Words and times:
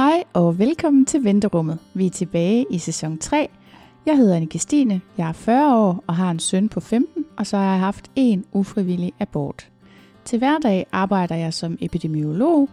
Hej 0.00 0.24
og 0.32 0.58
velkommen 0.58 1.06
til 1.06 1.24
Venterummet. 1.24 1.78
Vi 1.94 2.06
er 2.06 2.10
tilbage 2.10 2.66
i 2.70 2.78
sæson 2.78 3.18
3. 3.18 3.48
Jeg 4.06 4.16
hedder 4.16 4.36
Anne 4.36 4.58
Stine, 4.58 5.00
jeg 5.18 5.28
er 5.28 5.32
40 5.32 5.76
år 5.76 6.04
og 6.06 6.16
har 6.16 6.30
en 6.30 6.38
søn 6.38 6.68
på 6.68 6.80
15, 6.80 7.24
og 7.36 7.46
så 7.46 7.56
har 7.56 7.64
jeg 7.64 7.80
haft 7.80 8.10
en 8.16 8.44
ufrivillig 8.52 9.12
abort. 9.18 9.68
Til 10.24 10.38
hverdag 10.38 10.86
arbejder 10.92 11.34
jeg 11.34 11.54
som 11.54 11.78
epidemiolog 11.80 12.68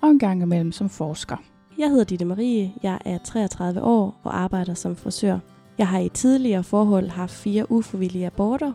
og 0.00 0.10
en 0.10 0.18
gang 0.18 0.42
imellem 0.42 0.72
som 0.72 0.88
forsker. 0.88 1.36
Jeg 1.78 1.88
hedder 1.90 2.04
Ditte 2.04 2.24
Marie, 2.24 2.72
jeg 2.82 2.98
er 3.04 3.18
33 3.18 3.82
år 3.82 4.20
og 4.22 4.40
arbejder 4.40 4.74
som 4.74 4.96
frisør. 4.96 5.38
Jeg 5.78 5.88
har 5.88 5.98
i 5.98 6.08
tidligere 6.08 6.64
forhold 6.64 7.08
haft 7.08 7.32
fire 7.32 7.72
ufrivillige 7.72 8.26
aborter, 8.26 8.72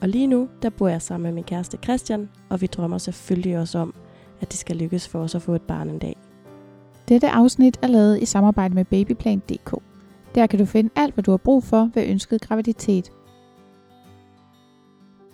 og 0.00 0.08
lige 0.08 0.26
nu 0.26 0.48
der 0.62 0.70
bor 0.70 0.88
jeg 0.88 1.02
sammen 1.02 1.22
med 1.22 1.32
min 1.32 1.44
kæreste 1.44 1.78
Christian, 1.84 2.28
og 2.48 2.60
vi 2.60 2.66
drømmer 2.66 2.98
selvfølgelig 2.98 3.58
også 3.58 3.78
om, 3.78 3.94
at 4.40 4.50
det 4.50 4.58
skal 4.58 4.76
lykkes 4.76 5.08
for 5.08 5.18
os 5.18 5.34
at 5.34 5.42
få 5.42 5.54
et 5.54 5.62
barn 5.62 5.88
en 5.88 5.98
dag. 5.98 6.16
Dette 7.08 7.30
afsnit 7.30 7.78
er 7.82 7.86
lavet 7.86 8.22
i 8.22 8.24
samarbejde 8.24 8.74
med 8.74 8.84
babyplan.dk. 8.84 9.82
Der 10.34 10.46
kan 10.46 10.58
du 10.58 10.64
finde 10.64 10.90
alt, 10.96 11.14
hvad 11.14 11.24
du 11.24 11.30
har 11.30 11.38
brug 11.38 11.64
for 11.64 11.90
ved 11.94 12.06
ønsket 12.06 12.40
graviditet. 12.40 13.12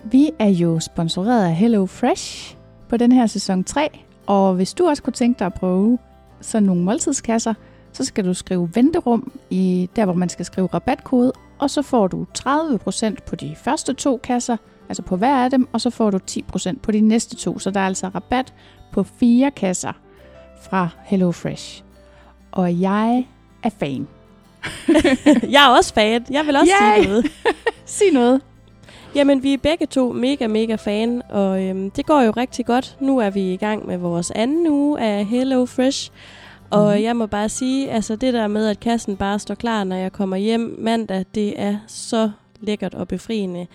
Vi 0.04 0.30
er 0.38 0.48
jo 0.48 0.80
sponsoreret 0.80 1.44
af 1.44 1.54
Hello 1.54 1.86
Fresh 1.86 2.56
på 2.88 2.96
den 2.96 3.12
her 3.12 3.26
sæson 3.26 3.64
3, 3.64 4.00
og 4.26 4.54
hvis 4.54 4.74
du 4.74 4.86
også 4.86 5.02
kunne 5.02 5.12
tænke 5.12 5.38
dig 5.38 5.46
at 5.46 5.54
prøve 5.54 5.98
sådan 6.40 6.66
nogle 6.66 6.82
måltidskasser, 6.82 7.54
så 7.92 8.04
skal 8.04 8.24
du 8.24 8.34
skrive 8.34 8.70
venterum 8.74 9.32
i 9.50 9.90
der, 9.96 10.04
hvor 10.04 10.14
man 10.14 10.28
skal 10.28 10.44
skrive 10.44 10.66
rabatkode, 10.66 11.32
og 11.58 11.70
så 11.70 11.82
får 11.82 12.06
du 12.06 12.26
30% 12.38 13.14
på 13.26 13.36
de 13.36 13.56
første 13.56 13.94
to 13.94 14.20
kasser, 14.22 14.56
altså 14.88 15.02
på 15.02 15.16
hver 15.16 15.44
af 15.44 15.50
dem, 15.50 15.68
og 15.72 15.80
så 15.80 15.90
får 15.90 16.10
du 16.10 16.18
10% 16.30 16.78
på 16.82 16.92
de 16.92 17.00
næste 17.00 17.36
to. 17.36 17.58
Så 17.58 17.70
der 17.70 17.80
er 17.80 17.86
altså 17.86 18.08
rabat 18.08 18.54
på 18.92 19.02
fire 19.02 19.50
kasser 19.50 19.92
fra 20.70 20.88
HelloFresh. 21.04 21.82
Og 22.52 22.80
jeg 22.80 23.26
er 23.62 23.70
fan. 23.80 24.08
jeg 25.54 25.64
er 25.64 25.68
også 25.76 25.94
fan. 25.94 26.26
Jeg 26.30 26.46
vil 26.46 26.56
også 26.56 26.72
Yay! 26.82 27.02
sige 27.02 27.08
noget. 27.08 27.26
Sig 27.86 28.06
noget. 28.12 28.40
Jamen, 29.14 29.42
vi 29.42 29.52
er 29.54 29.58
begge 29.58 29.86
to 29.86 30.12
mega, 30.12 30.46
mega 30.46 30.74
fan, 30.74 31.22
og 31.30 31.62
øhm, 31.62 31.90
det 31.90 32.06
går 32.06 32.20
jo 32.20 32.30
rigtig 32.30 32.66
godt. 32.66 32.96
Nu 33.00 33.18
er 33.18 33.30
vi 33.30 33.52
i 33.52 33.56
gang 33.56 33.86
med 33.86 33.96
vores 33.96 34.30
anden 34.30 34.68
uge 34.70 35.00
af 35.00 35.24
Hello 35.24 35.66
Fresh. 35.66 36.10
Og 36.70 36.92
Mhm. 36.94 37.02
jeg 37.02 37.16
må 37.16 37.26
bare 37.26 37.48
sige, 37.48 37.90
altså 37.90 38.16
det 38.16 38.34
der 38.34 38.46
med, 38.46 38.66
at 38.66 38.80
kassen 38.80 39.16
bare 39.16 39.38
står 39.38 39.54
klar, 39.54 39.84
når 39.84 39.96
jeg 39.96 40.12
kommer 40.12 40.36
hjem 40.36 40.76
mandag, 40.78 41.24
det 41.34 41.60
er 41.60 41.76
så 41.86 42.30
lækkert 42.60 42.94
og 42.94 43.08
befriende. 43.08 43.66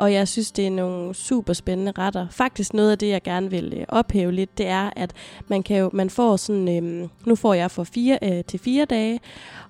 Og 0.00 0.12
jeg 0.12 0.28
synes, 0.28 0.52
det 0.52 0.66
er 0.66 0.70
nogle 0.70 1.14
super 1.14 1.52
spændende 1.52 1.92
retter. 1.98 2.26
Faktisk 2.30 2.74
noget 2.74 2.90
af 2.90 2.98
det, 2.98 3.08
jeg 3.08 3.22
gerne 3.22 3.50
vil 3.50 3.74
øh, 3.76 3.84
ophæve 3.88 4.32
lidt, 4.32 4.58
det 4.58 4.66
er, 4.66 4.90
at 4.96 5.12
man 5.48 5.62
kan 5.62 5.76
jo, 5.76 5.90
man 5.92 6.10
får 6.10 6.36
sådan, 6.36 6.76
øhm, 6.76 7.08
nu 7.26 7.34
får 7.34 7.54
jeg 7.54 7.70
for 7.70 7.84
fire 7.84 8.18
øh, 8.22 8.44
til 8.44 8.60
fire 8.60 8.84
dage, 8.84 9.20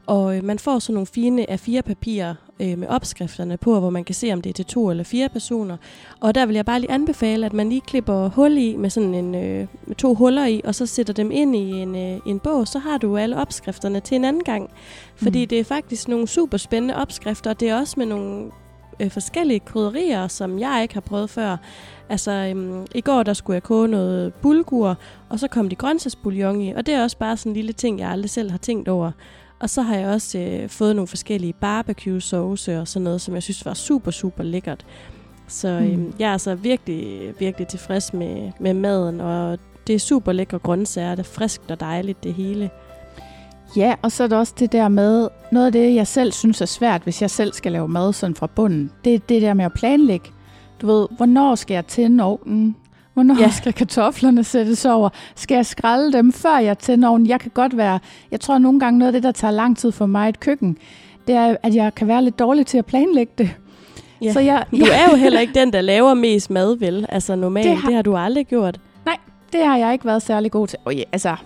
og 0.06 0.36
øh, 0.36 0.44
man 0.44 0.58
får 0.58 0.78
sådan 0.78 0.94
nogle 0.94 1.06
fine 1.06 1.50
af 1.50 1.60
fire 1.60 1.82
papirer 1.82 2.34
øh, 2.60 2.78
med 2.78 2.88
opskrifterne 2.88 3.56
på, 3.56 3.80
hvor 3.80 3.90
man 3.90 4.04
kan 4.04 4.14
se, 4.14 4.32
om 4.32 4.42
det 4.42 4.50
er 4.50 4.54
til 4.54 4.64
to 4.64 4.90
eller 4.90 5.04
fire 5.04 5.28
personer. 5.28 5.76
Og 6.20 6.34
der 6.34 6.46
vil 6.46 6.54
jeg 6.56 6.64
bare 6.64 6.80
lige 6.80 6.90
anbefale, 6.90 7.46
at 7.46 7.52
man 7.52 7.68
lige 7.68 7.80
klipper 7.80 8.28
hul 8.28 8.56
i 8.56 8.76
med 8.76 8.90
sådan 8.90 9.14
en 9.14 9.34
øh, 9.34 9.66
med 9.86 9.96
to 9.96 10.14
huller 10.14 10.46
i, 10.46 10.60
og 10.64 10.74
så 10.74 10.86
sætter 10.86 11.14
dem 11.14 11.30
ind 11.30 11.56
i 11.56 11.70
en, 11.70 11.96
øh, 11.96 12.20
en 12.26 12.38
bog, 12.38 12.68
så 12.68 12.78
har 12.78 12.98
du 12.98 13.16
alle 13.16 13.36
opskrifterne 13.36 14.00
til 14.00 14.14
en 14.14 14.24
anden 14.24 14.44
gang. 14.44 14.70
Fordi 15.16 15.44
mm. 15.44 15.48
det 15.48 15.60
er 15.60 15.64
faktisk 15.64 16.08
nogle 16.08 16.28
super 16.28 16.56
spændende 16.56 16.96
opskrifter, 16.96 17.50
og 17.50 17.60
det 17.60 17.68
er 17.68 17.80
også 17.80 17.94
med 17.96 18.06
nogle 18.06 18.50
øh, 19.00 19.10
forskellige 19.10 19.60
krydderier, 19.60 20.28
som 20.28 20.58
jeg 20.58 20.78
ikke 20.82 20.94
har 20.94 21.00
prøvet 21.00 21.30
før. 21.30 21.56
Altså, 22.08 22.30
øhm, 22.30 22.86
i 22.94 23.00
går 23.00 23.22
der 23.22 23.32
skulle 23.32 23.54
jeg 23.54 23.62
koge 23.62 23.88
noget 23.88 24.34
bulgur, 24.34 24.96
og 25.28 25.38
så 25.38 25.48
kom 25.48 25.68
de 25.68 25.76
grøntsagsbouillon 25.76 26.60
i, 26.60 26.72
og 26.72 26.86
det 26.86 26.94
er 26.94 27.02
også 27.02 27.18
bare 27.18 27.36
sådan 27.36 27.50
en 27.50 27.56
lille 27.56 27.72
ting, 27.72 28.00
jeg 28.00 28.10
aldrig 28.10 28.30
selv 28.30 28.50
har 28.50 28.58
tænkt 28.58 28.88
over. 28.88 29.10
Og 29.60 29.70
så 29.70 29.82
har 29.82 29.96
jeg 29.96 30.08
også 30.08 30.38
øh, 30.38 30.68
fået 30.68 30.96
nogle 30.96 31.06
forskellige 31.08 31.52
barbecue 31.52 32.20
sauce 32.20 32.80
og 32.80 32.88
sådan 32.88 33.04
noget, 33.04 33.20
som 33.20 33.34
jeg 33.34 33.42
synes 33.42 33.64
var 33.66 33.74
super, 33.74 34.10
super 34.10 34.42
lækkert. 34.44 34.86
Så 35.48 35.68
øhm, 35.68 35.98
Mm. 35.98 36.14
jeg 36.18 36.28
er 36.28 36.32
altså 36.32 36.54
virkelig, 36.54 37.34
virkelig 37.38 37.68
tilfreds 37.68 38.12
med, 38.12 38.52
med 38.60 38.74
maden, 38.74 39.20
og 39.20 39.58
det 39.86 39.94
er 39.94 39.98
super 39.98 40.32
lækre 40.32 40.58
grøntsager, 40.58 41.10
det 41.14 41.18
er 41.18 41.30
friskt 41.32 41.70
og 41.70 41.80
dejligt 41.80 42.24
det 42.24 42.34
hele. 42.34 42.70
Ja, 43.76 43.94
og 44.02 44.12
så 44.12 44.22
er 44.24 44.26
der 44.28 44.36
også 44.36 44.54
det 44.58 44.72
der 44.72 44.88
med, 44.88 45.28
noget 45.52 45.66
af 45.66 45.72
det, 45.72 45.94
jeg 45.94 46.06
selv 46.06 46.32
synes 46.32 46.60
er 46.60 46.66
svært, 46.66 47.02
hvis 47.02 47.22
jeg 47.22 47.30
selv 47.30 47.52
skal 47.52 47.72
lave 47.72 47.88
mad 47.88 48.12
sådan 48.12 48.34
fra 48.34 48.46
bunden, 48.46 48.90
det 49.04 49.14
er 49.14 49.18
det 49.18 49.42
der 49.42 49.54
med 49.54 49.64
at 49.64 49.72
planlægge. 49.72 50.30
Du 50.80 50.86
ved, 50.86 51.06
hvornår 51.16 51.54
skal 51.54 51.74
jeg 51.74 51.86
tænde 51.86 52.24
ovnen? 52.24 52.76
Hvornår 53.14 53.36
ja. 53.40 53.50
Skal 53.50 53.72
kartoflerne 53.72 54.44
sættes 54.44 54.84
over? 54.84 55.08
Skal 55.34 55.54
jeg 55.54 55.66
skrælle 55.66 56.12
dem, 56.12 56.32
før 56.32 56.58
jeg 56.58 56.78
tænder 56.78 57.08
ovnen? 57.08 57.26
Jeg 57.26 57.40
kan 57.40 57.50
godt 57.54 57.76
være, 57.76 57.98
jeg 58.30 58.40
tror 58.40 58.58
nogle 58.58 58.80
gange 58.80 58.98
noget 58.98 59.08
af 59.08 59.12
det, 59.12 59.22
der 59.22 59.32
tager 59.32 59.50
lang 59.52 59.76
tid 59.78 59.92
for 59.92 60.06
mig 60.06 60.26
i 60.26 60.28
et 60.28 60.40
køkken, 60.40 60.76
det 61.26 61.34
er, 61.34 61.56
at 61.62 61.74
jeg 61.74 61.94
kan 61.94 62.08
være 62.08 62.24
lidt 62.24 62.38
dårlig 62.38 62.66
til 62.66 62.78
at 62.78 62.86
planlægge 62.86 63.32
det. 63.38 63.50
Ja. 64.22 64.32
Så 64.32 64.40
jeg, 64.40 64.64
Du 64.70 64.76
er 64.76 65.10
jo 65.10 65.16
heller 65.16 65.40
ikke 65.40 65.54
den, 65.60 65.72
der 65.72 65.80
laver 65.80 66.14
mest 66.14 66.50
mad, 66.50 66.76
vel? 66.78 67.06
Altså 67.08 67.34
normalt, 67.36 67.66
Det 67.68 67.76
har- 67.76 67.88
det 67.88 67.94
har 67.96 68.02
du 68.02 68.16
aldrig 68.16 68.46
gjort. 68.46 68.80
Det 69.52 69.64
har 69.66 69.76
jeg 69.76 69.92
ikke 69.92 70.04
været 70.04 70.22
særlig 70.22 70.50
god 70.50 70.66
til. 70.66 70.78
Og 70.84 70.94
ja, 70.94 71.02
altså, 71.12 71.36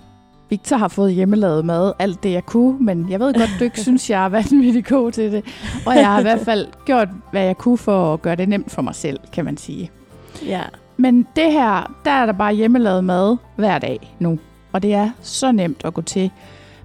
Victor 0.54 0.76
har 0.76 0.88
fået 0.88 1.14
hjemmelavet 1.14 1.64
mad, 1.64 1.92
alt 1.98 2.22
det 2.22 2.32
jeg 2.32 2.46
kunne, 2.46 2.78
men 2.84 3.10
jeg 3.10 3.20
ved 3.20 3.34
godt, 3.34 3.50
du 3.58 3.64
ikke 3.64 3.80
synes, 3.86 4.10
jeg 4.10 4.24
er 4.24 4.28
vanvittig 4.28 4.84
god 4.84 5.12
til 5.12 5.32
det. 5.32 5.44
Og 5.86 5.94
jeg 5.96 6.06
har 6.06 6.18
i 6.18 6.22
hvert 6.22 6.40
fald 6.40 6.66
gjort, 6.86 7.08
hvad 7.30 7.44
jeg 7.44 7.56
kunne 7.56 7.78
for 7.78 8.12
at 8.14 8.22
gøre 8.22 8.36
det 8.36 8.48
nemt 8.48 8.70
for 8.70 8.82
mig 8.82 8.94
selv, 8.94 9.18
kan 9.32 9.44
man 9.44 9.56
sige. 9.56 9.90
Ja. 10.46 10.62
Men 10.96 11.26
det 11.36 11.52
her, 11.52 11.94
der 12.04 12.10
er 12.10 12.26
der 12.26 12.32
bare 12.32 12.54
hjemmelavet 12.54 13.04
mad 13.04 13.36
hver 13.56 13.78
dag 13.78 14.14
nu. 14.18 14.38
Og 14.72 14.82
det 14.82 14.94
er 14.94 15.10
så 15.20 15.52
nemt 15.52 15.80
at 15.84 15.94
gå 15.94 16.02
til. 16.02 16.30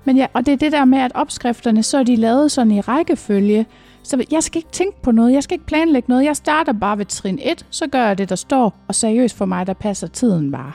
Men 0.05 0.17
ja, 0.17 0.25
og 0.33 0.45
det 0.45 0.51
er 0.51 0.57
det 0.57 0.71
der 0.71 0.85
med, 0.85 0.99
at 0.99 1.11
opskrifterne, 1.15 1.83
så 1.83 1.97
er 1.97 2.03
de 2.03 2.15
lavet 2.15 2.51
sådan 2.51 2.71
i 2.71 2.81
rækkefølge. 2.81 3.65
Så 4.03 4.23
jeg 4.31 4.43
skal 4.43 4.57
ikke 4.59 4.71
tænke 4.71 5.01
på 5.01 5.11
noget, 5.11 5.33
jeg 5.33 5.43
skal 5.43 5.55
ikke 5.55 5.65
planlægge 5.65 6.05
noget. 6.11 6.25
Jeg 6.25 6.35
starter 6.35 6.73
bare 6.73 6.97
ved 6.97 7.05
trin 7.05 7.39
1, 7.41 7.65
så 7.69 7.87
gør 7.87 8.05
jeg 8.07 8.17
det, 8.17 8.29
der 8.29 8.35
står. 8.35 8.75
Og 8.87 8.95
seriøst 8.95 9.37
for 9.37 9.45
mig, 9.45 9.67
der 9.67 9.73
passer 9.73 10.07
tiden 10.07 10.51
bare. 10.51 10.71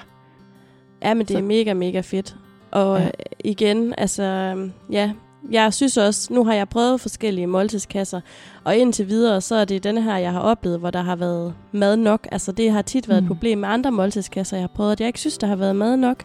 Ja, 1.03 1.15
men 1.15 1.21
det 1.27 1.28
Så- 1.33 1.38
er 1.38 1.43
mega, 1.43 1.75
mega 1.75 2.00
fedt. 2.00 2.37
Og 2.75 2.99
Ja. 3.01 3.09
igen, 3.45 3.95
altså, 3.99 4.23
ja, 4.93 5.11
jeg 5.51 5.75
synes 5.75 5.97
også, 5.97 6.33
nu 6.33 6.45
har 6.45 6.55
jeg 6.55 6.69
prøvet 6.69 7.01
forskellige 7.01 7.47
måltidskasser, 7.47 8.21
og 8.65 8.77
indtil 8.77 9.09
videre, 9.09 9.41
så 9.41 9.55
er 9.55 9.65
det 9.65 9.85
denne 9.85 10.03
her, 10.03 10.17
jeg 10.17 10.33
har 10.33 10.41
oplevet, 10.41 10.79
hvor 10.79 10.91
der 10.91 11.03
har 11.03 11.17
været 11.17 11.55
mad 11.73 11.97
nok. 11.97 12.29
Altså, 12.33 12.53
det 12.53 12.71
har 12.73 12.83
tit 12.83 13.09
været 13.09 13.23
Mm. 13.23 13.27
et 13.27 13.29
problem 13.29 13.59
med 13.59 13.69
andre 13.69 13.91
måltidskasser, 13.91 14.57
jeg 14.57 14.63
har 14.63 14.73
prøvet, 14.77 14.93
at 14.93 15.01
jeg 15.01 15.07
ikke 15.07 15.21
synes, 15.21 15.39
der 15.39 15.47
har 15.47 15.57
været 15.57 15.77
mad 15.77 15.97
nok. 15.97 16.25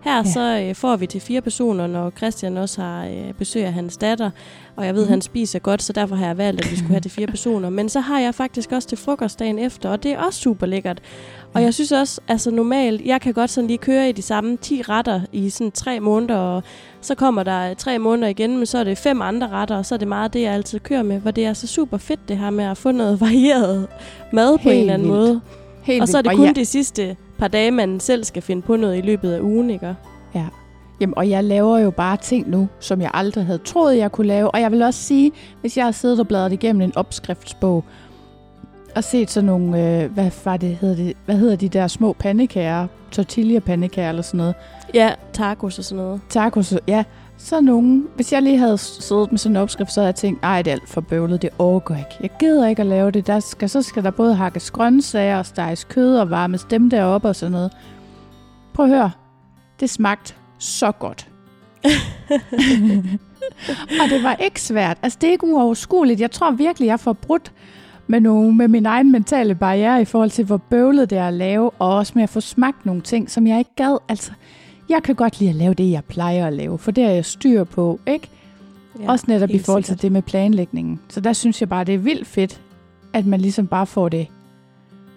Her 0.00 0.16
Ja. 0.16 0.24
så 0.24 0.64
øh, 0.68 0.74
får 0.74 0.96
vi 0.96 1.06
til 1.06 1.20
fire 1.20 1.40
personer, 1.40 1.86
når 1.86 2.10
Christian 2.10 2.56
også 2.56 2.82
har 2.82 3.04
øh, 3.06 3.32
besøg 3.38 3.64
af 3.64 3.72
hans 3.72 3.96
datter, 3.96 4.30
og 4.76 4.86
jeg 4.86 4.94
ved, 4.94 5.02
at 5.02 5.08
han 5.08 5.20
spiser 5.20 5.58
godt, 5.58 5.82
så 5.82 5.92
derfor 5.92 6.16
har 6.16 6.26
jeg 6.26 6.38
valgt, 6.38 6.64
at 6.64 6.70
vi 6.70 6.76
skulle 6.76 6.90
have 6.92 7.00
til 7.00 7.10
fire 7.10 7.26
personer. 7.36 7.70
Men 7.70 7.88
så 7.88 8.00
har 8.00 8.20
jeg 8.20 8.34
faktisk 8.34 8.72
også 8.72 8.88
til 8.88 8.98
frokostdagen 8.98 9.58
efter, 9.58 9.88
og 9.90 10.02
det 10.02 10.12
er 10.12 10.18
også 10.18 10.40
super 10.40 10.66
lækkert. 10.66 11.00
Og 11.56 11.60
Ja. 11.60 11.64
jeg 11.64 11.74
synes 11.74 11.92
også, 11.92 12.20
altså 12.28 12.50
normalt, 12.50 13.02
jeg 13.06 13.20
kan 13.20 13.32
godt 13.34 13.50
sådan 13.50 13.68
lige 13.68 13.78
køre 13.78 14.08
i 14.08 14.12
de 14.12 14.22
samme 14.22 14.56
10 14.56 14.82
retter 14.82 15.20
i 15.32 15.50
sådan 15.50 15.70
tre 15.70 16.00
måneder, 16.00 16.36
og 16.36 16.62
så 17.00 17.14
kommer 17.14 17.42
der 17.42 17.74
tre 17.74 17.98
måneder 17.98 18.28
igen, 18.28 18.56
men 18.56 18.66
så 18.66 18.78
er 18.78 18.84
det 18.84 18.98
fem 18.98 19.22
andre 19.22 19.48
retter, 19.48 19.76
og 19.76 19.86
så 19.86 19.94
er 19.94 19.98
det 19.98 20.08
meget 20.08 20.32
det, 20.32 20.42
jeg 20.42 20.52
altid 20.52 20.80
kører 20.80 21.02
med, 21.02 21.18
hvor 21.18 21.30
det 21.30 21.44
er 21.46 21.52
så 21.52 21.66
super 21.66 21.96
fedt 21.96 22.28
det 22.28 22.38
her 22.38 22.50
med 22.50 22.64
at 22.64 22.76
få 22.76 22.90
noget 22.92 23.20
varieret 23.26 23.86
mad 24.32 24.58
på 24.58 24.62
Helt 24.62 24.74
en 24.74 24.80
eller 24.80 24.94
anden 24.94 25.08
vildt. 25.08 25.18
måde. 25.20 25.40
Helt 25.82 26.02
og 26.02 26.08
så 26.08 26.18
er 26.18 26.22
vildt. 26.22 26.30
det 26.30 26.36
kun 26.38 26.46
jeg, 26.46 26.56
de 26.56 26.64
sidste 26.64 27.16
par 27.38 27.48
dage, 27.48 27.70
man 27.70 28.00
selv 28.00 28.24
skal 28.24 28.42
finde 28.42 28.62
på 28.62 28.76
noget 28.76 28.98
i 28.98 29.00
løbet 29.00 29.32
af 29.32 29.40
ugen, 29.40 29.70
ikke? 29.70 29.94
Jamen, 31.00 31.14
og 31.18 31.28
jeg 31.30 31.44
laver 31.44 31.78
jo 31.78 31.90
bare 31.90 32.16
ting 32.16 32.50
nu, 32.50 32.68
som 32.80 33.00
jeg 33.00 33.10
aldrig 33.14 33.44
havde 33.46 33.58
troet, 33.58 33.96
jeg 33.96 34.12
kunne 34.12 34.26
lave. 34.26 34.50
Og 34.50 34.60
jeg 34.60 34.72
vil 34.72 34.82
også 34.82 35.02
sige, 35.02 35.32
hvis 35.60 35.76
jeg 35.76 35.84
har 35.84 35.92
siddet 35.92 36.20
og 36.20 36.28
bladret 36.28 36.52
igennem 36.52 36.82
en 36.82 36.92
opskriftsbog, 36.96 37.84
og 38.96 39.04
set 39.04 39.30
sådan 39.30 39.46
nogle, 39.46 40.02
øh, 40.02 40.12
hvad, 40.12 40.30
var 40.44 40.56
det, 40.56 40.76
hedder 40.76 40.96
det, 40.96 41.16
hvad 41.24 41.36
hedder 41.36 41.56
de 41.56 41.68
der 41.68 41.86
små 41.86 42.12
pandekager, 42.12 42.86
tortilla 43.10 43.58
pandekager 43.58 44.08
eller 44.08 44.22
sådan 44.22 44.38
noget, 44.38 44.54
Ja, 44.94 45.14
tacos 45.32 45.78
og 45.78 45.84
sådan 45.84 46.04
noget. 46.04 46.20
tacos, 46.28 46.74
ja, 46.88 47.04
så 47.38 47.60
nogen, 47.60 48.08
hvis 48.14 48.32
jeg 48.32 48.42
lige 48.42 48.58
havde 48.58 48.78
siddet 48.78 49.32
med 49.32 49.38
sådan 49.38 49.56
en 49.56 49.62
opskrift, 49.62 49.92
så 49.92 50.00
havde 50.00 50.06
jeg 50.06 50.14
tænkt, 50.14 50.44
ej, 50.44 50.62
det 50.62 50.70
er 50.70 50.74
alt 50.74 50.88
for 50.88 51.00
bøvlet, 51.00 51.42
det 51.42 51.50
overgår 51.58 51.94
ikke. 51.94 52.16
Jeg 52.20 52.30
gider 52.38 52.68
ikke 52.68 52.80
at 52.80 52.86
lave 52.86 53.10
det. 53.10 53.26
Der 53.26 53.40
skal, 53.40 53.70
så 53.70 53.82
skal 53.82 54.04
der 54.04 54.10
både 54.10 54.34
hakkes 54.34 54.70
grøntsager 54.70 55.38
og 55.38 55.46
steges 55.46 55.84
kød 55.84 56.16
og 56.16 56.30
varmes 56.30 56.64
dem 56.64 56.90
deroppe 56.90 57.28
og 57.28 57.36
sådan 57.36 57.52
noget. 57.52 57.72
Prøv 58.74 58.86
at 58.86 58.92
høre, 58.92 59.10
det 59.80 59.90
smagte 59.90 60.34
så 60.58 60.92
godt. 60.92 61.28
og 64.00 64.10
det 64.10 64.22
var 64.22 64.34
ikke 64.34 64.60
svært. 64.60 64.98
Altså, 65.02 65.18
det 65.20 65.26
er 65.26 65.32
ikke 65.32 65.46
uoverskueligt. 65.46 66.20
Jeg 66.20 66.30
tror 66.30 66.50
virkelig, 66.50 66.86
jeg 66.86 67.00
får 67.00 67.12
brudt 67.12 67.52
med, 68.06 68.20
nogle, 68.20 68.54
med 68.54 68.68
min 68.68 68.86
egen 68.86 69.12
mentale 69.12 69.54
barriere 69.54 70.02
i 70.02 70.04
forhold 70.04 70.30
til, 70.30 70.44
hvor 70.44 70.56
bøvlet 70.56 71.10
det 71.10 71.18
er 71.18 71.28
at 71.28 71.34
lave, 71.34 71.70
og 71.70 71.96
også 71.96 72.12
med 72.14 72.22
at 72.22 72.28
få 72.28 72.40
smagt 72.40 72.86
nogle 72.86 73.02
ting, 73.02 73.30
som 73.30 73.46
jeg 73.46 73.58
ikke 73.58 73.74
gad. 73.76 73.98
Altså, 74.08 74.32
jeg 74.88 75.02
kan 75.02 75.14
godt 75.14 75.40
lide 75.40 75.50
at 75.50 75.56
lave 75.56 75.74
det, 75.74 75.90
jeg 75.90 76.04
plejer 76.04 76.46
at 76.46 76.52
lave, 76.52 76.78
for 76.78 76.90
det 76.90 77.04
er 77.04 77.10
jeg 77.10 77.24
styr 77.24 77.64
på, 77.64 78.00
ikke? 78.06 78.28
Ja, 79.00 79.10
også 79.10 79.24
netop 79.28 79.50
i 79.50 79.58
forhold 79.58 79.84
sikkert. 79.84 79.98
til 79.98 80.02
det 80.02 80.12
med 80.12 80.22
planlægningen. 80.22 81.00
Så 81.08 81.20
der 81.20 81.32
synes 81.32 81.60
jeg 81.60 81.68
bare, 81.68 81.84
det 81.84 81.94
er 81.94 81.98
vildt 81.98 82.26
fedt, 82.26 82.60
at 83.12 83.26
man 83.26 83.40
ligesom 83.40 83.66
bare 83.66 83.86
får 83.86 84.08
det, 84.08 84.26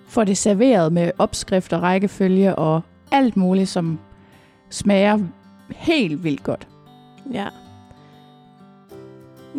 får 0.07 0.24
det 0.24 0.38
serveret 0.38 0.94
med 0.94 1.12
opskrift 1.18 1.74
og 1.74 1.81
rækkefølge 1.81 2.56
og 2.56 2.81
alt 3.12 3.38
muligt, 3.38 3.69
som 3.69 4.00
smager 4.69 5.19
helt 5.69 6.24
vildt 6.24 6.44
godt. 6.44 6.68
Ja. 7.33 7.47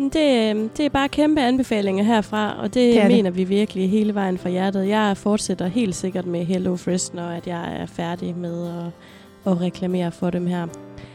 Det, 0.09 0.55
øh, 0.55 0.69
det 0.77 0.85
er 0.85 0.89
bare 0.89 1.09
kæmpe 1.09 1.41
anbefalinger 1.41 2.03
herfra, 2.03 2.55
og 2.59 2.63
det, 2.63 2.73
Det 2.73 2.97
er 2.97 3.07
det 3.07 3.15
mener 3.15 3.29
vi 3.29 3.43
virkelig 3.43 3.89
hele 3.89 4.15
vejen 4.15 4.37
fra 4.37 4.49
hjertet. 4.49 4.87
Jeg 4.87 5.17
fortsætter 5.17 5.67
helt 5.67 5.95
sikkert 5.95 6.25
med 6.25 6.45
Hello 6.45 6.75
Fresh, 6.75 7.15
når 7.15 7.27
at 7.27 7.47
jeg 7.47 7.75
er 7.81 7.85
færdig 7.85 8.35
med 8.35 8.67
at, 8.67 9.51
at 9.51 9.61
reklamere 9.61 10.11
for 10.11 10.29
dem 10.29 10.47
her. 10.47 10.67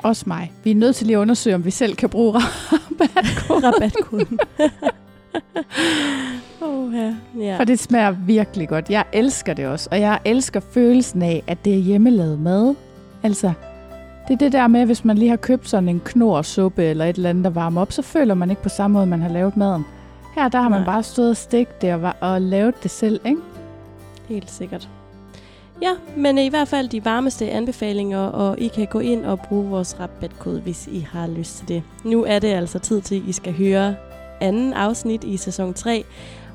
Også 0.03 0.25
mig. 0.27 0.53
Vi 0.65 0.71
er 0.71 0.75
nødt 0.75 0.97
til 0.97 1.07
lige 1.07 1.17
at 1.17 1.21
undersøge, 1.21 1.55
om 1.55 1.65
vi 1.65 1.71
selv 1.71 1.97
kan 1.97 2.09
bruge 2.09 2.33
rabatkode. 2.39 3.67
Rabatkoden. 3.67 4.39
oh, 6.61 6.95
ja. 7.01 7.15
ja. 7.39 7.59
For 7.59 7.65
det 7.65 7.79
smager 7.79 8.11
virkelig 8.11 8.69
godt. 8.69 8.91
Jeg 8.91 9.05
elsker 9.13 9.55
det 9.55 9.67
også. 9.67 9.89
Og 9.91 10.01
jeg 10.01 10.19
elsker 10.25 10.61
følelsen 10.61 11.23
af, 11.23 11.43
at 11.47 11.65
det 11.65 11.73
er 11.73 11.79
hjemmelavet 11.79 12.41
mad. 12.41 12.75
Altså, 13.23 13.53
det 14.29 14.35
er 14.35 14.39
det 14.39 14.53
der 14.53 14.67
med, 14.67 14.87
hvis 14.87 15.05
man 15.05 15.19
lige 15.19 15.29
har 15.29 15.37
købt 15.37 15.69
sådan 15.69 15.89
en 15.89 16.01
knorsuppe 16.05 16.85
eller 16.85 17.05
et 17.05 17.17
eller 17.17 17.31
andet, 17.31 17.45
der 17.45 17.51
varmer 17.51 17.81
op, 17.81 17.93
så 17.93 18.03
føler 18.03 18.35
man 18.35 18.51
ikke 18.51 18.63
på 18.63 18.69
samme 18.69 18.95
måde, 18.95 19.07
man 19.07 19.23
har 19.23 19.29
lavet 19.29 19.57
maden. 19.57 19.85
Her 20.35 20.49
der 20.49 20.61
har 20.61 20.69
man 20.69 20.81
Nej. 20.81 20.87
bare 20.87 21.03
stået 21.03 21.31
og 21.31 21.37
stegt 21.37 21.83
det 21.83 21.95
og, 21.95 22.13
og 22.21 22.41
lavet 22.41 22.75
det 22.83 22.91
selv, 22.91 23.21
ikke? 23.25 23.41
Helt 24.29 24.51
sikkert. 24.51 24.89
Ja, 25.83 25.91
men 26.17 26.39
i 26.39 26.49
hvert 26.49 26.69
fald 26.69 26.89
de 26.89 27.05
varmeste 27.05 27.51
anbefalinger, 27.51 28.19
og 28.19 28.59
I 28.59 28.69
kan 28.69 28.87
gå 28.87 28.99
ind 28.99 29.25
og 29.25 29.41
bruge 29.41 29.71
vores 29.71 30.01
rabatkode, 30.01 30.61
hvis 30.61 30.87
I 30.87 31.07
har 31.13 31.27
lyst 31.27 31.59
til 31.59 31.69
det. 31.69 31.83
Nu 32.05 32.25
er 32.25 32.39
det 32.39 32.49
altså 32.49 32.79
tid 32.79 33.01
til, 33.01 33.15
at 33.15 33.23
I 33.29 33.33
skal 33.33 33.53
høre 33.53 33.95
anden 34.41 34.73
afsnit 34.73 35.25
i 35.25 35.37
sæson 35.37 35.75
3, 35.75 36.05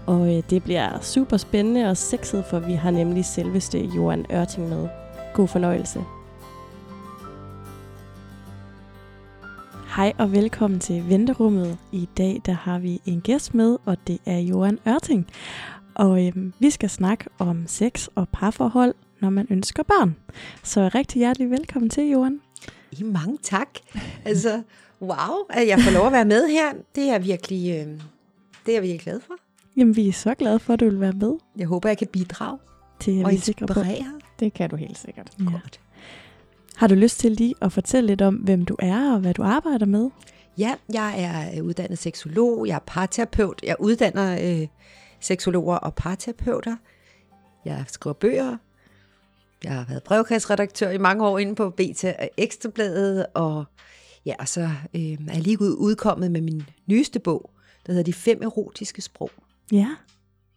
og 0.06 0.36
øh, 0.36 0.44
det 0.50 0.64
bliver 0.64 0.90
super 1.02 1.38
spændende 1.38 1.90
og 1.90 1.98
sexet, 1.98 2.46
for 2.46 2.60
vi 2.60 2.74
har 2.74 2.92
nemlig 2.92 3.26
selveste 3.26 3.80
Johan 3.80 4.26
Ørting 4.34 4.70
med. 4.70 4.88
God 5.34 5.48
fornøjelse. 5.48 6.00
Hej 9.96 10.14
og 10.18 10.32
velkommen 10.32 10.80
til 10.80 11.10
Venterummet. 11.10 11.78
I 11.92 12.10
dag 12.18 12.42
der 12.46 12.52
har 12.52 12.80
vi 12.80 13.02
en 13.06 13.22
gæst 13.22 13.54
med, 13.54 13.78
og 13.86 13.98
det 14.08 14.18
er 14.26 14.40
Johan 14.40 14.80
Ørting. 14.88 15.28
Og 15.96 16.28
øhm, 16.28 16.54
vi 16.60 16.70
skal 16.70 16.90
snakke 16.90 17.26
om 17.40 17.64
sex 17.68 18.08
og 18.16 18.30
parforhold, 18.30 18.94
når 19.22 19.30
man 19.30 19.48
ønsker 19.50 19.84
børn. 19.84 20.16
Så 20.64 20.90
rigtig 20.96 21.20
hjertelig 21.20 21.50
velkommen 21.52 21.90
til, 21.90 22.10
Johan. 22.10 22.42
I 22.92 23.04
mange 23.04 23.38
tak. 23.44 23.68
Altså, 24.26 24.62
wow, 25.02 25.36
at 25.50 25.68
jeg 25.68 25.80
får 25.80 25.92
lov 25.92 26.06
at 26.06 26.12
være 26.12 26.26
med 26.26 26.48
her. 26.48 26.74
Det 26.96 27.10
er 27.10 27.20
virkelig, 27.20 27.70
øh, 27.72 28.00
det 28.66 28.78
er 28.78 28.82
virkelig 28.82 29.00
glad 29.02 29.20
for. 29.20 29.34
Jamen, 29.78 29.96
vi 29.96 30.08
er 30.08 30.14
så 30.14 30.34
glade 30.34 30.60
for, 30.60 30.74
at 30.74 30.80
du 30.80 30.86
vil 30.86 31.00
være 31.00 31.14
med. 31.14 31.34
Jeg 31.58 31.68
håber, 31.68 31.90
jeg 31.90 31.98
kan 31.98 32.08
bidrage 32.08 32.58
Det 33.06 33.22
er 33.22 33.26
og 33.26 33.32
vi 33.32 33.38
sikre 33.38 33.68
på. 33.68 33.80
inspirere. 33.80 34.20
Det 34.40 34.54
kan 34.54 34.70
du 34.70 34.76
helt 34.76 34.98
sikkert. 34.98 35.32
Ja. 35.40 35.44
Godt. 35.52 35.80
Har 36.82 36.88
du 36.88 36.96
lyst 36.96 37.20
til 37.20 37.32
lige 37.32 37.56
at 37.62 37.72
fortælle 37.72 38.08
lidt 38.08 38.22
om, 38.22 38.36
hvem 38.36 38.66
du 38.66 38.76
er 38.80 39.14
og 39.14 39.20
hvad 39.20 39.34
du 39.34 39.44
arbejder 39.44 39.86
med? 39.86 40.10
Ja, 40.58 40.76
jeg 40.94 41.22
er 41.24 41.58
øh, 41.58 41.64
uddannet 41.66 41.98
seksolog, 41.98 42.68
jeg 42.68 42.76
er 42.76 42.80
parterapeut, 42.86 43.60
jeg 43.64 43.76
uddanner 43.80 44.38
øh, 44.62 44.68
seksologer 45.20 45.76
og 45.76 45.96
parterapeuter. 45.96 46.76
Jeg 47.66 47.84
skriver 47.88 48.14
bøger. 48.14 48.58
Jeg 49.64 49.72
har 49.74 49.86
været 49.90 50.04
brevkasseredaktør 50.04 50.90
i 50.90 50.98
mange 50.98 51.28
år 51.28 51.40
inde 51.40 51.56
på 51.56 51.70
BT 51.70 52.04
og 52.04 52.30
Ekstrabladet, 52.38 53.26
og 53.34 53.66
ja, 54.26 54.34
og 54.40 54.48
så 54.48 54.62
øh, 54.94 55.02
er 55.02 55.18
jeg 55.34 55.42
lige 55.42 55.62
ud- 55.62 55.76
udkommet 55.80 56.32
med 56.32 56.42
min 56.42 56.64
nyeste 56.88 57.20
bog, 57.20 57.50
der 57.86 57.92
hedder 57.94 58.04
De 58.06 58.14
fem 58.14 58.40
erotiske 58.42 59.02
sprog. 59.02 59.32
Ja. 59.72 59.88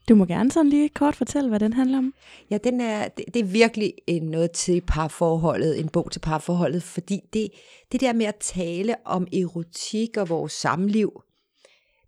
Du 0.08 0.14
må 0.14 0.24
gerne 0.24 0.52
sådan 0.52 0.70
lige 0.70 0.88
kort 0.88 1.16
fortælle, 1.16 1.48
hvad 1.48 1.60
den 1.60 1.72
handler 1.72 1.98
om. 1.98 2.14
Ja, 2.50 2.58
den 2.58 2.80
er, 2.80 3.08
det, 3.08 3.24
det 3.34 3.40
er 3.40 3.44
virkelig 3.44 3.94
en 4.06 4.22
noget 4.22 4.50
til 4.50 4.80
parforholdet, 4.80 5.80
en 5.80 5.88
bog 5.88 6.10
til 6.10 6.20
parforholdet, 6.20 6.82
fordi 6.82 7.20
det, 7.32 7.50
det 7.92 8.00
der 8.00 8.12
med 8.12 8.26
at 8.26 8.36
tale 8.40 8.96
om 9.04 9.26
erotik 9.32 10.16
og 10.16 10.28
vores 10.28 10.52
samliv, 10.52 11.22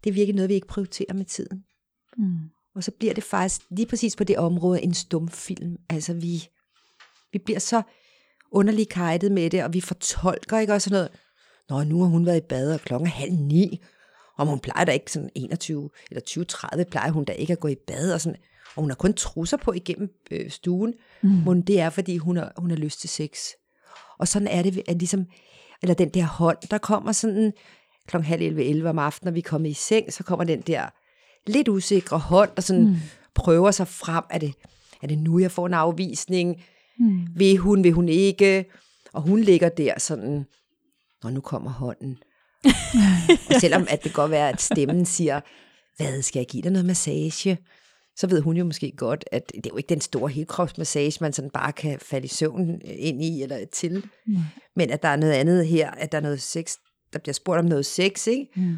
det 0.05 0.11
er 0.11 0.15
virkelig 0.15 0.35
noget, 0.35 0.49
vi 0.49 0.55
ikke 0.55 0.67
prioriterer 0.67 1.15
med 1.15 1.25
tiden. 1.25 1.65
Mm. 2.19 2.39
Og 2.75 2.85
så 2.85 2.91
bliver 2.99 3.15
det 3.15 3.25
faktisk 3.25 3.61
lige 3.71 3.87
præcis 3.87 4.17
på 4.17 4.25
det 4.25 4.39
område 4.39 4.83
en 4.83 4.95
stumfilm. 4.95 5.77
Altså 5.91 6.15
vi, 6.15 6.49
vi 7.33 7.39
bliver 7.39 7.59
så 7.59 7.83
underligt 8.53 8.89
kajtet 8.89 9.33
med 9.33 9.51
det, 9.51 9.65
og 9.65 9.75
vi 9.75 9.81
fortolker 9.81 10.59
ikke 10.59 10.73
også 10.73 10.91
sådan 10.91 10.97
noget, 10.97 11.11
Nå, 11.69 11.85
nu 11.85 12.03
har 12.03 12.09
hun 12.09 12.27
været 12.27 12.37
i 12.37 12.47
bad, 12.49 12.75
og 12.75 12.81
klokken 12.81 13.07
er 13.07 13.11
halv 13.11 13.33
ni, 13.33 13.81
og 14.37 14.47
hun 14.47 14.61
plejer 14.61 14.85
da 14.85 14.93
ikke 14.93 15.13
sådan 15.13 15.31
21 15.35 15.91
eller 16.11 16.47
20-30, 16.81 16.85
plejer 16.85 17.11
hun 17.11 17.25
da 17.25 17.33
ikke 17.33 17.53
at 17.53 17.61
gå 17.61 17.69
i 17.69 17.77
bad, 17.87 18.13
og 18.13 18.21
sådan, 18.21 18.37
og 18.77 18.83
hun 18.83 18.91
har 18.91 18.95
kun 18.95 19.15
trusser 19.15 19.57
på 19.57 19.73
igennem 19.73 20.09
øh, 20.31 20.51
stuen, 20.51 20.95
mm. 21.23 21.29
men 21.29 21.63
det 21.63 21.81
er, 21.81 21.91
fordi 21.91 22.17
hun 22.17 22.37
har, 22.37 22.53
hun 22.57 22.71
har 22.71 22.77
lyst 22.77 23.01
til 23.01 23.09
sex. 23.09 23.39
Og 24.19 24.29
sådan 24.29 24.49
er 24.49 24.63
det, 24.63 24.83
at 24.89 24.99
ligesom, 24.99 25.27
eller 25.83 25.95
den 25.95 26.09
der 26.09 26.25
hånd, 26.25 26.59
der 26.71 26.79
kommer 26.79 27.13
sådan 27.13 27.53
klokken 28.07 28.27
halv 28.27 28.43
11, 28.43 28.65
11 28.65 28.89
om 28.91 28.99
aftenen, 28.99 29.27
når 29.27 29.33
vi 29.33 29.39
er 29.39 29.49
kommet 29.49 29.71
i 29.71 29.73
seng, 29.73 30.13
så 30.13 30.25
kommer 30.25 30.45
den 30.45 30.61
der 30.61 30.89
lidt 31.47 31.69
usikre 31.69 32.19
hånd, 32.19 32.51
der 32.57 32.63
sådan 32.63 32.87
mm. 32.87 32.97
prøver 33.35 33.71
sig 33.71 33.89
frem. 33.89 34.25
Er 34.31 34.39
det, 34.39 34.55
er 35.03 35.07
det 35.07 35.19
nu, 35.19 35.39
jeg 35.39 35.51
får 35.51 35.67
en 35.67 35.75
afvisning? 35.75 36.63
Mm. 36.99 37.27
Vil 37.37 37.57
hun, 37.57 37.85
vil 37.85 37.93
hun 37.93 38.09
ikke? 38.09 38.65
Og 39.13 39.23
hun 39.23 39.41
ligger 39.41 39.69
der 39.69 39.99
sådan, 39.99 40.47
og 41.25 41.33
nu 41.33 41.41
kommer 41.41 41.71
hånden. 41.71 42.19
Og 43.49 43.61
selvom 43.61 43.87
at 43.91 44.05
det 44.05 44.13
godt 44.13 44.31
være, 44.31 44.49
at 44.49 44.61
stemmen 44.61 45.07
siger, 45.07 45.41
hvad, 45.97 46.23
skal 46.23 46.41
jeg 46.41 46.47
give 46.47 46.63
dig 46.63 46.73
noget 46.73 46.87
massage? 46.87 47.59
Så 48.17 48.27
ved 48.27 48.41
hun 48.41 48.57
jo 48.57 48.65
måske 48.65 48.93
godt, 48.97 49.25
at 49.33 49.53
det 49.55 49.67
er 49.67 49.71
jo 49.71 49.77
ikke 49.77 49.89
den 49.89 50.01
store 50.01 50.29
helkropsmassage, 50.29 51.19
man 51.21 51.33
sådan 51.33 51.51
bare 51.51 51.73
kan 51.73 51.99
falde 52.01 52.25
i 52.25 52.29
søvn 52.29 52.81
ind 52.85 53.23
i 53.23 53.43
eller 53.43 53.59
til. 53.73 54.05
Mm. 54.27 54.37
Men 54.77 54.91
at 54.91 55.03
der 55.03 55.09
er 55.09 55.17
noget 55.17 55.33
andet 55.33 55.67
her, 55.67 55.91
at 55.91 56.13
der 56.13 56.19
er 56.19 56.23
noget 56.23 56.43
sex, 56.43 56.75
der 57.13 57.19
bliver 57.19 57.35
spurgt 57.35 57.59
om 57.59 57.65
noget 57.65 57.87
sex, 57.87 58.27
ikke? 58.27 58.49
Mm. 58.57 58.77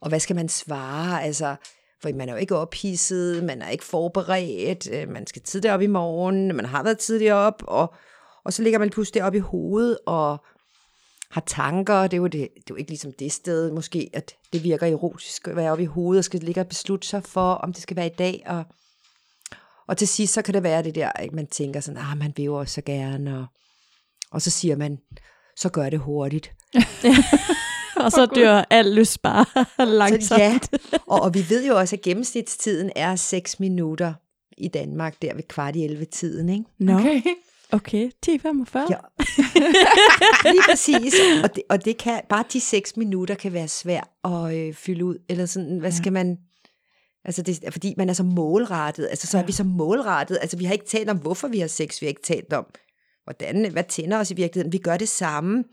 Og 0.00 0.08
hvad 0.08 0.20
skal 0.20 0.36
man 0.36 0.48
svare? 0.48 1.22
Altså, 1.22 1.56
for 2.02 2.16
man 2.16 2.28
er 2.28 2.32
jo 2.32 2.38
ikke 2.38 2.56
ophidset, 2.56 3.44
man 3.44 3.62
er 3.62 3.68
ikke 3.68 3.84
forberedt, 3.84 4.90
øh, 4.92 5.08
man 5.08 5.26
skal 5.26 5.42
tidligere 5.42 5.74
op 5.74 5.82
i 5.82 5.86
morgen, 5.86 6.56
man 6.56 6.64
har 6.64 6.82
været 6.82 6.98
tidligere 6.98 7.36
op, 7.36 7.62
og, 7.66 7.94
og 8.44 8.52
så 8.52 8.62
ligger 8.62 8.78
man 8.78 8.90
pludselig 8.90 9.24
op 9.24 9.34
i 9.34 9.38
hovedet 9.38 9.98
og 10.06 10.44
har 11.32 11.42
tanker. 11.46 12.02
Det 12.02 12.12
er, 12.12 12.16
jo 12.16 12.26
det, 12.26 12.32
det 12.32 12.40
er 12.40 12.62
jo 12.70 12.74
ikke 12.74 12.90
ligesom 12.90 13.12
det 13.18 13.32
sted, 13.32 13.70
måske, 13.70 14.10
at 14.12 14.34
det 14.52 14.64
virker 14.64 14.86
erotisk 14.86 15.48
at 15.48 15.56
være 15.56 15.72
oppe 15.72 15.84
i 15.84 15.86
hovedet 15.86 16.18
og 16.18 16.24
skal 16.24 16.40
ligge 16.40 16.60
og 16.60 16.66
beslutte 16.66 17.08
sig 17.08 17.24
for, 17.24 17.52
om 17.54 17.72
det 17.72 17.82
skal 17.82 17.96
være 17.96 18.06
i 18.06 18.14
dag. 18.18 18.42
Og, 18.46 18.64
og 19.88 19.96
til 19.96 20.08
sidst, 20.08 20.32
så 20.34 20.42
kan 20.42 20.54
det 20.54 20.62
være 20.62 20.82
det 20.82 20.94
der, 20.94 21.12
at 21.14 21.32
man 21.32 21.46
tænker 21.46 21.80
sådan, 21.80 22.02
ah, 22.02 22.18
man 22.18 22.32
vil 22.36 22.44
jo 22.44 22.54
også 22.54 22.74
så 22.74 22.82
gerne, 22.82 23.38
og, 23.38 23.46
og 24.30 24.42
så 24.42 24.50
siger 24.50 24.76
man, 24.76 24.98
så 25.56 25.68
gør 25.68 25.90
det 25.90 25.98
hurtigt. 25.98 26.52
Og 27.96 28.12
så 28.12 28.26
dør 28.26 28.64
al 28.70 28.86
lyst 28.94 29.22
bare 29.22 29.46
langsomt. 29.86 30.24
Så 30.24 30.36
ja, 30.36 30.58
og, 31.06 31.20
og 31.20 31.34
vi 31.34 31.44
ved 31.48 31.66
jo 31.66 31.78
også, 31.78 31.96
at 31.96 32.02
gennemsnitstiden 32.02 32.90
er 32.96 33.16
6 33.16 33.60
minutter 33.60 34.14
i 34.58 34.68
Danmark, 34.68 35.22
der 35.22 35.34
ved 35.34 35.42
kvart 35.42 35.76
i 35.76 35.84
11 35.84 36.04
tiden, 36.04 36.48
ikke? 36.48 36.64
Okay. 36.98 37.22
Okay. 37.72 38.10
okay. 38.26 38.38
10.45. 38.38 38.78
Ja. 38.90 38.96
Lige 40.52 40.62
præcis. 40.70 41.14
Og 41.44 41.54
det, 41.54 41.62
og 41.68 41.84
det 41.84 41.98
kan, 41.98 42.20
bare 42.28 42.44
de 42.52 42.60
6 42.60 42.96
minutter 42.96 43.34
kan 43.34 43.52
være 43.52 43.68
svært 43.68 44.08
at 44.24 44.54
øh, 44.56 44.74
fylde 44.74 45.04
ud, 45.04 45.16
eller 45.28 45.46
sådan, 45.46 45.78
hvad 45.78 45.90
Ja. 45.90 45.96
skal 45.96 46.12
man... 46.12 46.38
Altså 47.24 47.42
det, 47.42 47.60
er 47.64 47.70
fordi 47.70 47.94
man 47.96 48.08
er 48.08 48.12
så 48.12 48.22
målrettet, 48.22 49.06
altså 49.10 49.26
så 49.26 49.36
er 49.36 49.40
Ja. 49.42 49.46
vi 49.46 49.52
så 49.52 49.64
målrettet, 49.64 50.38
altså 50.40 50.56
vi 50.56 50.64
har 50.64 50.72
ikke 50.72 50.86
talt 50.86 51.10
om, 51.10 51.16
hvorfor 51.18 51.48
vi 51.48 51.58
har 51.58 51.66
sex, 51.66 52.00
vi 52.00 52.06
har 52.06 52.08
ikke 52.08 52.22
talt 52.22 52.52
om, 52.52 52.66
hvordan, 53.24 53.72
hvad 53.72 53.84
tænder 53.88 54.18
os 54.18 54.30
i 54.30 54.34
virkeligheden, 54.34 54.72
vi 54.72 54.78
gør 54.78 54.96
det 54.96 55.08
samme. 55.08 55.64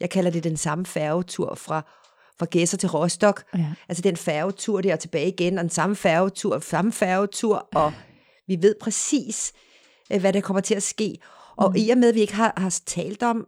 Jeg 0.00 0.10
kalder 0.10 0.30
det 0.30 0.44
den 0.44 0.56
samme 0.56 0.86
færgetur 0.86 1.54
fra, 1.54 1.80
fra 2.38 2.46
Gæsser 2.50 2.78
til 2.78 2.88
Rostock, 2.88 3.44
Ja. 3.54 3.66
Altså 3.88 4.02
den 4.02 4.16
færgetur 4.16 4.80
der 4.80 4.92
og 4.92 5.00
tilbage 5.00 5.28
igen, 5.28 5.58
og 5.58 5.62
den 5.62 5.70
samme 5.70 5.96
færgetur, 5.96 6.58
samme 6.58 6.92
færgetur, 6.92 7.68
og 7.74 7.92
vi 8.48 8.58
ved 8.62 8.74
præcis, 8.80 9.52
hvad 10.08 10.32
der 10.32 10.40
kommer 10.40 10.60
til 10.60 10.74
at 10.74 10.82
ske. 10.82 11.18
Og 11.56 11.70
mm. 11.70 11.76
i 11.76 11.90
og 11.90 11.98
med, 11.98 12.08
at 12.08 12.14
vi 12.14 12.20
ikke 12.20 12.34
har, 12.34 12.52
har 12.56 12.80
talt 12.86 13.22
om, 13.22 13.46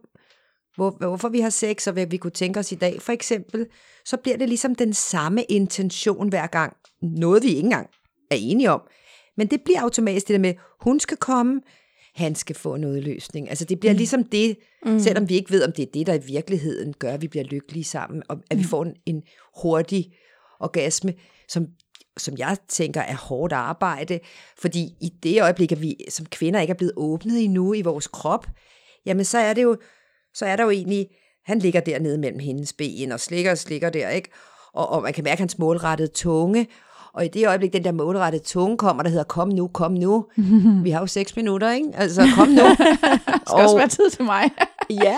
hvor, 0.75 0.89
hvorfor 0.89 1.29
vi 1.29 1.39
har 1.39 1.49
sex, 1.49 1.87
og 1.87 1.93
hvad 1.93 2.05
vi 2.05 2.17
kunne 2.17 2.31
tænke 2.31 2.59
os 2.59 2.71
i 2.71 2.75
dag, 2.75 3.01
for 3.01 3.11
eksempel, 3.11 3.67
så 4.05 4.17
bliver 4.17 4.37
det 4.37 4.49
ligesom 4.49 4.75
den 4.75 4.93
samme 4.93 5.43
intention 5.43 6.29
hver 6.29 6.47
gang. 6.47 6.77
Noget, 7.01 7.43
vi 7.43 7.47
ikke 7.47 7.59
engang 7.59 7.89
er 8.31 8.35
enige 8.39 8.71
om. 8.71 8.81
Men 9.37 9.47
det 9.47 9.61
bliver 9.61 9.81
automatisk 9.81 10.27
det 10.27 10.33
der 10.33 10.39
med, 10.39 10.53
hun 10.81 10.99
skal 10.99 11.17
komme, 11.17 11.61
han 12.15 12.35
skal 12.35 12.55
få 12.55 12.77
noget 12.77 13.03
løsning. 13.03 13.49
Altså 13.49 13.65
det 13.65 13.79
bliver 13.79 13.93
mm. 13.93 13.97
ligesom 13.97 14.23
det, 14.23 14.57
mm. 14.85 14.99
selvom 14.99 15.29
vi 15.29 15.35
ikke 15.35 15.51
ved, 15.51 15.63
om 15.63 15.71
det 15.71 15.83
er 15.83 15.91
det, 15.93 16.07
der 16.07 16.13
i 16.13 16.23
virkeligheden 16.25 16.93
gør, 16.93 17.13
at 17.13 17.21
vi 17.21 17.27
bliver 17.27 17.43
lykkelige 17.43 17.83
sammen, 17.83 18.23
og 18.29 18.37
at 18.49 18.57
vi 18.57 18.63
får 18.63 18.83
en, 18.83 18.95
en 19.05 19.23
hurtig 19.61 20.13
orgasme, 20.59 21.13
som, 21.47 21.67
som 22.17 22.33
jeg 22.37 22.57
tænker 22.69 23.01
er 23.01 23.15
hårdt 23.15 23.53
arbejde, 23.53 24.19
fordi 24.61 24.89
i 25.01 25.09
det 25.23 25.41
øjeblik, 25.41 25.71
at 25.71 25.81
vi 25.81 25.95
som 26.09 26.25
kvinder 26.25 26.59
ikke 26.61 26.71
er 26.71 26.77
blevet 26.77 26.93
åbnet 26.97 27.43
endnu 27.43 27.73
i 27.73 27.81
vores 27.81 28.07
krop, 28.07 28.47
jamen 29.05 29.25
så 29.25 29.37
er 29.37 29.53
det 29.53 29.63
jo, 29.63 29.77
så 30.33 30.45
er 30.45 30.55
der 30.55 30.63
jo 30.63 30.69
egentlig, 30.69 31.07
han 31.45 31.59
ligger 31.59 31.79
dernede 31.79 32.17
mellem 32.17 32.39
hendes 32.39 32.73
ben 32.73 33.11
og 33.11 33.19
slikker 33.19 33.51
og 33.51 33.57
slikker 33.57 33.89
der, 33.89 34.09
ikke? 34.09 34.29
Og, 34.73 34.89
og 34.89 35.01
man 35.03 35.13
kan 35.13 35.23
mærke 35.23 35.39
hans 35.39 35.57
målrettede 35.59 36.11
tunge, 36.13 36.67
og 37.13 37.25
i 37.25 37.27
det 37.27 37.47
øjeblik, 37.47 37.73
den 37.73 37.83
der 37.83 37.91
målrettede 37.91 38.43
tunge 38.43 38.77
kommer, 38.77 39.03
der 39.03 39.09
hedder, 39.09 39.23
kom 39.23 39.47
nu, 39.49 39.67
kom 39.67 39.91
nu. 39.91 40.25
Vi 40.83 40.89
har 40.89 40.99
jo 40.99 41.07
seks 41.07 41.35
minutter, 41.35 41.71
ikke? 41.71 41.89
Altså, 41.95 42.21
kom 42.35 42.47
nu. 42.47 42.61
Der 43.27 43.39
skal 43.47 43.63
også 43.63 43.77
være 43.77 43.87
tid 43.87 44.09
til 44.09 44.23
mig. 44.25 44.49
Ja, 44.89 45.17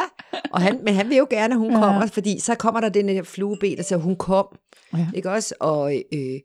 Og 0.52 0.62
han, 0.62 0.80
men 0.84 0.94
han 0.94 1.10
vil 1.10 1.18
jo 1.18 1.28
gerne, 1.30 1.54
at 1.54 1.60
hun 1.60 1.72
Ja. 1.72 1.80
kommer, 1.80 2.08
fordi 2.08 2.40
så 2.40 2.56
kommer 2.56 2.80
der 2.82 2.90
den 2.90 3.08
der 3.08 3.24
flueben, 3.24 3.78
der 3.78 3.84
siger, 3.84 4.00
hun 4.00 4.16
kom. 4.16 4.46
Ja. 4.94 5.08
Ikke 5.16 5.32
også? 5.32 5.56
Og, 5.60 5.96
øh, 6.14 6.40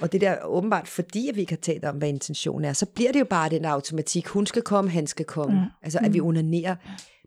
og 0.00 0.12
det 0.12 0.20
der 0.20 0.44
åbenbart, 0.44 0.88
fordi 0.88 1.28
at 1.28 1.36
vi 1.36 1.40
ikke 1.40 1.52
har 1.52 1.60
talt 1.60 1.84
om, 1.84 1.96
hvad 1.96 2.08
intentionen 2.08 2.64
er, 2.64 2.72
så 2.72 2.86
bliver 2.86 3.12
det 3.12 3.20
jo 3.20 3.24
bare 3.24 3.50
den 3.50 3.64
der 3.64 3.70
automatik. 3.70 4.26
Hun 4.26 4.46
skal 4.46 4.62
komme, 4.62 4.90
han 4.90 5.06
skal 5.06 5.26
komme. 5.26 5.58
Ja. 5.58 5.64
Altså, 5.82 5.98
at 6.02 6.14
vi 6.14 6.20
onanerer 6.20 6.76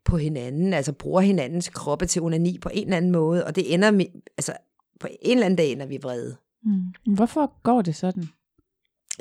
på 0.05 0.17
hinanden, 0.17 0.73
altså 0.73 0.91
bruger 0.91 1.21
hinandens 1.21 1.69
kroppe 1.69 2.05
til 2.05 2.21
onani 2.21 2.57
på 2.61 2.69
en 2.73 2.83
eller 2.83 2.97
anden 2.97 3.11
måde, 3.11 3.45
og 3.45 3.55
det 3.55 3.73
ender 3.73 3.91
med, 3.91 4.05
altså 4.37 4.53
på 4.99 5.07
en 5.21 5.31
eller 5.31 5.45
anden 5.45 5.57
dag 5.57 5.71
ender 5.71 5.85
vi 5.85 5.99
vrede. 6.03 6.35
Mm. 6.65 7.13
Hvorfor 7.15 7.61
går 7.63 7.81
det 7.81 7.95
sådan? 7.95 8.23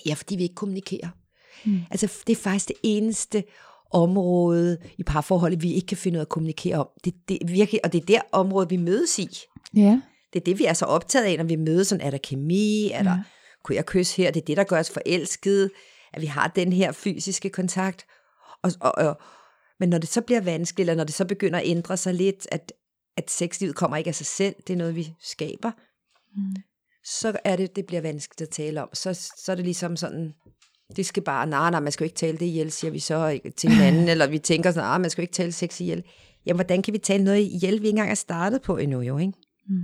Ja, 0.06 0.14
fordi 0.14 0.36
vi 0.36 0.42
ikke 0.42 0.54
kommunikerer. 0.54 1.08
Mm. 1.64 1.80
Altså, 1.90 2.22
det 2.26 2.32
er 2.32 2.40
faktisk 2.42 2.68
det 2.68 2.76
eneste 2.82 3.44
område 3.90 4.78
i 4.98 5.02
parforholdet, 5.02 5.62
vi 5.62 5.72
ikke 5.72 5.86
kan 5.86 5.96
finde 5.96 6.16
ud 6.16 6.20
af 6.20 6.24
at 6.24 6.28
kommunikere 6.28 6.76
om. 6.76 6.88
Det, 7.04 7.14
det 7.28 7.38
virkelig, 7.46 7.80
og 7.84 7.92
det 7.92 8.00
er 8.00 8.06
der 8.06 8.20
område, 8.32 8.68
vi 8.68 8.76
mødes 8.76 9.18
i. 9.18 9.28
Ja. 9.76 10.00
Det 10.32 10.40
er 10.40 10.44
det, 10.44 10.58
vi 10.58 10.64
er 10.64 10.72
så 10.72 10.84
optaget 10.84 11.24
af, 11.24 11.36
når 11.38 11.44
vi 11.44 11.56
mødes. 11.56 11.88
Sådan, 11.88 12.06
er 12.06 12.10
der 12.10 12.18
kemi? 12.18 12.90
Er 12.90 13.02
der, 13.02 13.10
Ja. 13.10 13.22
Kunne 13.64 13.76
jeg 13.76 13.86
kysse 13.86 14.16
her? 14.16 14.30
Det 14.30 14.40
er 14.40 14.44
det, 14.44 14.56
der 14.56 14.64
gør 14.64 14.78
os 14.78 14.90
forelskede. 14.90 15.70
At 16.12 16.20
vi 16.22 16.26
har 16.26 16.48
den 16.48 16.72
her 16.72 16.92
fysiske 16.92 17.50
kontakt. 17.50 18.06
Og, 18.62 18.72
og, 18.80 18.92
og, 18.98 19.20
men 19.80 19.88
når 19.88 19.98
det 19.98 20.08
så 20.08 20.20
bliver 20.20 20.40
vanskeligt, 20.40 20.90
eller 20.90 20.96
når 20.96 21.04
det 21.04 21.14
så 21.14 21.24
begynder 21.24 21.58
at 21.58 21.66
ændre 21.66 21.96
sig 21.96 22.14
lidt, 22.14 22.46
at, 22.52 22.72
at 23.16 23.30
sexlivet 23.30 23.76
kommer 23.76 23.96
ikke 23.96 24.08
af 24.08 24.14
sig 24.14 24.26
selv, 24.26 24.54
det 24.66 24.72
er 24.72 24.76
noget, 24.76 24.96
vi 24.96 25.14
skaber, 25.20 25.70
Mm. 26.36 26.54
så 27.04 27.38
er 27.44 27.56
det, 27.56 27.76
det 27.76 27.86
bliver 27.86 28.00
vanskeligt 28.02 28.48
at 28.48 28.54
tale 28.54 28.82
om. 28.82 28.88
Så, 28.94 29.14
så 29.44 29.52
er 29.52 29.56
det 29.56 29.64
ligesom 29.64 29.96
sådan, 29.96 30.32
det 30.96 31.06
skal 31.06 31.22
bare, 31.22 31.46
nej, 31.46 31.70
nej, 31.70 31.80
man 31.80 31.92
skal 31.92 32.04
jo 32.04 32.06
ikke 32.06 32.16
tale 32.16 32.38
det 32.38 32.46
ihjel, 32.46 32.72
siger 32.72 32.90
vi 32.90 32.98
så 32.98 33.40
til 33.56 33.70
hinanden, 33.70 34.08
eller 34.12 34.26
vi 34.26 34.38
tænker 34.38 34.70
sådan, 34.70 34.88
nej, 34.88 34.98
man 34.98 35.10
skal 35.10 35.22
jo 35.22 35.24
ikke 35.24 35.32
tale 35.32 35.52
sex 35.52 35.80
ihjel. 35.80 36.04
Jamen, 36.46 36.56
hvordan 36.56 36.82
kan 36.82 36.94
vi 36.94 36.98
tale 36.98 37.24
noget 37.24 37.38
ihjel, 37.38 37.72
vi 37.72 37.76
ikke 37.76 37.88
engang 37.88 38.10
er 38.10 38.14
startet 38.14 38.62
på 38.62 38.76
endnu, 38.76 39.00
jo, 39.00 39.18
ikke? 39.18 39.32
Mm. 39.68 39.82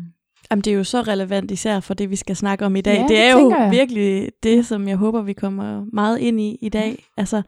Jamen, 0.50 0.62
det 0.62 0.71
er 0.73 0.75
jo 0.76 0.85
så 0.85 1.00
relevant 1.02 1.50
især 1.50 1.81
for 1.81 1.95
det, 1.95 2.11
vi 2.11 2.17
skal 2.17 2.37
snakke 2.37 2.67
om 2.67 2.76
i 2.76 2.81
dag. 2.81 2.95
Ja, 2.97 3.00
det 3.02 3.09
det 3.09 3.19
er 3.19 3.33
jo 3.33 3.50
jeg. 3.50 3.71
virkelig 3.71 4.28
det, 4.43 4.67
som 4.67 4.88
jeg 4.88 4.97
håber, 4.97 5.23
vi 5.23 5.33
kommer 5.33 5.85
meget 5.93 6.19
ind 6.19 6.40
i 6.40 6.59
i 6.62 6.69
dag. 6.69 7.05
Altså, 7.17 7.43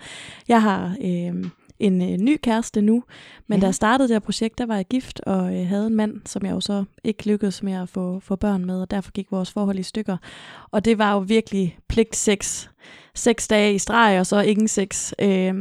jeg 0.48 0.62
har 0.62 0.96
øh, 1.04 1.44
en 1.78 2.02
øh, 2.02 2.18
ny 2.18 2.36
kæreste 2.42 2.82
nu, 2.82 3.02
men 3.46 3.56
Ja. 3.58 3.60
da 3.60 3.66
jeg 3.66 3.74
startede 3.74 4.08
det 4.08 4.14
her 4.14 4.20
projekt, 4.20 4.58
der 4.58 4.66
var 4.66 4.76
jeg 4.76 4.84
gift 4.90 5.20
og 5.20 5.56
øh, 5.60 5.66
havde 5.66 5.86
en 5.86 5.94
mand, 5.94 6.14
som 6.26 6.44
jeg 6.46 6.52
jo 6.52 6.60
så 6.60 6.84
ikke 7.04 7.26
lykkedes 7.26 7.62
med 7.62 7.72
at 7.72 7.88
få, 7.88 8.20
få 8.20 8.36
børn 8.36 8.64
med, 8.64 8.80
og 8.80 8.90
derfor 8.90 9.12
gik 9.12 9.26
vores 9.32 9.50
forhold 9.52 9.78
i 9.78 9.82
stykker. 9.82 10.16
Og 10.70 10.84
det 10.84 10.98
var 10.98 11.12
jo 11.12 11.18
virkelig 11.18 11.78
pligt 11.88 12.16
sex. 12.16 12.68
Seks 13.14 13.48
dage 13.48 13.74
i 13.74 13.78
streg, 13.78 14.20
og 14.20 14.26
så 14.26 14.40
ingen 14.40 14.68
sex 14.68 15.12
øh, 15.18 15.54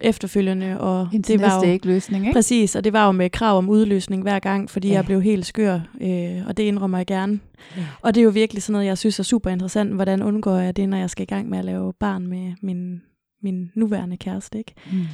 efterfølgende. 0.00 0.80
Og 0.80 1.08
Indtil 1.12 1.38
det 1.38 1.46
var 1.46 1.64
jo, 1.66 1.70
ikke 1.72 1.86
løsning, 1.86 2.24
ikke? 2.26 2.34
Præcis, 2.36 2.76
og 2.76 2.84
det 2.84 2.92
var 2.92 3.06
jo 3.06 3.12
med 3.12 3.30
krav 3.30 3.58
om 3.58 3.68
udløsning 3.68 4.22
hver 4.22 4.38
gang, 4.38 4.70
fordi 4.70 4.88
Ja. 4.88 4.94
jeg 4.94 5.04
blev 5.04 5.22
helt 5.22 5.46
skør, 5.46 5.80
øh, 6.00 6.46
og 6.46 6.56
det 6.56 6.62
indrømmer 6.62 6.98
jeg 6.98 7.06
gerne. 7.06 7.40
Ja. 7.76 7.86
Og 8.02 8.14
det 8.14 8.20
er 8.20 8.24
jo 8.24 8.30
virkelig 8.30 8.62
sådan 8.62 8.72
noget, 8.72 8.86
jeg 8.86 8.98
synes 8.98 9.18
er 9.18 9.22
super 9.22 9.50
interessant. 9.50 9.94
Hvordan 9.94 10.22
undgår 10.22 10.56
jeg 10.56 10.76
det, 10.76 10.88
når 10.88 10.96
jeg 10.96 11.10
skal 11.10 11.22
i 11.22 11.26
gang 11.26 11.48
med 11.48 11.58
at 11.58 11.64
lave 11.64 11.92
barn 12.00 12.26
med 12.26 12.52
min, 12.62 13.00
min 13.42 13.70
nuværende 13.76 14.16
kæreste, 14.16 14.58
ikke? 14.58 14.74
Mm. 14.92 14.98
Jo, 14.98 15.04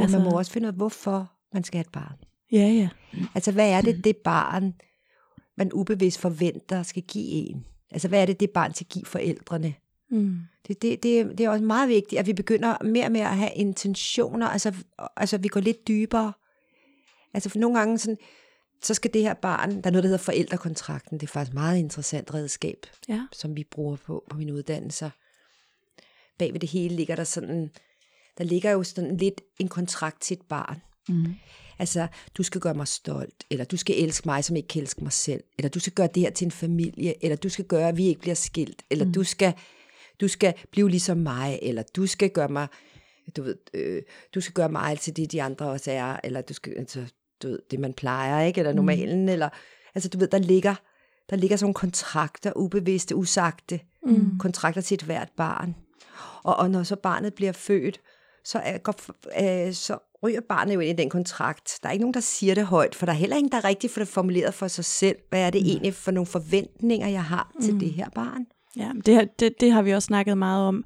Altså- 0.00 0.18
man 0.18 0.24
må 0.32 0.38
også 0.38 0.52
finde 0.52 0.66
ud 0.66 0.72
af, 0.72 0.76
hvorfor 0.76 1.32
man 1.54 1.64
skal 1.64 1.78
have 1.78 1.82
et 1.86 1.92
barn. 1.92 2.16
Ja, 2.52 2.68
ja. 2.68 2.88
Altså, 3.34 3.52
hvad 3.52 3.70
er 3.70 3.80
det, 3.80 4.04
det 4.04 4.16
barn, 4.16 4.74
man 5.58 5.70
ubevidst 5.74 6.20
forventer, 6.20 6.82
skal 6.82 7.02
give 7.02 7.24
en? 7.26 7.64
Altså, 7.90 8.08
hvad 8.08 8.22
er 8.22 8.26
det, 8.26 8.40
det 8.40 8.50
barn 8.50 8.74
skal 8.74 8.86
give 8.90 9.04
forældrene? 9.04 9.74
Mm. 10.10 10.38
Det, 10.68 10.82
det, 10.82 11.02
det, 11.02 11.38
det 11.38 11.40
er 11.46 11.50
også 11.50 11.64
meget 11.64 11.88
vigtigt, 11.88 12.18
at 12.18 12.26
vi 12.26 12.32
begynder 12.32 12.84
mere 12.84 13.10
mere 13.10 13.30
at 13.30 13.36
have 13.36 13.50
intentioner, 13.54 14.46
altså, 14.46 14.74
altså 15.16 15.38
vi 15.38 15.48
går 15.48 15.60
lidt 15.60 15.88
dybere. 15.88 16.32
Altså 17.34 17.48
for 17.48 17.58
nogle 17.58 17.78
gange, 17.78 17.98
sådan, 17.98 18.18
så 18.82 18.94
skal 18.94 19.14
det 19.14 19.22
her 19.22 19.34
barn, 19.34 19.70
der 19.70 19.86
er 19.86 19.90
noget, 19.90 20.02
der 20.02 20.08
hedder 20.08 20.24
forældrekontrakten, 20.24 21.20
det 21.20 21.26
er 21.26 21.30
faktisk 21.30 21.50
et 21.50 21.54
meget 21.54 21.78
interessant 21.78 22.34
redskab, 22.34 22.86
Ja. 23.08 23.26
som 23.32 23.56
vi 23.56 23.64
bruger 23.70 23.96
på, 23.96 24.24
på 24.30 24.36
mine 24.36 24.54
uddannelser. 24.54 25.10
Bag 26.38 26.52
ved 26.52 26.60
det 26.60 26.68
hele 26.68 26.96
ligger 26.96 27.16
der 27.16 27.24
sådan, 27.24 27.70
der 28.38 28.44
ligger 28.44 28.70
jo 28.70 28.82
sådan 28.82 29.16
lidt 29.16 29.40
en 29.58 29.68
kontrakt 29.68 30.20
til 30.22 30.36
et 30.36 30.42
barn. 30.48 30.82
Mm. 31.08 31.34
Altså, 31.78 32.06
du 32.34 32.42
skal 32.42 32.60
gøre 32.60 32.74
mig 32.74 32.88
stolt, 32.88 33.44
eller 33.50 33.64
du 33.64 33.76
skal 33.76 34.04
elske 34.04 34.28
mig, 34.28 34.44
som 34.44 34.56
ikke 34.56 34.68
kan 34.68 34.82
elske 34.82 35.02
mig 35.02 35.12
selv, 35.12 35.44
eller 35.58 35.68
du 35.68 35.80
skal 35.80 35.92
gøre 35.92 36.08
det 36.14 36.22
her 36.22 36.30
til 36.30 36.44
en 36.44 36.50
familie, 36.50 37.24
eller 37.24 37.36
du 37.36 37.48
skal 37.48 37.64
gøre, 37.64 37.88
at 37.88 37.96
vi 37.96 38.06
ikke 38.06 38.20
bliver 38.20 38.34
skilt, 38.34 38.82
eller 38.90 39.04
mm. 39.04 39.12
du, 39.12 39.24
skal, 39.24 39.54
du 40.20 40.28
skal 40.28 40.54
blive 40.70 40.90
ligesom 40.90 41.16
mig, 41.16 41.58
eller 41.62 41.82
du 41.96 42.06
skal 42.06 42.30
gøre 42.30 42.48
mig, 42.48 42.68
du 43.36 43.42
ved, 43.42 43.56
øh, 43.74 44.02
du 44.34 44.40
skal 44.40 44.52
gøre 44.54 44.68
mig 44.68 44.98
til 44.98 45.16
det, 45.16 45.32
de 45.32 45.42
andre 45.42 45.66
også 45.70 45.90
er, 45.90 46.16
eller 46.24 46.40
du 46.40 46.54
skal, 46.54 46.74
altså, 46.78 47.06
du 47.42 47.48
ved, 47.48 47.58
det 47.70 47.80
man 47.80 47.92
plejer, 47.92 48.40
ikke, 48.46 48.58
eller 48.58 48.72
normalen, 48.72 49.22
mm. 49.22 49.28
eller, 49.28 49.48
altså 49.94 50.08
du 50.08 50.18
ved, 50.18 50.28
der 50.28 50.38
ligger, 50.38 50.74
der 51.30 51.36
ligger 51.36 51.56
sådan 51.56 51.64
nogle 51.64 51.74
kontrakter, 51.74 52.52
ubevidste, 52.56 53.16
usagte, 53.16 53.80
Mm. 54.06 54.38
kontrakter 54.38 54.80
til 54.80 54.94
et 54.94 55.02
hvert 55.02 55.28
barn. 55.36 55.74
Og, 56.42 56.56
og 56.56 56.70
når 56.70 56.82
så 56.82 56.96
barnet 56.96 57.34
bliver 57.34 57.52
født, 57.52 58.00
så, 58.44 58.58
er, 58.58 58.78
går, 58.78 58.94
øh, 59.66 59.72
så 59.74 59.98
ryger 60.22 60.40
barnet 60.48 60.74
jo 60.74 60.80
ind 60.80 60.98
i 60.98 61.02
den 61.02 61.10
kontrakt. 61.10 61.78
Der 61.82 61.88
er 61.88 61.92
ikke 61.92 62.02
nogen, 62.02 62.14
der 62.14 62.20
siger 62.20 62.54
det 62.54 62.66
højt, 62.66 62.94
for 62.94 63.06
der 63.06 63.12
er 63.12 63.16
heller 63.16 63.36
ingen, 63.36 63.52
der 63.52 63.64
rigtig 63.64 63.90
får 63.90 64.00
det 64.00 64.08
formuleret 64.08 64.54
for 64.54 64.68
sig 64.68 64.84
selv. 64.84 65.16
Hvad 65.28 65.40
er 65.46 65.50
det 65.50 65.62
mm. 65.62 65.68
egentlig 65.68 65.94
for 65.94 66.10
nogle 66.10 66.26
forventninger, 66.26 67.08
jeg 67.08 67.24
har 67.24 67.52
til 67.62 67.72
Mm. 67.74 67.78
det 67.80 67.92
her 67.92 68.08
barn? 68.08 68.46
Ja, 68.76 68.90
det, 69.06 69.14
har- 69.14 69.26
det, 69.38 69.60
det 69.60 69.72
har 69.72 69.82
vi 69.82 69.90
også 69.94 70.06
snakket 70.06 70.38
meget 70.38 70.66
om. 70.68 70.84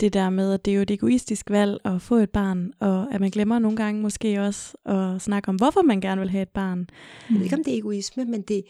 Det 0.00 0.12
der 0.12 0.30
med, 0.30 0.52
at 0.54 0.64
det 0.64 0.70
er 0.70 0.74
jo 0.74 0.82
et 0.82 0.90
egoistisk 0.90 1.50
valg 1.50 1.78
at 1.84 2.02
få 2.02 2.14
et 2.14 2.30
barn, 2.30 2.72
og 2.80 3.14
at 3.14 3.20
man 3.20 3.30
glemmer 3.30 3.58
nogle 3.58 3.76
gange 3.76 4.02
måske 4.02 4.40
også 4.40 4.76
at 4.84 5.22
snakke 5.22 5.48
om, 5.48 5.56
hvorfor 5.56 5.82
man 5.82 6.00
gerne 6.00 6.20
vil 6.20 6.30
have 6.30 6.42
et 6.42 6.48
barn. 6.48 6.78
Jeg 7.30 7.36
ved 7.36 7.44
ikke, 7.44 7.56
om 7.56 7.64
det 7.64 7.74
er 7.74 7.78
egoisme, 7.78 8.24
men 8.24 8.42
det, 8.42 8.62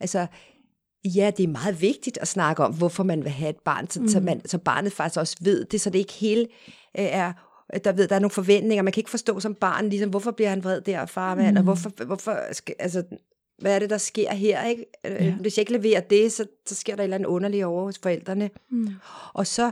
altså, 0.00 0.26
ja, 1.04 1.30
det 1.36 1.44
er 1.44 1.48
meget 1.48 1.80
vigtigt 1.82 2.18
at 2.18 2.28
snakke 2.28 2.64
om, 2.64 2.74
hvorfor 2.74 3.02
man 3.02 3.22
vil 3.24 3.30
have 3.32 3.50
et 3.50 3.58
barn, 3.64 3.90
så, 3.90 4.00
mm. 4.00 4.08
så, 4.08 4.20
man, 4.20 4.46
så 4.46 4.58
barnet 4.58 4.92
faktisk 4.92 5.20
også 5.20 5.36
ved 5.40 5.64
det, 5.64 5.80
så 5.80 5.90
det 5.90 5.98
ikke 5.98 6.12
hele 6.12 6.40
øh, 6.98 7.04
er, 7.04 7.32
der 7.84 7.92
ved, 7.92 8.08
der 8.08 8.14
er 8.14 8.20
nogle 8.20 8.30
forventninger, 8.30 8.82
man 8.82 8.92
kan 8.92 9.00
ikke 9.00 9.10
forstå 9.10 9.40
som 9.40 9.54
barn, 9.54 9.88
ligesom, 9.88 10.10
hvorfor 10.10 10.30
bliver 10.30 10.48
han 10.50 10.64
vred 10.64 10.80
der, 10.80 11.06
farmand, 11.06 11.50
mm. 11.50 11.56
og 11.56 11.62
hvorfor, 11.64 12.04
hvorfor 12.04 12.38
skal, 12.52 12.74
altså, 12.78 13.02
hvad 13.58 13.74
er 13.74 13.78
det, 13.78 13.90
der 13.90 13.98
sker 13.98 14.34
her, 14.34 14.64
ikke? 14.64 14.86
Ja. 15.04 15.24
Ja. 15.24 15.34
Hvis 15.34 15.58
jeg 15.58 15.62
ikke 15.62 15.72
leverer 15.72 16.00
det, 16.00 16.32
så, 16.32 16.46
så 16.66 16.74
sker 16.74 16.96
der 16.96 17.02
et 17.02 17.04
eller 17.04 17.14
andet 17.14 17.28
underligt 17.28 17.64
over 17.64 17.84
hos 17.84 17.98
forældrene. 17.98 18.50
Mm. 18.70 18.88
Og 19.32 19.46
så, 19.46 19.70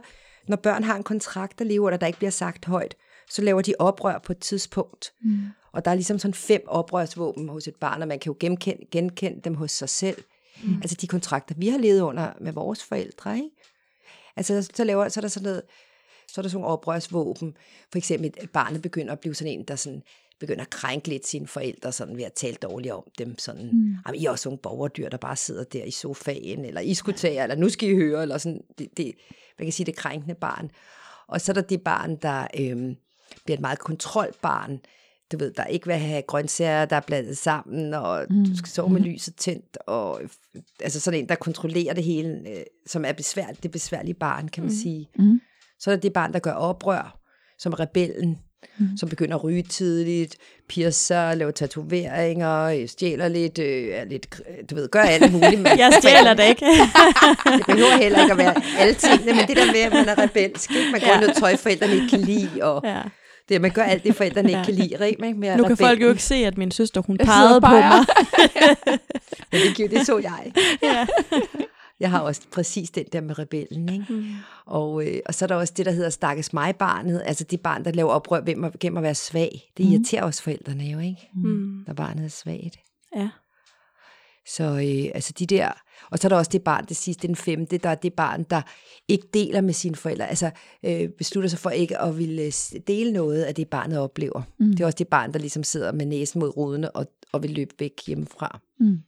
når 0.48 0.56
børn 0.56 0.82
har 0.82 0.96
en 0.96 1.02
kontrakt, 1.02 1.58
der 1.58 1.64
lever, 1.64 1.90
der, 1.90 1.96
der 1.96 2.06
ikke 2.06 2.18
bliver 2.18 2.30
sagt 2.30 2.64
højt, 2.64 2.96
så 3.30 3.42
laver 3.42 3.62
de 3.62 3.74
oprør 3.78 4.18
på 4.18 4.32
et 4.32 4.38
tidspunkt. 4.38 5.12
Mm. 5.20 5.40
Og 5.72 5.84
der 5.84 5.90
er 5.90 5.94
ligesom 5.94 6.18
sådan 6.18 6.34
fem 6.34 6.62
oprørsvåben 6.66 7.48
hos 7.48 7.68
et 7.68 7.76
barn, 7.76 8.02
og 8.02 8.08
man 8.08 8.18
kan 8.18 8.30
jo 8.30 8.36
genkende, 8.40 8.86
genkende 8.90 9.40
dem 9.44 9.54
hos 9.54 9.70
sig 9.70 9.88
selv. 9.88 10.24
Mm. 10.64 10.74
Altså 10.74 10.96
de 11.00 11.06
kontrakter, 11.06 11.54
vi 11.58 11.68
har 11.68 11.78
levet 11.78 12.00
under 12.00 12.32
med 12.40 12.52
vores 12.52 12.84
forældre, 12.84 13.36
ikke? 13.36 13.50
Altså 14.36 14.70
så, 14.74 14.84
laver, 14.84 15.08
så 15.08 15.20
er 15.20 15.22
der 15.22 15.28
sådan 15.28 15.44
noget, 15.44 15.62
så 16.28 16.40
er 16.40 16.42
der 16.42 16.48
sådan 16.48 16.60
nogle 16.60 16.72
oprørsvåben. 16.72 17.56
For 17.90 17.98
eksempel, 17.98 18.34
at 18.36 18.50
barnet 18.50 18.82
begynder 18.82 19.12
at 19.12 19.20
blive 19.20 19.34
sådan 19.34 19.52
en, 19.52 19.64
der 19.64 19.76
sådan 19.76 20.02
begynder 20.40 20.62
at 20.62 20.70
krænke 20.70 21.08
lidt 21.08 21.26
sine 21.26 21.46
forældre, 21.46 21.92
sådan 21.92 22.16
ved 22.16 22.24
at 22.24 22.32
tale 22.32 22.56
dårligt 22.62 22.94
om 22.94 23.04
dem. 23.18 23.38
Sådan, 23.38 23.70
mm. 23.72 23.96
Jamen, 24.06 24.20
I 24.20 24.24
er 24.24 24.30
også 24.30 24.48
nogle 24.48 24.58
borgerdyr, 24.62 25.08
der 25.08 25.16
bare 25.16 25.36
sidder 25.36 25.64
der 25.64 25.84
i 25.84 25.90
sofaen, 25.90 26.64
eller 26.64 26.80
I 26.80 26.94
skulle 26.94 27.18
tage, 27.18 27.42
eller 27.42 27.56
nu 27.56 27.68
skal 27.68 27.88
I 27.88 27.94
høre, 27.94 28.22
eller 28.22 28.38
sådan, 28.38 28.60
det, 28.78 28.88
det, 28.96 29.12
man 29.58 29.66
kan 29.66 29.72
sige, 29.72 29.86
det 29.86 29.96
krænkende 29.96 30.34
barn. 30.34 30.70
Og 31.28 31.40
så 31.40 31.52
er 31.52 31.54
der 31.54 31.62
det 31.62 31.80
barn, 31.80 32.16
der 32.16 32.46
øhm, 32.60 32.96
bliver 33.44 33.56
et 33.56 33.60
meget 33.60 33.78
kontrolbarn, 33.78 34.80
du 35.32 35.38
ved, 35.38 35.52
der 35.52 35.64
ikke 35.64 35.86
vil 35.86 35.96
have 35.96 36.22
grøntsager, 36.22 36.84
der 36.84 36.96
er 36.96 37.00
blandet 37.00 37.38
sammen, 37.38 37.94
og 37.94 38.26
mm. 38.30 38.44
du 38.44 38.56
skal 38.56 38.68
sove 38.68 38.90
med 38.90 39.00
lyset 39.00 39.36
tændt, 39.36 39.78
og 39.86 40.22
øh, 40.22 40.28
altså 40.80 41.00
sådan 41.00 41.20
en, 41.20 41.28
der 41.28 41.34
kontrollerer 41.34 41.94
det 41.94 42.04
hele, 42.04 42.48
øh, 42.48 42.62
som 42.86 43.04
er 43.04 43.12
besværligt, 43.12 43.62
det 43.62 43.70
besværlige 43.70 44.14
barn, 44.14 44.48
kan 44.48 44.62
man 44.62 44.72
mm. 44.72 44.76
sige. 44.76 45.08
Mm. 45.18 45.40
Så 45.78 45.90
er 45.90 45.94
der 45.94 46.00
det 46.00 46.12
barn, 46.12 46.32
der 46.32 46.38
gør 46.38 46.52
oprør, 46.52 47.18
som 47.58 47.72
rebellen, 47.72 48.38
mm. 48.78 48.86
som 48.96 49.08
begynder 49.08 49.36
at 49.36 49.44
ryge 49.44 49.62
tidligt, 49.62 50.36
piercer, 50.68 51.34
laver 51.34 51.50
tatoveringer, 51.50 52.62
øh, 52.62 52.88
stjæler 52.88 53.28
lidt, 53.28 53.58
øh, 53.58 53.88
er 53.88 54.04
lidt, 54.04 54.26
øh, 54.48 54.54
du 54.70 54.74
ved, 54.74 54.88
gør 54.88 55.00
alt 55.00 55.32
muligt. 55.32 55.60
Men 55.60 55.66
Jeg 55.78 55.92
stjæler 56.00 56.34
det 56.34 56.48
ikke. 56.48 56.66
det 57.56 57.66
behøver 57.66 57.96
heller 57.96 58.20
ikke 58.22 58.32
at 58.32 58.38
være 58.38 58.54
alle 58.78 58.94
tingene, 58.94 59.32
men 59.32 59.48
det 59.48 59.56
der 59.56 59.66
med, 59.66 59.80
at 59.80 59.92
man 59.92 60.08
er 60.08 60.22
rebelsk, 60.22 60.70
ikke? 60.70 60.90
man 60.92 61.00
går 61.00 61.06
ja. 61.08 61.20
Noget 61.20 61.36
tøj, 61.36 61.56
forældrene 61.56 61.94
ikke 61.94 62.08
kan 62.08 62.20
lide, 62.20 62.50
og 62.62 62.80
Ja. 62.84 63.00
det, 63.48 63.60
man 63.60 63.70
gør 63.70 63.82
alt 63.82 64.04
det, 64.04 64.14
forældrene 64.16 64.48
ikke 64.48 64.58
Ja. 64.58 64.64
kan 64.64 64.74
lide. 64.74 65.08
Ikke? 65.08 65.34
Med 65.34 65.56
Nu 65.56 65.64
kan 65.64 65.76
folk 65.76 66.02
jo 66.02 66.08
ikke 66.08 66.22
se, 66.22 66.34
at 66.34 66.58
min 66.58 66.70
søster, 66.70 67.00
hun 67.06 67.18
pegede 67.18 67.60
på 67.60 67.66
mig. 67.70 67.92
Men 69.52 69.60
det, 69.60 69.76
gjorde- 69.76 69.94
det 69.98 70.06
så 70.06 70.18
jeg. 70.18 70.52
ja. 70.82 71.06
Jeg 72.02 72.10
har 72.10 72.20
også 72.20 72.42
præcis 72.52 72.90
den 72.90 73.04
der 73.12 73.20
med 73.20 73.38
rebellen. 73.38 73.88
Ikke? 73.88 74.06
Mm. 74.08 74.24
Og, 74.66 75.06
øh, 75.06 75.20
og 75.26 75.34
så 75.34 75.44
er 75.44 75.46
der 75.46 75.54
også 75.54 75.74
det, 75.76 75.86
der 75.86 75.92
hedder 75.92 76.10
stakkes 76.10 76.52
mig-barnet, 76.52 77.22
altså 77.24 77.44
det 77.44 77.60
barn, 77.60 77.84
der 77.84 77.90
laver 77.90 78.10
oprør 78.10 78.40
gennem 78.80 78.96
at, 78.96 79.02
være 79.02 79.14
svag. 79.14 79.70
Det 79.76 79.84
irriterer 79.84 80.22
også 80.22 80.42
forældrene 80.42 80.84
jo, 80.84 80.98
ikke? 80.98 81.28
Mm. 81.34 81.84
Når 81.86 81.94
barnet 81.94 82.24
er 82.24 82.28
svagt. 82.28 82.78
Ja. 83.16 83.28
Så 84.46 84.64
øh, 84.64 85.10
altså 85.14 85.32
de 85.38 85.46
der, 85.46 85.72
og 86.10 86.18
så 86.18 86.26
er 86.26 86.28
der 86.28 86.36
også 86.36 86.50
det 86.50 86.62
barn, 86.62 86.84
det 86.88 86.96
sidste, 86.96 87.26
den 87.26 87.36
femte, 87.36 87.78
der 87.78 87.88
er 87.88 87.94
det 87.94 88.12
barn, 88.12 88.42
der 88.42 88.62
ikke 89.08 89.26
deler 89.34 89.60
med 89.60 89.74
sine 89.74 89.96
forældre, 89.96 90.28
altså 90.28 90.50
øh, 90.82 91.08
beslutter 91.08 91.50
sig 91.50 91.58
for 91.58 91.70
ikke 91.70 91.98
at 91.98 92.18
ville 92.18 92.42
øh, 92.42 92.52
dele 92.86 93.12
noget 93.12 93.42
af 93.42 93.54
det, 93.54 93.68
barnet 93.68 93.98
oplever. 93.98 94.42
Mm. 94.58 94.70
Det 94.70 94.80
er 94.80 94.86
også 94.86 94.98
det 94.98 95.08
barn, 95.08 95.32
der 95.32 95.38
ligesom 95.38 95.64
sidder 95.64 95.92
med 95.92 96.06
næsen 96.06 96.40
mod 96.40 96.56
rudene 96.56 96.90
og, 96.90 97.06
og 97.32 97.42
vil 97.42 97.50
løbe 97.50 97.74
væk 97.78 98.00
hjemmefra. 98.06 98.60
Mm. 98.80 98.98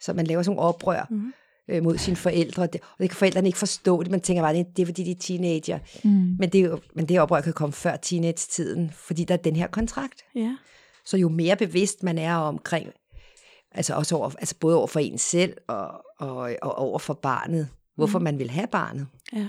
Så 0.00 0.12
man 0.12 0.26
laver 0.26 0.42
sådan 0.42 0.56
nogle 0.56 0.68
oprør 0.68 1.06
mm. 1.10 1.32
Øh, 1.68 1.82
mod 1.82 1.98
sine 1.98 2.16
forældre, 2.16 2.62
og 2.62 2.72
det, 2.72 2.80
og 2.80 2.98
det 2.98 3.10
kan 3.10 3.16
forældrene 3.16 3.48
ikke 3.48 3.58
forstå 3.58 4.02
det. 4.02 4.10
Man 4.10 4.20
tænker 4.20 4.42
bare, 4.42 4.54
det, 4.54 4.66
det 4.76 4.82
er 4.82 4.86
fordi, 4.86 5.04
de 5.04 5.10
er 5.10 5.14
teenager. 5.20 5.78
Mm. 6.04 6.10
Men, 6.38 6.50
det 6.50 6.54
er 6.60 6.64
jo, 6.64 6.80
men 6.94 7.06
det 7.08 7.20
oprør 7.20 7.40
kan 7.40 7.52
komme 7.52 7.72
før 7.72 7.96
teenage-tiden, 7.96 8.90
fordi 8.94 9.24
der 9.24 9.34
er 9.34 9.38
den 9.38 9.56
her 9.56 9.66
kontrakt. 9.66 10.24
Ja. 10.34 10.56
Så 11.04 11.16
jo 11.16 11.28
mere 11.28 11.56
bevidst 11.56 12.02
man 12.02 12.18
er 12.18 12.34
omkring, 12.34 12.88
altså 13.72 13.94
også 13.94 14.16
over, 14.16 14.30
altså 14.38 14.54
både 14.60 14.76
over 14.78 14.86
for 14.86 15.00
en 15.00 15.18
selv 15.18 15.52
og, 15.68 15.90
og, 16.18 16.50
og 16.62 16.78
over 16.78 16.98
for 16.98 17.14
barnet, 17.14 17.68
hvorfor 17.96 18.18
mm. 18.18 18.22
man 18.24 18.38
vil 18.38 18.50
have 18.50 18.66
barnet, 18.66 19.06
Ja. 19.32 19.48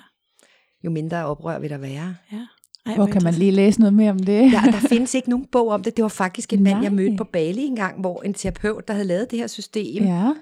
jo 0.84 0.90
mindre 0.90 1.26
oprør 1.26 1.60
vil 1.60 1.70
der 1.70 1.78
være. 1.78 2.16
Ja. 2.32 2.48
Ej, 2.86 2.96
Hvor 2.96 3.06
kan 3.06 3.24
man 3.24 3.34
lige 3.34 3.52
læse 3.52 3.80
noget 3.80 3.94
mere 3.94 4.12
om 4.12 4.20
det? 4.20 4.52
Ja, 4.52 4.62
der 4.66 4.88
findes 4.90 5.14
ikke 5.14 5.30
nogen 5.30 5.46
bog 5.52 5.68
om 5.68 5.84
det. 5.84 5.98
Det 5.98 6.04
var 6.04 6.10
faktisk 6.10 6.54
en 6.54 6.64
mand, 6.64 6.82
jeg 6.82 6.90
Nej. 6.92 7.02
mødte 7.04 7.18
på 7.18 7.24
Bali 7.24 7.62
engang, 7.66 8.00
hvor 8.02 8.22
en 8.22 8.34
terapeut, 8.34 8.88
der 8.88 8.94
havde 8.94 9.08
lavet 9.08 9.32
det 9.32 9.40
her 9.40 9.48
system, 9.48 10.04
Ja. 10.04 10.34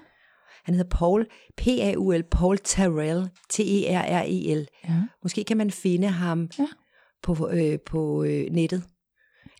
Han 0.66 0.74
hedder 0.74 0.88
Paul, 0.96 1.26
P-A-U-L, 1.56 2.22
Paul 2.30 2.58
Terrell, 2.64 3.28
T-E-R-R-E-L. 3.50 4.66
ja. 4.88 5.02
Måske 5.22 5.44
kan 5.44 5.56
man 5.56 5.70
finde 5.70 6.08
ham 6.08 6.50
Ja. 6.58 6.66
på, 7.22 7.48
øh, 7.52 7.78
på 7.86 8.24
øh, 8.24 8.46
nettet. 8.50 8.82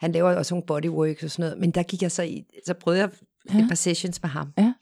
Han 0.01 0.13
laver 0.13 0.35
også 0.37 0.55
nogle 0.55 0.67
bodyworks 0.67 1.23
og 1.23 1.31
sådan 1.31 1.43
noget, 1.51 1.61
men 1.61 1.71
der 1.71 1.83
gik 1.83 2.03
jeg 2.03 2.13
så 2.13 2.23
i, 2.23 2.43
så 2.67 2.75
prøvede 2.75 3.01
jeg 3.03 3.11
Ja. 3.55 3.59
et 3.59 3.69
par 3.69 3.75
sessions 3.75 4.23
med 4.23 4.31
ham. 4.31 4.53
Ja. 4.59 4.73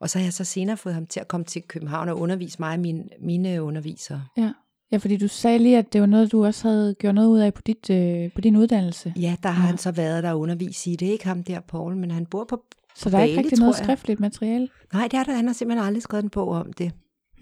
Og 0.00 0.10
så 0.10 0.18
har 0.18 0.24
jeg 0.26 0.32
så 0.32 0.44
senere 0.44 0.76
fået 0.76 0.94
ham 0.94 1.06
til 1.06 1.20
at 1.20 1.28
komme 1.28 1.44
til 1.44 1.62
København 1.62 2.08
og 2.08 2.18
undervise 2.20 2.56
mig 2.60 2.72
og 2.74 2.80
mine, 2.80 3.04
mine 3.20 3.62
undervisere. 3.62 4.24
Ja. 4.36 4.52
ja, 4.92 4.96
fordi 4.96 5.16
du 5.16 5.28
sagde 5.28 5.58
lige, 5.58 5.78
at 5.78 5.92
det 5.92 6.00
var 6.00 6.06
noget, 6.06 6.32
du 6.32 6.44
også 6.44 6.68
havde 6.68 6.94
gjort 6.94 7.14
noget 7.14 7.28
ud 7.28 7.38
af 7.38 7.54
på, 7.54 7.62
dit, 7.66 7.90
øh, 7.90 8.32
på 8.34 8.40
din 8.40 8.56
uddannelse. 8.56 9.12
Ja, 9.16 9.36
der 9.42 9.48
har 9.48 9.62
Ja. 9.62 9.66
han 9.68 9.78
så 9.78 9.90
været 9.92 10.22
der 10.22 10.30
og 10.32 10.40
undervist 10.40 10.86
i 10.86 10.96
det. 10.96 11.06
Ikke 11.06 11.26
ham 11.26 11.44
der, 11.44 11.60
Paul, 11.60 11.96
men 11.96 12.10
han 12.10 12.26
bor 12.26 12.44
på... 12.44 12.62
Så 12.98 13.10
der 13.10 13.18
er 13.18 13.22
ikke 13.22 13.36
Bali, 13.36 13.44
rigtig 13.46 13.58
noget 13.58 13.74
jeg. 13.78 13.84
skriftligt 13.84 14.20
materiale? 14.20 14.68
Nej, 14.92 15.08
det 15.10 15.14
er 15.18 15.22
der. 15.24 15.32
Han 15.32 15.46
har 15.46 15.52
simpelthen 15.54 15.86
aldrig 15.86 16.02
skrevet 16.02 16.22
en 16.24 16.30
bog 16.30 16.48
om 16.48 16.72
det. 16.72 16.92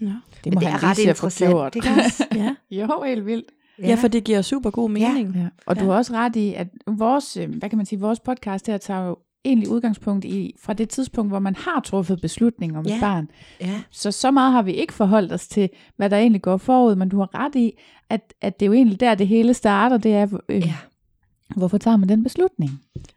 Nå. 0.01 0.07
Det 0.09 0.15
Men 0.45 0.53
må 0.53 0.59
det 0.59 0.67
han 0.69 0.79
er 0.83 0.89
ret 0.89 0.97
se 0.97 1.09
at 1.09 1.17
få 1.17 1.27
interessant. 1.27 1.73
Det 1.73 1.83
kan 1.83 1.99
også. 2.05 2.25
Ja. 2.35 2.55
Jo, 2.71 3.03
helt 3.05 3.25
vildt. 3.25 3.45
ja, 3.79 3.95
for 3.95 4.07
det 4.07 4.23
giver 4.23 4.41
super 4.41 4.69
god 4.69 4.89
mening. 4.89 5.35
Ja. 5.35 5.47
Og 5.65 5.75
du 5.79 5.81
Ja. 5.85 5.89
har 5.91 5.97
også 5.97 6.13
ret 6.13 6.35
i, 6.35 6.53
at 6.53 6.67
vores, 6.87 7.37
øh, 7.37 7.49
hvad 7.55 7.69
kan 7.69 7.77
man 7.77 7.85
sige, 7.85 7.99
vores 7.99 8.19
podcast 8.19 8.67
her 8.67 8.77
tager 8.77 9.07
jo 9.07 9.17
egentlig 9.45 9.69
udgangspunkt 9.69 10.25
i, 10.25 10.55
fra 10.63 10.73
det 10.73 10.89
tidspunkt, 10.89 11.31
hvor 11.31 11.39
man 11.39 11.55
har 11.55 11.79
truffet 11.85 12.21
beslutning 12.21 12.77
om 12.77 12.85
Ja. 12.85 12.95
et 12.95 13.01
barn. 13.01 13.27
Ja, 13.61 13.81
Så 13.91 14.11
så 14.11 14.31
meget 14.31 14.51
har 14.51 14.61
vi 14.61 14.71
ikke 14.73 14.93
forholdt 14.93 15.31
os 15.31 15.47
til, 15.47 15.69
hvad 15.97 16.09
der 16.09 16.17
egentlig 16.17 16.41
går 16.41 16.57
forud, 16.57 16.95
men 16.95 17.09
du 17.09 17.17
har 17.19 17.35
ret 17.45 17.55
i, 17.55 17.71
at, 18.09 18.33
at 18.41 18.59
det 18.59 18.65
er 18.65 18.67
jo 18.67 18.73
egentlig 18.73 18.99
der, 18.99 19.15
det 19.15 19.27
hele 19.27 19.53
starter, 19.53 19.97
det 19.97 20.13
er, 20.13 20.27
øh, 20.49 20.57
ja. 20.67 20.73
Hvorfor 21.55 21.77
tager 21.77 21.97
man 21.97 22.09
den 22.09 22.23
beslutning? 22.23 22.71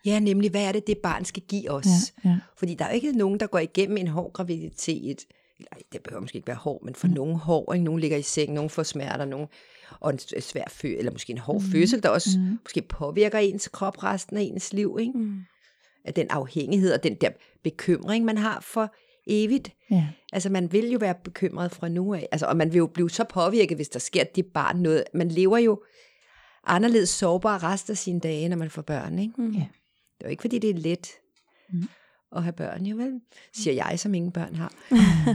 ja, 0.05 0.19
nemlig, 0.19 0.51
hvad 0.51 0.65
er 0.65 0.73
det, 0.73 0.87
det 0.87 0.99
barn 0.99 1.25
skal 1.25 1.43
give 1.49 1.71
os? 1.71 1.87
Ja, 2.25 2.31
ja. 2.31 2.39
Fordi 2.57 2.75
der 2.75 2.85
er 2.85 2.89
jo 2.89 2.95
ikke 2.95 3.13
nogen, 3.13 3.41
der 3.41 3.47
går 3.47 3.59
igennem 3.59 3.97
en 3.97 4.09
hård 4.09 4.33
graviditet. 4.33 5.25
Nej, 5.73 5.83
det 5.93 6.03
behøver 6.03 6.21
måske 6.21 6.37
ikke 6.37 6.49
være 6.49 6.57
hård, 6.57 6.85
men 6.85 6.95
for 6.95 7.07
mm. 7.07 7.13
nogen 7.13 7.37
hård. 7.37 7.75
Ikke? 7.75 7.85
Nogen 7.85 8.01
ligger 8.01 8.17
i 8.17 8.23
seng, 8.23 8.53
nogen 8.53 8.71
får 8.71 8.83
smerter, 8.83 9.25
nogen, 9.25 9.47
og 10.01 10.11
en 10.11 10.19
svær 10.41 10.65
fø, 10.69 10.89
eller 10.99 11.13
måske 11.13 11.31
en 11.31 11.39
hård 11.39 11.63
mm. 11.63 11.71
fødsel, 11.73 12.03
der 12.03 12.09
også 12.09 12.39
mm. 12.39 12.59
måske 12.65 12.83
påvirker 12.83 13.39
ens 13.39 13.69
krop 13.69 14.03
resten 14.03 14.37
af 14.37 14.43
ens 14.43 14.73
liv. 14.73 14.97
Ikke? 15.01 15.13
Mm. 15.19 15.41
Af 16.05 16.15
den 16.15 16.27
afhængighed 16.31 16.93
og 16.93 17.03
den 17.03 17.15
der 17.15 17.31
bekymring, 17.63 18.25
man 18.25 18.39
har 18.39 18.61
for 18.61 18.95
evigt. 19.27 19.73
ja. 19.91 20.07
Altså, 20.33 20.49
man 20.51 20.73
vil 20.73 20.91
jo 20.91 20.99
være 20.99 21.15
bekymret 21.25 21.73
fra 21.73 21.89
nu 21.89 22.15
af. 22.15 22.29
Altså, 22.33 22.47
og 22.47 22.57
man 22.57 22.73
vil 22.73 22.79
jo 22.79 22.87
blive 22.87 23.11
så 23.11 23.25
påvirket, 23.25 23.79
hvis 23.79 23.89
der 23.89 23.99
sker 23.99 24.25
det 24.25 24.47
barn 24.47 24.77
noget. 24.77 25.05
Man 25.15 25.29
lever 25.29 25.59
jo 25.59 25.83
anderledes 26.65 27.09
sårbar 27.09 27.63
resten 27.73 27.91
af 27.93 27.99
sine 27.99 28.21
dage, 28.21 28.49
når 28.49 28.57
man 28.57 28.71
får 28.71 28.83
børn. 28.83 29.19
Ikke? 29.19 29.35
Mm. 29.43 29.51
Ja. 29.51 29.59
Det 30.19 30.25
er 30.25 30.29
jo 30.29 30.31
ikke, 30.31 30.41
fordi 30.41 30.59
det 30.59 30.71
er 30.71 30.75
let 30.75 31.09
Mm. 31.73 31.89
at 32.37 32.43
have 32.43 32.53
børn, 32.53 32.87
jo 32.87 32.97
vel? 32.97 33.21
Siger 33.55 33.75
jeg, 33.75 34.01
som 34.01 34.15
ingen 34.15 34.33
børn 34.33 34.55
har. 34.55 34.73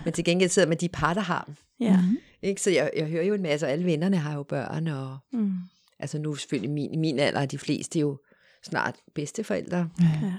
Men 0.06 0.14
til 0.14 0.24
gengæld 0.24 0.50
sidder 0.50 0.68
med 0.68 0.78
de 0.78 0.90
par, 0.90 1.14
der 1.14 1.22
har 1.22 1.44
dem. 1.48 1.56
Ja. 1.80 2.02
Mhm. 2.02 2.18
Ikke? 2.42 2.62
Så 2.62 2.70
jeg, 2.72 2.92
jeg 2.98 3.08
hører 3.08 3.24
jo 3.24 3.34
en 3.34 3.42
masse, 3.42 3.66
og 3.66 3.72
alle 3.72 3.86
vennerne 3.86 4.18
har 4.18 4.34
jo 4.36 4.44
børn, 4.44 4.88
og 4.88 5.18
Mm. 5.34 5.54
altså 6.00 6.18
nu 6.20 6.36
selvfølgelig 6.36 6.72
min, 6.72 7.00
min 7.00 7.20
alder, 7.20 7.40
er 7.40 7.46
de 7.46 7.58
fleste 7.58 8.00
jo 8.00 8.18
snart 8.64 8.96
bedsteforældre. 9.16 9.90
Ja. 10.02 10.34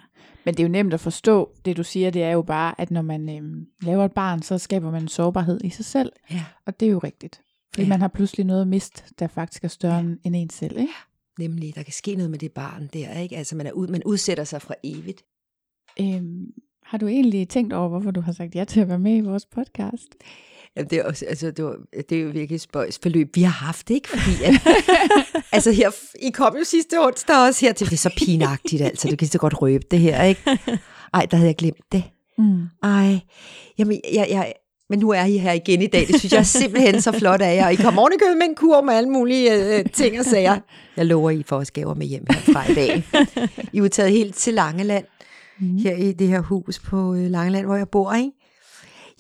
Men 0.45 0.55
det 0.55 0.61
er 0.61 0.65
jo 0.65 0.73
nemt 0.73 0.95
at 0.95 1.01
forstå, 1.01 1.51
det 1.65 1.77
du 1.77 1.83
siger, 1.83 2.11
det 2.11 2.23
er 2.23 2.31
jo 2.31 2.43
bare, 2.43 2.81
at 2.81 2.91
når 2.91 3.03
man 3.03 3.29
øhm, 3.37 3.67
laver 3.83 4.05
et 4.05 4.13
barn, 4.13 4.43
så 4.43 4.59
skaber 4.59 4.91
man 4.91 5.03
en 5.03 5.09
sårbarhed 5.09 5.61
i 5.65 5.71
sig 5.71 5.85
selv, 5.85 6.13
Ja. 6.31 6.45
og 6.67 6.81
det 6.81 6.87
er 6.89 6.93
jo 6.93 6.99
rigtigt. 6.99 7.41
Fordi 7.77 7.83
Ja. 7.85 7.89
man 7.89 8.01
har 8.01 8.09
pludselig 8.09 8.47
noget 8.47 8.61
at 8.61 8.69
miste, 8.69 9.03
der 9.19 9.27
faktisk 9.27 9.65
er 9.65 9.69
større 9.69 10.01
end 10.01 10.19
end 10.25 10.37
en 10.37 10.51
selv, 10.51 10.79
ikke? 10.79 10.93
Nemlig, 11.39 11.75
der 11.75 11.83
kan 11.83 11.93
ske 11.93 12.15
noget 12.15 12.31
med 12.31 12.39
det 12.39 12.53
barn 12.53 12.91
der, 12.93 13.19
ikke? 13.19 13.37
Altså 13.37 13.57
man, 13.57 13.67
er 13.67 13.73
ud, 13.73 13.89
man 13.89 14.03
udsætter 14.05 14.45
sig 14.45 14.63
fra 14.63 14.75
evigt. 14.85 15.23
Øhm, 16.01 16.47
har 16.83 16.99
du 16.99 17.07
egentlig 17.07 17.49
tænkt 17.49 17.73
over, 17.73 17.89
hvorfor 17.89 18.11
du 18.11 18.21
har 18.21 18.33
sagt 18.33 18.55
ja 18.55 18.65
til 18.65 18.81
at 18.81 18.89
være 18.89 18.99
med 18.99 19.17
i 19.17 19.21
vores 19.21 19.47
podcast? 19.47 20.09
Jamen, 20.77 20.91
det, 20.91 20.99
er 20.99 21.05
også, 21.05 21.25
altså, 21.27 21.51
det, 21.51 21.65
var, 21.65 21.77
det 22.09 22.19
er 22.19 22.23
jo 22.23 22.29
virkelig 22.31 22.55
et 22.55 22.61
spøjs 22.61 22.99
forløb, 23.03 23.37
vi 23.37 23.43
har 23.43 23.51
haft, 23.67 23.91
ikke? 23.91 24.09
Fordi 24.09 24.31
at, 24.45 24.55
altså 25.53 25.73
her, 25.73 25.91
I 26.23 26.31
kom 26.31 26.57
jo 26.57 26.65
sidste 26.65 27.01
onsdag 27.01 27.37
også 27.37 27.67
her 27.67 27.73
til, 27.73 27.87
det 27.87 27.93
er 27.93 27.97
så 27.97 28.15
pinagtigt, 28.17 28.83
altså, 28.83 29.09
du 29.09 29.17
kan 29.17 29.29
så 29.29 29.39
godt 29.39 29.63
røbe 29.63 29.85
det 29.91 29.99
her, 29.99 30.23
ikke? 30.23 30.41
Ej, 31.15 31.27
der 31.31 31.37
havde 31.37 31.49
jeg 31.49 31.57
glemt 31.57 31.93
det. 31.93 32.05
Mm. 32.39 32.63
Ej, 32.83 33.21
jamen, 33.79 34.01
jeg, 34.15 34.27
jeg, 34.31 34.53
men 34.91 34.99
nu 34.99 35.11
er 35.11 35.25
I 35.25 35.39
her 35.39 35.53
igen 35.53 35.83
i 35.83 35.87
dag. 35.87 36.07
Det 36.09 36.19
synes 36.19 36.33
jeg 36.33 36.39
er 36.39 36.43
simpelthen 36.63 37.03
så 37.03 37.13
flot 37.13 37.43
af 37.43 37.57
jer. 37.57 37.67
Og 37.67 37.73
I 37.73 37.77
kommer 37.77 38.01
oven 38.01 38.13
i 38.13 38.19
købet 38.19 38.37
med 38.37 38.47
en 38.47 38.55
kur 38.55 38.81
med 38.81 38.95
alle 38.95 39.11
mulige 39.11 39.79
øh, 39.79 39.85
ting 39.93 40.19
og 40.19 40.25
sager. 40.25 40.59
Jeg 40.97 41.07
lover, 41.07 41.31
I 41.31 41.43
får 41.43 41.57
også 41.57 41.73
gaver 41.73 41.95
med 41.95 42.07
hjem 42.07 42.27
herfra 42.31 42.71
i 42.71 42.75
dag. 42.75 43.05
I 43.73 43.79
er 43.79 43.89
taget 43.89 44.13
helt 44.13 44.37
til 44.37 44.55
Langeland. 44.55 45.05
Mm. 45.61 45.77
Her 45.79 45.97
i 45.97 46.13
det 46.13 46.29
her 46.29 46.41
hus 46.41 46.79
på 46.79 47.15
øh, 47.15 47.31
Langeland, 47.31 47.67
hvor 47.67 47.77
jeg 47.77 47.89
bor. 47.89 48.15
Ikke? 48.15 48.31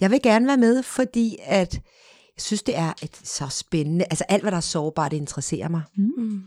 Jeg 0.00 0.11
vil 0.11 0.22
gerne 0.22 0.46
være 0.46 0.57
med, 0.57 0.83
fordi 0.83 1.37
at 1.44 1.74
jeg 2.37 2.42
synes, 2.42 2.62
det 2.62 2.79
er 2.79 2.92
et, 3.02 3.20
så 3.24 3.46
spændende. 3.50 4.05
Altså 4.11 4.24
alt, 4.29 4.42
hvad 4.42 4.50
der 4.50 4.57
er 4.57 4.61
sårbart, 4.61 5.12
interesserer 5.12 5.68
mig. 5.68 5.83
Mm. 5.96 6.40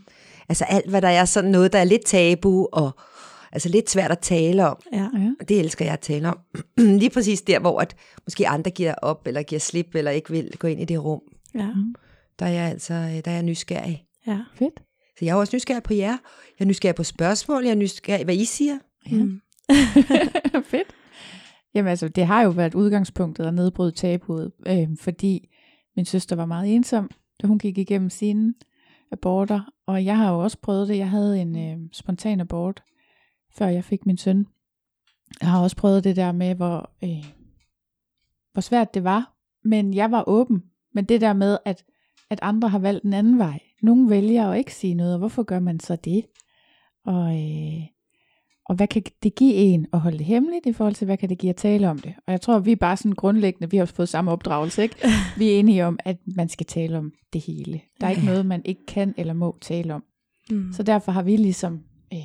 Altså 0.48 0.64
alt, 0.64 0.90
hvad 0.90 1.02
der 1.02 1.08
er 1.08 1.24
sådan 1.24 1.50
noget, 1.50 1.72
der 1.72 1.78
er 1.78 1.84
lidt 1.84 2.04
tabu 2.04 2.68
og 2.72 2.90
altså 3.52 3.68
lidt 3.68 3.90
svært 3.90 4.10
at 4.10 4.18
tale 4.18 4.66
om. 4.68 4.76
Ja. 4.92 5.08
Ja. 5.18 5.30
Og 5.40 5.48
det 5.48 5.60
elsker 5.60 5.84
jeg 5.84 5.94
at 5.94 6.00
tale 6.00 6.28
om. 6.28 6.38
Lige 7.02 7.10
præcis 7.10 7.42
der, 7.42 7.58
hvor 7.58 7.80
at 7.80 7.96
måske 8.26 8.48
andre 8.48 8.70
giver 8.70 8.94
op, 8.94 9.26
eller 9.26 9.42
giver 9.42 9.58
slip, 9.58 9.94
eller 9.94 10.10
ikke 10.10 10.30
vil 10.30 10.52
gå 10.58 10.68
ind 10.68 10.80
i 10.80 10.84
det 10.84 11.04
rum. 11.04 11.20
Ja. 11.54 11.68
Der 12.38 12.46
er 12.46 12.50
jeg 12.50 12.70
altså 12.70 12.94
der 12.94 13.30
er 13.30 13.34
jeg 13.34 13.42
nysgerrig. 13.42 14.04
Ja. 14.26 14.38
Fedt. 14.54 14.80
Så 15.18 15.24
jeg 15.24 15.32
er 15.32 15.34
også 15.34 15.56
nysgerrig 15.56 15.82
på 15.82 15.94
jer. 15.94 16.16
Jeg 16.58 16.64
er 16.64 16.64
nysgerrig 16.64 16.94
på 16.94 17.04
spørgsmål. 17.04 17.64
Jeg 17.64 17.70
er 17.70 17.74
nysgerrig, 17.74 18.24
hvad 18.24 18.34
I 18.34 18.44
siger. 18.44 18.78
Ja. 19.10 19.16
Mm. 19.16 19.40
Fedt. 20.70 20.94
Jamen 21.74 21.90
altså, 21.90 22.08
det 22.08 22.26
har 22.26 22.42
jo 22.42 22.50
været 22.50 22.74
udgangspunktet 22.74 23.46
at 23.46 23.54
nedbryde 23.54 23.92
tabuet, 23.92 24.52
øh, 24.66 24.88
fordi 25.00 25.48
min 25.96 26.04
søster 26.04 26.36
var 26.36 26.46
meget 26.46 26.74
ensom, 26.74 27.10
da 27.42 27.46
hun 27.46 27.58
gik 27.58 27.78
igennem 27.78 28.10
sine 28.10 28.54
aborter, 29.12 29.60
og 29.86 30.04
jeg 30.04 30.16
har 30.16 30.32
jo 30.32 30.38
også 30.38 30.58
prøvet 30.62 30.88
det. 30.88 30.96
Jeg 30.96 31.10
havde 31.10 31.40
en 31.40 31.58
øh, 31.58 31.88
spontan 31.92 32.40
abort, 32.40 32.82
før 33.58 33.66
jeg 33.66 33.84
fik 33.84 34.06
min 34.06 34.16
søn. 34.16 34.46
Jeg 35.40 35.50
har 35.50 35.62
også 35.62 35.76
prøvet 35.76 36.04
det 36.04 36.16
der 36.16 36.32
med, 36.32 36.54
hvor, 36.54 36.90
øh, 37.04 37.24
hvor 38.52 38.60
svært 38.60 38.94
det 38.94 39.04
var, 39.04 39.34
men 39.64 39.94
jeg 39.94 40.10
var 40.10 40.24
åben. 40.26 40.62
Men 40.94 41.04
det 41.04 41.20
der 41.20 41.32
med, 41.32 41.58
at, 41.64 41.84
at 42.30 42.38
andre 42.42 42.68
har 42.68 42.78
valgt 42.78 43.04
en 43.04 43.12
anden 43.12 43.38
vej. 43.38 43.60
Nogle 43.82 44.10
vælger 44.10 44.50
at 44.50 44.58
ikke 44.58 44.74
sige 44.74 44.94
noget, 44.94 45.12
og 45.12 45.18
hvorfor 45.18 45.42
gør 45.42 45.60
man 45.60 45.80
så 45.80 45.96
det? 45.96 46.26
Og, 47.04 47.36
øh, 47.36 47.86
og 48.66 48.74
hvad 48.76 48.86
kan 48.86 49.02
det 49.22 49.34
give 49.34 49.54
en 49.54 49.86
at 49.92 50.00
holde 50.00 50.18
det 50.18 50.26
hemmeligt 50.26 50.66
i 50.66 50.72
forhold 50.72 50.94
til, 50.94 51.04
hvad 51.04 51.16
kan 51.16 51.28
det 51.28 51.38
give 51.38 51.50
at 51.50 51.56
tale 51.56 51.90
om 51.90 51.98
det? 51.98 52.14
Og 52.26 52.32
jeg 52.32 52.40
tror, 52.40 52.58
vi 52.58 52.72
er 52.72 52.76
bare 52.76 52.96
sådan 52.96 53.12
grundlæggende, 53.12 53.70
vi 53.70 53.76
har 53.76 53.84
fået 53.84 54.08
samme 54.08 54.30
opdragelse, 54.30 54.82
ikke? 54.82 54.96
Vi 55.38 55.50
er 55.50 55.58
enige 55.58 55.86
om, 55.86 55.98
at 56.04 56.16
man 56.36 56.48
skal 56.48 56.66
tale 56.66 56.98
om 56.98 57.12
det 57.32 57.40
hele. 57.40 57.80
Der 58.00 58.06
er 58.06 58.10
ikke 58.10 58.24
noget, 58.24 58.46
man 58.46 58.62
ikke 58.64 58.86
kan 58.86 59.14
eller 59.16 59.34
må 59.34 59.58
tale 59.60 59.94
om. 59.94 60.04
Mm. 60.50 60.72
Så 60.72 60.82
derfor 60.82 61.12
har 61.12 61.22
vi 61.22 61.36
ligesom 61.36 61.80
øh, 62.12 62.18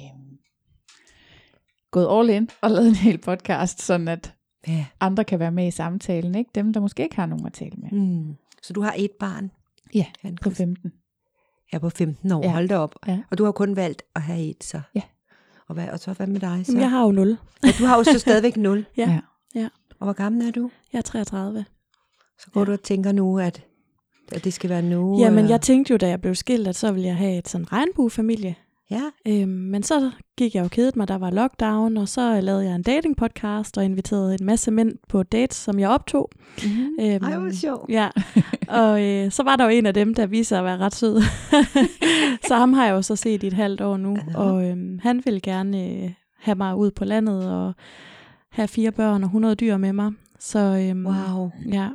gået 2.00 2.20
all 2.20 2.30
in 2.30 2.50
og 2.62 2.72
lavet 2.72 2.88
en 2.88 2.96
hel 2.96 3.18
podcast, 3.18 3.82
sådan 3.82 4.08
at 4.08 4.32
Ja. 4.68 4.86
andre 5.00 5.24
kan 5.24 5.40
være 5.40 5.52
med 5.52 5.68
i 5.68 5.72
samtalen, 5.72 6.36
ikke? 6.36 6.52
Dem, 6.56 6.74
der 6.74 6.80
måske 6.80 7.04
ikke 7.04 7.16
har 7.16 7.26
nogen 7.26 7.46
at 7.46 7.54
tale 7.54 7.72
med. 7.78 7.90
Mm. 7.92 8.36
Så 8.64 8.74
du 8.74 8.82
har 8.82 8.94
et 8.98 9.12
barn? 9.20 9.52
Ja, 9.94 10.06
Han 10.22 10.38
på 10.42 10.50
15. 10.50 10.92
er 11.74 11.80
på 11.80 11.90
15 11.90 12.32
år. 12.32 12.42
Ja. 12.42 12.48
Ja. 12.48 12.54
Hold 12.54 12.70
da 12.70 12.78
op. 12.78 12.96
Ja. 13.08 13.20
Og 13.32 13.38
du 13.38 13.46
har 13.46 13.52
kun 13.52 13.76
valgt 13.76 14.04
at 14.16 14.22
have 14.22 14.42
et, 14.50 14.64
så? 14.64 14.82
Ja. 14.96 15.02
Og, 15.68 15.74
hvad, 15.76 15.88
og 15.90 16.00
så 16.00 16.14
hvad 16.14 16.28
med 16.28 16.40
dig? 16.40 16.66
Så? 16.66 16.72
Jamen, 16.72 16.82
jeg 16.82 16.90
har 16.90 17.04
jo 17.06 17.12
0. 17.12 17.32
Og 17.64 17.70
du 17.80 17.86
har 17.86 17.98
jo 17.98 18.04
så 18.04 18.20
stadigvæk 18.20 18.58
0. 18.58 18.86
Ja. 18.98 19.20
Ja. 19.56 19.70
Og 20.00 20.06
hvor 20.06 20.14
gammel 20.14 20.48
er 20.48 20.52
du? 20.52 20.72
Jeg 20.94 20.98
er 20.98 21.04
33. 21.04 21.66
Så 22.40 22.52
går 22.52 22.60
Ja. 22.62 22.64
ja. 22.64 22.66
du 22.66 22.72
og 22.72 22.84
tænker 22.84 23.12
nu, 23.12 23.40
at, 23.40 23.64
at 24.32 24.44
det 24.44 24.54
skal 24.54 24.70
være 24.70 24.82
nu? 24.82 25.20
Jamen, 25.20 25.40
eller? 25.40 25.50
jeg 25.52 25.62
tænkte 25.62 25.92
jo, 25.92 25.98
da 25.98 26.08
jeg 26.08 26.22
blev 26.22 26.36
skilt, 26.36 26.68
at 26.68 26.76
så 26.76 26.92
ville 26.92 27.08
jeg 27.08 27.16
have 27.18 27.38
et 27.38 27.48
sådan 27.48 27.72
regnbuefamilie. 27.72 28.56
Ja. 28.92 29.02
Øhm, 29.28 29.48
men 29.50 29.84
så 29.84 30.12
gik 30.38 30.56
jeg 30.56 30.64
jo 30.64 30.68
kedet 30.68 30.96
mig, 30.96 31.08
der 31.08 31.18
var 31.18 31.30
lockdown, 31.32 31.98
og 31.98 32.08
så 32.08 32.42
lavede 32.42 32.66
jeg 32.66 32.76
en 32.76 32.84
dating 32.84 33.18
podcast 33.18 33.78
og 33.78 33.86
inviterede 33.86 34.38
en 34.40 34.46
masse 34.46 34.72
mænd 34.72 34.94
på 35.10 35.24
dates, 35.24 35.58
som 35.58 35.80
jeg 35.80 35.90
optog. 35.90 36.30
Mm-hmm. 36.64 36.90
Øhm, 37.02 37.24
Ej, 37.24 37.38
hvor 37.40 37.52
sjovt. 37.52 37.90
Ja, 37.90 38.10
og 38.68 39.04
øh, 39.04 39.32
så 39.32 39.44
var 39.44 39.56
der 39.56 39.64
jo 39.64 39.70
en 39.70 39.86
af 39.86 39.94
dem, 39.94 40.14
der 40.14 40.26
viste 40.26 40.50
sig 40.50 40.58
at 40.60 40.66
være 40.66 40.78
ret 40.78 40.96
sød. 40.96 41.22
så 42.48 42.56
ham 42.56 42.74
har 42.74 42.86
jeg 42.86 42.92
jo 42.94 43.02
så 43.02 43.16
set 43.16 43.44
i 43.44 43.48
et 43.48 43.54
halvt 43.54 43.82
år 43.82 43.98
nu, 43.98 44.18
Aha. 44.18 44.38
og 44.38 44.66
øh, 44.66 45.00
han 45.02 45.22
ville 45.26 45.40
gerne 45.40 45.84
øh, 45.84 46.12
have 46.40 46.56
mig 46.56 46.76
ud 46.76 46.92
på 46.92 47.06
landet 47.06 47.52
og 47.52 47.74
have 48.52 48.68
fire 48.68 48.92
børn 48.92 49.24
og 49.24 49.28
100 49.28 49.56
dyr 49.56 49.78
med 49.78 49.94
mig. 49.94 50.12
Så 50.40 50.60
øhm, 50.60 51.06
Wow. 51.06 51.52
ja, 51.72 51.90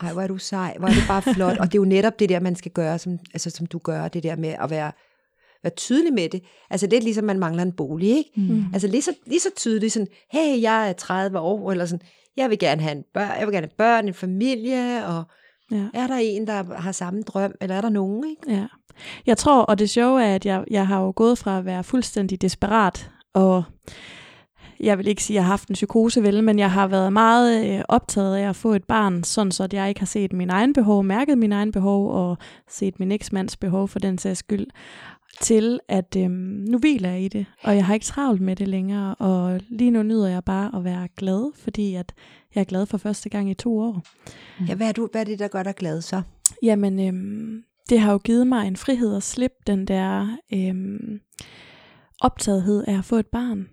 Ej, 0.00 0.12
hvor 0.12 0.22
er 0.22 0.26
du 0.26 0.38
sej. 0.38 0.74
Hvor 0.78 0.88
er 0.88 0.92
det 0.92 1.02
bare 1.08 1.22
flot. 1.34 1.58
Og 1.58 1.66
det 1.66 1.74
er 1.74 1.82
jo 1.82 1.84
netop 1.84 2.18
det 2.18 2.28
der, 2.28 2.40
man 2.40 2.56
skal 2.56 2.72
gøre, 2.72 2.98
som, 2.98 3.18
altså, 3.34 3.50
som 3.50 3.66
du 3.66 3.78
gør, 3.78 4.08
det 4.08 4.22
der 4.22 4.36
med 4.36 4.54
at 4.60 4.70
være, 4.70 4.92
være 5.62 5.72
tydelig 5.76 6.12
med 6.12 6.28
det. 6.28 6.42
Altså 6.70 6.86
lidt 6.90 7.04
ligesom, 7.04 7.24
man 7.24 7.38
mangler 7.38 7.62
en 7.62 7.72
bolig, 7.72 8.08
ikke? 8.08 8.30
Mm. 8.36 8.64
Altså 8.72 8.88
lige 8.88 9.02
så, 9.02 9.14
lige 9.26 9.40
så 9.40 9.50
tydeligt 9.56 9.92
sådan, 9.92 10.08
hey, 10.32 10.62
jeg 10.62 10.88
er 10.88 10.92
30 10.92 11.38
år, 11.38 11.70
eller 11.70 11.86
sådan, 11.86 12.06
jeg 12.36 12.50
vil 12.50 12.58
gerne 12.58 12.82
have 12.82 12.96
en 12.96 13.04
børn, 13.14 13.38
jeg 13.38 13.46
vil 13.46 13.54
gerne 13.54 13.66
have 13.66 13.76
børn, 13.78 14.08
en 14.08 14.14
familie, 14.14 15.06
og 15.06 15.24
ja. 15.72 15.84
er 15.94 16.06
der 16.06 16.16
en, 16.16 16.46
der 16.46 16.74
har 16.74 16.92
samme 16.92 17.22
drøm, 17.22 17.52
eller 17.60 17.76
er 17.76 17.80
der 17.80 17.88
nogen, 17.88 18.30
ikke? 18.30 18.60
Ja. 18.60 18.66
Jeg 19.26 19.38
tror, 19.38 19.62
og 19.62 19.78
det 19.78 19.90
sjove 19.90 20.24
er, 20.24 20.34
at 20.34 20.46
jeg, 20.46 20.64
jeg 20.70 20.86
har 20.86 21.00
jo 21.00 21.12
gået 21.16 21.38
fra 21.38 21.58
at 21.58 21.64
være 21.64 21.84
fuldstændig 21.84 22.42
desperat, 22.42 23.10
og 23.34 23.62
jeg 24.80 24.98
vil 24.98 25.08
ikke 25.08 25.22
sige, 25.22 25.34
at 25.34 25.36
jeg 25.36 25.44
har 25.44 25.50
haft 25.50 25.68
en 25.68 25.74
psykose, 25.74 26.22
vel, 26.22 26.44
men 26.44 26.58
jeg 26.58 26.70
har 26.70 26.86
været 26.86 27.12
meget 27.12 27.66
øh, 27.66 27.82
optaget 27.88 28.36
af 28.36 28.48
at 28.48 28.56
få 28.56 28.72
et 28.72 28.84
barn, 28.84 29.24
sådan 29.24 29.52
så 29.52 29.64
at 29.64 29.74
jeg 29.74 29.88
ikke 29.88 30.00
har 30.00 30.06
set 30.06 30.32
min 30.32 30.50
egen 30.50 30.72
behov, 30.72 31.04
mærket 31.04 31.38
min 31.38 31.52
egen 31.52 31.72
behov, 31.72 32.10
og 32.10 32.38
set 32.68 33.00
min 33.00 33.12
eksmands 33.12 33.56
behov 33.56 33.88
for 33.88 33.98
den 33.98 34.18
sags 34.18 34.38
skyld, 34.38 34.66
til 35.40 35.80
at 35.88 36.16
øhm, 36.18 36.30
nu 36.68 36.78
hviler 36.78 37.10
jeg 37.10 37.22
i 37.22 37.28
det, 37.28 37.46
og 37.62 37.74
jeg 37.76 37.86
har 37.86 37.94
ikke 37.94 38.06
travlt 38.06 38.40
med 38.40 38.56
det 38.56 38.68
længere, 38.68 39.14
og 39.14 39.60
lige 39.68 39.90
nu 39.90 40.02
nyder 40.02 40.28
jeg 40.28 40.44
bare 40.44 40.76
at 40.78 40.84
være 40.84 41.08
glad, 41.16 41.52
fordi 41.58 41.94
at 41.94 42.12
jeg 42.54 42.60
er 42.60 42.64
glad 42.64 42.86
for 42.86 42.98
første 42.98 43.28
gang 43.28 43.50
i 43.50 43.54
to 43.54 43.78
år. 43.78 44.02
Ja, 44.68 44.74
hvad 44.74 44.88
er, 44.88 44.92
du, 44.92 45.08
hvad 45.12 45.20
er 45.20 45.24
det, 45.24 45.38
der 45.38 45.48
gør 45.48 45.62
dig 45.62 45.74
glad 45.74 46.00
så? 46.02 46.22
Jamen, 46.62 47.00
øhm, 47.08 47.62
det 47.88 48.00
har 48.00 48.12
jo 48.12 48.18
givet 48.18 48.46
mig 48.46 48.66
en 48.66 48.76
frihed 48.76 49.16
at 49.16 49.22
slippe 49.22 49.56
den 49.66 49.84
der 49.86 50.36
øhm, 50.52 51.20
optagethed 52.20 52.84
af 52.86 52.98
at 52.98 53.04
få 53.04 53.16
et 53.16 53.26
barn. 53.26 53.68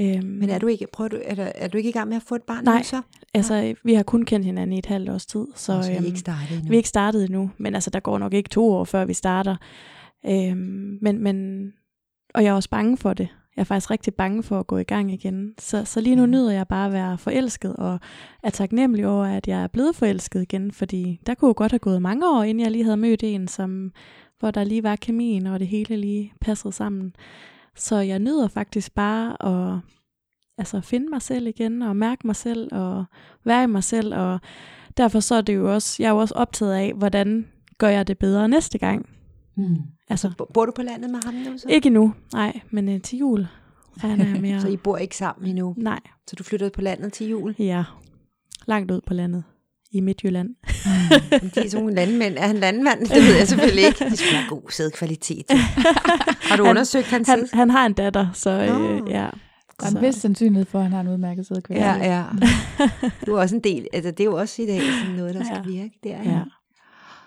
Øhm, 0.00 0.26
Men 0.26 0.50
er 0.50 0.58
du 0.58 0.66
ikke, 0.66 0.86
prøver 0.92 1.08
du, 1.08 1.18
er, 1.24 1.34
der, 1.34 1.52
er 1.54 1.68
du 1.68 1.76
ikke 1.78 1.88
i 1.88 1.92
gang 1.92 2.08
med 2.08 2.16
at 2.16 2.22
få 2.22 2.34
et 2.34 2.42
barn 2.42 2.64
Nej. 2.64 2.78
nu 2.78 2.84
så? 2.84 3.02
Altså, 3.34 3.74
vi 3.84 3.94
har 3.94 4.02
kun 4.02 4.24
kendt 4.24 4.46
hinanden 4.46 4.72
i 4.76 4.78
et 4.78 4.86
halvt 4.86 5.08
års 5.10 5.26
tid, 5.26 5.46
så, 5.54 5.64
Så, 5.64 5.82
så 5.82 5.90
I 5.90 5.92
er 5.94 5.98
øhm, 5.98 6.06
ikke 6.06 6.18
startet 6.18 6.56
endnu? 6.56 6.68
vi 6.68 6.74
er 6.74 6.78
ikke 6.78 6.88
startet 6.88 7.24
endnu. 7.24 7.50
Men 7.58 7.74
altså, 7.74 7.90
der 7.90 8.00
går 8.00 8.18
nok 8.18 8.34
ikke 8.34 8.48
to 8.48 8.72
år, 8.72 8.84
før 8.84 9.04
vi 9.04 9.14
starter. 9.14 9.56
Øhm, 10.26 10.98
men, 11.02 11.18
men, 11.22 11.66
og 12.34 12.44
jeg 12.44 12.50
er 12.50 12.54
også 12.54 12.70
bange 12.70 12.96
for 12.96 13.14
det. 13.14 13.28
Jeg 13.56 13.62
er 13.62 13.64
faktisk 13.64 13.90
rigtig 13.90 14.14
bange 14.14 14.42
for 14.42 14.60
at 14.60 14.66
gå 14.66 14.78
i 14.78 14.82
gang 14.84 15.12
igen. 15.12 15.54
Så, 15.58 15.84
så 15.84 16.00
lige 16.00 16.16
nu 16.16 16.22
Mhm. 16.22 16.30
nyder 16.30 16.52
jeg 16.52 16.68
bare 16.68 16.86
at 16.86 16.92
være 16.92 17.18
forelsket, 17.18 17.76
og 17.76 18.00
er 18.42 18.50
taknemmelig 18.50 19.06
over, 19.06 19.24
at 19.24 19.48
jeg 19.48 19.62
er 19.62 19.66
blevet 19.66 19.96
forelsket 19.96 20.42
igen, 20.42 20.72
fordi 20.72 21.20
der 21.26 21.34
kunne 21.34 21.48
jo 21.48 21.54
godt 21.56 21.72
have 21.72 21.78
gået 21.78 22.02
mange 22.02 22.28
år, 22.30 22.42
inden 22.42 22.64
jeg 22.64 22.70
lige 22.70 22.84
havde 22.84 22.96
mødt 22.96 23.22
en, 23.22 23.48
som, 23.48 23.92
hvor 24.38 24.50
der 24.50 24.64
lige 24.64 24.82
var 24.82 24.96
kemien, 24.96 25.46
og 25.46 25.60
det 25.60 25.66
hele 25.68 25.96
lige 25.96 26.32
passede 26.40 26.72
sammen. 26.72 27.12
Så 27.76 27.96
jeg 27.96 28.18
nyder 28.18 28.48
faktisk 28.48 28.94
bare 28.94 29.46
at 29.74 29.80
altså, 30.58 30.80
finde 30.80 31.08
mig 31.10 31.22
selv 31.22 31.46
igen, 31.46 31.82
og 31.82 31.96
mærke 31.96 32.26
mig 32.26 32.36
selv, 32.36 32.68
og 32.72 33.04
være 33.44 33.64
i 33.64 33.66
mig 33.66 33.84
selv, 33.84 34.14
og 34.14 34.40
derfor 34.96 35.20
så 35.20 35.34
er 35.34 35.40
det 35.40 35.54
jo 35.56 35.74
også, 35.74 36.02
jeg 36.02 36.08
er 36.08 36.12
jo 36.12 36.18
også 36.18 36.34
optaget 36.34 36.72
af, 36.74 36.92
hvordan 36.94 37.46
gør 37.78 37.88
jeg 37.88 38.06
det 38.08 38.18
bedre 38.18 38.48
næste 38.48 38.78
gang. 38.78 39.08
Hmm. 39.56 39.76
Altså, 40.10 40.30
Bo- 40.38 40.50
Bor 40.54 40.66
du 40.66 40.72
på 40.76 40.82
landet 40.82 41.10
med 41.10 41.20
ham 41.24 41.34
nu 41.34 41.58
så? 41.58 41.68
ikke 41.68 41.90
nu, 41.90 42.14
nej, 42.32 42.60
men 42.70 42.88
øh, 42.88 43.00
til 43.00 43.18
jul 43.18 43.46
regner 44.04 44.24
jeg 44.28 44.40
mere. 44.46 44.60
Så 44.60 44.68
I 44.68 44.76
bor 44.76 44.96
ikke 44.96 45.16
sammen 45.16 45.48
endnu? 45.50 45.74
Nej, 45.78 46.00
Så 46.26 46.36
du 46.36 46.44
flyttede 46.44 46.70
på 46.70 46.80
landet 46.80 47.12
til 47.12 47.26
jul? 47.28 47.54
ja, 47.58 47.84
langt 48.66 48.90
ud 48.90 49.00
på 49.06 49.14
landet 49.14 49.44
i 49.92 50.00
Midtjylland. 50.00 50.48
Men 51.30 51.50
de 51.54 51.60
er 51.60 51.70
sådan 51.70 51.70
nogle 51.84 51.94
landmænd. 51.94 52.34
Er 52.38 52.46
han 52.46 52.56
landmand? 52.56 53.00
Det 53.00 53.10
ved 53.16 53.36
jeg 53.38 53.48
selvfølgelig 53.48 53.84
ikke. 53.84 54.04
Det 54.04 54.18
skulle 54.18 54.38
god 54.48 54.70
sædkvalitet. 54.70 55.44
Har 55.50 56.56
du 56.56 56.62
Han- 56.64 56.70
undersøgt 56.70 57.06
hans 57.06 57.28
Han, 57.28 57.38
sæd? 57.38 57.48
han 57.56 57.70
har 57.70 57.86
en 57.86 57.92
datter, 57.92 58.26
så 58.34 58.50
øh, 58.50 59.10
ja. 59.10 59.28
Der 59.80 59.86
er 59.86 59.90
en 59.96 60.02
vis 60.02 60.14
sandsynlighed 60.14 60.66
for, 60.66 60.78
at 60.78 60.84
han 60.84 60.92
har 60.92 61.00
en 61.00 61.08
udmærket 61.08 61.46
sædkvalitet. 61.46 61.86
Ja, 61.86 62.16
ja. 62.16 62.24
Du 63.26 63.34
er 63.34 63.40
også 63.40 63.54
en 63.56 63.64
del. 63.64 63.86
Altså, 63.92 64.10
det 64.10 64.20
er 64.20 64.24
jo 64.24 64.36
også 64.38 64.62
i 64.62 64.66
dag 64.66 64.80
sådan 65.00 65.14
noget, 65.16 65.34
der 65.34 65.44
skal 65.44 65.56
Ja. 65.66 65.72
virke 65.72 65.98
der. 66.04 66.10
Ja. 66.10 66.30
Ja. 66.30 66.40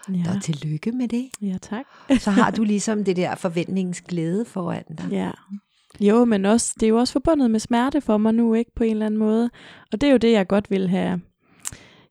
Ja, 0.10 0.24
Og 0.36 0.42
tillykke 0.44 0.92
med 0.92 1.08
det. 1.08 1.30
ja 1.42 1.58
tak. 1.62 1.86
Så 2.20 2.32
har 2.32 2.52
du 2.52 2.63
ligesom 2.63 3.04
det 3.04 3.16
der 3.16 3.36
forventningsglæde 3.36 4.46
foran 4.46 4.84
dig. 4.98 5.08
Ja. 5.12 5.32
Jo, 6.00 6.26
men 6.26 6.46
også, 6.46 6.74
det 6.80 6.84
er 6.84 6.88
jo 6.89 6.98
også 6.98 7.13
forbundet 7.13 7.52
med 7.52 7.60
smerte 7.60 8.02
for 8.02 8.18
mig 8.18 8.34
nu, 8.34 8.54
ikke 8.54 8.72
på 8.76 8.84
en 8.84 8.92
eller 8.92 9.06
anden 9.06 9.18
måde. 9.20 9.50
Og 9.92 10.02
det 10.02 10.08
er 10.08 10.12
jo 10.12 10.18
det, 10.18 10.32
jeg 10.32 10.48
godt 10.48 10.70
vil 10.72 10.89
have. 10.89 11.22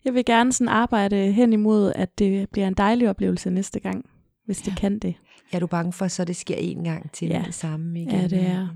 Jeg 0.05 0.15
vil 0.15 0.25
gerne 0.25 0.53
sådan 0.53 0.69
arbejde 0.69 1.17
hen 1.33 1.53
imod, 1.53 1.93
at 1.95 2.19
det 2.19 2.49
bliver 2.51 2.69
en 2.69 2.75
dejlig 2.75 3.09
oplevelse 3.11 3.51
næste 3.51 3.81
gang, 3.81 4.05
hvis 4.47 4.59
det 4.59 4.71
Ja. 4.71 4.75
kan 4.77 4.99
det. 4.99 5.15
Er 5.53 5.59
du 5.59 5.67
bange 5.67 5.93
for, 5.93 6.09
så 6.09 6.25
det 6.25 6.37
sker 6.37 6.57
en 6.57 6.85
gang 6.85 7.13
til 7.13 7.29
Ja. 7.29 7.43
det 7.47 7.55
samme 7.55 8.01
igen? 8.03 8.21
Ja, 8.21 8.29
det 8.29 8.41
er. 8.47 8.69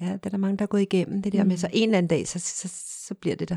Ja, 0.00 0.06
der 0.06 0.12
er 0.22 0.28
der 0.30 0.36
mange, 0.36 0.56
der 0.56 0.62
er 0.62 0.66
gået 0.66 0.82
igennem 0.82 1.22
det 1.22 1.32
der 1.32 1.42
Mm. 1.42 1.48
med, 1.48 1.56
så 1.56 1.68
en 1.72 1.88
eller 1.88 1.98
anden 1.98 2.08
dag, 2.10 2.28
så, 2.28 2.38
så, 2.38 2.68
så 3.08 3.14
bliver 3.14 3.36
det 3.36 3.48
der. 3.48 3.56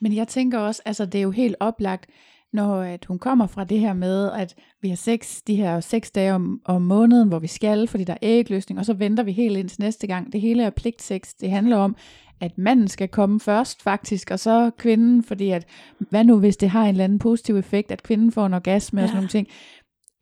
Men 0.00 0.14
jeg 0.14 0.28
tænker 0.28 0.58
også, 0.58 0.82
altså 0.84 1.06
det 1.06 1.18
er 1.18 1.22
jo 1.22 1.30
helt 1.30 1.56
oplagt, 1.60 2.06
når 2.52 2.80
at 2.82 3.04
hun 3.04 3.18
kommer 3.18 3.46
fra 3.46 3.64
det 3.64 3.80
her 3.80 3.92
med, 3.92 4.32
at 4.32 4.54
vi 4.82 4.88
har 4.88 4.96
seks, 4.96 5.42
de 5.42 5.56
her 5.56 5.80
seks 5.80 6.10
dage 6.10 6.34
om, 6.34 6.60
om 6.64 6.82
måneden, 6.82 7.28
hvor 7.28 7.38
vi 7.38 7.46
skal, 7.46 7.88
fordi 7.88 8.04
der 8.04 8.12
er 8.12 8.18
ægløsning, 8.22 8.78
og 8.78 8.86
så 8.86 8.92
venter 8.92 9.22
vi 9.22 9.32
helt 9.32 9.56
ind 9.56 9.68
til 9.68 9.80
næste 9.80 10.06
gang. 10.06 10.32
Det 10.32 10.40
hele 10.40 10.62
er 10.62 10.70
pligtsex. 10.70 11.34
Det 11.40 11.50
handler 11.50 11.76
om, 11.76 11.96
at 12.40 12.58
manden 12.58 12.88
skal 12.88 13.08
komme 13.08 13.40
først 13.40 13.82
faktisk, 13.82 14.30
og 14.30 14.38
så 14.38 14.70
kvinden, 14.78 15.22
fordi 15.22 15.50
at, 15.50 15.66
hvad 15.98 16.24
nu 16.24 16.38
hvis 16.38 16.56
det 16.56 16.70
har 16.70 16.82
en 16.82 16.88
eller 16.88 17.04
anden 17.04 17.18
positiv 17.18 17.56
effekt, 17.56 17.92
at 17.92 18.02
kvinden 18.02 18.32
får 18.32 18.46
en 18.46 18.54
orgasme 18.54 19.00
ja. 19.00 19.04
og 19.04 19.08
sådan 19.08 19.16
nogle 19.16 19.28
ting. 19.28 19.48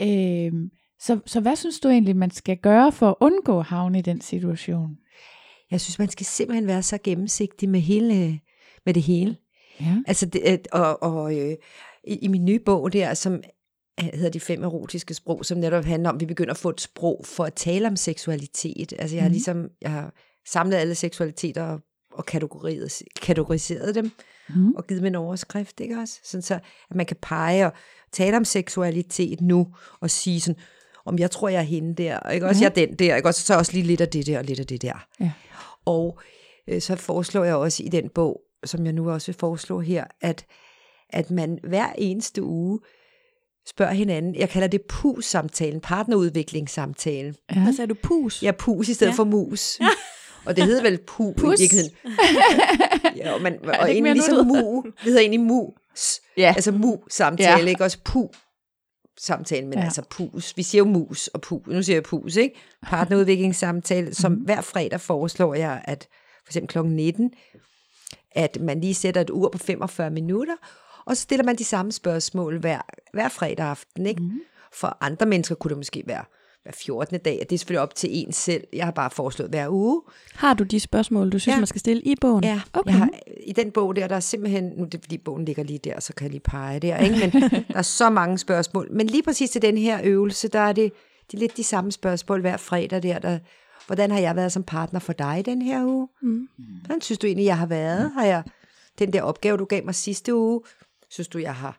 Øhm, 0.02 0.70
så, 1.00 1.20
så 1.26 1.40
hvad 1.40 1.56
synes 1.56 1.80
du 1.80 1.88
egentlig, 1.88 2.16
man 2.16 2.30
skal 2.30 2.56
gøre 2.56 2.92
for 2.92 3.08
at 3.08 3.14
undgå 3.20 3.58
at 3.58 3.64
havne 3.64 3.98
i 3.98 4.02
den 4.02 4.20
situation? 4.20 4.96
Jeg 5.70 5.80
synes, 5.80 5.98
man 5.98 6.08
skal 6.08 6.26
simpelthen 6.26 6.66
være 6.66 6.82
så 6.82 6.98
gennemsigtig 7.04 7.68
med, 7.68 7.80
hele, 7.80 8.40
med 8.86 8.94
det 8.94 9.02
hele. 9.02 9.36
Ja. 9.80 9.96
Altså, 10.06 10.26
det, 10.26 10.42
øh, 10.46 10.58
og, 10.72 11.02
og 11.02 11.38
øh, 11.38 11.56
i, 12.06 12.14
i 12.16 12.28
min 12.28 12.44
nye 12.44 12.58
bog 12.58 12.92
der, 12.92 13.14
som 13.14 13.42
hedder 14.00 14.28
De 14.30 14.40
fem 14.40 14.62
erotiske 14.64 15.14
sprog, 15.14 15.44
som 15.44 15.58
netop 15.58 15.84
handler 15.84 16.08
om, 16.10 16.16
at 16.16 16.20
vi 16.20 16.26
begynder 16.26 16.50
at 16.50 16.56
få 16.58 16.70
et 16.70 16.80
sprog 16.80 17.20
for 17.24 17.44
at 17.44 17.54
tale 17.54 17.86
om 17.88 17.96
seksualitet. 17.96 18.92
Altså, 18.98 19.16
jeg 19.16 19.22
har 19.22 19.28
Mhm. 19.28 19.32
ligesom, 19.32 19.68
jeg 19.80 19.90
har 19.90 20.14
samlet 20.48 20.76
alle 20.76 20.94
seksualiteter 20.94 21.62
og, 21.62 21.80
og 22.12 22.26
kategoriseret, 22.26 22.92
kategoriseret 23.22 23.94
dem, 23.94 24.10
Mm. 24.48 24.72
og 24.74 24.86
givet 24.86 25.00
dem 25.02 25.06
en 25.06 25.14
overskrift, 25.14 25.80
ikke 25.80 25.96
også? 25.98 26.20
Sådan 26.24 26.42
så, 26.42 26.54
at 26.90 26.96
man 26.96 27.06
kan 27.06 27.16
pege 27.22 27.66
og 27.66 27.72
tale 28.12 28.36
om 28.36 28.44
seksualitet 28.44 29.40
nu, 29.40 29.66
og 30.00 30.10
sige 30.10 30.40
sådan, 30.40 30.60
om 31.04 31.18
jeg 31.18 31.30
tror, 31.30 31.48
jeg 31.48 31.58
er 31.58 31.62
hende 31.62 31.94
der, 32.02 32.30
ikke 32.30 32.46
også? 32.46 32.58
Mhm. 32.58 32.62
Jeg 32.76 32.82
er 32.82 32.86
den 32.86 32.96
der, 32.98 33.16
ikke 33.16 33.28
også? 33.28 33.42
Så 33.42 33.56
også 33.58 33.72
lige 33.72 33.82
lidt 33.84 34.00
af 34.00 34.08
det 34.08 34.26
der, 34.26 34.38
og 34.38 34.44
lidt 34.44 34.60
af 34.60 34.66
det 34.66 34.82
der. 34.82 35.06
Ja. 35.20 35.32
Og 35.84 36.18
øh, 36.68 36.80
så 36.80 36.96
foreslår 36.96 37.44
jeg 37.44 37.54
også 37.54 37.82
i 37.82 37.88
den 37.88 38.08
bog, 38.08 38.40
som 38.64 38.84
jeg 38.84 38.92
nu 38.92 39.10
også 39.10 39.26
vil 39.32 39.38
foreslå 39.38 39.80
her, 39.80 40.04
at, 40.20 40.44
at 41.10 41.30
man 41.30 41.58
hver 41.64 41.92
eneste 41.98 42.42
uge 42.42 42.80
spørger 43.68 43.92
hinanden, 43.92 44.34
jeg 44.34 44.48
kalder 44.48 44.68
det 44.68 44.82
PUS-samtalen, 44.88 45.80
partnerudviklingssamtalen. 45.80 47.34
Ja. 47.54 47.62
Hvad 47.62 47.72
sagde 47.72 47.88
du? 47.88 47.94
Pus? 48.02 48.42
Ja, 48.42 48.52
PUS 48.52 48.88
i 48.88 48.94
stedet 48.94 49.10
Ja. 49.10 49.12
ja. 49.14 49.16
for 49.16 49.24
mus. 49.24 49.78
Og 50.44 50.56
det 50.56 50.64
hedder 50.64 50.82
vel 50.82 50.98
pu 51.06 51.32
Pus. 51.32 51.60
i 51.60 51.62
virkeligheden. 51.62 51.96
Ja, 53.16 53.32
og, 53.32 53.42
man, 53.42 53.58
og 53.62 53.68
ikke 53.68 53.82
egentlig 53.82 54.02
mere 54.02 54.14
ligesom 54.14 54.46
mu, 54.46 54.82
det 54.82 54.92
hedder 55.04 55.20
egentlig 55.20 55.40
mus. 55.40 56.20
Ja. 56.36 56.52
Altså 56.56 56.72
mu-samtale, 56.72 57.50
Ja. 57.50 57.58
ja. 57.58 57.66
ikke 57.66 57.84
også 57.84 57.98
pu 58.04 58.28
samtale, 59.20 59.64
men 59.66 59.72
Ja. 59.72 59.78
ja. 59.78 59.84
altså 59.84 60.02
pus. 60.10 60.56
Vi 60.56 60.62
siger 60.62 60.80
jo 60.80 60.84
mus 60.84 61.26
og 61.28 61.40
pu. 61.40 61.62
Nu 61.66 61.82
siger 61.82 61.96
jeg 61.96 62.02
pus, 62.02 62.36
ikke? 62.36 62.54
Partnerudviklingssamtale, 62.82 64.14
som 64.14 64.32
Mhm. 64.32 64.40
hver 64.40 64.60
fredag 64.60 65.00
foreslår 65.00 65.54
jeg, 65.54 65.82
at 65.84 66.08
for 66.44 66.48
eksempel 66.50 66.68
kl. 66.68 66.78
19, 66.88 67.30
at 68.32 68.60
man 68.60 68.80
lige 68.80 68.94
sætter 68.94 69.20
et 69.20 69.30
ur 69.30 69.48
på 69.48 69.58
45 69.58 70.10
minutter, 70.10 70.54
og 71.06 71.16
så 71.16 71.22
stiller 71.22 71.44
man 71.44 71.56
de 71.56 71.64
samme 71.64 71.92
spørgsmål 71.92 72.58
hver, 72.58 72.80
hver 73.12 73.28
fredag 73.28 73.66
aften, 73.66 74.06
ikke? 74.06 74.22
Mhm. 74.22 74.40
For 74.72 74.96
andre 75.00 75.26
mennesker 75.26 75.54
kunne 75.54 75.68
det 75.68 75.76
måske 75.78 76.02
være 76.06 76.24
hver 76.62 76.72
14. 76.74 77.18
dag, 77.18 77.38
og 77.42 77.50
det 77.50 77.56
er 77.56 77.58
selvfølgelig 77.58 77.80
op 77.82 77.94
til 77.94 78.08
en 78.12 78.32
selv. 78.32 78.64
Jeg 78.72 78.84
har 78.84 78.92
bare 78.92 79.10
foreslået 79.10 79.50
hver 79.50 79.68
uge. 79.70 80.02
Har 80.34 80.54
du 80.54 80.64
de 80.64 80.80
spørgsmål, 80.80 81.30
du 81.32 81.38
synes, 81.38 81.54
Ja. 81.54 81.60
man 81.60 81.66
skal 81.66 81.78
stille 81.80 82.02
i 82.02 82.14
bogen? 82.20 82.44
Ja, 82.44 82.60
Okay. 82.72 82.90
jeg 82.90 82.98
har, 82.98 83.10
i 83.46 83.52
den 83.52 83.70
bog 83.70 83.96
der, 83.96 84.06
der 84.06 84.16
er 84.16 84.20
simpelthen, 84.20 84.64
nu 84.76 84.84
er 84.84 84.88
det 84.88 85.00
fordi 85.02 85.18
bogen 85.18 85.44
ligger 85.44 85.62
lige 85.62 85.78
der, 85.78 86.00
så 86.00 86.12
kan 86.14 86.24
jeg 86.24 86.30
lige 86.30 86.40
pege 86.40 86.80
der, 86.80 86.96
ikke? 86.98 87.16
men 87.18 87.42
der 87.50 87.62
er 87.74 87.82
så 87.82 88.10
mange 88.10 88.38
spørgsmål. 88.38 88.88
Men 88.90 89.06
lige 89.06 89.22
præcis 89.22 89.50
til 89.50 89.62
den 89.62 89.78
her 89.78 90.00
øvelse, 90.04 90.48
der 90.48 90.60
er 90.60 90.72
det, 90.72 90.92
det 91.30 91.36
er 91.36 91.40
lidt 91.40 91.56
de 91.56 91.64
samme 91.64 91.92
spørgsmål 91.92 92.40
hver 92.40 92.56
fredag 92.56 93.02
der, 93.02 93.18
der 93.18 93.38
hvordan 93.86 94.10
har 94.10 94.18
jeg 94.20 94.36
været 94.36 94.52
som 94.52 94.62
partner 94.62 95.00
for 95.00 95.12
dig 95.12 95.42
den 95.46 95.62
her 95.62 95.84
uge? 95.84 96.08
Mm. 96.22 96.48
Hvordan 96.84 97.00
synes 97.00 97.18
du 97.18 97.26
egentlig, 97.26 97.46
jeg 97.46 97.58
har 97.58 97.66
været? 97.66 98.10
Har 98.14 98.24
jeg 98.24 98.42
den 98.98 99.12
der 99.12 99.22
opgave, 99.22 99.56
du 99.56 99.64
gav 99.64 99.84
mig 99.84 99.94
sidste 99.94 100.34
uge, 100.34 100.60
synes 101.10 101.28
du, 101.28 101.38
jeg 101.38 101.54
har 101.54 101.78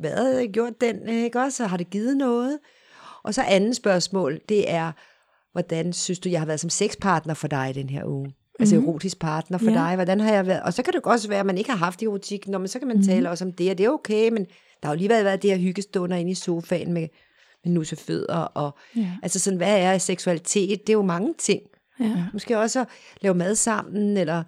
været, 0.00 0.52
gjort 0.52 0.80
den, 0.80 1.08
ikke 1.08 1.40
også? 1.40 1.62
Og 1.62 1.70
har 1.70 1.76
det 1.76 1.90
givet 1.90 2.16
noget? 2.16 2.58
Og 3.22 3.34
så 3.34 3.42
anden 3.42 3.74
spørgsmål, 3.74 4.40
det 4.48 4.70
er, 4.70 4.92
hvordan 5.52 5.92
synes 5.92 6.18
du, 6.18 6.28
jeg 6.28 6.40
har 6.40 6.46
været 6.46 6.60
som 6.60 6.70
sexpartner 6.70 7.34
for 7.34 7.48
dig 7.48 7.70
i 7.70 7.72
den 7.72 7.88
her 7.90 8.04
uge? 8.04 8.34
Altså 8.60 8.76
Mhm. 8.76 8.84
erotisk 8.88 9.18
partner 9.18 9.58
for 9.58 9.70
Ja. 9.70 9.76
dig. 9.76 9.94
Hvordan 9.94 10.20
har 10.20 10.32
jeg 10.34 10.46
været? 10.46 10.62
Og 10.62 10.72
så 10.72 10.82
kan 10.82 10.92
det 10.92 11.02
også 11.04 11.28
være, 11.28 11.40
at 11.40 11.46
man 11.46 11.58
ikke 11.58 11.70
har 11.70 11.76
haft 11.78 12.02
erotik, 12.02 12.48
når 12.48 12.58
man 12.58 12.68
så 12.68 12.78
kan 12.78 12.88
man 12.88 12.96
Mhm. 12.96 13.06
tale 13.06 13.30
også 13.30 13.44
om 13.44 13.52
det, 13.52 13.70
og 13.70 13.78
det 13.78 13.86
er 13.86 13.90
okay, 13.90 14.28
men 14.28 14.44
der 14.82 14.88
har 14.88 14.94
jo 14.94 14.98
lige 14.98 15.08
været, 15.08 15.24
været 15.24 15.42
det 15.42 15.50
her 15.50 15.58
hyggestunder 15.58 16.16
inde 16.16 16.30
i 16.30 16.34
sofaen 16.34 16.92
med, 16.92 17.08
med 17.64 17.72
nussefødder, 17.72 18.36
og 18.36 18.78
Ja. 18.96 19.10
altså 19.22 19.38
sådan, 19.38 19.56
hvad 19.56 19.78
er 19.80 19.98
seksualitet? 19.98 20.80
Det 20.86 20.88
er 20.88 20.92
jo 20.96 21.02
mange 21.02 21.34
ting. 21.38 21.62
Ja. 22.00 22.24
Måske 22.32 22.58
også 22.58 22.80
at 22.80 22.86
lave 23.20 23.34
mad 23.34 23.54
sammen, 23.54 24.16
eller 24.16 24.44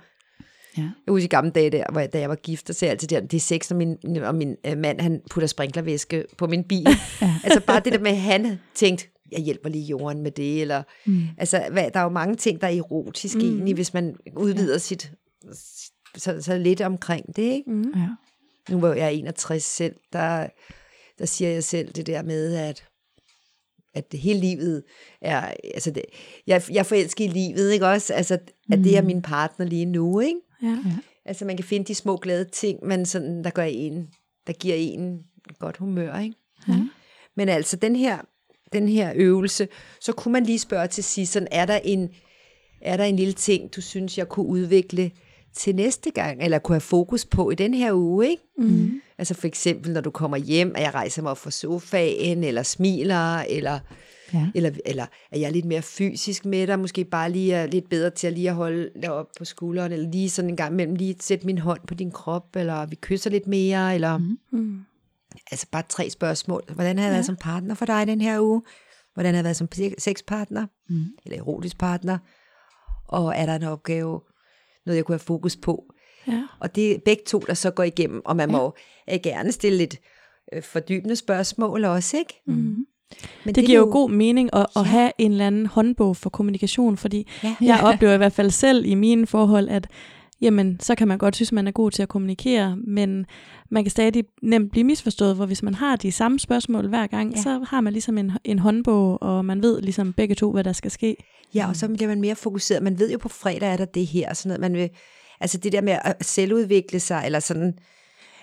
Ja. 0.77 0.83
jeg 0.83 1.12
husker 1.12 1.25
i 1.25 1.29
gamle 1.29 1.51
dage, 1.51 1.71
der, 1.71 1.85
hvor 1.93 2.01
jeg, 2.01 2.12
da 2.12 2.19
jeg 2.19 2.29
var 2.29 2.35
gift, 2.35 2.67
så 2.67 2.73
sagde 2.73 2.89
jeg 2.89 2.93
altid, 2.93 3.09
der, 3.09 3.21
det 3.21 3.37
er 3.37 3.41
sex, 3.41 3.71
når 3.71 3.77
min, 3.77 4.17
og 4.23 4.35
min 4.35 4.57
øh, 4.67 4.79
mand 4.79 5.01
han 5.01 5.21
putter 5.31 5.47
sprinklervæske 5.47 6.25
på 6.39 6.47
min 6.47 6.65
bil. 6.65 6.87
Ja. 7.23 7.35
altså 7.45 7.61
bare 7.61 7.81
det 7.85 7.93
der 7.93 7.99
med, 7.99 8.11
at 8.11 8.17
han 8.21 8.59
tænkte, 8.75 9.09
jeg 9.33 9.41
hjælper 9.41 9.69
lige 9.69 9.85
jorden 9.85 10.23
med 10.23 10.31
det, 10.31 10.61
eller 10.61 10.83
Mm. 11.07 11.23
altså, 11.39 11.69
hvad, 11.73 11.91
der 11.95 12.01
er 12.01 12.05
jo 12.05 12.11
mange 12.11 12.37
ting, 12.37 12.61
der 12.61 12.67
er 12.67 12.73
erotiske 12.73 13.39
mm. 13.39 13.45
egentlig, 13.45 13.75
hvis 13.75 13.95
man 13.95 14.17
udvider 14.37 14.73
ja. 14.73 14.79
sit, 14.79 15.12
så, 16.17 16.43
så 16.43 16.59
lidt 16.59 16.81
omkring 16.81 17.37
det, 17.37 17.43
ikke? 17.43 17.71
Mm. 17.71 17.93
Ja. 17.97 18.09
Nu 18.71 18.79
hvor 18.79 18.93
jeg 18.93 19.05
er 19.05 19.09
61 19.09 19.62
selv, 19.62 19.95
der, 20.12 20.47
der 21.19 21.27
siger 21.27 21.51
jeg 21.51 21.65
selv 21.65 21.93
det 21.93 22.07
der 22.07 22.23
med, 22.23 22.55
at 22.55 22.85
at 23.95 24.12
det 24.12 24.21
hele 24.21 24.41
livet 24.41 24.83
er, 25.21 25.53
altså 25.75 25.91
det, 25.91 26.03
jeg, 26.47 26.62
jeg 26.71 26.79
er 26.79 26.83
forelsket 26.83 27.25
i 27.25 27.29
livet, 27.29 27.73
ikke 27.73 27.87
også? 27.87 28.15
Altså, 28.15 28.39
at 28.73 28.79
det 28.79 28.97
er 28.97 29.03
min 29.03 29.23
partner 29.23 29.67
lige 29.67 29.85
nu, 29.85 30.21
ikke? 30.21 30.41
Ja. 30.70 30.96
Altså, 31.24 31.44
man 31.44 31.57
kan 31.57 31.64
finde 31.64 31.87
de 31.87 31.94
små 31.94 32.16
glade 32.16 32.44
ting, 32.44 32.79
men 32.83 33.07
sådan, 33.07 33.44
der 33.44 33.50
gør 33.50 33.62
en, 33.62 34.09
der 34.46 34.52
giver 34.52 34.74
en 34.74 35.18
godt 35.59 35.76
humør, 35.76 36.18
ikke? 36.18 36.37
Ja. 36.68 36.74
Men 37.37 37.48
altså, 37.48 37.76
den 37.76 37.96
her, 37.96 38.18
den 38.72 38.88
her 38.88 39.12
øvelse, 39.16 39.68
så 40.00 40.12
kunne 40.12 40.33
man 40.33 40.42
lige 40.42 40.59
spørge 40.59 40.87
til 40.87 41.05
sidst, 41.05 41.33
sådan, 41.33 41.48
er 41.50 41.66
der 41.66 41.81
en, 41.85 42.11
er 42.81 42.96
der 42.96 43.05
en 43.05 43.16
lille 43.16 43.33
ting, 43.33 43.76
du 43.76 43.81
synes, 43.81 44.18
jeg 44.18 44.29
kunne 44.29 44.46
udvikle 44.46 45.11
til 45.55 45.74
næste 45.74 46.11
gang, 46.11 46.42
eller 46.42 46.59
kunne 46.59 46.74
have 46.74 46.81
fokus 46.81 47.24
på 47.24 47.50
i 47.50 47.55
den 47.55 47.74
her 47.74 47.92
uge, 47.92 48.29
ikke? 48.29 48.42
Mm. 48.59 49.00
Altså 49.18 49.35
for 49.35 49.46
eksempel, 49.46 49.92
når 49.92 50.00
du 50.00 50.11
kommer 50.11 50.37
hjem, 50.37 50.72
at 50.76 50.83
jeg 50.83 50.94
rejser 50.94 51.22
mig 51.22 51.31
op 51.31 51.38
fra 51.38 51.50
sofaen, 51.50 52.44
eller 52.44 52.62
smiler, 52.62 53.38
eller, 53.38 53.79
Ja. 54.35 54.51
eller, 54.55 54.71
eller 54.87 55.07
er 55.31 55.39
jeg 55.39 55.53
lidt 55.53 55.65
mere 55.65 55.83
fysisk 55.83 56.45
med 56.45 56.67
dig, 56.67 56.79
måske 56.79 57.05
bare 57.05 57.31
lige 57.31 57.55
er 57.55 57.67
lidt 57.67 57.89
bedre 57.89 58.11
til 58.11 58.27
at 58.27 58.33
lige 58.33 58.49
at 58.49 58.55
holde 58.55 58.91
dig 59.03 59.12
op 59.12 59.29
på 59.39 59.45
skulderen, 59.45 59.93
eller 59.93 60.11
lige 60.11 60.31
sådan 60.31 60.51
en 60.51 60.57
gang 60.57 60.73
imellem 60.73 60.95
lige 60.95 61.17
sætte 61.21 61.47
min 61.47 61.59
hånd 61.59 61.81
på 61.87 61.95
din 61.95 62.11
krop, 62.11 62.57
eller 62.57 62.87
vi 62.87 62.97
kysser 62.97 63.31
lidt 63.31 63.47
mere, 63.47 63.95
eller 63.95 64.19
mm. 64.19 64.39
Mm. 64.53 64.81
altså 65.51 65.67
bare 65.73 65.83
tre 65.89 66.11
spørgsmål. 66.11 66.62
Hvordan 66.75 66.99
har 66.99 67.05
jeg 67.05 67.11
ja. 67.11 67.15
været 67.15 67.27
som 67.27 67.37
partner 67.37 67.75
for 67.75 67.85
dig 67.85 68.07
den 68.07 68.21
her 68.21 68.41
uge? 68.41 68.62
Hvordan 69.15 69.35
har 69.35 69.39
jeg 69.39 69.45
været 69.45 69.57
som 69.57 69.69
sexpartner? 69.99 70.67
Mm. 70.89 71.05
Eller 71.25 71.39
erotisk 71.39 71.79
partner? 71.79 72.19
Og 73.09 73.35
er 73.37 73.47
der 73.47 73.55
en 73.55 73.62
opgave, 73.62 74.21
noget 74.87 74.97
jeg 74.97 75.05
kunne 75.05 75.15
have 75.15 75.19
fokus 75.19 75.57
på? 75.57 75.85
Ja. 76.29 76.43
Og 76.61 76.75
det 76.75 76.95
er 76.95 76.99
begge 77.05 77.23
to, 77.27 77.39
der 77.39 77.55
så 77.55 77.71
går 77.71 77.83
igennem, 77.83 78.23
og 78.25 78.37
man 78.37 78.53
må 78.53 78.75
øh, 79.12 79.19
gerne 79.23 79.53
stille 79.53 79.79
lidt 79.79 79.97
øh, 80.53 80.62
fordybende 80.62 81.17
spørgsmål 81.17 81.85
også, 81.85 82.17
ikke? 82.17 82.43
Mm. 82.47 82.87
Men 83.45 83.55
Det 83.55 83.66
giver 83.66 83.79
jo 83.79 83.88
god 83.92 84.11
mening 84.11 84.51
at, 84.53 84.61
at 84.61 84.66
Ja. 84.77 84.83
have 84.83 85.12
en 85.19 85.31
eller 85.31 85.47
anden 85.47 85.66
håndbog 85.66 86.16
for 86.16 86.31
kommunikation, 86.31 86.97
fordi 86.97 87.29
Ja. 87.45 87.57
jeg 87.61 87.81
oplever 87.83 88.14
i 88.14 88.16
hvert 88.16 88.33
fald 88.33 88.51
selv 88.51 88.85
i 88.87 88.95
mine 88.95 89.27
forhold, 89.27 89.69
at 89.69 89.87
jamen, 90.40 90.81
så 90.81 90.95
kan 90.95 91.09
man 91.09 91.19
godt 91.19 91.35
synes, 91.37 91.53
man 91.53 91.66
er 91.66 91.71
god 91.71 91.90
til 91.90 92.03
at 92.03 92.09
kommunikere, 92.09 92.77
men 92.77 93.27
man 93.71 93.85
kan 93.85 93.90
stadig 93.90 94.25
nemt 94.42 94.71
blive 94.71 94.85
misforstået, 94.85 95.37
hvor 95.37 95.47
hvis 95.47 95.62
man 95.62 95.75
har 95.75 95.97
de 95.97 96.12
samme 96.12 96.38
spørgsmål 96.38 96.88
hver 96.88 97.07
gang, 97.07 97.35
Ja. 97.37 97.42
så 97.42 97.64
har 97.69 97.81
man 97.81 97.92
ligesom 97.92 98.19
en, 98.19 98.33
en 98.45 98.59
håndbog, 98.59 99.23
og 99.23 99.45
man 99.45 99.62
ved 99.62 99.81
ligesom 99.83 100.12
begge 100.12 100.35
to, 100.35 100.53
hvad 100.53 100.64
der 100.64 100.73
skal 100.73 100.90
ske. 100.90 101.16
Ja, 101.55 101.69
og 101.69 101.77
så 101.77 101.88
bliver 101.88 102.09
man 102.09 102.21
mere 102.21 102.35
fokuseret. 102.35 102.83
Man 102.83 102.99
ved 102.99 103.12
jo 103.12 103.19
på 103.19 103.29
fredag 103.29 103.73
er 103.73 103.77
der 103.77 103.85
det 103.85 104.07
her, 104.07 104.29
og 104.31 104.37
sådan 104.37 104.49
noget. 104.49 104.61
Man 104.61 104.81
vil, 104.83 104.90
altså 105.40 105.59
det 105.59 105.73
der 105.73 105.81
med 105.81 105.99
at 106.05 106.25
selvudvikle 106.27 107.01
sig, 107.01 107.23
eller 107.27 107.40
sådan. 107.40 107.75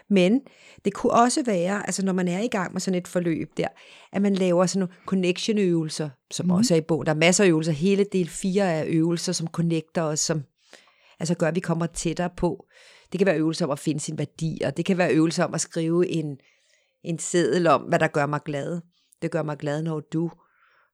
Men 0.10 0.42
det 0.86 0.94
kunne 0.94 1.12
også 1.12 1.44
være, 1.46 1.86
altså 1.86 2.06
når 2.06 2.14
man 2.14 2.28
er 2.28 2.40
i 2.40 2.48
gang 2.48 2.74
med 2.74 2.82
sådan 2.82 2.98
et 2.98 3.08
forløb 3.08 3.58
der, 3.58 3.68
at 4.12 4.22
man 4.22 4.36
laver 4.36 4.66
sådan 4.66 4.80
nogle 4.80 4.94
connection-øvelser, 5.06 6.10
som 6.32 6.46
mm. 6.46 6.52
også 6.52 6.74
er 6.74 6.78
i 6.78 6.82
bogen. 6.82 7.06
Der 7.06 7.12
er 7.12 7.18
masser 7.18 7.44
af 7.44 7.48
øvelser. 7.48 7.72
Hele 7.72 8.06
del 8.12 8.30
4 8.30 8.64
er 8.64 8.84
øvelser, 8.88 9.32
som 9.32 9.48
connecter 9.48 10.02
os, 10.02 10.20
som 10.20 10.44
altså 11.20 11.36
gør, 11.36 11.48
at 11.48 11.56
vi 11.56 11.60
kommer 11.60 11.86
tættere 11.86 12.30
på. 12.38 12.66
Det 13.12 13.18
kan 13.18 13.26
være 13.26 13.38
øvelser 13.38 13.66
om 13.66 13.72
at 13.72 13.80
finde 13.80 14.00
sin 14.00 14.18
værdi, 14.18 14.62
og 14.66 14.78
det 14.78 14.86
kan 14.86 14.98
være 14.98 15.14
øvelser 15.14 15.44
om 15.44 15.54
at 15.54 15.62
skrive 15.62 16.08
en, 16.10 16.38
en 17.04 17.20
seddel 17.20 17.68
om, 17.68 17.82
hvad 17.82 18.00
der 18.00 18.08
gør 18.08 18.26
mig 18.26 18.40
glad. 18.46 18.82
Det 19.22 19.32
gør 19.32 19.44
mig 19.44 19.58
glad, 19.58 19.82
når 19.82 20.00
du 20.00 20.32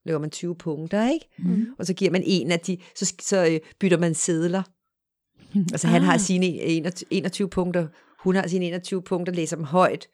laver 0.05 0.19
man 0.19 0.29
20 0.29 0.55
punkter, 0.55 1.09
ikke? 1.09 1.25
Mm. 1.39 1.65
Og 1.79 1.85
så 1.85 1.93
giver 1.93 2.11
man 2.11 2.23
en 2.25 2.51
af 2.51 2.59
de, 2.59 2.77
så, 2.95 3.13
så 3.21 3.45
øh, 3.45 3.59
bytter 3.79 3.97
man 3.97 4.13
sædler. 4.13 4.63
Altså 5.55 5.87
han 5.87 6.01
har 6.01 6.13
Ah. 6.13 6.19
sine 6.19 6.45
21, 6.45 7.07
21 7.11 7.49
punkter, 7.49 7.87
hun 8.23 8.36
har 8.36 8.47
sine 8.47 8.65
21 8.65 9.01
punkter, 9.01 9.34
læser 9.34 9.55
dem 9.55 9.65
højt, 9.65 10.08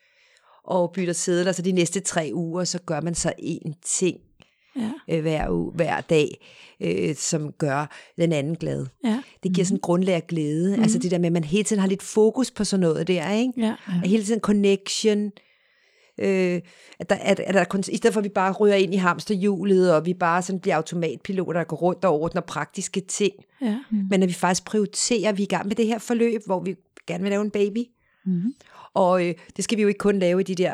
og 0.64 0.92
bytter 0.92 1.14
sædler, 1.14 1.52
så 1.52 1.62
de 1.62 1.72
næste 1.72 2.00
tre 2.00 2.32
uger, 2.34 2.64
så 2.64 2.80
gør 2.86 3.02
man 3.02 3.16
så 3.16 3.34
en 3.40 3.76
ting 3.86 4.18
Ja. 4.80 4.92
øh, 5.16 5.22
hver, 5.22 5.50
uge, 5.50 5.72
hver 5.72 6.02
dag, 6.02 6.46
øh, 6.82 7.16
som 7.16 7.52
gør 7.52 7.96
den 8.18 8.32
anden 8.32 8.56
glad. 8.56 8.86
Ja. 9.04 9.22
Det 9.44 9.54
giver 9.54 9.66
sådan 9.66 9.78
en 9.78 9.82
grundlag 9.82 10.16
af 10.16 10.28
glæde. 10.28 10.78
Mm. 10.78 10.84
Altså 10.84 11.00
det 11.00 11.12
der 11.12 11.18
med, 11.20 11.26
at 11.26 11.32
man 11.34 11.44
hele 11.44 11.64
tiden 11.64 11.80
har 11.80 11.88
lidt 11.88 12.04
fokus 12.04 12.52
på 12.52 12.64
sådan 12.64 12.82
noget 12.82 13.08
der, 13.08 13.32
ikke? 13.32 13.54
Ja. 13.58 13.76
Og 13.88 14.08
hele 14.10 14.24
tiden 14.24 14.40
connection. 14.40 15.32
Øh, 16.20 16.62
at 17.00 17.10
der, 17.10 17.16
at, 17.16 17.40
at 17.40 17.54
der, 17.54 17.64
kun- 17.64 17.84
I 17.92 17.98
stedet 17.98 18.14
for, 18.14 18.20
at 18.20 18.24
vi 18.24 18.30
bare 18.30 18.52
ryger 18.54 18.76
ind 18.76 18.94
i 18.94 18.98
hamsterhjulet, 18.98 19.94
og 19.96 20.06
vi 20.06 20.14
bare 20.14 20.42
sådan 20.42 20.60
bliver 20.60 20.76
automatpiloter, 20.76 21.54
der 21.60 21.64
går 21.64 21.78
rundt 21.78 22.06
og 22.06 22.22
ordner 22.22 22.42
praktiske 22.42 23.02
ting. 23.02 23.34
Ja. 23.62 23.80
Men 24.10 24.24
at 24.24 24.30
vi 24.30 24.34
faktisk 24.34 24.66
prioriterer, 24.66 25.30
at 25.30 25.38
vi 25.38 25.44
er 25.44 25.48
i 25.48 25.56
gang 25.56 25.68
med 25.68 25.76
det 25.76 25.88
her 25.88 26.00
forløb, 26.00 26.42
hvor 26.46 26.60
vi 26.60 26.76
gerne 27.08 27.24
vil 27.24 27.30
lave 27.30 27.42
en 27.42 27.52
baby. 27.52 27.84
Mm. 28.26 28.54
Og 28.94 29.28
øh, 29.28 29.34
det 29.56 29.64
skal 29.64 29.78
vi 29.78 29.82
jo 29.82 29.88
ikke 29.88 29.98
kun 29.98 30.20
lave 30.20 30.42
i 30.42 30.44
de 30.44 30.56
der 30.56 30.74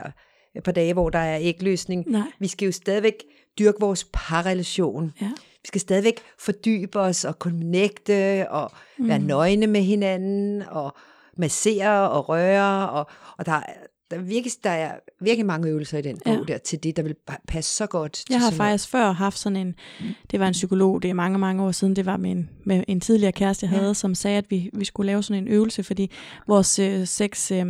øh, 0.56 0.62
par 0.62 0.72
dage, 0.72 0.94
hvor 0.94 1.10
der 1.10 1.20
er 1.20 1.38
ægløsning. 1.42 2.04
Nej. 2.08 2.22
Vi 2.40 2.48
skal 2.48 2.66
jo 2.66 2.72
stadigvæk 2.72 3.24
dyrke 3.60 3.78
vores 3.80 4.08
parrelation. 4.14 5.14
Ja. 5.22 5.28
Vi 5.62 5.66
skal 5.68 5.82
stadigvæk 5.82 6.20
fordybe 6.40 7.00
os 7.00 7.26
og 7.26 7.34
connecte 7.34 8.46
og 8.50 8.72
mm. 8.98 9.08
være 9.08 9.20
nøgne 9.20 9.68
med 9.68 9.82
hinanden 9.82 10.62
og 10.62 10.94
massere 11.38 12.10
og 12.10 12.30
røre. 12.30 12.90
Og, 12.90 13.08
og 13.38 13.46
der, 13.46 13.52
er- 13.52 13.64
der, 14.12 14.17
er 14.17 14.21
virkelig, 14.21 14.52
der 14.63 14.69
er 14.69 14.91
virkelig 15.21 15.45
mange 15.45 15.69
øvelser 15.69 15.97
i 15.97 16.02
den 16.02 16.17
bog 16.26 16.34
Ja. 16.47 16.54
der 16.54 16.58
til 16.58 16.84
det, 16.84 16.95
der 16.97 17.04
vil 17.04 17.15
pa- 17.32 17.43
passe 17.47 17.76
så 17.76 17.86
godt. 17.88 18.12
til 18.12 18.26
Jeg 18.30 18.39
har 18.39 18.45
sådan 18.50 18.58
noget. 18.58 18.69
faktisk 18.71 18.89
før 18.89 19.12
haft 19.12 19.38
sådan 19.39 19.56
en, 19.56 19.76
det 20.32 20.39
var 20.39 20.47
en 20.47 20.52
psykolog, 20.52 21.02
det 21.04 21.10
er 21.10 21.13
mange, 21.13 21.38
mange 21.39 21.63
år 21.63 21.71
siden, 21.71 21.95
det 21.95 22.06
var 22.06 22.17
med 22.17 22.32
en, 22.32 22.50
med 22.65 22.84
en 22.88 23.00
tidligere 23.00 23.32
kæreste, 23.32 23.65
jeg 23.65 23.74
Ja. 23.74 23.80
havde, 23.80 23.95
som 23.95 24.15
sagde, 24.15 24.38
at 24.38 24.45
vi, 24.50 24.69
vi 24.74 24.86
skulle 24.86 25.08
lave 25.08 25.24
sådan 25.24 25.43
en 25.43 25.47
øvelse, 25.50 25.84
fordi 25.84 26.12
vores 26.47 26.80
øh, 26.80 27.08
sex, 27.08 27.52
øh, 27.52 27.65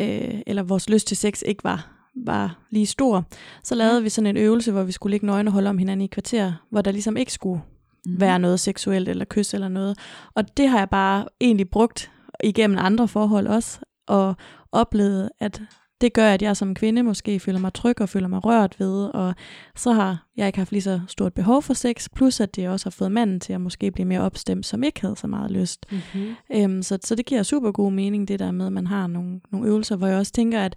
øh, 0.00 0.34
eller 0.46 0.62
vores 0.62 0.88
lyst 0.88 1.06
til 1.06 1.16
sex 1.16 1.42
ikke 1.46 1.64
var, 1.64 1.90
var 2.26 2.58
lige 2.70 2.86
stor. 2.86 3.24
Så 3.64 3.74
lavede 3.74 4.02
vi 4.02 4.08
sådan 4.08 4.26
en 4.26 4.36
øvelse, 4.36 4.72
hvor 4.72 4.82
vi 4.82 4.92
skulle 4.92 5.10
ligge 5.10 5.26
nøgne 5.26 5.48
og 5.48 5.52
holde 5.52 5.70
om 5.70 5.78
hinanden 5.78 6.04
i 6.04 6.06
kvarter, 6.06 6.52
hvor 6.70 6.80
der 6.80 6.90
ligesom 6.90 7.16
ikke 7.16 7.32
skulle 7.32 7.62
Mm. 8.06 8.20
være 8.20 8.38
noget 8.38 8.60
seksuelt 8.60 9.08
eller 9.08 9.24
kys 9.24 9.54
eller 9.54 9.68
noget. 9.68 9.98
Og 10.34 10.56
det 10.56 10.68
har 10.68 10.78
jeg 10.78 10.90
bare 10.90 11.24
egentlig 11.40 11.70
brugt 11.70 12.10
igennem 12.44 12.78
andre 12.80 13.08
forhold 13.08 13.46
også, 13.46 13.78
og 14.06 14.34
oplevet, 14.74 15.30
at 15.40 15.62
det 16.00 16.12
gør, 16.12 16.30
at 16.30 16.42
jeg 16.42 16.56
som 16.56 16.74
kvinde 16.74 17.02
måske 17.02 17.40
føler 17.40 17.58
mig 17.58 17.74
tryg 17.74 18.00
og 18.00 18.08
føler 18.08 18.28
mig 18.28 18.44
rørt 18.44 18.80
ved, 18.80 19.04
og 19.04 19.34
så 19.76 19.92
har 19.92 20.26
jeg 20.36 20.46
ikke 20.46 20.58
haft 20.58 20.72
lige 20.72 20.82
så 20.82 21.00
stort 21.08 21.34
behov 21.34 21.62
for 21.62 21.74
sex, 21.74 22.08
plus 22.14 22.40
at 22.40 22.56
det 22.56 22.68
også 22.68 22.86
har 22.86 22.90
fået 22.90 23.12
manden 23.12 23.40
til 23.40 23.52
at 23.52 23.60
måske 23.60 23.90
blive 23.90 24.06
mere 24.06 24.20
opstemt, 24.20 24.66
som 24.66 24.82
ikke 24.82 25.00
havde 25.00 25.16
så 25.16 25.26
meget 25.26 25.50
lyst. 25.50 25.86
Mhm. 25.92 26.34
Øhm, 26.54 26.82
så, 26.82 26.98
så 27.04 27.14
det 27.14 27.26
giver 27.26 27.42
super 27.42 27.72
god 27.72 27.92
mening, 27.92 28.28
det 28.28 28.38
der 28.38 28.50
med, 28.50 28.66
at 28.66 28.72
man 28.72 28.86
har 28.86 29.06
nogle, 29.06 29.40
nogle 29.52 29.68
øvelser, 29.68 29.96
hvor 29.96 30.06
jeg 30.06 30.18
også 30.18 30.32
tænker, 30.32 30.64
at 30.64 30.76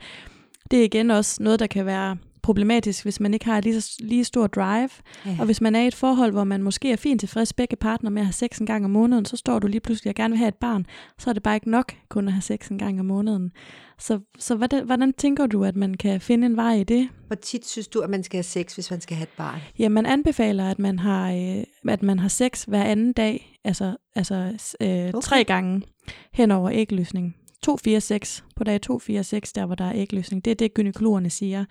det 0.72 0.80
er 0.80 0.84
igen 0.84 1.12
også 1.12 1.44
noget, 1.44 1.60
der 1.60 1.68
kan 1.68 1.86
være 1.86 2.18
problematisk, 2.48 3.04
hvis 3.04 3.20
man 3.20 3.34
ikke 3.34 3.46
har 3.46 3.58
et 3.58 3.64
lige, 3.64 3.82
så- 3.82 3.96
lige 4.00 4.24
stor 4.24 4.48
drive. 4.48 4.90
Ja. 5.26 5.36
Og 5.40 5.46
hvis 5.46 5.62
man 5.62 5.76
er 5.76 5.82
i 5.82 5.88
et 5.88 5.96
forhold, 5.96 6.32
hvor 6.32 6.44
man 6.44 6.64
måske 6.64 6.92
er 6.92 6.96
fint 6.96 7.20
tilfreds 7.20 7.54
begge 7.54 7.76
partner 7.76 8.10
med 8.10 8.22
at 8.22 8.26
have 8.26 8.34
sex 8.34 8.58
en 8.60 8.66
gang 8.66 8.86
om 8.86 8.92
måneden, 8.92 9.26
så 9.26 9.38
står 9.38 9.60
du 9.60 9.68
lige 9.68 9.82
pludselig 9.82 10.10
og 10.12 10.16
gerne 10.16 10.32
vil 10.32 10.38
have 10.38 10.48
et 10.48 10.56
barn, 10.56 10.86
så 11.20 11.30
er 11.30 11.34
det 11.34 11.44
bare 11.44 11.56
ikke 11.56 11.70
nok 11.72 11.94
kun 12.10 12.28
at 12.28 12.34
have 12.34 12.42
sex 12.42 12.68
en 12.70 12.78
gang 12.78 13.00
om 13.00 13.06
måneden. 13.06 13.52
Så, 14.00 14.20
så 14.40 14.56
hvordan, 14.56 14.86
hvordan 14.86 15.14
tænker 15.14 15.46
du, 15.48 15.64
at 15.64 15.76
man 15.76 15.94
kan 15.94 16.22
finde 16.22 16.46
en 16.46 16.56
vej 16.56 16.74
i 16.74 16.84
det? 16.84 17.10
Hvor 17.28 17.36
tit 17.36 17.68
synes 17.68 17.88
du, 17.88 18.00
at 18.00 18.10
man 18.10 18.24
skal 18.24 18.38
have 18.38 18.44
sex, 18.44 18.74
hvis 18.76 18.92
man 18.92 19.02
skal 19.02 19.18
have 19.18 19.24
et 19.24 19.38
barn? 19.38 19.60
Ja, 19.80 19.90
man 19.90 20.06
anbefaler, 20.06 20.70
at 20.70 20.80
man 20.80 21.00
har, 21.00 21.32
øh, 21.32 21.64
at 21.92 22.04
man 22.04 22.20
har 22.20 22.28
sex 22.28 22.64
hver 22.64 22.84
anden 22.84 23.14
dag, 23.14 23.60
altså, 23.64 23.96
altså 24.16 24.36
øh, 24.82 24.90
okay. 24.90 25.12
tre 25.22 25.44
gange 25.44 25.82
hen 26.34 26.52
over 26.52 26.70
ægløsning. 26.74 27.36
2, 27.64 27.78
4, 27.78 28.02
6. 28.02 28.44
På 28.56 28.64
dag 28.64 28.82
2, 28.82 29.00
4, 29.00 29.24
6, 29.24 29.54
der 29.54 29.66
hvor 29.66 29.76
der 29.76 29.86
er 29.86 29.92
ægløsning. 29.96 30.46
Det 30.46 30.52
er 30.52 30.56
det, 30.56 30.74
gynekologerne 30.74 31.30
siger. 31.30 31.66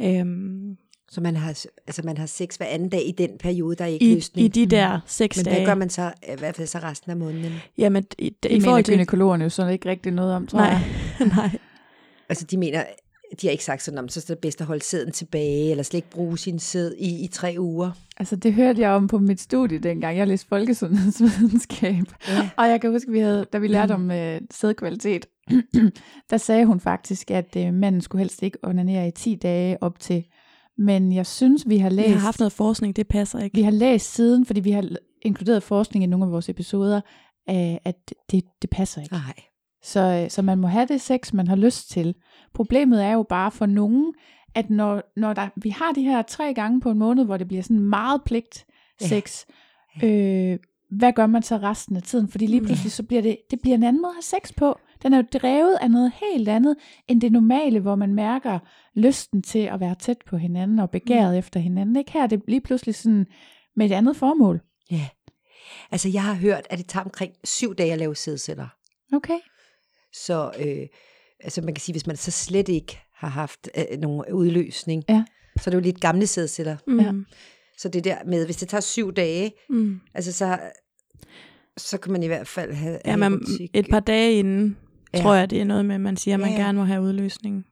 Øhm, 0.00 0.76
Så 1.10 1.20
man 1.20 1.36
har, 1.36 1.48
altså 1.86 2.02
man 2.04 2.18
har 2.18 2.26
sex 2.26 2.56
hver 2.56 2.66
anden 2.66 2.88
dag 2.88 3.08
i 3.08 3.12
den 3.12 3.30
periode, 3.38 3.76
der 3.76 3.84
er 3.84 3.88
ikke 3.88 4.10
i, 4.10 4.14
løsning. 4.14 4.44
I 4.44 4.48
de 4.48 4.66
der 4.66 5.00
seks 5.06 5.36
Men 5.36 5.44
dage. 5.44 5.56
hvad 5.56 5.66
gør 5.66 5.74
man 5.74 5.90
så, 5.90 6.12
i 6.22 6.38
hvert 6.38 6.56
fald 6.56 6.68
så 6.68 6.78
resten 6.78 7.10
af 7.10 7.16
måneden? 7.16 7.52
Jamen, 7.78 8.04
i, 8.18 8.26
i, 8.26 8.36
Det 8.42 8.50
i 8.52 8.60
forhold 8.60 8.84
til... 8.84 8.94
gynekologerne 8.94 9.44
jo 9.44 9.50
sådan 9.50 9.72
ikke 9.72 9.88
rigtig 9.88 10.12
noget 10.12 10.34
om, 10.34 10.46
tror 10.46 10.58
Nej, 10.58 10.68
jeg. 10.68 10.82
nej. 11.36 11.50
Altså 12.28 12.44
de 12.46 12.56
mener, 12.56 12.84
de 13.40 13.46
har 13.46 13.50
ikke 13.52 13.64
sagt 13.64 13.82
sådan, 13.82 13.98
om 13.98 14.08
så 14.08 14.20
er 14.30 14.34
det 14.34 14.38
bedst 14.42 14.60
at 14.60 14.66
holde 14.66 14.84
sæden 14.84 15.12
tilbage, 15.12 15.70
eller 15.70 15.82
slet 15.82 15.98
ikke 15.98 16.10
bruge 16.10 16.38
sin 16.38 16.58
sæd 16.58 16.92
i, 16.98 17.24
i 17.24 17.26
tre 17.26 17.54
uger. 17.58 17.90
Altså, 18.16 18.36
det 18.36 18.54
hørte 18.54 18.80
jeg 18.80 18.90
om 18.90 19.08
på 19.08 19.18
mit 19.18 19.40
studie 19.40 19.78
dengang. 19.78 20.18
Jeg 20.18 20.26
læste 20.26 20.46
folkesundhedsvidenskab. 20.48 22.04
Ja. 22.28 22.50
Og 22.56 22.68
jeg 22.68 22.80
kan 22.80 22.90
huske, 22.90 23.10
vi 23.12 23.18
havde, 23.18 23.46
da 23.52 23.58
vi 23.58 23.68
lærte 23.68 23.92
om 23.92 24.10
øh, 24.10 24.40
sædkvalitet, 24.50 25.26
der 26.30 26.36
sagde 26.36 26.66
hun 26.66 26.80
faktisk, 26.80 27.30
at 27.30 27.56
øh, 27.56 27.74
manden 27.74 28.00
skulle 28.00 28.20
helst 28.20 28.42
ikke 28.42 28.58
onanere 28.62 29.08
i 29.08 29.10
10 29.10 29.34
dage 29.34 29.82
op 29.82 29.98
til. 29.98 30.24
Men 30.78 31.12
jeg 31.12 31.26
synes, 31.26 31.68
vi 31.68 31.78
har 31.78 31.90
læst... 31.90 32.08
Vi 32.08 32.12
har 32.12 32.20
haft 32.20 32.38
noget 32.38 32.52
forskning, 32.52 32.96
det 32.96 33.08
passer 33.08 33.38
ikke. 33.38 33.56
Vi 33.56 33.62
har 33.62 33.70
læst 33.70 34.14
siden, 34.14 34.46
fordi 34.46 34.60
vi 34.60 34.70
har 34.70 34.88
inkluderet 35.22 35.62
forskning 35.62 36.04
i 36.04 36.06
nogle 36.06 36.26
af 36.26 36.32
vores 36.32 36.48
episoder, 36.48 37.00
øh, 37.50 37.76
at 37.84 38.14
det, 38.30 38.44
det 38.62 38.70
passer 38.70 39.02
ikke. 39.02 39.14
Nej. 39.14 39.34
Så, 39.82 40.00
øh, 40.00 40.30
så 40.30 40.42
man 40.42 40.58
må 40.58 40.66
have 40.66 40.86
det 40.86 41.00
sex, 41.00 41.32
man 41.32 41.48
har 41.48 41.56
lyst 41.56 41.90
til. 41.90 42.14
Problemet 42.54 43.04
er 43.04 43.12
jo 43.12 43.22
bare 43.28 43.50
for 43.50 43.66
nogen, 43.66 44.14
at 44.54 44.70
når, 44.70 45.02
når 45.16 45.32
der, 45.32 45.48
vi 45.56 45.70
har 45.70 45.92
de 45.92 46.02
her 46.02 46.22
tre 46.22 46.54
gange 46.54 46.80
på 46.80 46.90
en 46.90 46.98
måned, 46.98 47.24
hvor 47.24 47.36
det 47.36 47.48
bliver 47.48 47.62
sådan 47.62 47.80
meget 47.80 48.22
pligt 48.24 48.66
sex, 49.00 49.44
øh, 50.02 50.58
hvad 50.90 51.12
gør 51.12 51.26
man 51.26 51.42
så 51.42 51.56
resten 51.56 51.96
af 51.96 52.02
tiden? 52.02 52.28
Fordi 52.28 52.46
lige 52.46 52.60
pludselig 52.64 52.92
så 52.92 53.02
bliver 53.02 53.22
det, 53.22 53.36
det 53.50 53.58
bliver 53.62 53.74
en 53.74 53.82
anden 53.82 54.02
måde 54.02 54.10
at 54.10 54.14
have 54.14 54.40
sex 54.40 54.54
på. 54.56 54.78
Den 55.02 55.12
er 55.12 55.16
jo 55.16 55.24
drevet 55.38 55.76
af 55.80 55.90
noget 55.90 56.12
helt 56.22 56.48
andet, 56.48 56.76
end 57.08 57.20
det 57.20 57.32
normale, 57.32 57.80
hvor 57.80 57.94
man 57.94 58.14
mærker 58.14 58.58
lysten 58.94 59.42
til 59.42 59.58
at 59.58 59.80
være 59.80 59.94
tæt 59.94 60.16
på 60.26 60.36
hinanden 60.36 60.78
og 60.78 60.90
begæret 60.90 61.38
efter 61.38 61.60
hinanden. 61.60 61.96
Ikke 61.96 62.12
her 62.12 62.22
er 62.22 62.26
det 62.26 62.42
lige 62.48 62.60
pludselig 62.60 62.94
sådan 62.94 63.26
med 63.76 63.86
et 63.86 63.92
andet 63.92 64.16
formål. 64.16 64.60
Ja. 64.90 65.08
Altså, 65.90 66.08
jeg 66.08 66.22
har 66.22 66.34
hørt, 66.34 66.66
at 66.70 66.78
det 66.78 66.86
tager 66.86 67.04
omkring 67.04 67.32
syv 67.44 67.74
dage 67.74 67.92
at 67.92 67.98
lave 67.98 68.16
sædceller. 68.16 68.66
Okay. 69.12 69.38
Så 70.12 70.50
øh, 70.60 70.86
altså 71.40 71.60
man 71.62 71.74
kan 71.74 71.80
sige, 71.82 71.92
hvis 71.92 72.06
man 72.06 72.16
så 72.16 72.30
slet 72.30 72.68
ikke 72.68 72.98
har 73.14 73.28
haft 73.28 73.68
øh, 73.76 73.98
nogen 74.00 74.24
udløsning, 74.32 75.04
Ja. 75.08 75.24
så 75.60 75.62
er 75.66 75.70
det 75.70 75.76
jo 75.78 75.82
lidt 75.82 76.00
gamle 76.00 76.26
sædceller. 76.26 76.76
Mm. 76.86 77.00
Ja. 77.00 77.12
Så 77.78 77.88
det 77.88 78.04
der 78.04 78.16
med, 78.26 78.44
hvis 78.44 78.56
det 78.56 78.68
tager 78.68 78.80
syv 78.80 79.12
dage, 79.12 79.52
Mm. 79.68 80.00
altså 80.14 80.32
så, 80.32 80.58
så 81.76 81.98
kan 81.98 82.12
man 82.12 82.22
i 82.22 82.26
hvert 82.26 82.48
fald 82.48 82.72
have 82.72 82.98
Ja, 83.04 83.16
man, 83.16 83.40
et 83.74 83.86
par 83.90 84.00
dage 84.00 84.32
inden, 84.32 84.76
Ja. 85.14 85.18
ja. 85.18 85.22
tror 85.22 85.34
jeg, 85.34 85.50
det 85.50 85.60
er 85.60 85.64
noget 85.64 85.84
med, 85.86 85.94
at 85.94 86.00
man 86.00 86.16
siger, 86.16 86.34
at 86.34 86.40
man 86.40 86.50
Ja, 86.50 86.56
ja. 86.56 86.62
gerne 86.62 86.78
må 86.78 86.84
have 86.84 87.02
udløsning. 87.02 87.64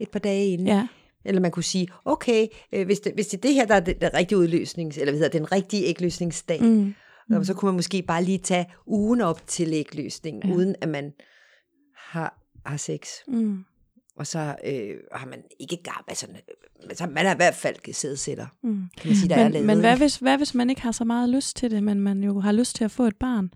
et 0.00 0.10
par 0.10 0.18
dage 0.18 0.46
inden. 0.48 0.66
Ja. 0.66 0.86
Eller 1.24 1.40
man 1.40 1.50
kunne 1.50 1.62
sige, 1.62 1.88
okay, 2.04 2.46
øh, 2.72 2.86
hvis, 2.86 3.00
det, 3.00 3.12
hvis 3.14 3.26
det 3.26 3.36
er 3.38 3.40
det 3.40 3.54
her, 3.54 3.66
der 3.66 3.74
er 3.74 3.80
den, 3.80 3.94
den 4.00 4.10
rigtige 4.14 4.38
udløsning, 4.38 4.90
eller 4.90 5.04
hvad 5.12 5.20
hedder, 5.20 5.38
den 5.38 5.52
rigtige 5.52 5.84
ægløsningsdag, 5.86 6.62
Mm. 6.62 6.94
mm. 7.28 7.44
så 7.44 7.54
kunne 7.54 7.66
man 7.66 7.74
måske 7.76 8.02
bare 8.02 8.24
lige 8.24 8.38
tage 8.38 8.66
ugen 8.86 9.20
op 9.20 9.46
til 9.46 9.72
ægløsning, 9.72 10.40
Ja. 10.44 10.48
ja. 10.48 10.54
uden 10.54 10.74
at 10.80 10.88
man 10.88 11.12
har, 11.96 12.38
har 12.66 12.76
sex. 12.76 13.08
Mm. 13.28 13.64
Og 14.16 14.26
så 14.26 14.38
øh, 14.66 14.94
har 15.12 15.26
man 15.26 15.42
ikke 15.60 15.76
gang, 15.84 16.04
altså, 16.08 16.26
altså 16.88 17.06
man 17.06 17.26
har 17.26 17.32
i 17.34 17.36
hvert 17.36 17.54
fald 17.54 17.92
sædceller, 17.92 18.46
Mm. 18.62 18.82
kan 19.00 19.08
man 19.08 19.16
sige, 19.16 19.28
der 19.28 19.34
er 19.36 19.42
Men, 19.44 19.52
lavet. 19.52 19.66
men 19.66 19.80
hvad, 19.80 19.96
hvis, 19.96 20.16
hvad 20.16 20.36
hvis 20.36 20.54
man 20.54 20.70
ikke 20.70 20.82
har 20.82 20.92
så 20.92 21.04
meget 21.04 21.28
lyst 21.28 21.56
til 21.56 21.70
det, 21.70 21.82
men 21.82 22.00
man 22.00 22.22
jo 22.24 22.40
har 22.40 22.52
lyst 22.52 22.76
til 22.76 22.84
at 22.84 22.90
få 22.90 23.04
et 23.04 23.16
barn? 23.16 23.50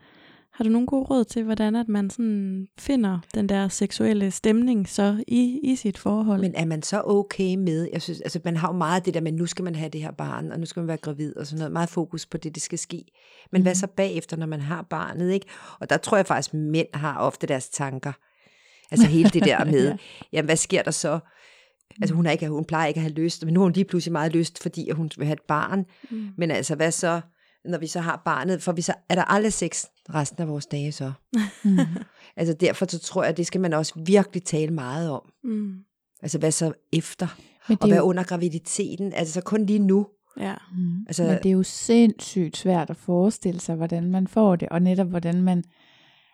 Har 0.58 0.64
du 0.64 0.70
nogle 0.70 0.86
gode 0.86 1.04
råd 1.04 1.24
til, 1.24 1.42
hvordan 1.42 1.76
at 1.76 1.88
man 1.88 2.10
sådan 2.10 2.68
finder 2.78 3.18
den 3.34 3.48
der 3.48 3.68
seksuelle 3.68 4.30
stemning 4.30 4.88
så 4.88 5.24
i, 5.28 5.60
i 5.62 5.76
sit 5.76 5.98
forhold? 5.98 6.40
Men 6.40 6.54
er 6.54 6.64
man 6.64 6.82
så 6.82 7.02
okay 7.04 7.54
med, 7.54 7.88
jeg 7.92 8.02
synes, 8.02 8.20
altså 8.20 8.40
man 8.44 8.56
har 8.56 8.68
jo 8.68 8.72
meget 8.72 8.96
af 8.96 9.02
det 9.02 9.14
der, 9.14 9.20
men 9.20 9.34
nu 9.34 9.46
skal 9.46 9.64
man 9.64 9.74
have 9.74 9.88
det 9.88 10.02
her 10.02 10.10
barn, 10.10 10.52
og 10.52 10.60
nu 10.60 10.66
skal 10.66 10.80
man 10.80 10.88
være 10.88 10.96
gravid 10.96 11.36
og 11.36 11.46
sådan 11.46 11.58
noget, 11.58 11.72
meget 11.72 11.88
fokus 11.88 12.26
på 12.26 12.36
det, 12.36 12.54
det 12.54 12.62
skal 12.62 12.78
ske. 12.78 13.04
Men 13.52 13.60
mm. 13.60 13.62
hvad 13.62 13.74
så 13.74 13.86
bagefter, 13.86 14.36
når 14.36 14.46
man 14.46 14.60
har 14.60 14.82
barnet, 14.82 15.32
ikke? 15.32 15.46
Og 15.80 15.90
der 15.90 15.96
tror 15.96 16.16
jeg 16.16 16.26
faktisk, 16.26 16.54
at 16.54 16.60
mænd 16.60 16.88
har 16.94 17.18
ofte 17.18 17.46
deres 17.46 17.68
tanker. 17.68 18.12
Altså 18.90 19.06
hele 19.06 19.30
det 19.30 19.44
der 19.44 19.64
med, 19.74 19.86
Ja. 19.88 19.96
jamen 20.32 20.46
hvad 20.46 20.56
sker 20.56 20.82
der 20.82 20.90
så? 20.90 21.18
Altså 22.02 22.14
hun, 22.14 22.24
har 22.24 22.32
ikke, 22.32 22.48
hun 22.48 22.64
plejer 22.64 22.86
ikke 22.86 22.98
at 22.98 23.02
have 23.02 23.14
lyst, 23.14 23.44
men 23.44 23.54
nu 23.54 23.60
har 23.60 23.64
hun 23.64 23.72
lige 23.72 23.84
pludselig 23.84 24.12
meget 24.12 24.32
lyst, 24.32 24.62
fordi 24.62 24.88
at 24.88 24.96
hun 24.96 25.10
vil 25.16 25.26
have 25.26 25.34
et 25.34 25.42
barn. 25.48 25.84
Mm. 26.10 26.28
Men 26.36 26.50
altså 26.50 26.74
hvad 26.74 26.90
så, 26.90 27.20
når 27.64 27.78
vi 27.78 27.86
så 27.86 28.00
har 28.00 28.22
barnet, 28.24 28.62
for 28.62 28.72
vi 28.72 28.82
så, 28.82 28.94
er 29.08 29.14
der 29.14 29.24
aldrig 29.24 29.52
sex 29.52 29.84
resten 30.14 30.42
af 30.42 30.48
vores 30.48 30.66
dage 30.66 30.92
så? 30.92 31.12
Mm. 31.64 31.78
Altså 32.36 32.54
derfor 32.54 32.86
så 32.88 32.98
tror 32.98 33.22
jeg, 33.22 33.30
at 33.30 33.36
det 33.36 33.46
skal 33.46 33.60
man 33.60 33.72
også 33.72 33.92
virkelig 34.06 34.42
tale 34.44 34.72
meget 34.74 35.10
om. 35.10 35.20
Mm. 35.44 35.74
Altså 36.22 36.38
hvad 36.38 36.50
så 36.50 36.72
efter? 36.92 37.26
Og 37.80 37.86
hvad 37.88 37.96
jo, 37.96 38.02
under 38.02 38.22
graviditeten? 38.24 39.12
Altså 39.12 39.34
så 39.34 39.40
kun 39.40 39.66
lige 39.66 39.78
nu. 39.78 40.06
Ja. 40.40 40.54
mm. 40.76 41.04
altså- 41.06 41.22
Men 41.22 41.36
det 41.42 41.46
er 41.46 41.50
jo 41.52 41.62
sindssygt 41.62 42.56
svært 42.56 42.90
at 42.90 42.96
forestille 42.96 43.60
sig, 43.60 43.76
hvordan 43.76 44.10
man 44.10 44.26
får 44.26 44.56
det, 44.56 44.68
og 44.68 44.82
netop 44.82 45.06
hvordan 45.06 45.42
man... 45.42 45.64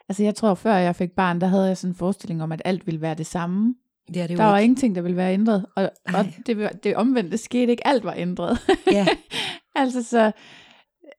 Altså 0.09 0.23
jeg 0.23 0.35
tror, 0.35 0.55
før 0.55 0.75
jeg 0.75 0.97
fik 0.97 1.11
barn, 1.13 1.41
der 1.41 1.47
havde 1.47 1.67
jeg 1.67 1.77
sådan 1.77 1.91
en 1.91 1.95
forestilling 1.97 2.43
om, 2.43 2.53
at 2.53 2.63
alt 2.65 2.87
ville 2.87 3.01
være 3.01 3.15
det 3.15 3.27
samme. 3.27 3.75
Det 4.09 4.17
er 4.23 4.27
det 4.27 4.39
Der 4.39 4.45
var 4.45 4.59
ikke. 4.59 4.65
ingenting, 4.65 4.95
der 4.95 5.03
ville 5.03 5.17
være 5.17 5.33
ændret. 5.35 5.67
Og, 5.77 5.91
og 6.15 6.27
det, 6.47 6.85
det 6.85 6.97
omvendte 6.97 7.39
skete 7.39 7.71
ikke. 7.71 7.87
Alt 7.87 8.05
var 8.05 8.15
ændret. 8.17 8.59
Ja, 8.93 9.07
altså 9.75 10.03
så... 10.03 10.33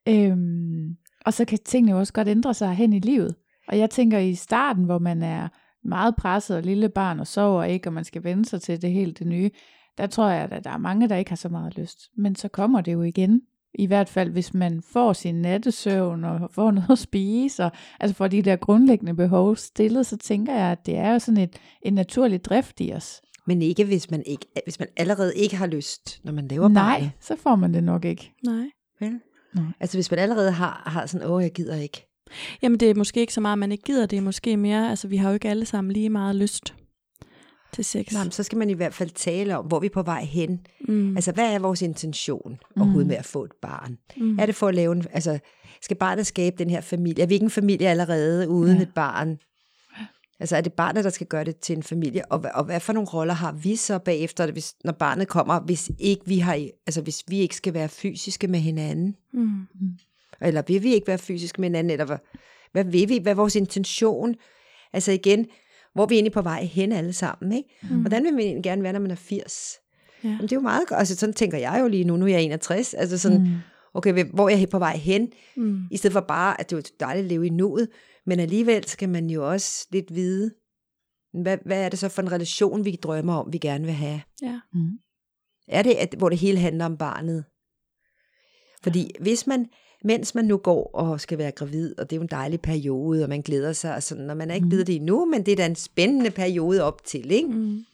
Øhm, 0.08 0.96
og 1.26 1.32
så 1.34 1.44
kan 1.44 1.58
tingene 1.64 1.92
jo 1.92 1.98
også 1.98 2.12
godt 2.12 2.28
ændre 2.28 2.54
sig 2.54 2.74
hen 2.74 2.92
i 2.92 2.98
livet. 2.98 3.34
Og 3.68 3.78
jeg 3.78 3.90
tænker 3.90 4.18
i 4.18 4.34
starten, 4.34 4.84
hvor 4.84 4.98
man 4.98 5.22
er 5.22 5.48
meget 5.84 6.16
presset 6.16 6.56
og 6.56 6.62
lille 6.62 6.88
barn 6.88 7.20
og 7.20 7.26
sover 7.26 7.64
ikke, 7.64 7.88
og 7.88 7.92
man 7.92 8.04
skal 8.04 8.24
vende 8.24 8.44
sig 8.44 8.62
til 8.62 8.82
det 8.82 8.90
helt 8.90 9.18
det 9.18 9.26
nye, 9.26 9.50
der 9.98 10.06
tror 10.06 10.28
jeg, 10.28 10.48
at 10.50 10.64
der 10.64 10.70
er 10.70 10.78
mange, 10.78 11.08
der 11.08 11.16
ikke 11.16 11.30
har 11.30 11.36
så 11.36 11.48
meget 11.48 11.78
lyst. 11.78 11.98
Men 12.16 12.36
så 12.36 12.48
kommer 12.48 12.80
det 12.80 12.92
jo 12.92 13.02
igen. 13.02 13.40
I 13.74 13.86
hvert 13.86 14.08
fald, 14.08 14.30
hvis 14.30 14.54
man 14.54 14.82
får 14.92 15.12
sin 15.12 15.34
nattesøvn 15.34 16.24
og 16.24 16.50
får 16.52 16.70
noget 16.80 16.90
at 16.90 16.98
spise, 16.98 17.64
og 17.64 17.70
altså 18.00 18.16
får 18.16 18.28
de 18.28 18.42
der 18.42 18.56
grundlæggende 18.56 19.14
behov 19.14 19.56
stillet, 19.56 20.06
så 20.06 20.16
tænker 20.16 20.54
jeg, 20.54 20.72
at 20.72 20.86
det 20.86 20.96
er 20.96 21.12
jo 21.12 21.18
sådan 21.18 21.42
et, 21.42 21.56
en 21.82 21.94
naturlig 21.94 22.44
drift 22.44 22.80
i 22.80 22.92
os. 22.92 23.22
men 23.46 23.62
ikke 23.62 23.84
hvis 23.84 24.10
man, 24.10 24.22
ikke, 24.26 24.46
hvis 24.64 24.78
man 24.78 24.88
allerede 24.96 25.32
ikke 25.36 25.56
har 25.56 25.66
lyst, 25.66 26.20
når 26.24 26.32
man 26.32 26.48
laver 26.48 26.68
Nej, 26.68 26.98
barnet. 26.98 27.10
så 27.20 27.36
får 27.36 27.56
man 27.56 27.74
det 27.74 27.84
nok 27.84 28.04
ikke. 28.04 28.32
Nej. 28.44 28.64
Vel? 29.00 29.20
Nej. 29.56 29.64
Altså 29.80 29.96
hvis 29.96 30.10
man 30.10 30.20
allerede 30.20 30.50
har, 30.50 30.82
har 30.86 31.06
sådan, 31.06 31.28
åh, 31.28 31.42
jeg 31.42 31.52
gider 31.52 31.76
ikke. 31.76 32.06
Jamen 32.62 32.80
det 32.80 32.90
er 32.90 32.94
måske 32.94 33.20
ikke 33.20 33.32
så 33.32 33.40
meget, 33.40 33.58
man 33.58 33.72
ikke 33.72 33.84
gider, 33.84 34.06
det 34.06 34.16
er 34.16 34.20
måske 34.22 34.56
mere, 34.56 34.90
altså 34.90 35.08
vi 35.08 35.16
har 35.16 35.28
jo 35.28 35.34
ikke 35.34 35.48
alle 35.48 35.66
sammen 35.66 35.92
lige 35.92 36.10
meget 36.10 36.36
lyst 36.36 36.74
til 37.72 37.84
sex. 37.84 38.12
Nej, 38.12 38.24
men 38.24 38.32
så 38.32 38.42
skal 38.42 38.58
man 38.58 38.70
i 38.70 38.72
hvert 38.72 38.94
fald 38.94 39.10
tale 39.10 39.58
om, 39.58 39.66
hvor 39.66 39.80
vi 39.80 39.86
er 39.86 39.90
på 39.90 40.02
vej 40.02 40.24
hen. 40.24 40.66
Mm. 40.88 41.16
Altså 41.16 41.32
hvad 41.32 41.54
er 41.54 41.58
vores 41.58 41.82
intention 41.82 42.58
overhovedet 42.76 43.06
med 43.06 43.16
at 43.16 43.24
få 43.24 43.44
et 43.44 43.52
barn? 43.62 43.98
Mm. 44.16 44.38
Er 44.38 44.46
det 44.46 44.54
for 44.54 44.68
at 44.68 44.74
lave 44.74 44.92
en, 44.92 45.04
altså 45.12 45.38
skal 45.82 45.96
barnet 45.96 46.26
skabe 46.26 46.56
den 46.58 46.70
her 46.70 46.80
familie? 46.80 47.22
Er 47.22 47.26
vi 47.26 47.34
ikke 47.34 47.44
en 47.44 47.50
familie 47.50 47.88
allerede 47.88 48.48
uden 48.48 48.76
ja. 48.76 48.82
et 48.82 48.94
barn? 48.94 49.38
Altså 50.40 50.56
er 50.56 50.60
det 50.60 50.72
barnet, 50.72 51.04
der 51.04 51.10
skal 51.10 51.26
gøre 51.26 51.44
det 51.44 51.56
til 51.56 51.76
en 51.76 51.82
familie? 51.82 52.32
Og, 52.32 52.38
hvad- 52.38 52.50
og 52.54 52.64
hvad 52.64 52.80
for 52.80 52.92
nogle 52.92 53.08
roller 53.08 53.34
har 53.34 53.52
vi 53.52 53.76
så 53.76 53.98
bagefter, 53.98 54.52
hvis, 54.52 54.74
når 54.84 54.92
barnet 54.92 55.28
kommer, 55.28 55.60
hvis 55.60 55.90
ikke 55.98 56.22
vi 56.26 56.38
har, 56.38 56.66
altså 56.86 57.00
hvis 57.02 57.22
vi 57.28 57.38
ikke 57.38 57.56
skal 57.56 57.74
være 57.74 57.88
fysiske 57.88 58.48
med 58.48 58.60
hinanden? 58.60 59.16
Mm. 59.32 59.60
Eller 60.40 60.62
vil 60.66 60.82
vi 60.82 60.94
ikke 60.94 61.06
være 61.06 61.18
fysiske 61.18 61.60
med 61.60 61.68
hinanden? 61.68 61.90
Eller 61.90 62.04
hvad, 62.04 62.16
hvad 62.72 62.84
vil 62.84 63.08
vi? 63.08 63.18
Hvad 63.18 63.32
er 63.32 63.36
vores 63.36 63.56
intention? 63.56 64.34
Altså 64.92 65.12
igen, 65.12 65.46
hvor 65.94 66.02
er 66.02 66.06
vi 66.08 66.14
egentlig 66.14 66.32
på 66.32 66.42
vej 66.42 66.64
hen 66.64 66.92
alle 66.92 67.12
sammen? 67.12 67.52
Ikke? 67.52 67.68
Mm. 67.90 68.00
Hvordan 68.00 68.24
vil 68.24 68.34
man 68.34 68.62
gerne 68.62 68.82
være, 68.82 68.92
når 68.92 69.00
man 69.00 69.10
er 69.10 69.14
80? 69.14 69.74
Ja. 70.24 70.28
Jamen, 70.28 70.42
det 70.42 70.52
er 70.52 70.56
jo 70.56 70.60
meget 70.62 70.88
godt. 70.88 70.98
Altså 70.98 71.16
sådan 71.16 71.32
tænker 71.32 71.58
jeg 71.58 71.78
jo 71.82 71.88
lige 71.88 72.04
nu. 72.04 72.16
Nu 72.16 72.24
er 72.24 72.30
jeg 72.30 72.42
61. 72.42 72.94
Altså 72.94 73.18
sådan, 73.18 73.38
Mm. 73.42 73.48
okay, 73.94 74.24
hvor 74.24 74.48
er 74.48 74.56
jeg 74.56 74.68
på 74.68 74.78
vej 74.78 74.96
hen? 74.96 75.28
Mm. 75.56 75.80
I 75.90 75.96
stedet 75.96 76.12
for 76.12 76.20
bare, 76.20 76.60
at 76.60 76.70
det 76.70 76.76
er 76.76 76.80
jo 76.80 76.82
dejligt 77.00 77.24
at 77.24 77.30
leve 77.30 77.46
i 77.46 77.50
nuet. 77.50 77.88
Men 78.26 78.40
alligevel 78.40 78.84
skal 78.88 79.08
man 79.08 79.30
jo 79.30 79.50
også 79.50 79.86
lidt 79.90 80.14
vide, 80.14 80.50
hvad, 81.42 81.58
hvad 81.64 81.84
er 81.84 81.88
det 81.88 81.98
så 81.98 82.08
for 82.08 82.22
en 82.22 82.32
relation, 82.32 82.84
vi 82.84 82.96
drømmer 83.02 83.34
om, 83.34 83.52
vi 83.52 83.58
gerne 83.58 83.84
vil 83.84 83.94
have? 83.94 84.20
Ja. 84.42 84.60
Mm. 84.72 84.90
Er 85.68 85.82
det, 85.82 85.94
at, 85.94 86.14
hvor 86.18 86.28
det 86.28 86.38
hele 86.38 86.58
handler 86.58 86.84
om 86.84 86.96
barnet? 86.96 87.44
Fordi 88.82 89.10
hvis 89.20 89.46
man, 89.46 89.66
mens 90.04 90.34
man 90.34 90.44
nu 90.44 90.56
går 90.56 90.90
og 90.94 91.20
skal 91.20 91.38
være 91.38 91.50
gravid, 91.50 91.98
og 91.98 92.10
det 92.10 92.16
er 92.16 92.18
jo 92.18 92.22
en 92.22 92.28
dejlig 92.30 92.60
periode, 92.60 93.22
og 93.22 93.28
man 93.28 93.42
glæder 93.42 93.72
sig, 93.72 93.94
og 93.94 94.02
sådan, 94.02 94.30
og 94.30 94.36
man 94.36 94.50
er 94.50 94.54
ikke 94.54 94.64
Mhm. 94.64 94.68
blevet 94.70 94.86
det 94.86 94.96
endnu, 94.96 95.24
men 95.24 95.46
det 95.46 95.52
er 95.52 95.56
da 95.56 95.66
en 95.66 95.74
spændende 95.76 96.30
periode 96.30 96.82
op 96.82 97.04
til, 97.04 97.30
ikke? 97.30 97.48
Mm. 97.48 97.84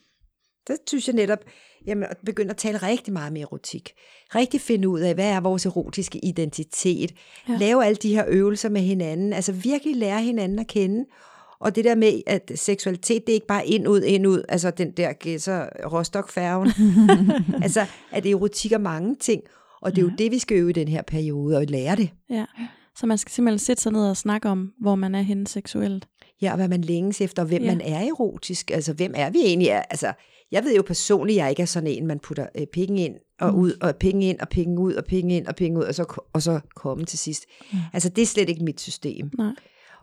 Så 0.67 0.77
synes 0.87 1.07
jeg 1.07 1.15
netop, 1.15 1.39
jamen, 1.87 2.03
at 2.09 2.17
begynde 2.25 2.49
at 2.49 2.57
tale 2.57 2.77
rigtig 2.77 3.13
meget 3.13 3.33
med 3.33 3.41
erotik. 3.41 3.91
Rigtig 4.35 4.61
finde 4.61 4.89
ud 4.89 4.99
af, 4.99 5.13
hvad 5.13 5.29
er 5.29 5.39
vores 5.39 5.65
erotiske 5.65 6.19
identitet. 6.25 7.13
Ja. 7.49 7.57
Lave 7.57 7.85
alle 7.85 7.95
de 7.95 8.15
her 8.15 8.25
øvelser 8.27 8.69
med 8.69 8.81
hinanden. 8.81 9.33
Altså 9.33 9.51
virkelig 9.51 9.95
lære 9.95 10.21
hinanden 10.21 10.59
at 10.59 10.67
kende. 10.67 11.05
Og 11.59 11.75
det 11.75 11.85
der 11.85 11.95
med, 11.95 12.21
at 12.27 12.51
seksualitet, 12.55 13.21
det 13.27 13.33
er 13.33 13.35
ikke 13.35 13.47
bare 13.47 13.67
ind, 13.67 13.87
ud, 13.87 14.01
ind, 14.01 14.27
ud. 14.27 14.43
Altså 14.49 14.71
den 14.71 14.91
der 14.91 15.13
gæsser 15.13 15.65
Rostock-færgen. 15.91 16.71
altså, 17.63 17.85
at 18.11 18.25
erotik 18.25 18.71
er 18.71 18.77
mange 18.77 19.15
ting. 19.15 19.41
Og 19.81 19.91
det 19.91 19.97
er 19.97 20.01
jo 20.01 20.09
Ja. 20.09 20.15
det, 20.23 20.31
vi 20.31 20.39
skal 20.39 20.57
øve 20.57 20.69
i 20.69 20.73
den 20.73 20.87
her 20.87 21.01
periode, 21.01 21.57
og 21.57 21.65
lære 21.65 21.95
det. 21.95 22.09
ja. 22.29 22.45
Så 22.95 23.05
man 23.05 23.17
skal 23.17 23.31
simpelthen 23.31 23.59
sætte 23.59 23.83
sig 23.83 23.91
ned 23.91 24.09
og 24.09 24.17
snakke 24.17 24.49
om, 24.49 24.71
hvor 24.81 24.95
man 24.95 25.15
er 25.15 25.21
henne 25.21 25.47
seksuelt. 25.47 26.07
Ja, 26.41 26.51
og 26.51 26.55
hvad 26.55 26.67
man 26.67 26.81
længes 26.81 27.21
efter, 27.21 27.43
hvem 27.43 27.61
Ja. 27.63 27.67
man 27.75 27.81
er 27.81 27.99
erotisk. 28.07 28.71
Altså, 28.71 28.93
hvem 28.93 29.13
er 29.15 29.29
vi 29.29 29.39
egentlig? 29.39 29.71
Altså, 29.71 30.13
jeg 30.51 30.63
ved 30.63 30.75
jo 30.75 30.81
personligt, 30.81 31.37
jeg 31.37 31.49
ikke 31.49 31.61
er 31.61 31.65
sådan 31.65 31.87
en, 31.89 32.07
man 32.07 32.19
putter 32.19 32.47
øh, 32.59 32.67
penge 32.73 33.05
ind 33.05 33.15
og 33.39 33.53
Mm. 33.53 33.59
ud, 33.59 33.73
og 33.81 33.95
penge 33.95 34.25
ind, 34.29 34.39
og 34.39 34.49
penge 34.49 34.79
ud, 34.79 34.93
og 34.93 35.05
penge 35.05 35.37
ind, 35.37 35.47
og 35.47 35.55
penge 35.55 35.79
ud, 35.79 35.83
og 35.83 35.95
så, 35.95 36.21
og 36.33 36.41
så 36.41 36.59
komme 36.75 37.05
til 37.05 37.19
sidst. 37.19 37.45
Mm. 37.73 37.77
Altså, 37.93 38.09
det 38.09 38.21
er 38.21 38.25
slet 38.25 38.49
ikke 38.49 38.63
mit 38.63 38.81
system. 38.81 39.31
Nej. 39.37 39.53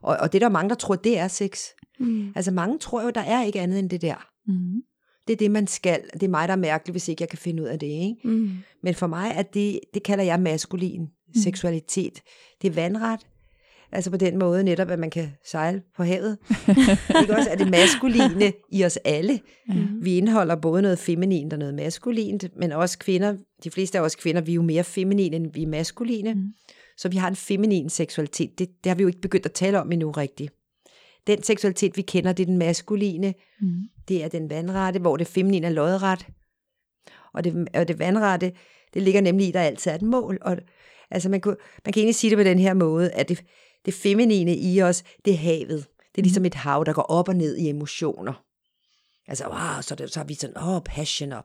Og, 0.02 0.16
og 0.20 0.32
det 0.32 0.42
er 0.42 0.46
der 0.46 0.52
mange, 0.52 0.68
der 0.68 0.74
tror, 0.74 0.94
det 0.94 1.18
er 1.18 1.28
sex. 1.28 1.60
Mm. 2.00 2.32
Altså, 2.36 2.50
mange 2.50 2.78
tror 2.78 3.02
jo, 3.02 3.10
der 3.10 3.20
er 3.20 3.44
ikke 3.44 3.60
andet 3.60 3.78
end 3.78 3.90
det 3.90 4.02
der. 4.02 4.26
Mm. 4.46 4.82
det 5.26 5.32
er 5.32 5.36
det, 5.36 5.50
man 5.50 5.66
skal. 5.66 6.00
Det 6.14 6.22
er 6.22 6.28
mig, 6.28 6.48
der 6.48 6.52
er 6.54 6.58
mærkelig, 6.58 6.92
hvis 6.92 7.08
ikke 7.08 7.22
jeg 7.22 7.28
kan 7.28 7.38
finde 7.38 7.62
ud 7.62 7.68
af 7.68 7.78
det. 7.78 7.86
Ikke? 7.86 8.16
Mm. 8.24 8.50
Men 8.82 8.94
for 8.94 9.06
mig 9.06 9.32
er 9.34 9.42
det, 9.42 9.80
det 9.94 10.02
kalder 10.02 10.24
jeg 10.24 10.40
maskulin 10.40 11.00
Mm. 11.34 11.40
seksualitet. 11.42 12.20
Det 12.62 12.68
er 12.70 12.74
vandret. 12.74 13.20
Altså 13.92 14.10
på 14.10 14.16
den 14.16 14.38
måde 14.38 14.64
netop, 14.64 14.90
at 14.90 14.98
man 14.98 15.10
kan 15.10 15.32
sejle 15.44 15.82
på 15.96 16.02
havet. 16.02 16.38
ikke 17.20 17.36
også? 17.36 17.50
Er 17.50 17.56
det 17.56 17.70
maskuline 17.70 18.52
i 18.72 18.84
os 18.84 18.98
alle. 19.04 19.40
Mm. 19.68 20.04
Vi 20.04 20.16
indeholder 20.16 20.56
både 20.56 20.82
noget 20.82 20.98
feminint 20.98 21.52
og 21.52 21.58
noget 21.58 21.74
maskulint, 21.74 22.44
men 22.56 22.72
også 22.72 22.98
kvinder, 22.98 23.36
de 23.64 23.70
fleste 23.70 23.98
af 23.98 24.02
os 24.02 24.16
kvinder, 24.16 24.40
vi 24.40 24.52
er 24.52 24.54
jo 24.54 24.62
mere 24.62 24.84
feminine, 24.84 25.36
end 25.36 25.52
vi 25.54 25.62
er 25.62 25.66
maskuline. 25.66 26.34
Mm. 26.34 26.52
Så 26.96 27.08
vi 27.08 27.16
har 27.16 27.28
en 27.28 27.36
feminin 27.36 27.88
seksualitet. 27.88 28.58
Det, 28.58 28.68
det 28.84 28.90
har 28.90 28.94
vi 28.94 29.02
jo 29.02 29.08
ikke 29.08 29.20
begyndt 29.20 29.46
at 29.46 29.52
tale 29.52 29.80
om 29.80 29.92
endnu 29.92 30.10
rigtigt. 30.10 30.52
Den 31.26 31.42
seksualitet, 31.42 31.96
vi 31.96 32.02
kender, 32.02 32.32
det 32.32 32.42
er 32.42 32.46
den 32.46 32.58
maskuline. 32.58 33.34
Mm. 33.60 33.68
Det 34.08 34.24
er 34.24 34.28
den 34.28 34.50
vandrette, 34.50 35.00
hvor 35.00 35.16
det 35.16 35.26
feminine 35.26 35.66
er 35.66 35.70
lodret. 35.70 36.26
Og 37.34 37.44
det, 37.44 37.68
og 37.74 37.88
det 37.88 37.98
vandrette, 37.98 38.52
det 38.94 39.02
ligger 39.02 39.20
nemlig 39.20 39.46
i, 39.46 39.48
at 39.48 39.54
der 39.54 39.60
altid 39.60 39.90
er 39.90 39.94
et 39.94 40.02
mål. 40.02 40.38
Og, 40.40 40.56
altså 41.10 41.28
man, 41.28 41.40
kunne, 41.40 41.56
man 41.84 41.92
kan 41.92 42.00
egentlig 42.00 42.14
sige 42.14 42.30
det 42.30 42.38
på 42.38 42.44
den 42.44 42.58
her 42.58 42.74
måde, 42.74 43.10
at 43.10 43.28
det, 43.28 43.44
det 43.84 43.94
feminine 43.94 44.56
i 44.56 44.82
os, 44.82 45.04
det 45.24 45.32
er 45.32 45.36
havet. 45.38 45.86
Det 46.14 46.18
er 46.18 46.22
ligesom 46.22 46.44
et 46.44 46.54
hav, 46.54 46.82
der 46.86 46.92
går 46.92 47.02
op 47.02 47.28
og 47.28 47.36
ned 47.36 47.56
i 47.56 47.68
emotioner. 47.68 48.42
Altså, 49.28 49.44
wow, 49.48 49.80
så, 49.82 49.94
det, 49.94 50.12
så 50.12 50.20
er 50.20 50.24
vi 50.24 50.34
sådan, 50.34 50.58
åh, 50.58 50.68
oh, 50.68 50.82
passion, 50.82 51.32
og 51.32 51.44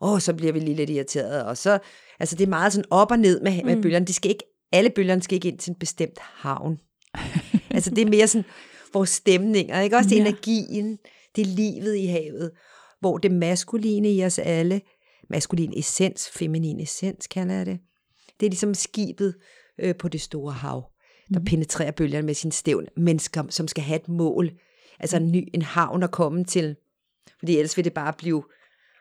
åh, 0.00 0.20
så 0.20 0.34
bliver 0.34 0.52
vi 0.52 0.60
lige 0.60 0.74
lidt 0.76 0.90
irriteret. 0.90 1.44
Og 1.44 1.56
så, 1.56 1.78
altså 2.20 2.36
det 2.36 2.44
er 2.44 2.48
meget 2.48 2.72
sådan 2.72 2.88
op 2.90 3.10
og 3.10 3.18
ned 3.18 3.40
med, 3.40 3.62
med 3.64 3.76
Mm. 3.76 3.82
bølgerne. 3.82 4.06
De 4.06 4.12
skal 4.12 4.30
ikke, 4.30 4.44
alle 4.72 4.90
bølgerne 4.90 5.22
skal 5.22 5.34
ikke 5.34 5.48
ind 5.48 5.58
til 5.58 5.70
en 5.70 5.76
bestemt 5.78 6.18
havn. 6.18 6.78
altså 7.70 7.90
det 7.90 7.98
er 8.06 8.10
mere 8.10 8.28
sådan 8.28 8.44
vores 8.92 9.10
stemninger, 9.10 9.80
ikke? 9.80 9.96
Også 9.96 10.14
Ja. 10.14 10.20
energien, 10.20 10.98
det 11.36 11.42
er 11.42 11.46
livet 11.46 11.96
i 11.96 12.06
havet, 12.06 12.50
hvor 13.00 13.18
det 13.18 13.30
maskuline 13.32 14.12
i 14.12 14.24
os 14.24 14.38
alle, 14.38 14.80
maskulin 15.30 15.72
essens, 15.78 16.30
feminin 16.30 16.80
essens 16.80 17.26
kalder 17.26 17.54
jeg 17.54 17.66
det, 17.66 17.78
det 18.40 18.46
er 18.46 18.50
ligesom 18.50 18.74
skibet 18.74 19.34
øh, 19.80 19.94
på 19.96 20.08
det 20.08 20.20
store 20.20 20.52
hav, 20.52 20.84
der 21.34 21.38
Mhm. 21.38 21.44
penetrerer 21.46 21.90
bølgerne 21.90 22.26
med 22.26 22.34
sin 22.34 22.50
stævn. 22.52 22.86
Mennesker, 22.96 23.44
som 23.48 23.68
skal 23.68 23.84
have 23.84 24.00
et 24.00 24.08
mål, 24.08 24.50
altså 25.00 25.16
en 25.16 25.32
ny 25.32 25.48
en 25.54 25.62
havn 25.62 26.02
at 26.02 26.10
komme 26.10 26.44
til, 26.44 26.76
fordi 27.38 27.56
ellers 27.56 27.76
vil 27.76 27.84
det 27.84 27.92
bare 27.94 28.12
blive 28.12 28.44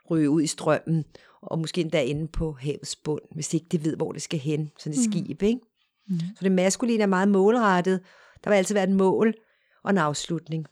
ryge 0.10 0.30
ud 0.30 0.42
i 0.42 0.48
strømmen, 0.48 1.06
og 1.42 1.60
måske 1.60 1.82
endda 1.82 2.02
inde 2.04 2.28
på 2.28 2.52
havets 2.52 2.96
bund, 2.96 3.22
hvis 3.32 3.54
ikke 3.54 3.66
de 3.72 3.84
ved, 3.86 3.96
hvor 3.96 4.12
det 4.12 4.22
skal 4.22 4.40
hen, 4.40 4.72
sådan 4.80 5.00
et 5.00 5.06
Mhm. 5.06 5.12
skib, 5.24 5.42
ikke? 5.44 5.60
Mhm. 6.08 6.20
Så 6.20 6.44
det 6.44 6.52
maskuline 6.52 7.04
er 7.04 7.08
meget 7.08 7.28
målrettet. 7.28 8.00
Der 8.44 8.50
vil 8.50 8.58
altid 8.58 8.76
være 8.76 8.84
et 8.90 8.96
mål 8.96 9.34
og 9.84 9.90
en 9.90 9.98
afslutning. 9.98 10.66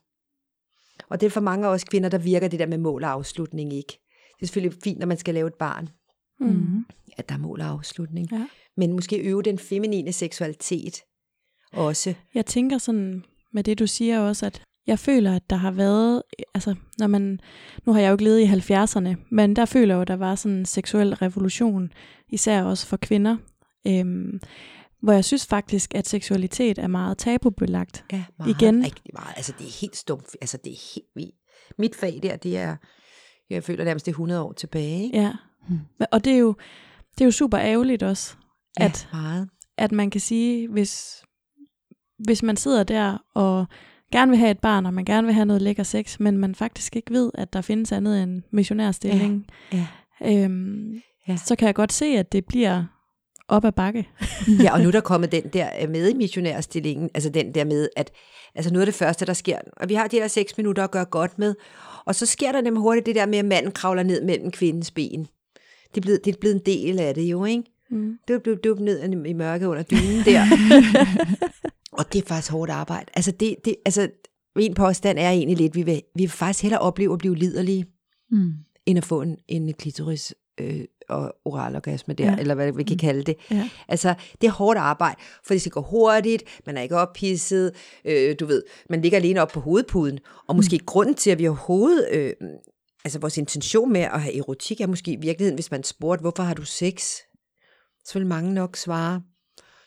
Og 1.10 1.20
det 1.22 1.26
er 1.26 1.32
for 1.32 1.42
mange 1.42 1.68
af 1.68 1.72
os 1.72 1.84
kvinder, 1.84 2.10
der 2.10 2.18
virker 2.18 2.48
det 2.48 2.60
der 2.60 2.66
med 2.68 2.78
mål 2.78 3.04
og 3.04 3.10
afslutning 3.12 3.74
ikke. 3.74 4.00
Det 4.36 4.42
er 4.42 4.46
selvfølgelig 4.46 4.80
fint, 4.84 5.00
når 5.00 5.06
man 5.08 5.18
skal 5.18 5.34
lave 5.34 5.48
et 5.48 5.54
barn, 5.54 5.90
Mm. 6.40 6.48
Mm. 6.48 6.86
at 7.18 7.30
der 7.30 7.36
er 7.36 7.40
mål 7.40 7.62
og 7.62 7.68
afslutning. 7.68 8.32
Ja. 8.32 8.48
Men 8.78 8.94
måske 8.94 9.18
øve 9.18 9.42
den 9.44 9.60
feminine 9.60 10.12
seksualitet 10.12 11.02
også. 11.74 12.14
Jeg 12.34 12.46
tænker 12.46 12.78
sådan 12.78 13.24
med 13.54 13.64
det, 13.64 13.80
du 13.80 13.88
siger 13.88 14.20
også, 14.20 14.46
at 14.46 14.62
jeg 14.88 15.00
føler, 15.00 15.36
at 15.36 15.50
der 15.50 15.56
har 15.56 15.72
været, 15.72 16.24
altså 16.54 16.76
når 17.00 17.08
man, 17.08 17.40
nu 17.86 17.94
har 17.94 18.00
jeg 18.00 18.08
jo 18.08 18.14
ikke 18.14 18.24
levet 18.24 18.40
i 18.40 18.46
70'erne, 18.74 19.16
men 19.32 19.56
der 19.56 19.66
føler 19.66 19.94
jeg 19.94 19.98
jo, 19.98 20.02
at 20.02 20.08
der 20.08 20.16
var 20.16 20.36
sådan 20.36 20.58
en 20.58 20.66
seksuel 20.66 21.14
revolution, 21.16 21.92
især 22.30 22.64
også 22.64 22.88
for 22.88 22.98
kvinder, 22.98 23.38
øhm, 23.88 24.40
hvor 25.02 25.14
jeg 25.14 25.26
synes 25.26 25.46
faktisk, 25.46 25.96
at 25.96 26.08
seksualitet 26.08 26.78
er 26.78 26.88
meget 26.88 27.18
tabubelagt. 27.18 28.06
Ja, 28.12 28.24
meget, 28.40 28.50
Igen. 28.50 28.84
Rigtig 28.86 29.12
meget. 29.14 29.34
Altså 29.36 29.54
det 29.60 29.68
er 29.68 29.80
helt 29.82 29.96
stumt. 29.96 30.28
Altså 30.42 30.58
det 30.64 30.72
er 30.74 30.94
helt 30.96 31.08
vildt. 31.16 31.36
Mit 31.80 31.96
fag 31.96 32.20
der, 32.24 32.36
det 32.38 32.58
er, 32.58 32.76
jeg 33.50 33.64
føler 33.64 33.84
nærmest 33.86 34.06
det 34.06 34.12
er 34.12 34.14
100 34.14 34.42
år 34.42 34.54
tilbage. 34.54 35.04
Ikke? 35.04 35.18
Ja. 35.22 35.32
Mm. 35.70 35.80
Og 36.12 36.26
det 36.26 36.34
er 36.34 36.38
jo, 36.38 36.56
det 37.18 37.22
er 37.22 37.26
jo 37.26 37.32
super 37.32 37.60
ærgerligt 37.60 38.04
også, 38.04 38.36
Ja, 38.80 38.86
at, 38.86 39.08
meget. 39.14 39.50
at 39.78 39.92
man 39.92 40.10
kan 40.10 40.22
sige, 40.22 40.68
hvis, 40.68 41.24
hvis 42.26 42.44
man 42.44 42.58
sidder 42.58 42.84
der 42.84 43.18
og 43.34 43.66
gerne 44.12 44.30
vil 44.30 44.40
have 44.40 44.52
et 44.52 44.60
barn, 44.60 44.86
og 44.86 44.94
man 44.94 45.06
gerne 45.06 45.28
vil 45.28 45.34
have 45.34 45.46
noget 45.46 45.62
lækker 45.62 45.84
sex, 45.84 46.20
men 46.20 46.38
man 46.38 46.56
faktisk 46.56 46.96
ikke 46.96 47.14
ved, 47.14 47.32
at 47.34 47.54
der 47.54 47.62
findes 47.62 47.92
andet 47.92 48.24
end 48.24 48.42
missionærstilling, 48.52 49.46
Ja. 49.74 49.88
øhm, 50.26 50.94
Ja. 51.28 51.38
så 51.38 51.56
kan 51.56 51.66
jeg 51.66 51.76
godt 51.76 51.94
se, 51.94 52.06
at 52.06 52.32
det 52.32 52.46
bliver 52.46 52.84
op 53.48 53.66
ad 53.66 53.72
bakke. 53.72 54.08
Ja, 54.64 54.74
og 54.74 54.82
nu 54.82 54.88
er 54.88 54.92
der 54.92 55.00
kommet 55.02 55.32
den 55.32 55.44
der 55.44 55.70
øh, 55.82 55.90
med 55.90 56.10
i 56.10 56.14
missionærstillingen, 56.14 57.10
altså 57.14 57.30
den 57.30 57.56
der 57.56 57.66
med, 57.66 57.90
at 57.96 58.12
altså 58.56 58.74
noget 58.74 58.82
af 58.82 58.86
det 58.88 58.96
første, 58.96 59.26
der 59.26 59.34
sker, 59.34 59.58
og 59.78 59.90
vi 59.90 59.94
har 59.94 60.08
de 60.08 60.18
der 60.18 60.28
seks 60.28 60.58
minutter 60.58 60.84
at 60.84 60.92
gøre 60.92 61.06
godt 61.06 61.40
med, 61.40 61.56
og 62.06 62.16
så 62.16 62.26
sker 62.26 62.52
der 62.52 62.62
nemlig 62.62 62.82
hurtigt 62.82 63.06
det 63.06 63.16
der 63.16 63.26
med, 63.26 63.38
at 63.40 63.46
manden 63.46 63.72
kravler 63.72 64.04
ned 64.04 64.24
mellem 64.24 64.52
kvindens 64.52 64.92
ben. 64.92 65.28
Det 65.96 65.98
er 65.98 66.02
blevet, 66.02 66.26
det 66.26 66.36
er 66.36 66.40
blevet 66.40 66.56
en 66.56 66.62
del 66.66 67.00
af 67.00 67.16
det 67.16 67.22
jo, 67.24 67.46
ikke? 67.46 67.64
Mm. 67.92 68.18
Det 68.28 68.34
er 68.34 68.40
blevet 68.62 68.80
ned 68.80 69.26
i 69.26 69.34
mørket 69.34 69.66
under 69.66 69.84
dynen 69.84 70.26
der. 70.26 70.46
og 71.98 72.14
det 72.14 72.24
er 72.24 72.28
faktisk 72.28 72.52
hårdt 72.52 72.72
arbejde. 72.72 73.06
Altså, 73.14 73.32
det, 73.32 73.56
det, 73.66 73.76
altså 73.86 74.10
min 74.56 74.74
påstand 74.74 75.20
er 75.20 75.30
egentlig 75.30 75.58
lidt, 75.58 75.76
vi 75.76 75.84
vil, 75.84 76.02
vi 76.16 76.22
vil 76.24 76.30
faktisk 76.30 76.62
hellere 76.64 76.80
opleve 76.82 77.14
at 77.14 77.20
blive 77.20 77.36
liderlige, 77.36 77.86
Mm. 78.32 78.54
end 78.86 78.98
at 78.98 79.06
få 79.06 79.22
en, 79.22 79.38
en 79.48 79.74
klitoris 79.74 80.36
øh, 80.60 80.82
og 81.10 81.34
oral 81.46 81.76
orgasme 81.76 82.14
der, 82.14 82.26
Ja. 82.32 82.38
eller 82.40 82.56
hvad 82.56 82.72
vi 82.72 82.84
kan 82.84 82.98
kalde 82.98 83.24
det. 83.24 83.36
Ja. 83.52 83.70
Altså, 83.88 84.14
det 84.42 84.48
er 84.48 84.52
hårdt 84.52 84.80
arbejde, 84.80 85.16
for 85.46 85.54
det 85.54 85.62
skal 85.62 85.72
gå 85.72 85.82
hurtigt, 85.82 86.44
man 86.66 86.78
er 86.78 86.82
ikke 86.82 86.98
ophidset, 86.98 87.72
øh, 88.06 88.36
du 88.40 88.46
ved, 88.46 88.64
man 88.90 89.02
ligger 89.02 89.18
alene 89.18 89.42
op 89.42 89.48
på 89.50 89.60
hovedpuden, 89.60 90.20
og 90.48 90.56
måske 90.56 90.78
mm. 90.78 90.86
grunden 90.86 91.16
til, 91.16 91.32
at 91.32 91.40
vi 91.40 91.48
overhovedet, 91.48 92.08
øh, 92.12 92.34
altså 93.06 93.20
vores 93.20 93.38
intention 93.38 93.92
med 93.94 94.02
at 94.02 94.22
have 94.22 94.38
erotik, 94.38 94.82
er 94.82 94.88
måske 94.88 95.12
i 95.12 95.18
virkeligheden, 95.22 95.56
hvis 95.58 95.72
man 95.72 95.84
spurgte, 95.84 96.22
hvorfor 96.22 96.44
har 96.44 96.54
du 96.54 96.66
sex? 96.66 97.04
Så 98.06 98.20
vil 98.20 98.28
mange 98.28 98.54
nok 98.54 98.78
svare, 98.78 99.22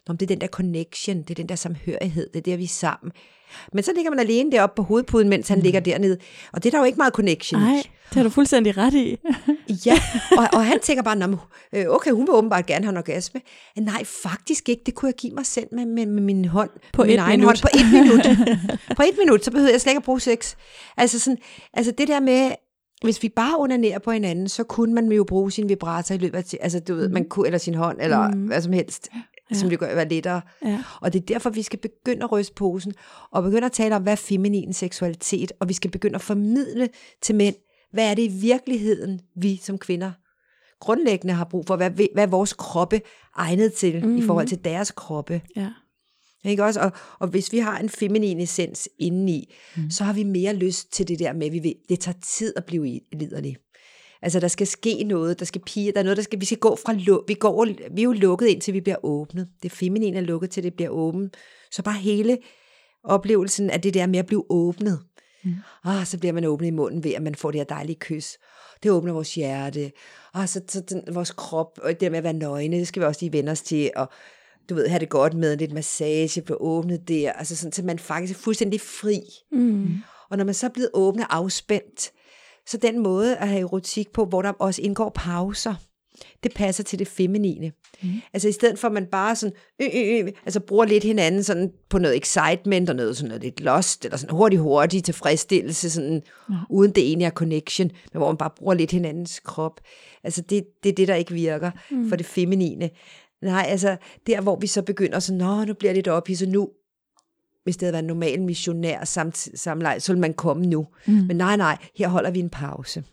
Nå, 0.09 0.15
det 0.15 0.23
er 0.23 0.27
den 0.27 0.41
der 0.41 0.47
connection, 0.47 1.17
det 1.23 1.31
er 1.31 1.35
den 1.35 1.49
der 1.49 1.57
samhørighed, 1.57 2.29
det 2.35 2.37
er 2.39 2.43
der, 2.43 2.57
vi 2.57 2.65
er 2.65 2.69
sammen. 2.69 3.13
Men 3.73 3.85
så 3.85 3.93
ligger 3.97 4.11
man 4.11 4.19
alene 4.21 4.53
deroppe 4.53 4.77
på 4.77 4.83
hovedpuden, 4.83 5.29
mens 5.29 5.49
han 5.49 5.59
mm. 5.59 5.63
ligger 5.63 5.81
dernede, 5.81 6.19
og 6.53 6.63
det 6.63 6.69
er 6.69 6.71
der 6.71 6.79
jo 6.79 6.85
ikke 6.85 6.97
meget 6.97 7.13
connection. 7.13 7.61
Nej, 7.61 7.83
det 8.09 8.15
har 8.15 8.23
du 8.23 8.31
fuldstændig 8.31 8.77
ret 8.77 8.95
i. 8.95 9.19
Ja, 9.87 9.99
og, 10.39 10.49
og 10.53 10.67
han 10.67 10.81
tænker 10.81 11.03
bare, 11.03 11.17
"Nå, 11.17 11.27
men, 11.27 11.39
øh, 11.73 11.85
okay, 11.89 12.11
hun 12.11 12.23
vil 12.23 12.31
åbenbart 12.31 12.67
gerne 12.67 12.85
have 12.85 12.91
en 12.91 12.97
orgasme. 12.97 13.41
Nej, 13.79 14.05
faktisk 14.05 14.69
ikke. 14.69 14.83
Det 14.87 14.95
kunne 14.95 15.07
jeg 15.07 15.15
give 15.15 15.33
mig 15.35 15.47
selv 15.47 15.67
med, 15.73 15.87
med, 15.87 16.07
med 16.07 16.23
min 16.23 16.45
hånd. 16.45 16.71
På 16.93 17.03
min 17.03 17.11
et 17.13 17.19
egen 17.19 17.41
minut. 17.41 17.47
Hånd, 17.47 17.59
på 17.63 17.69
et 17.75 17.93
minut. 17.93 18.27
på 18.97 19.03
et 19.03 19.19
minut, 19.19 19.45
så 19.45 19.51
behøver 19.51 19.71
jeg 19.71 19.81
slet 19.81 19.91
ikke 19.91 19.99
at 19.99 20.05
bruge 20.05 20.21
sex. 20.21 20.55
Altså, 20.97 21.19
sådan, 21.19 21.39
altså 21.75 21.93
det 21.99 22.09
der 22.09 22.21
med, 22.21 22.51
hvis 23.03 23.23
vi 23.23 23.29
bare 23.29 23.59
onanerer 23.59 23.99
på 23.99 24.11
hinanden, 24.11 24.49
så 24.49 24.65
kunne 24.65 24.95
man 24.95 25.13
jo 25.13 25.25
bruge 25.25 25.53
sin 25.53 25.69
vibrator 25.69 26.15
i 26.15 26.19
løbet 26.19 26.39
af 26.39 26.59
altså 26.61 26.81
du 26.81 26.95
ved, 26.95 27.09
man 27.09 27.25
kunne, 27.25 27.47
eller 27.47 27.59
sin 27.59 27.75
hånd, 27.75 27.99
eller 28.01 28.29
mm. 28.31 28.47
hvad 28.47 28.61
som 28.63 28.73
helst, 28.73 29.09
ja. 29.51 29.57
som 29.57 29.71
det 29.71 29.79
gør 29.79 29.95
være 29.95 30.09
lettere. 30.09 30.41
Ja. 30.65 30.85
Og 31.01 31.13
det 31.13 31.23
er 31.23 31.27
derfor, 31.27 31.51
vi 31.51 31.63
skal 31.63 31.79
begynde 31.79 32.25
at 32.25 32.33
ryste 32.33 32.55
posen, 32.55 32.95
og 33.31 33.43
begynde 33.43 33.67
at 33.67 33.73
tale 33.73 33.97
om, 33.97 34.03
hvad 34.03 34.13
er 34.13 34.17
feminin 34.17 34.73
seksualitet, 34.73 35.53
og 35.61 35.69
vi 35.69 35.75
skal 35.75 35.91
begynde 35.91 36.15
at 36.15 36.23
formidle 36.23 36.89
til 37.23 37.35
mænd, 37.35 37.55
hvad 37.93 38.11
er 38.11 38.15
det 38.15 38.23
i 38.23 38.33
virkeligheden, 38.41 39.21
vi 39.37 39.57
som 39.57 39.79
kvinder 39.79 40.13
grundlæggende 40.81 41.35
har 41.35 41.45
brug 41.45 41.67
for, 41.67 41.77
hvad, 41.77 41.91
hvad 41.91 42.23
er 42.23 42.27
vores 42.27 42.53
kroppe 42.53 43.01
egnet 43.37 43.73
til, 43.73 44.07
mm. 44.07 44.17
i 44.17 44.23
forhold 44.23 44.47
til 44.47 44.65
deres 44.65 44.91
kroppe. 44.91 45.43
Ja. 45.57 45.71
Ikke 46.45 46.65
også? 46.65 46.81
Og, 46.81 46.93
og 47.19 47.29
hvis 47.29 47.53
vi 47.53 47.59
har 47.59 47.79
en 47.79 47.89
feminin 47.89 48.41
essens 48.41 48.89
indeni, 48.99 49.55
mm. 49.77 49.91
så 49.91 50.05
har 50.05 50.13
vi 50.13 50.23
mere 50.23 50.55
lyst 50.55 50.93
til 50.93 51.09
det 51.09 51.19
der 51.19 51.33
med, 51.33 51.47
at 51.47 51.53
vi 51.53 51.59
vil, 51.59 51.75
det 51.89 52.01
tager 52.01 52.19
tid 52.23 52.53
at 52.57 52.65
blive 52.65 53.01
liderlig. 53.13 53.57
Altså, 54.23 54.41
der 54.41 54.49
skal 54.49 54.67
ske 54.67 55.05
noget, 55.05 55.39
der 55.39 55.45
skal 55.45 55.61
pige, 55.67 55.93
der 55.93 55.99
er 55.99 56.03
noget, 56.03 56.17
der 56.17 56.23
skal, 56.23 56.41
vi 56.41 56.45
skal 56.45 56.59
gå 56.59 56.77
fra, 56.77 56.93
vi, 57.29 57.35
går, 57.35 57.67
vi 57.95 58.01
er 58.01 58.05
jo 58.05 58.13
lukket 58.13 58.47
ind, 58.47 58.61
til 58.61 58.75
vi 58.75 58.81
bliver 58.81 59.05
åbnet. 59.05 59.49
Det 59.63 59.73
feminine 59.73 60.17
er 60.17 60.21
lukket, 60.21 60.51
til 60.51 60.63
det 60.63 60.75
bliver 60.75 60.91
åbent. 60.91 61.37
Så 61.71 61.83
bare 61.83 61.99
hele 61.99 62.39
oplevelsen 63.05 63.71
af 63.71 63.81
det 63.81 63.95
der 63.95 64.07
med 64.07 64.19
at 64.19 64.27
blive 64.27 64.45
åbnet. 64.51 65.01
Mm. 65.45 65.55
Ah, 65.85 66.07
så 66.07 66.19
bliver 66.19 66.33
man 66.33 66.45
åbnet 66.45 66.69
i 66.69 66.71
munden 66.71 67.05
ved, 67.05 67.13
at 67.13 67.23
man 67.23 67.35
får 67.35 67.51
det 67.51 67.61
her 67.61 67.65
dejlige 67.65 67.97
kys. 68.01 68.39
Det 68.83 68.91
åbner 68.91 69.13
vores 69.13 69.35
hjerte. 69.35 69.93
Og 70.33 70.49
så, 70.49 70.61
så 70.69 70.81
den, 70.81 71.03
vores 71.15 71.31
krop, 71.31 71.79
og 71.83 71.91
det 71.91 72.01
der 72.01 72.11
med 72.11 72.19
at 72.19 72.25
være 72.25 72.33
nøgne, 72.33 72.77
det 72.77 72.89
skal 72.89 73.03
vi 73.03 73.07
også 73.07 73.21
lige 73.23 73.33
vende 73.33 73.53
os 73.53 73.63
til. 73.63 73.91
Og 73.97 74.09
du 74.69 74.75
ved, 74.75 74.89
have 74.89 75.01
det 75.01 75.09
godt 75.09 75.35
med 75.35 75.57
lidt 75.57 75.73
massage, 75.73 76.43
blive 76.43 76.61
åbnet 76.61 77.09
der. 77.09 77.33
Altså 77.33 77.57
sådan, 77.57 77.73
så 77.73 77.83
man 77.83 77.99
faktisk 77.99 78.39
er 78.39 78.43
fuldstændig 78.43 78.81
fri. 78.81 79.21
Mm. 79.53 79.95
Og 80.31 80.37
når 80.37 80.45
man 80.45 80.55
så 80.55 80.67
er 80.67 80.71
blevet 80.71 80.91
åbnet 80.95 81.25
og 81.25 81.37
afspændt, 81.37 82.13
så 82.67 82.77
den 82.77 82.99
måde 82.99 83.37
at 83.37 83.49
have 83.49 83.61
erotik 83.61 84.13
på, 84.13 84.25
hvor 84.25 84.43
der 84.43 84.53
også 84.53 84.83
indgår 84.83 85.13
pauser, 85.15 85.75
det 86.43 86.55
passer 86.55 86.85
til 86.85 86.99
det 86.99 87.09
feminine. 87.09 87.73
Mm. 88.03 88.09
Altså 88.33 88.49
i 88.49 88.53
stedet 88.53 88.79
for, 88.79 88.89
at 88.89 88.95
man 88.95 89.07
bare 89.07 89.37
sådan, 89.37 89.57
øh, 89.83 89.89
øh, 89.95 90.19
øh, 90.19 90.33
altså 90.45 90.61
bruger 90.61 90.85
lidt 90.85 91.05
hinanden 91.05 91.43
sådan 91.43 91.73
på 91.91 91.99
noget 91.99 92.17
excitement 92.17 92.91
og 92.91 92.97
noget 92.97 93.17
sådan 93.17 93.29
noget 93.29 93.43
lidt 93.43 93.61
lost, 93.61 94.05
eller 94.05 94.17
sådan 94.17 94.37
hurtig, 94.37 94.59
hurtig 94.59 95.05
tilfredsstillelse, 95.05 95.91
sådan, 95.91 96.23
ja. 96.51 96.55
uden 96.71 96.91
det 96.91 97.13
ene 97.13 97.25
er 97.25 97.31
connection, 97.31 97.91
men 98.13 98.19
hvor 98.19 98.27
man 98.27 98.37
bare 98.37 98.51
bruger 98.57 98.75
lidt 98.75 98.91
hinandens 98.91 99.41
krop. 99.41 99.81
Altså 100.25 100.41
det, 100.41 100.65
det 100.83 100.89
er 100.89 100.95
det, 100.95 101.09
der 101.09 101.15
ikke 101.15 101.35
virker 101.35 101.71
mm. 101.91 102.09
for 102.09 102.17
det 102.17 102.27
feminine. 102.27 102.91
Nej, 103.43 103.67
altså 103.69 103.97
der, 104.27 104.41
hvor 104.41 104.57
vi 104.57 104.67
så 104.67 104.83
begynder 104.83 105.19
sådan, 105.19 105.39
nå, 105.39 105.65
nu 105.65 105.75
bliver 105.75 105.91
jeg 105.91 105.97
lidt 105.97 106.09
ophidset 106.09 106.49
nu, 106.49 106.69
hvis 107.67 107.77
det 107.77 107.87
havde 107.87 107.93
været 107.93 108.03
en 108.03 108.07
normal 108.07 108.43
missionær 108.43 109.05
samt, 109.05 109.49
samleje, 109.55 110.01
så 110.01 110.13
ville 110.13 110.21
man 110.21 110.35
komme 110.35 110.67
nu. 110.67 110.87
Mm. 111.07 111.13
Men 111.13 111.37
nej, 111.37 111.57
nej, 111.57 111.79
her 111.97 112.09
holder 112.09 112.31
vi 112.31 112.39
en 112.39 112.51
pause. 112.51 113.05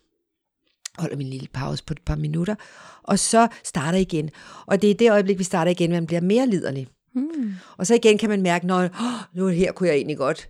holder 0.97 1.16
vi 1.16 1.24
en 1.24 1.30
lille 1.30 1.47
pause 1.54 1.84
på 1.84 1.93
et 1.93 2.01
par 2.06 2.16
minutter, 2.16 2.56
og 3.04 3.20
så 3.20 3.47
starter 3.64 3.97
igen. 3.99 4.30
Og 4.66 4.82
det 4.82 4.91
er 4.91 4.95
det 4.95 5.12
øjeblik, 5.12 5.39
vi 5.39 5.43
starter 5.43 5.72
igen, 5.72 5.91
man 5.91 6.06
bliver 6.06 6.22
mere 6.22 6.47
liderlig. 6.47 6.88
Mm. 7.16 7.54
Og 7.78 7.88
så 7.88 7.95
igen 7.95 8.18
kan 8.18 8.30
man 8.30 8.41
mærke, 8.41 8.68
når 8.68 8.84
oh, 8.84 9.38
nu 9.38 9.47
her 9.47 9.72
kunne 9.72 9.89
jeg 9.89 9.95
egentlig 9.95 10.18
godt, 10.18 10.49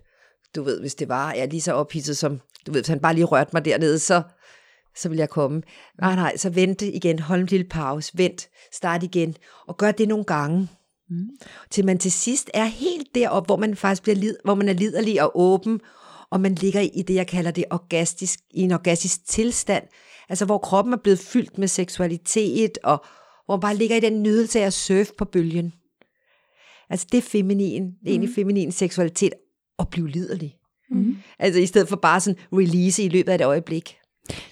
du 0.54 0.62
ved, 0.62 0.80
hvis 0.80 0.94
det 0.94 1.08
var, 1.08 1.32
jeg 1.32 1.42
er 1.42 1.46
lige 1.46 1.60
så 1.60 1.72
ophidset 1.72 2.16
som, 2.16 2.40
du 2.66 2.72
ved, 2.72 2.80
hvis 2.80 2.88
han 2.88 3.00
bare 3.00 3.14
lige 3.14 3.24
rørte 3.24 3.50
mig 3.52 3.64
dernede, 3.64 3.98
så, 3.98 4.22
så 4.96 5.08
vil 5.08 5.18
jeg 5.18 5.30
komme. 5.30 5.62
Nej, 6.00 6.14
nej, 6.14 6.36
så 6.36 6.50
vent 6.50 6.82
igen, 6.82 7.18
hold 7.18 7.40
en 7.40 7.46
lille 7.46 7.68
pause, 7.68 8.12
vent, 8.14 8.48
start 8.72 9.02
igen, 9.02 9.36
og 9.66 9.76
gør 9.76 9.90
det 9.90 10.08
nogle 10.08 10.24
gange. 10.24 10.68
Mm. 11.10 11.28
Til 11.70 11.84
man 11.84 11.98
til 11.98 12.12
sidst 12.12 12.50
er 12.54 12.64
helt 12.64 13.14
deroppe, 13.14 13.46
hvor 13.46 13.56
man 13.56 13.76
faktisk 13.76 14.02
bliver 14.02 14.16
lid, 14.16 14.36
hvor 14.44 14.54
man 14.54 14.68
er 14.68 14.72
liderlig 14.72 15.22
og 15.22 15.40
åben, 15.40 15.80
og 16.30 16.40
man 16.40 16.54
ligger 16.54 16.80
i 16.80 17.02
det, 17.02 17.14
jeg 17.14 17.26
kalder 17.26 17.50
det 17.50 17.64
orgastisk, 17.70 18.40
i 18.50 18.60
en 18.60 18.72
orgastisk 18.72 19.28
tilstand, 19.28 19.84
altså 20.28 20.44
hvor 20.44 20.58
kroppen 20.58 20.94
er 20.94 20.98
blevet 20.98 21.18
fyldt 21.18 21.58
med 21.58 21.68
seksualitet, 21.68 22.78
og 22.84 23.04
hvor 23.46 23.56
man 23.56 23.60
bare 23.60 23.76
ligger 23.76 23.96
i 23.96 24.00
den 24.00 24.22
nydelse 24.22 24.60
af 24.60 24.66
at 24.66 24.72
surfe 24.72 25.12
på 25.18 25.24
bølgen. 25.24 25.72
Altså 26.90 27.06
det 27.12 27.18
er 27.18 27.22
feminin, 27.22 27.84
det 27.84 28.06
er 28.06 28.10
egentlig 28.10 28.34
feminin 28.34 28.72
seksualitet, 28.72 29.32
at 29.78 29.88
blive 29.88 30.08
liderlig. 30.08 30.56
Mm. 30.90 31.16
Altså 31.38 31.60
i 31.60 31.66
stedet 31.66 31.88
for 31.88 31.96
bare 31.96 32.20
sådan 32.20 32.40
release 32.52 33.02
i 33.02 33.08
løbet 33.08 33.32
af 33.32 33.34
et 33.34 33.44
øjeblik. 33.44 33.96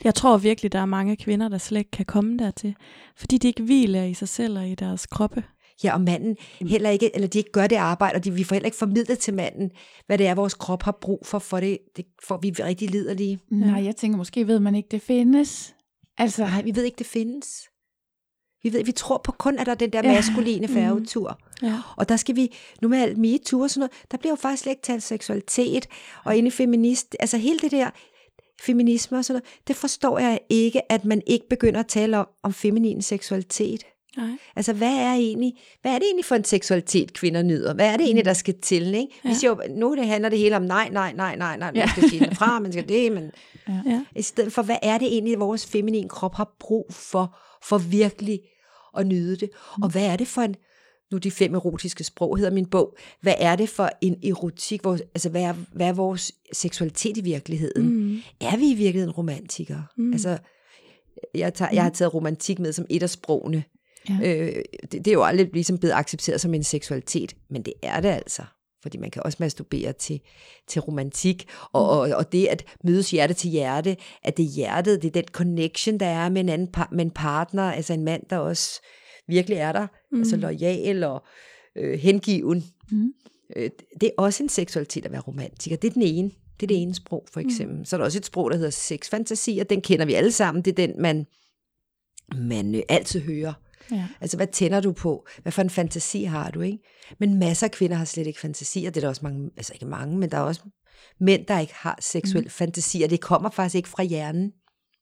Jeg 0.04 0.14
tror 0.14 0.36
virkelig, 0.38 0.72
der 0.72 0.78
er 0.78 0.86
mange 0.86 1.16
kvinder, 1.16 1.48
der 1.48 1.58
slet 1.58 1.78
ikke 1.78 1.90
kan 1.90 2.04
komme 2.04 2.38
dertil, 2.38 2.74
fordi 3.16 3.38
de 3.38 3.48
ikke 3.48 3.62
hviler 3.62 4.04
i 4.04 4.14
sig 4.14 4.28
selv 4.28 4.58
og 4.58 4.68
i 4.68 4.74
deres 4.74 5.06
kroppe. 5.06 5.44
Ja, 5.84 5.94
og 5.94 6.00
manden 6.00 6.36
heller 6.60 6.90
ikke, 6.90 7.14
eller 7.14 7.28
de 7.28 7.38
ikke 7.38 7.52
gør 7.52 7.66
det 7.66 7.76
arbejde, 7.76 8.16
og 8.16 8.24
de, 8.24 8.32
vi 8.32 8.44
får 8.44 8.54
heller 8.54 8.66
ikke 8.66 8.76
formidlet 8.76 9.18
til 9.18 9.34
manden, 9.34 9.70
hvad 10.06 10.18
det 10.18 10.26
er, 10.26 10.34
vores 10.34 10.54
krop 10.54 10.82
har 10.82 10.98
brug 11.00 11.26
for, 11.26 11.38
for 11.38 11.60
det, 11.60 11.78
det 11.96 12.04
får 12.24 12.38
vi 12.42 12.50
rigtig 12.50 12.90
liderlige. 12.90 13.38
Nej, 13.50 13.84
jeg 13.84 13.96
tænker, 13.96 14.18
måske 14.18 14.46
ved 14.46 14.60
man 14.60 14.74
ikke, 14.74 14.88
det 14.90 15.02
findes. 15.02 15.74
Altså, 16.18 16.42
Nej, 16.42 16.62
vi 16.62 16.76
ved 16.76 16.84
ikke, 16.84 16.98
det 16.98 17.06
findes. 17.06 17.68
Vi, 18.62 18.72
ved, 18.72 18.84
vi 18.84 18.92
tror 18.92 19.20
på 19.24 19.32
kun, 19.32 19.58
at 19.58 19.66
der 19.66 19.72
er 19.72 19.76
den 19.76 19.92
der 19.92 20.02
maskuline 20.02 20.68
færgetur. 20.68 21.38
Ja. 21.62 21.78
Og 21.96 22.08
der 22.08 22.16
skal 22.16 22.36
vi, 22.36 22.54
nu 22.82 22.88
med 22.88 22.98
alt 22.98 23.18
MeToo 23.18 23.60
og 23.60 23.70
sådan 23.70 23.80
noget, 23.80 23.92
der 24.10 24.18
bliver 24.18 24.32
jo 24.32 24.36
faktisk 24.36 24.62
slet 24.62 24.72
ikke 24.72 24.82
talt 24.82 25.02
seksualitet, 25.02 25.86
og 26.24 26.36
inde 26.36 26.50
feminist, 26.50 27.16
altså 27.20 27.36
hele 27.36 27.58
det 27.58 27.70
der 27.70 27.90
feminisme 28.62 29.18
og 29.18 29.24
sådan 29.24 29.34
noget, 29.40 29.66
det 29.68 29.76
forstår 29.76 30.18
jeg 30.18 30.40
ikke, 30.48 30.92
at 30.92 31.04
man 31.04 31.22
ikke 31.26 31.48
begynder 31.50 31.80
at 31.80 31.86
tale 31.86 32.18
om, 32.18 32.26
om 32.42 32.52
feminin 32.52 33.02
seksualitet. 33.02 33.86
Nej. 34.16 34.30
Altså, 34.56 34.72
hvad 34.72 34.92
er, 34.94 35.12
egentlig, 35.14 35.52
hvad 35.82 35.92
er 35.92 35.98
det 35.98 36.06
egentlig 36.06 36.24
for 36.24 36.34
en 36.34 36.44
seksualitet, 36.44 37.12
kvinder 37.12 37.42
nyder? 37.42 37.74
Hvad 37.74 37.86
er 37.92 37.96
det 37.96 38.04
egentlig, 38.04 38.24
der 38.24 38.32
skal 38.32 38.54
til? 38.62 38.94
Ikke? 38.94 39.12
Vi 39.22 39.28
Ja. 39.28 39.34
siger 39.34 39.50
jo, 39.50 39.74
nu 39.76 39.96
det 39.96 40.06
handler 40.06 40.28
det 40.28 40.38
hele 40.38 40.56
om 40.56 40.62
nej, 40.62 40.88
nej, 40.92 41.12
nej, 41.12 41.36
nej, 41.36 41.56
nej, 41.56 41.72
man 41.74 41.88
skal 41.88 42.08
sige 42.10 42.24
det 42.26 42.36
fra, 42.36 42.58
man 42.60 42.72
skal 42.72 42.88
det, 42.88 43.12
men 43.12 43.30
Ja. 43.86 44.04
i 44.16 44.22
stedet 44.22 44.52
for, 44.52 44.62
hvad 44.62 44.76
er 44.82 44.98
det 44.98 45.06
egentlig, 45.08 45.40
vores 45.40 45.66
feminine 45.66 46.08
krop 46.08 46.34
har 46.34 46.56
brug 46.60 46.86
for, 46.90 47.36
for 47.64 47.78
virkelig 47.78 48.40
at 48.98 49.06
nyde 49.06 49.36
det? 49.36 49.50
Og 49.82 49.88
hvad 49.88 50.06
er 50.06 50.16
det 50.16 50.28
for 50.28 50.42
en, 50.42 50.54
nu 51.12 51.18
de 51.18 51.30
fem 51.30 51.54
erotiske 51.54 52.04
sprog 52.04 52.36
hedder 52.36 52.50
min 52.52 52.66
bog, 52.66 52.96
hvad 53.20 53.34
er 53.38 53.56
det 53.56 53.68
for 53.68 53.90
en 54.00 54.16
erotik, 54.24 54.80
hvor, 54.82 54.92
altså 54.92 55.28
hvad 55.28 55.42
er, 55.42 55.54
hvad 55.72 55.86
er 55.86 55.92
vores 55.92 56.32
seksualitet 56.52 57.16
i 57.16 57.20
virkeligheden? 57.20 57.88
Mm. 57.88 58.18
Er 58.40 58.56
vi 58.56 58.70
i 58.70 58.74
virkeligheden 58.74 59.10
romantikere? 59.14 59.84
Mm. 59.96 60.12
Altså, 60.12 60.38
jeg, 61.34 61.54
tager, 61.54 61.70
jeg 61.72 61.82
har 61.82 61.90
taget 61.90 62.14
romantik 62.14 62.58
med 62.58 62.72
som 62.72 62.86
et 62.90 63.02
af 63.02 63.10
sprogene. 63.10 63.64
Ja. 64.08 64.14
Øh, 64.24 64.62
det, 64.82 64.92
det 64.92 65.06
er 65.06 65.12
jo 65.12 65.24
aldrig 65.24 65.50
ligesom 65.52 65.78
blevet 65.78 65.94
accepteret 65.94 66.40
som 66.40 66.54
en 66.54 66.64
seksualitet, 66.64 67.36
men 67.50 67.62
det 67.62 67.74
er 67.82 68.00
det 68.00 68.08
altså. 68.08 68.42
Fordi 68.82 68.98
man 68.98 69.10
kan 69.10 69.22
også 69.22 69.36
masturbere 69.40 69.92
til, 69.92 70.20
til 70.68 70.80
romantik, 70.80 71.48
og, 71.72 71.88
og, 71.90 71.98
og 72.00 72.32
det 72.32 72.46
at 72.46 72.64
mødes 72.84 73.10
hjerte 73.10 73.34
til 73.34 73.50
hjerte, 73.50 73.96
at 74.22 74.36
det 74.36 74.44
er 74.44 74.48
hjertet, 74.50 75.02
det 75.02 75.08
er 75.08 75.22
den 75.22 75.28
connection, 75.32 76.00
der 76.00 76.06
er 76.06 76.28
med 76.28 76.40
en, 76.40 76.48
anden 76.48 76.68
par, 76.68 76.88
med 76.92 77.04
en 77.04 77.10
partner, 77.10 77.62
altså 77.62 77.92
en 77.92 78.04
mand, 78.04 78.22
der 78.30 78.36
også 78.36 78.80
virkelig 79.28 79.58
er 79.58 79.72
der, 79.72 79.86
mm. 80.12 80.18
altså 80.18 80.36
lojal 80.36 81.04
og 81.04 81.24
øh, 81.76 81.98
hengiven. 81.98 82.64
Mm. 82.90 83.12
Øh, 83.56 83.70
det 84.00 84.06
er 84.06 84.22
også 84.22 84.42
en 84.42 84.48
seksualitet 84.48 85.04
at 85.04 85.12
være 85.12 85.20
romantiker. 85.20 85.76
Det 85.76 85.88
er 85.88 85.92
den 85.92 86.02
ene. 86.02 86.30
Det 86.60 86.62
er 86.62 86.68
det 86.68 86.82
ene 86.82 86.94
sprog, 86.94 87.26
for 87.32 87.40
eksempel. 87.40 87.78
Mm. 87.78 87.84
Så 87.84 87.96
er 87.96 87.98
der 87.98 88.04
også 88.04 88.18
et 88.18 88.26
sprog, 88.26 88.50
der 88.50 88.56
hedder 88.56 88.70
sexfantasi, 88.70 89.58
og 89.58 89.70
den 89.70 89.80
kender 89.80 90.04
vi 90.04 90.14
alle 90.14 90.32
sammen. 90.32 90.64
Det 90.64 90.70
er 90.70 90.86
den, 90.86 91.02
man, 91.02 91.26
man 92.36 92.74
øh, 92.74 92.82
altid 92.88 93.20
hører. 93.20 93.52
Ja. 93.90 94.06
Altså, 94.20 94.36
hvad 94.36 94.46
tænder 94.46 94.80
du 94.80 94.92
på? 94.92 95.26
Hvad 95.42 95.52
for 95.52 95.62
en 95.62 95.70
fantasi 95.70 96.24
har 96.24 96.50
du, 96.50 96.60
ikke? 96.60 96.78
Men 97.20 97.38
masser 97.38 97.66
af 97.66 97.70
kvinder 97.70 97.96
har 97.96 98.04
slet 98.04 98.26
ikke 98.26 98.40
fantasier. 98.40 98.90
Det 98.90 98.96
er 98.96 99.00
der 99.00 99.08
også 99.08 99.20
mange, 99.24 99.50
altså 99.56 99.72
ikke 99.74 99.86
mange, 99.86 100.18
men 100.18 100.30
der 100.30 100.36
er 100.36 100.42
også 100.42 100.60
mænd, 101.20 101.46
der 101.46 101.58
ikke 101.58 101.74
har 101.76 101.98
seksuel 102.00 102.44
mm. 102.44 102.50
fantasi, 102.50 103.02
og 103.02 103.10
det 103.10 103.20
kommer 103.20 103.50
faktisk 103.50 103.74
ikke 103.74 103.88
fra 103.88 104.02
hjernen. 104.02 104.52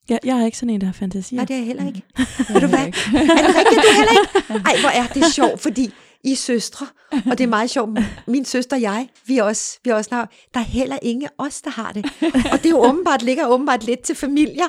Jeg, 0.09 0.19
jeg 0.25 0.39
er 0.39 0.45
ikke 0.45 0.59
sådan 0.59 0.71
en, 0.71 0.81
der 0.81 0.87
har 0.87 0.93
fantasier. 0.93 1.37
Nej, 1.37 1.45
det 1.45 1.55
er 1.55 1.59
jeg 1.59 1.67
heller 1.67 1.87
ikke. 1.87 2.03
Ved 2.53 2.61
du 2.61 2.67
hvad? 2.67 2.79
Er 2.79 3.47
det 3.47 3.57
rigtigt, 3.57 3.83
du 3.83 3.97
heller 3.97 4.13
ikke? 4.21 4.53
Ej, 4.69 4.81
hvor 4.81 4.89
er 4.89 5.07
det 5.07 5.25
sjovt, 5.35 5.61
fordi 5.61 5.93
I 6.25 6.33
er 6.33 6.37
søstre, 6.37 6.87
og 7.13 7.39
det 7.39 7.41
er 7.41 7.49
meget 7.49 7.71
sjovt. 7.71 7.99
Min 8.27 8.45
søster 8.45 8.77
og 8.77 8.83
jeg, 8.83 9.09
vi 9.27 9.39
er 9.39 9.43
også, 9.43 9.79
vi 9.85 9.91
er 9.91 9.95
også 9.95 10.11
der, 10.11 10.27
der 10.55 10.61
er 10.61 10.65
heller 10.65 10.99
ingen 11.03 11.29
os, 11.39 11.63
der 11.63 11.71
har 11.71 11.93
det. 11.93 12.05
Og 12.53 12.59
det 12.59 12.67
er 12.67 12.71
jo 12.71 12.85
åbenbart, 12.85 13.23
ligger 13.23 13.47
åbenbart 13.47 13.85
lidt 13.85 14.01
til 14.01 14.15
familier. 14.15 14.69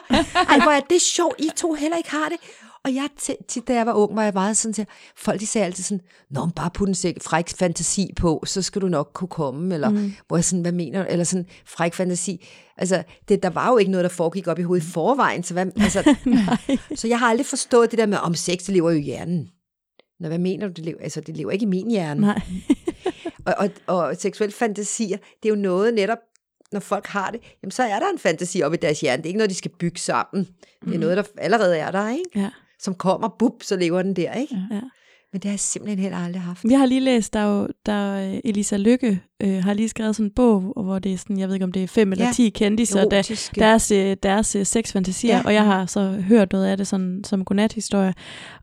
Ej, 0.49 0.59
hvor 0.59 0.71
er 0.71 0.79
det 0.79 1.01
sjovt, 1.01 1.35
I 1.39 1.49
to 1.55 1.73
heller 1.73 1.97
ikke 1.97 2.11
har 2.11 2.29
det. 2.29 2.37
Og 2.85 2.95
jeg, 2.95 3.09
tit, 3.47 3.67
da 3.67 3.73
jeg 3.73 3.85
var 3.85 3.93
ung, 3.93 4.15
var 4.15 4.23
jeg 4.23 4.33
meget 4.33 4.57
sådan 4.57 4.73
til, 4.73 4.85
folk 5.15 5.39
de 5.39 5.47
sagde 5.47 5.65
altid 5.65 5.83
sådan, 5.83 6.01
Nå, 6.29 6.45
men 6.45 6.51
bare 6.51 6.69
put 6.73 6.87
en 6.87 6.95
sæk 6.95 7.17
fræk 7.21 7.49
fantasi 7.49 8.13
på, 8.15 8.43
så 8.45 8.61
skal 8.61 8.81
du 8.81 8.87
nok 8.87 9.11
kunne 9.13 9.27
komme, 9.27 9.73
eller 9.73 9.89
mm. 9.89 10.13
hvor 10.27 10.37
jeg 10.37 10.45
sådan, 10.45 10.61
hvad 10.61 10.71
mener 10.71 11.03
du, 11.03 11.09
eller 11.09 11.23
sådan 11.23 11.45
fræk 11.65 11.93
fantasi. 11.93 12.47
Altså, 12.77 13.03
det, 13.27 13.43
der 13.43 13.49
var 13.49 13.71
jo 13.71 13.77
ikke 13.77 13.91
noget, 13.91 14.03
der 14.03 14.09
foregik 14.09 14.47
op 14.47 14.59
i 14.59 14.61
hovedet 14.61 14.83
i 14.83 14.91
forvejen, 14.91 15.43
så, 15.43 15.53
hvad, 15.53 15.65
altså, 15.77 16.15
så 16.95 17.07
jeg 17.07 17.19
har 17.19 17.27
aldrig 17.27 17.45
forstået 17.45 17.91
det 17.91 17.99
der 17.99 18.05
med, 18.05 18.17
om 18.17 18.35
sex, 18.35 18.57
det 18.57 18.69
lever 18.69 18.91
jo 18.91 18.97
i 18.97 19.01
hjernen. 19.01 19.49
Nå, 20.19 20.27
hvad 20.27 20.39
mener 20.39 20.67
du, 20.67 20.73
det 20.73 20.85
lever? 20.85 20.99
Altså, 21.01 21.21
det 21.21 21.37
lever 21.37 21.51
ikke 21.51 21.63
i 21.63 21.69
min 21.69 21.91
hjerne. 21.91 22.21
Nej. 22.21 22.41
Og, 23.45 23.55
og, 23.57 23.97
og 23.97 24.15
seksuelle 24.19 24.53
fantasier, 24.53 25.17
det 25.17 25.49
er 25.49 25.55
jo 25.55 25.61
noget 25.61 25.93
netop, 25.93 26.17
når 26.71 26.79
folk 26.79 27.05
har 27.07 27.31
det, 27.31 27.41
jamen 27.63 27.71
så 27.71 27.83
er 27.83 27.99
der 27.99 28.09
en 28.09 28.19
fantasi 28.19 28.61
op 28.61 28.73
i 28.73 28.77
deres 28.77 29.01
hjerne. 29.01 29.17
Det 29.17 29.25
er 29.25 29.29
ikke 29.29 29.37
noget, 29.37 29.49
de 29.49 29.55
skal 29.55 29.71
bygge 29.79 29.99
sammen. 29.99 30.47
Det 30.85 30.95
er 30.95 30.99
noget, 30.99 31.17
der 31.17 31.23
allerede 31.37 31.77
er 31.77 31.91
der, 31.91 32.09
ikke? 32.09 32.29
Ja. 32.35 32.49
Som 32.81 32.93
kommer, 32.95 33.27
bup, 33.39 33.63
så 33.63 33.75
lever 33.77 34.01
den 34.01 34.15
der, 34.15 34.33
ikke? 34.33 34.55
Ja. 34.71 34.79
Men 35.33 35.41
det 35.41 35.43
har 35.45 35.51
jeg 35.53 35.59
simpelthen 35.59 35.99
heller 35.99 36.17
aldrig 36.17 36.41
haft. 36.41 36.63
Jeg 36.63 36.79
har 36.79 36.85
lige 36.85 36.99
læst, 37.01 37.33
der 37.33 37.39
er 37.39 37.59
jo, 37.59 37.67
der 37.85 37.91
er, 37.93 38.33
øh, 38.33 38.39
Elisa 38.45 38.77
Lykke 38.77 39.21
øh, 39.43 39.63
har 39.63 39.73
lige 39.73 39.89
skrevet 39.89 40.15
sådan 40.15 40.25
en 40.25 40.31
bog, 40.35 40.61
hvor 40.83 40.99
det 40.99 41.13
er 41.13 41.17
sådan, 41.17 41.39
jeg 41.39 41.47
ved 41.47 41.55
ikke 41.55 41.63
om 41.63 41.71
det 41.71 41.83
er 41.83 41.87
fem 41.87 42.11
eller 42.11 42.25
Ja. 42.25 42.31
ti 42.33 42.49
kendiser, 42.49 43.05
der, 43.09 43.49
deres, 43.55 43.91
øh, 43.91 44.17
deres 44.23 44.55
øh, 44.55 44.65
sexfantasier, 44.65 45.35
Ja. 45.37 45.41
og 45.45 45.53
jeg 45.53 45.65
har 45.65 45.85
så 45.85 46.01
hørt 46.27 46.51
noget 46.51 46.65
af 46.65 46.77
det 46.77 46.87
sådan, 46.87 47.23
som 47.23 47.45
godnat-historie, 47.45 48.13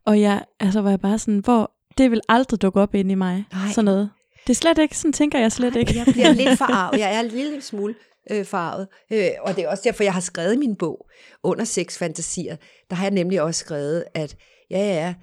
og 0.05 0.21
jeg, 0.21 0.43
altså 0.59 0.81
var 0.81 0.89
jeg 0.89 0.99
bare 0.99 1.19
sådan, 1.19 1.39
hvor 1.39 1.71
det 1.97 2.11
vil 2.11 2.21
aldrig 2.29 2.61
dukke 2.61 2.81
op 2.81 2.95
ind 2.95 3.11
i 3.11 3.15
mig, 3.15 3.45
Nej. 3.53 3.67
sådan 3.71 3.85
noget. 3.85 4.09
Det 4.47 4.49
er 4.53 4.57
slet 4.57 4.77
ikke, 4.77 4.97
sådan 4.97 5.13
tænker 5.13 5.39
jeg 5.39 5.51
slet 5.51 5.75
ikke. 5.75 5.93
Jeg 5.97 6.05
bliver 6.13 6.31
lidt 6.33 6.57
forarvet. 6.63 6.99
Jeg 6.99 7.15
er 7.15 7.19
en 7.19 7.27
lille 7.27 7.61
smule 7.61 7.95
øh, 8.31 8.45
farvet. 8.45 8.87
Øh, 9.11 9.29
og 9.41 9.55
det 9.55 9.63
er 9.63 9.69
også 9.69 9.83
derfor, 9.85 10.03
jeg 10.03 10.13
har 10.13 10.21
skrevet 10.21 10.59
min 10.59 10.75
bog, 10.75 11.09
under 11.43 11.65
seks 11.65 11.97
fantasier, 11.97 12.55
der 12.89 12.95
har 12.95 13.05
jeg 13.05 13.11
nemlig 13.11 13.41
også 13.41 13.59
skrevet, 13.59 14.03
at 14.13 14.35
ja, 14.69 14.77
ja, 14.77 15.13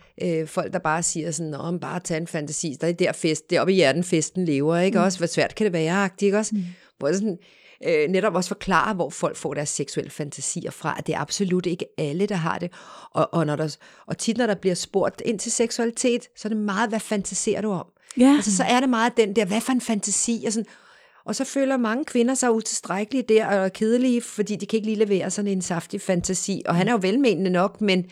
øh, 0.41 0.49
folk 0.49 0.73
der 0.73 0.79
bare 0.79 1.03
siger 1.03 1.31
sådan, 1.31 1.51
Nå, 1.51 1.71
men 1.71 1.81
bare 1.81 2.01
tage 2.01 2.21
en 2.21 2.27
fantasi, 2.27 2.77
der 2.81 2.89
er 2.89 2.93
der 2.93 3.13
fest, 3.13 3.51
det 3.51 3.57
er 3.57 3.61
oppe 3.61 3.73
i 3.73 3.77
hjernen, 3.77 4.05
festen 4.05 4.45
lever, 4.45 4.79
ikke 4.79 4.99
mm. 4.99 5.05
også? 5.05 5.19
Hvor 5.19 5.27
svært 5.27 5.55
kan 5.55 5.65
det 5.65 5.73
være, 5.73 5.93
agtigt, 5.93 6.27
ikke 6.27 6.39
også? 6.39 6.55
Mm. 6.55 6.65
Hvor 6.99 7.13
sådan, 7.13 7.39
øh, 7.87 8.09
netop 8.09 8.35
også 8.35 8.49
forklare, 8.49 8.95
hvor 8.95 9.11
folk 9.11 9.37
får 9.37 9.55
deres 9.55 9.69
seksuelle 9.69 10.11
fantasier 10.11 10.71
fra, 10.71 10.95
at 10.99 11.07
det 11.07 11.15
er 11.15 11.19
absolut 11.19 11.67
ikke 11.67 11.87
alle, 11.99 12.27
der 12.27 12.35
har 12.35 12.59
det. 12.59 12.73
Og, 13.11 13.35
og, 13.35 13.47
når 13.47 13.57
der, 13.57 13.77
og 14.07 14.19
tit, 14.19 14.37
når 14.37 14.47
der 14.47 14.55
bliver 14.55 14.75
spurgt 14.75 15.23
ind 15.25 15.39
til 15.39 15.53
seksualitet, 15.53 16.29
så 16.37 16.49
er 16.49 16.51
det 16.51 16.63
meget, 16.63 16.89
hvad 16.89 17.01
fantaserer 17.01 17.61
du 17.61 17.71
om? 17.71 17.87
Ja, 18.21 18.35
Altså, 18.37 18.57
så 18.57 18.65
er 18.65 18.81
det 18.81 18.89
meget 18.89 19.17
den 19.17 19.37
der, 19.37 19.45
hvad 19.45 19.61
for 19.61 19.73
en 19.73 19.81
fantasi? 19.81 20.45
Og, 20.47 20.53
sådan, 20.53 20.67
og 21.27 21.35
så 21.35 21.45
føler 21.45 21.77
mange 21.77 22.05
kvinder 22.05 22.35
sig 22.35 22.53
utilstrækkelige 22.53 23.25
der, 23.29 23.47
og 23.47 23.73
kedelige, 23.73 24.23
fordi 24.23 24.57
de 24.57 24.67
kan 24.67 24.77
ikke 24.77 24.89
lige 24.89 25.05
levere 25.05 25.31
sådan 25.31 25.51
en 25.51 25.63
saftig 25.63 26.01
fantasi. 26.01 26.63
Og 26.67 26.75
han 26.75 26.89
er 26.89 26.93
jo 26.93 26.99
velmenende 27.03 27.51
nok, 27.51 27.81
men 27.81 28.05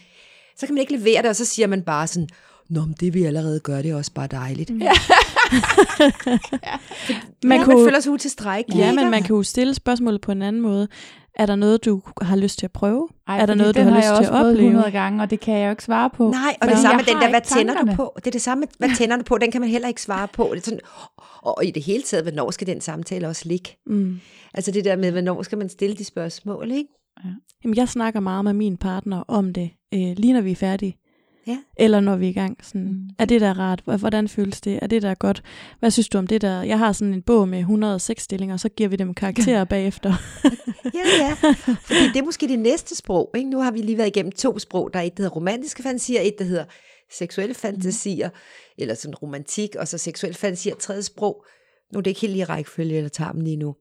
så 0.56 0.66
kan 0.66 0.74
man 0.74 0.80
ikke 0.80 0.96
levere 0.96 1.22
det, 1.22 1.30
og 1.30 1.36
så 1.36 1.44
siger 1.44 1.66
man 1.66 1.82
bare 1.82 2.06
sådan, 2.06 2.28
Nå, 2.68 2.80
men 2.80 2.94
det 3.00 3.14
vi 3.14 3.24
allerede 3.24 3.60
gør, 3.60 3.82
det 3.82 3.90
er 3.90 3.96
også 3.96 4.12
bare 4.12 4.26
dejligt. 4.26 4.70
Ja, 4.70 4.74
man, 4.80 4.88
man, 7.44 7.64
kunne, 7.64 7.76
man 7.76 7.84
føler 7.86 8.00
sig 8.00 8.12
utilstrækkelig. 8.12 8.78
ja, 8.78 8.92
men 8.92 9.10
man 9.10 9.22
kan 9.22 9.36
jo 9.36 9.42
stille 9.42 9.74
spørgsmålet 9.74 10.20
på 10.20 10.32
en 10.32 10.42
anden 10.42 10.62
måde. 10.62 10.88
Er 11.36 11.46
der 11.46 11.56
noget, 11.56 11.84
du 11.84 12.02
har 12.22 12.36
lyst 12.36 12.58
til 12.58 12.66
at 12.66 12.72
prøve? 12.72 13.08
Ej, 13.28 13.38
er 13.38 13.46
der 13.46 13.54
noget, 13.54 13.74
du 13.74 13.80
den 13.80 13.88
har 13.88 13.96
lyst 13.96 14.06
jeg 14.06 14.16
til 14.16 14.26
også 14.26 14.32
at 14.32 14.46
opleve? 14.46 14.66
100 14.68 14.90
gange, 14.90 15.22
og 15.22 15.30
det 15.30 15.40
kan 15.40 15.58
jeg 15.58 15.64
jo 15.66 15.70
ikke 15.70 15.84
svare 15.84 16.10
på. 16.10 16.30
Nej, 16.30 16.56
og 16.60 16.68
det 16.68 16.78
samme 16.78 16.96
med 16.96 17.04
den 17.04 17.14
har 17.14 17.22
der, 17.22 17.30
hvad 17.30 17.40
tænder 17.40 17.72
du 17.72 17.78
tankerne. 17.78 17.96
på? 17.96 18.12
Det 18.16 18.26
er 18.26 18.30
det 18.30 18.42
samme, 18.42 18.66
hvad 18.78 18.88
tænder 18.96 19.16
du 19.16 19.22
på? 19.22 19.38
Den 19.38 19.50
kan 19.50 19.60
man 19.60 19.70
heller 19.70 19.88
ikke 19.88 20.02
svare 20.02 20.28
på. 20.28 20.50
Det 20.52 20.60
er 20.60 20.64
sådan, 20.64 20.80
og, 21.42 21.64
i 21.64 21.70
det 21.70 21.82
hele 21.82 22.02
taget, 22.02 22.24
hvornår 22.24 22.50
skal 22.50 22.66
den 22.66 22.80
samtale 22.80 23.28
også 23.28 23.48
ligge? 23.48 23.70
Mm. 23.86 24.20
Altså 24.54 24.70
det 24.70 24.84
der 24.84 24.96
med, 24.96 25.10
hvornår 25.12 25.42
skal 25.42 25.58
man 25.58 25.68
stille 25.68 25.96
de 25.96 26.04
spørgsmål, 26.04 26.70
ikke? 26.70 26.88
Jamen, 27.64 27.76
jeg 27.76 27.88
snakker 27.88 28.20
meget 28.20 28.44
med 28.44 28.52
min 28.52 28.76
partner 28.76 29.24
om 29.28 29.52
det, 29.52 29.70
øh, 29.94 30.00
lige 30.00 30.32
når 30.32 30.40
vi 30.40 30.50
er 30.50 30.56
færdige. 30.56 30.96
Ja. 31.46 31.58
Eller 31.78 32.00
når 32.00 32.16
vi 32.16 32.26
er 32.26 32.30
i 32.30 32.32
gang. 32.32 32.58
Sådan, 32.62 32.82
Mm. 32.84 33.08
Er 33.18 33.24
det 33.24 33.40
der 33.40 33.58
rart? 33.58 33.80
Hvor- 33.84 33.96
Hvordan 33.96 34.28
føles 34.28 34.60
det? 34.60 34.78
Er 34.82 34.86
det 34.86 35.02
der 35.02 35.14
godt? 35.14 35.42
Hvad 35.80 35.90
synes 35.90 36.08
du 36.08 36.18
om 36.18 36.26
det 36.26 36.42
der? 36.42 36.62
Jeg 36.62 36.78
har 36.78 36.92
sådan 36.92 37.14
en 37.14 37.22
bog 37.22 37.48
med 37.48 37.58
106 37.58 38.22
stillinger, 38.22 38.56
så 38.56 38.68
giver 38.68 38.88
vi 38.88 38.96
dem 38.96 39.14
karakterer 39.14 39.64
bagefter. 39.74 40.14
Ja, 40.94 41.00
ja. 41.26 41.34
Fordi 41.88 42.00
det 42.08 42.16
er 42.16 42.24
måske 42.24 42.48
det 42.48 42.58
næste 42.58 42.96
sprog. 42.96 43.30
Ikke? 43.36 43.50
Nu 43.50 43.60
har 43.60 43.70
vi 43.70 43.78
lige 43.78 43.98
været 43.98 44.08
igennem 44.08 44.32
to 44.32 44.58
sprog. 44.58 44.90
Der 44.92 44.98
er 44.98 45.02
et, 45.04 45.16
der 45.16 45.22
hedder 45.22 45.34
romantiske 45.36 45.82
fantasier, 45.82 46.20
et, 46.20 46.34
der 46.38 46.44
hedder 46.44 46.64
seksuelle 47.12 47.54
fantasier, 47.54 48.28
mm. 48.28 48.34
eller 48.78 48.94
sådan 48.94 49.14
romantik, 49.14 49.76
og 49.78 49.88
så 49.88 49.98
seksuelle 49.98 50.34
fantasier, 50.36 50.74
tredje 50.74 51.02
sprog. 51.02 51.44
Nu 51.92 51.98
er 51.98 52.02
det 52.02 52.10
ikke 52.10 52.20
helt 52.20 52.32
lige 52.32 52.40
i 52.42 52.44
rækkefølge, 52.44 52.96
eller 52.96 53.08
tager 53.08 53.32
dem 53.32 53.40
lige 53.40 53.56
nu. 53.56 53.74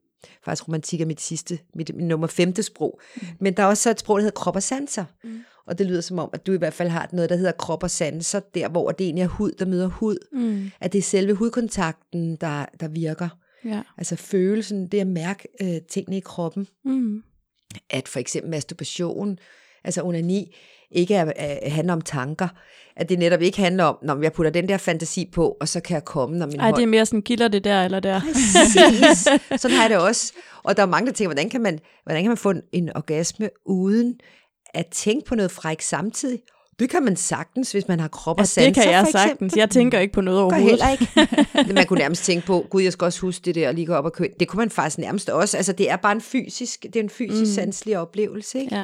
Faktisk 0.45 0.67
romantik 0.67 1.01
er 1.01 1.05
mit 1.05 1.21
sidste, 1.21 1.59
mit, 1.75 1.95
mit 1.95 2.05
nummer 2.05 2.27
femte 2.27 2.63
sprog. 2.63 2.99
Mm. 3.15 3.27
Men 3.39 3.53
der 3.53 3.63
er 3.63 3.67
også 3.67 3.83
så 3.83 3.89
et 3.89 3.99
sprog, 3.99 4.17
der 4.17 4.21
hedder 4.21 4.35
krop 4.35 4.55
og 4.55 4.63
sanser. 4.63 5.05
Mm. 5.23 5.39
Og 5.67 5.77
det 5.77 5.85
lyder 5.85 6.01
som 6.01 6.19
om, 6.19 6.29
at 6.33 6.47
du 6.47 6.51
i 6.51 6.57
hvert 6.57 6.73
fald 6.73 6.89
har 6.89 7.09
noget, 7.11 7.29
der 7.29 7.35
hedder 7.35 7.51
krop 7.51 7.83
og 7.83 7.91
sanser, 7.91 8.39
der 8.39 8.69
hvor 8.69 8.91
det 8.91 9.05
egentlig 9.05 9.23
er 9.23 9.27
hud, 9.27 9.51
der 9.51 9.65
møder 9.65 9.87
hud. 9.87 10.17
Mm. 10.31 10.71
At 10.79 10.93
det 10.93 10.99
er 10.99 11.03
selve 11.03 11.33
hudkontakten, 11.33 12.35
der, 12.35 12.65
der 12.79 12.87
virker. 12.87 13.29
Ja. 13.65 13.81
Altså 13.97 14.15
følelsen, 14.15 14.87
det 14.87 14.99
at 14.99 15.07
mærke 15.07 15.47
øh, 15.61 15.81
tingene 15.89 16.17
i 16.17 16.19
kroppen 16.19 16.67
Mm. 16.85 17.23
at 17.89 18.07
for 18.07 18.19
eksempel 18.19 18.51
masturbation, 18.51 19.37
altså 19.83 20.03
onani, 20.03 20.55
ikke 20.91 21.15
er, 21.15 21.31
er, 21.35 21.69
handler 21.69 21.93
om 21.93 22.01
tanker. 22.01 22.47
At 22.95 23.09
det 23.09 23.19
netop 23.19 23.41
ikke 23.41 23.57
handler 23.57 23.83
om, 23.83 23.97
når 24.03 24.21
jeg 24.21 24.33
putter 24.33 24.51
den 24.51 24.69
der 24.69 24.77
fantasi 24.77 25.29
på, 25.33 25.57
og 25.61 25.67
så 25.67 25.79
kan 25.79 25.93
jeg 25.93 26.05
komme, 26.05 26.37
når 26.37 26.45
min 26.45 26.59
Ej, 26.59 26.71
det 26.71 26.83
er 26.83 26.87
mere 26.87 27.05
sådan, 27.05 27.21
kilder 27.21 27.47
det 27.47 27.63
der 27.63 27.85
eller 27.85 27.99
der. 27.99 28.21
Præcis. 28.21 29.27
Sådan 29.61 29.77
har 29.77 29.83
jeg 29.83 29.89
det 29.89 29.97
også. 29.97 30.33
Og 30.63 30.77
der 30.77 30.83
er 30.83 30.87
mange, 30.87 31.07
der 31.07 31.13
tænker, 31.13 31.27
hvordan 31.27 31.49
kan 31.49 31.61
man, 31.61 31.79
hvordan 32.03 32.23
kan 32.23 32.29
man 32.29 32.37
få 32.37 32.53
en 32.71 32.89
orgasme 32.95 33.49
uden 33.65 34.19
at 34.73 34.85
tænke 34.91 35.25
på 35.25 35.35
noget 35.35 35.51
fræk 35.51 35.81
samtidig? 35.81 36.39
Det 36.79 36.89
kan 36.89 37.03
man 37.03 37.15
sagtens, 37.15 37.71
hvis 37.71 37.87
man 37.87 37.99
har 37.99 38.07
krop 38.07 38.37
og 38.37 38.41
Ja, 38.41 38.45
sanser, 38.45 38.65
det 38.73 38.83
kan 38.83 38.91
jeg 38.91 39.01
for 39.01 39.07
eksempel. 39.07 39.29
sagtens. 39.29 39.55
Jeg 39.55 39.69
tænker 39.69 39.99
ikke 39.99 40.13
på 40.13 40.21
noget 40.21 40.39
overhovedet. 40.41 40.69
heller 40.69 40.89
ikke. 40.89 41.73
Man 41.73 41.85
kunne 41.85 41.99
nærmest 41.99 42.23
tænke 42.23 42.45
på, 42.47 42.65
gud, 42.69 42.81
jeg 42.81 42.93
skal 42.93 43.05
også 43.05 43.21
huske 43.21 43.45
det 43.45 43.55
der, 43.55 43.67
og 43.67 43.73
lige 43.73 43.85
gå 43.85 43.93
op 43.93 44.05
og 44.05 44.13
købe. 44.13 44.33
Det 44.39 44.47
kunne 44.47 44.57
man 44.57 44.69
faktisk 44.69 44.97
nærmest 44.97 45.29
også. 45.29 45.57
Altså, 45.57 45.73
det 45.73 45.89
er 45.91 45.95
bare 45.95 46.11
en 46.11 46.21
fysisk, 46.21 46.83
det 46.83 46.95
er 46.95 46.99
en 47.03 47.09
fysisk, 47.09 47.41
mm. 47.41 47.45
sanselig 47.45 47.97
oplevelse, 47.97 48.59
ikke? 48.59 48.75
Ja. 48.75 48.83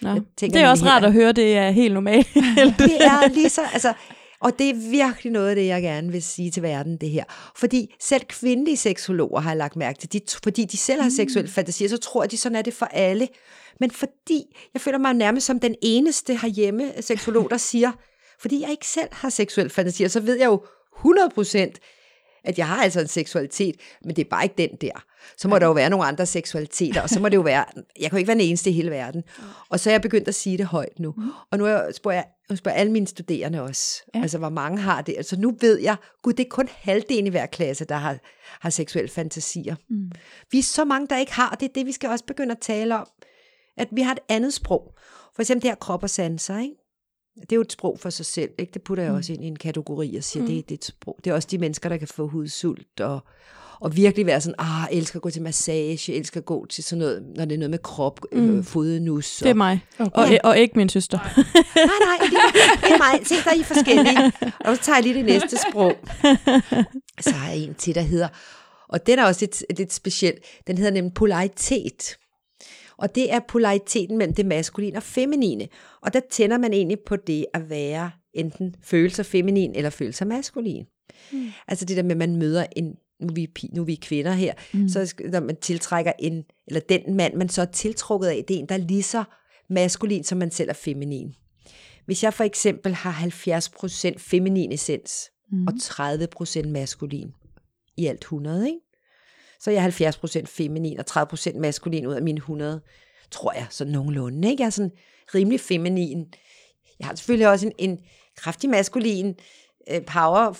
Nå. 0.00 0.20
Tænker 0.36 0.58
Det 0.58 0.64
er 0.64 0.70
også 0.70 0.84
rart 0.84 1.04
at 1.04 1.12
høre, 1.12 1.32
det 1.32 1.56
er 1.56 1.70
helt 1.70 1.94
normalt. 1.94 2.28
det 2.78 3.04
er 3.04 3.28
lige 3.34 3.48
så, 3.50 3.60
altså, 3.72 3.92
og 4.40 4.58
det 4.58 4.70
er 4.70 4.90
virkelig 4.90 5.32
noget 5.32 5.48
af 5.48 5.54
det, 5.54 5.66
jeg 5.66 5.82
gerne 5.82 6.12
vil 6.12 6.22
sige 6.22 6.50
til 6.50 6.62
verden, 6.62 6.96
det 6.96 7.10
her. 7.10 7.24
Fordi 7.56 7.94
selv 8.00 8.22
kvindelige 8.24 8.76
seksologer 8.76 9.40
har 9.40 9.50
jeg 9.50 9.56
lagt 9.56 9.76
mærke 9.76 9.98
til, 9.98 10.12
de, 10.12 10.20
fordi 10.44 10.64
de 10.64 10.76
selv 10.76 11.02
har 11.02 11.10
seksuelle 11.10 11.50
fantasier, 11.50 11.88
så 11.88 11.98
tror 11.98 12.26
de 12.26 12.36
sådan 12.36 12.56
er 12.56 12.62
det 12.62 12.74
for 12.74 12.86
alle. 12.86 13.28
Men 13.80 13.90
fordi 13.90 14.56
jeg 14.74 14.80
føler 14.80 14.98
mig 14.98 15.14
nærmest 15.14 15.46
som 15.46 15.60
den 15.60 15.74
eneste 15.82 16.36
herhjemme 16.36 16.92
seksolog, 17.00 17.50
der 17.50 17.56
siger, 17.56 17.92
fordi 18.38 18.60
jeg 18.60 18.70
ikke 18.70 18.88
selv 18.88 19.08
har 19.12 19.28
seksuelle 19.28 19.70
fantasier, 19.70 20.08
så 20.08 20.20
ved 20.20 20.38
jeg 20.38 20.46
jo 20.46 20.64
100 20.98 21.30
procent, 21.34 21.78
at 22.44 22.58
jeg 22.58 22.66
har 22.66 22.82
altså 22.82 23.00
en 23.00 23.08
seksualitet, 23.08 23.76
men 24.04 24.16
det 24.16 24.24
er 24.24 24.28
bare 24.30 24.44
ikke 24.44 24.54
den 24.58 24.76
der. 24.80 25.04
Så 25.36 25.48
må 25.48 25.58
der 25.58 25.66
jo 25.66 25.72
være 25.72 25.90
nogle 25.90 26.06
andre 26.06 26.26
seksualiteter, 26.26 27.02
og 27.02 27.08
så 27.08 27.20
må 27.20 27.28
det 27.28 27.36
jo 27.36 27.40
være, 27.40 27.64
jeg 28.00 28.10
kan 28.10 28.10
jo 28.10 28.16
ikke 28.16 28.28
være 28.28 28.38
den 28.38 28.44
eneste 28.44 28.70
i 28.70 28.72
hele 28.72 28.90
verden. 28.90 29.22
Og 29.68 29.80
så 29.80 29.90
er 29.90 29.94
jeg 29.94 30.02
begyndt 30.02 30.28
at 30.28 30.34
sige 30.34 30.58
det 30.58 30.66
højt 30.66 30.98
nu. 30.98 31.14
Og 31.50 31.58
nu 31.58 31.66
er 31.66 31.92
spørger 31.92 32.16
jeg, 32.16 32.26
nu 32.50 32.56
spørger 32.56 32.78
alle 32.78 32.92
mine 32.92 33.06
studerende 33.06 33.62
også, 33.62 34.02
ja. 34.14 34.22
altså 34.22 34.38
hvor 34.38 34.48
mange 34.48 34.78
har 34.78 35.02
det. 35.02 35.14
Altså 35.16 35.36
nu 35.40 35.54
ved 35.60 35.78
jeg, 35.78 35.96
gud 36.22 36.32
det 36.32 36.44
er 36.44 36.48
kun 36.50 36.68
halvdelen 36.72 37.26
i 37.26 37.30
hver 37.30 37.46
klasse, 37.46 37.84
der 37.84 37.96
har, 37.96 38.18
har 38.60 38.70
seksuelle 38.70 39.10
fantasier. 39.10 39.76
Mm. 39.90 40.10
Vi 40.50 40.58
er 40.58 40.62
så 40.62 40.84
mange, 40.84 41.06
der 41.06 41.18
ikke 41.18 41.32
har, 41.32 41.50
og 41.50 41.60
det 41.60 41.68
er 41.68 41.72
det, 41.72 41.86
vi 41.86 41.92
skal 41.92 42.10
også 42.10 42.24
begynde 42.24 42.52
at 42.52 42.58
tale 42.60 42.96
om. 42.96 43.06
At 43.76 43.88
vi 43.92 44.02
har 44.02 44.12
et 44.12 44.20
andet 44.28 44.54
sprog. 44.54 44.94
For 45.34 45.42
eksempel 45.42 45.62
det 45.62 45.70
her 45.70 45.74
krop 45.74 46.02
og 46.02 46.10
sanser, 46.10 46.58
ikke? 46.58 46.74
Det 47.40 47.52
er 47.52 47.56
jo 47.56 47.62
et 47.62 47.72
sprog 47.72 47.98
for 48.00 48.10
sig 48.10 48.26
selv, 48.26 48.50
ikke? 48.58 48.70
Det 48.74 48.82
putter 48.82 49.04
jeg 49.04 49.12
også 49.12 49.32
ind 49.32 49.44
i 49.44 49.46
en 49.46 49.56
kategori 49.56 50.16
og 50.16 50.24
siger, 50.24 50.42
mm. 50.42 50.48
det, 50.48 50.68
det 50.68 50.74
er 50.74 50.78
et 50.78 50.84
sprog. 50.84 51.16
Det 51.24 51.30
er 51.30 51.34
også 51.34 51.48
de 51.50 51.58
mennesker, 51.58 51.88
der 51.88 51.96
kan 51.96 52.08
få 52.08 52.26
hudsult 52.28 53.00
og, 53.00 53.20
og 53.80 53.96
virkelig 53.96 54.26
være 54.26 54.40
sådan, 54.40 54.54
ah, 54.58 54.88
elsker 54.92 55.16
at 55.18 55.22
gå 55.22 55.30
til 55.30 55.42
massage, 55.42 56.12
elsker 56.14 56.40
at 56.40 56.44
gå 56.44 56.66
til 56.66 56.84
sådan 56.84 56.98
noget, 56.98 57.22
når 57.36 57.44
det 57.44 57.54
er 57.54 57.58
noget 57.58 57.70
med 57.70 57.78
krop, 57.78 58.20
mm. 58.32 58.58
øh, 58.58 58.64
fodnus. 58.64 59.36
Det 59.36 59.46
er 59.46 59.50
og, 59.50 59.56
mig. 59.56 59.80
Okay. 59.98 60.38
Og, 60.44 60.48
og 60.50 60.58
ikke 60.58 60.72
min 60.76 60.88
søster. 60.88 61.18
nej, 61.36 61.84
nej, 62.00 62.28
det, 62.30 62.36
er- 62.36 62.80
det 62.80 62.92
er 62.94 62.98
mig. 63.18 63.26
Se, 63.26 63.34
der 63.44 63.50
er 63.50 63.54
I 63.54 63.62
forskellige. 63.62 64.32
Og 64.60 64.76
så 64.76 64.82
tager 64.82 64.96
jeg 64.96 65.02
lige 65.02 65.14
det 65.14 65.24
næste 65.24 65.56
sprog. 65.70 65.92
Så 67.20 67.30
har 67.30 67.50
jeg 67.50 67.58
en 67.58 67.74
til, 67.74 67.94
der 67.94 68.00
hedder, 68.00 68.28
og 68.88 69.06
den 69.06 69.18
er 69.18 69.24
også 69.26 69.40
lidt, 69.42 69.78
lidt 69.78 69.92
speciel, 69.92 70.34
den 70.66 70.78
hedder 70.78 70.92
nemlig 70.92 71.14
polaritet. 71.14 72.16
Og 73.00 73.14
det 73.14 73.32
er 73.32 73.40
polariteten 73.48 74.18
mellem 74.18 74.34
det 74.34 74.46
maskuline 74.46 74.96
og 74.96 75.02
feminine. 75.02 75.68
Og 76.00 76.12
der 76.12 76.20
tænder 76.30 76.58
man 76.58 76.72
egentlig 76.72 76.98
på 77.06 77.16
det 77.16 77.46
at 77.54 77.70
være 77.70 78.10
enten 78.34 78.74
følelser 78.82 79.22
feminin 79.22 79.74
eller 79.74 79.90
følelser 79.90 80.24
maskulin. 80.24 80.84
Mm. 81.32 81.46
Altså 81.68 81.84
det 81.84 81.96
der 81.96 82.02
med, 82.02 82.10
at 82.10 82.16
man 82.16 82.36
møder 82.36 82.66
en, 82.76 82.94
nu 83.20 83.26
er 83.28 83.32
vi, 83.32 83.48
nu 83.74 83.80
er 83.80 83.86
vi 83.86 83.94
kvinder 83.94 84.32
her, 84.32 84.54
mm. 84.72 84.88
så 84.88 85.14
når 85.32 85.40
man 85.40 85.56
tiltrækker 85.56 86.12
en, 86.18 86.44
eller 86.66 86.80
den 86.80 87.14
mand, 87.14 87.34
man 87.34 87.48
så 87.48 87.62
er 87.62 87.66
tiltrukket 87.66 88.28
af, 88.28 88.44
det 88.48 88.56
er 88.56 88.60
en, 88.60 88.66
der 88.66 88.74
er 88.74 88.78
lige 88.78 89.02
så 89.02 89.24
maskulin, 89.70 90.24
som 90.24 90.38
man 90.38 90.50
selv 90.50 90.68
er 90.68 90.74
feminin. 90.74 91.34
Hvis 92.06 92.22
jeg 92.22 92.34
for 92.34 92.44
eksempel 92.44 92.94
har 92.94 93.12
70% 93.12 94.18
feminin 94.18 94.72
essens, 94.72 95.30
mm. 95.52 95.66
og 95.66 95.72
30% 95.74 96.68
maskulin, 96.68 97.32
i 97.96 98.06
alt 98.06 98.20
100, 98.20 98.66
ikke? 98.66 98.78
Så 99.60 99.70
er 99.70 99.74
jeg 99.74 100.14
70% 100.14 100.46
feminin 100.46 100.98
og 100.98 101.04
30% 101.10 101.58
maskulin 101.58 102.06
ud 102.06 102.14
af 102.14 102.22
mine 102.22 102.38
100, 102.38 102.80
tror 103.30 103.52
jeg, 103.52 103.66
sådan 103.70 103.92
nogenlunde. 103.92 104.50
Ikke? 104.50 104.62
Jeg 104.62 104.66
er 104.66 104.70
sådan 104.70 104.92
rimelig 105.34 105.60
feminin. 105.60 106.34
Jeg 106.98 107.06
har 107.06 107.14
selvfølgelig 107.14 107.48
også 107.48 107.66
en, 107.66 107.72
en 107.78 108.00
kraftig 108.36 108.70
maskulin 108.70 109.34
øh, 109.90 110.04
power, 110.04 110.58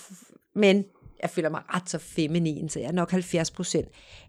men 0.54 0.84
jeg 1.22 1.30
føler 1.30 1.48
mig 1.48 1.62
ret 1.74 1.90
så 1.90 1.98
feminin, 1.98 2.68
så 2.68 2.80
jeg 2.80 2.88
er 2.88 2.92
nok 2.92 3.12
70%. 3.12 3.18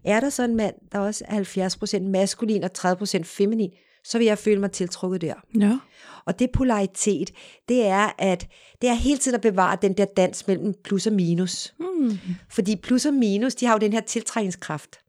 Er 0.04 0.20
der 0.20 0.30
så 0.30 0.44
en 0.44 0.56
mand, 0.56 0.74
der 0.92 0.98
også 0.98 1.24
er 1.28 1.98
70% 1.98 2.00
maskulin 2.00 2.64
og 2.64 2.70
30% 2.78 3.22
feminin, 3.22 3.70
så 4.04 4.18
vil 4.18 4.26
jeg 4.26 4.38
føle 4.38 4.60
mig 4.60 4.70
tiltrukket 4.70 5.20
der. 5.20 5.34
Ja. 5.60 5.78
Og 6.24 6.38
det 6.38 6.50
polaritet, 6.50 7.30
det 7.68 7.86
er, 7.86 8.10
at 8.18 8.46
det 8.82 8.88
er 8.88 8.94
hele 8.94 9.18
tiden 9.18 9.34
at 9.34 9.40
bevare 9.40 9.78
den 9.82 9.92
der 9.92 10.04
dans 10.04 10.46
mellem 10.46 10.74
plus 10.84 11.06
og 11.06 11.12
minus. 11.12 11.74
Mm. 11.80 12.18
Fordi 12.50 12.76
plus 12.76 13.06
og 13.06 13.14
minus, 13.14 13.54
de 13.54 13.66
har 13.66 13.72
jo 13.72 13.78
den 13.78 13.92
her 13.92 14.00
tiltrækningskraft. 14.00 15.00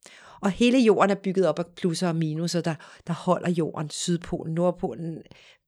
Og 0.41 0.51
hele 0.51 0.79
jorden 0.79 1.11
er 1.11 1.15
bygget 1.15 1.47
op 1.47 1.59
af 1.59 1.65
plusser 1.75 2.07
og 2.07 2.15
minuser, 2.15 2.61
der, 2.61 2.75
der 3.07 3.13
holder 3.13 3.49
jorden, 3.49 3.89
Sydpolen, 3.89 4.53
Nordpolen, 4.53 5.17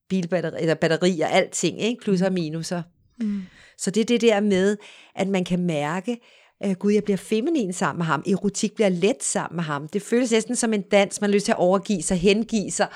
bilbatteri, 0.09 0.61
eller 0.61 0.75
batterier, 0.75 1.27
alting, 1.27 1.81
ikke? 1.81 2.01
plusser 2.01 2.25
og 2.25 2.33
minuser. 2.33 2.81
Mm. 3.19 3.41
Så 3.77 3.91
det 3.91 4.01
er 4.01 4.05
det 4.05 4.21
der 4.21 4.39
med, 4.39 4.77
at 5.15 5.27
man 5.27 5.43
kan 5.43 5.59
mærke, 5.59 6.19
at 6.61 6.79
gud, 6.79 6.91
jeg 6.91 7.03
bliver 7.03 7.17
feminin 7.17 7.73
sammen 7.73 7.99
med 7.99 8.05
ham. 8.05 8.23
Erotik 8.27 8.75
bliver 8.75 8.89
let 8.89 9.23
sammen 9.23 9.55
med 9.55 9.63
ham. 9.63 9.87
Det 9.87 10.01
føles 10.01 10.31
næsten 10.31 10.55
som 10.55 10.73
en 10.73 10.81
dans, 10.81 11.21
man 11.21 11.29
har 11.29 11.33
lyst 11.33 11.45
til 11.45 11.51
at 11.51 11.57
overgive 11.57 12.01
sig, 12.01 12.17
hengive 12.17 12.71
sig, 12.71 12.87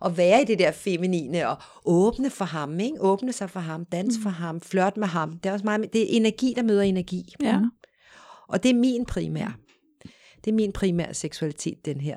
og 0.00 0.16
være 0.16 0.42
i 0.42 0.44
det 0.44 0.58
der 0.58 0.72
feminine, 0.72 1.48
og 1.48 1.56
åbne 1.84 2.30
for 2.30 2.44
ham, 2.44 2.80
ikke? 2.80 3.00
åbne 3.00 3.32
sig 3.32 3.50
for 3.50 3.60
ham, 3.60 3.84
dans 3.84 4.14
for 4.22 4.30
ham, 4.30 4.60
flirt 4.60 4.96
med 4.96 5.08
ham. 5.08 5.38
Det 5.38 5.48
er 5.48 5.52
også 5.52 5.64
meget, 5.64 5.92
det 5.92 6.02
er 6.02 6.06
energi, 6.16 6.52
der 6.56 6.62
møder 6.62 6.82
energi. 6.82 7.34
Ja. 7.42 7.60
Og 8.48 8.62
det 8.62 8.70
er 8.70 8.74
min 8.74 9.04
primær. 9.04 9.58
Det 10.44 10.50
er 10.50 10.54
min 10.54 10.72
primære 10.72 11.14
seksualitet, 11.14 11.86
den 11.86 12.00
her. 12.00 12.16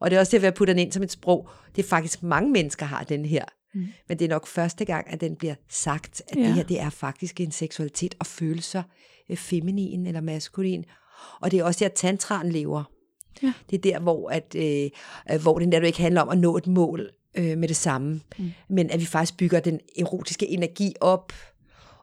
Og 0.00 0.10
det 0.10 0.16
er 0.16 0.20
også 0.20 0.30
derfor, 0.32 0.46
jeg 0.46 0.54
putter 0.54 0.74
den 0.74 0.80
ind 0.80 0.92
som 0.92 1.02
et 1.02 1.12
sprog. 1.12 1.48
Det 1.76 1.84
er 1.84 1.88
faktisk 1.88 2.22
mange 2.22 2.50
mennesker 2.50 2.86
har 2.86 3.04
den 3.04 3.24
her. 3.24 3.44
Mm. 3.74 3.86
Men 4.08 4.18
det 4.18 4.24
er 4.24 4.28
nok 4.28 4.46
første 4.46 4.84
gang, 4.84 5.12
at 5.12 5.20
den 5.20 5.36
bliver 5.36 5.54
sagt, 5.68 6.22
at 6.28 6.36
ja. 6.36 6.42
Det 6.42 6.54
her 6.54 6.62
det 6.62 6.80
er 6.80 6.90
faktisk 6.90 7.40
en 7.40 7.50
seksualitet 7.50 8.14
og 8.18 8.26
følelser, 8.26 8.82
øh, 8.82 9.11
feminin 9.36 10.06
eller 10.06 10.20
maskulin. 10.20 10.84
Og 11.40 11.50
det 11.50 11.60
er 11.60 11.64
også 11.64 11.84
der, 11.84 11.88
tantraen 11.88 12.52
lever. 12.52 12.84
Ja. 13.42 13.52
Det 13.70 13.76
er 13.76 13.80
der, 13.92 14.00
hvor, 14.00 14.30
at, 14.30 14.54
øh, 14.56 14.90
øh, 15.32 15.42
hvor 15.42 15.58
den 15.58 15.72
der 15.72 15.80
ikke 15.80 16.02
handler 16.02 16.20
om 16.20 16.28
at 16.28 16.38
nå 16.38 16.56
et 16.56 16.66
mål 16.66 17.10
øh, 17.34 17.58
med 17.58 17.68
det 17.68 17.76
samme, 17.76 18.20
mm. 18.38 18.50
men 18.68 18.90
at 18.90 19.00
vi 19.00 19.04
faktisk 19.04 19.36
bygger 19.36 19.60
den 19.60 19.80
erotiske 19.98 20.48
energi 20.48 20.94
op, 21.00 21.32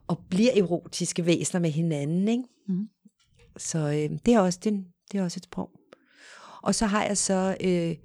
og 0.07 0.19
bliver 0.29 0.51
erotiske 0.55 1.25
væsener 1.25 1.61
med 1.61 1.69
hinanden. 1.69 2.27
Ikke? 2.27 2.43
Mm. 2.67 2.89
Så 3.57 3.77
øh, 3.79 4.19
det, 4.25 4.33
er 4.33 4.39
også, 4.39 4.59
det, 4.63 4.85
det 5.11 5.19
er 5.19 5.23
også 5.23 5.37
et 5.39 5.43
sprog. 5.43 5.71
Og 6.63 6.75
så 6.75 6.85
har 6.85 7.03
jeg 7.03 7.17
så... 7.17 7.57
Øh, 7.61 7.95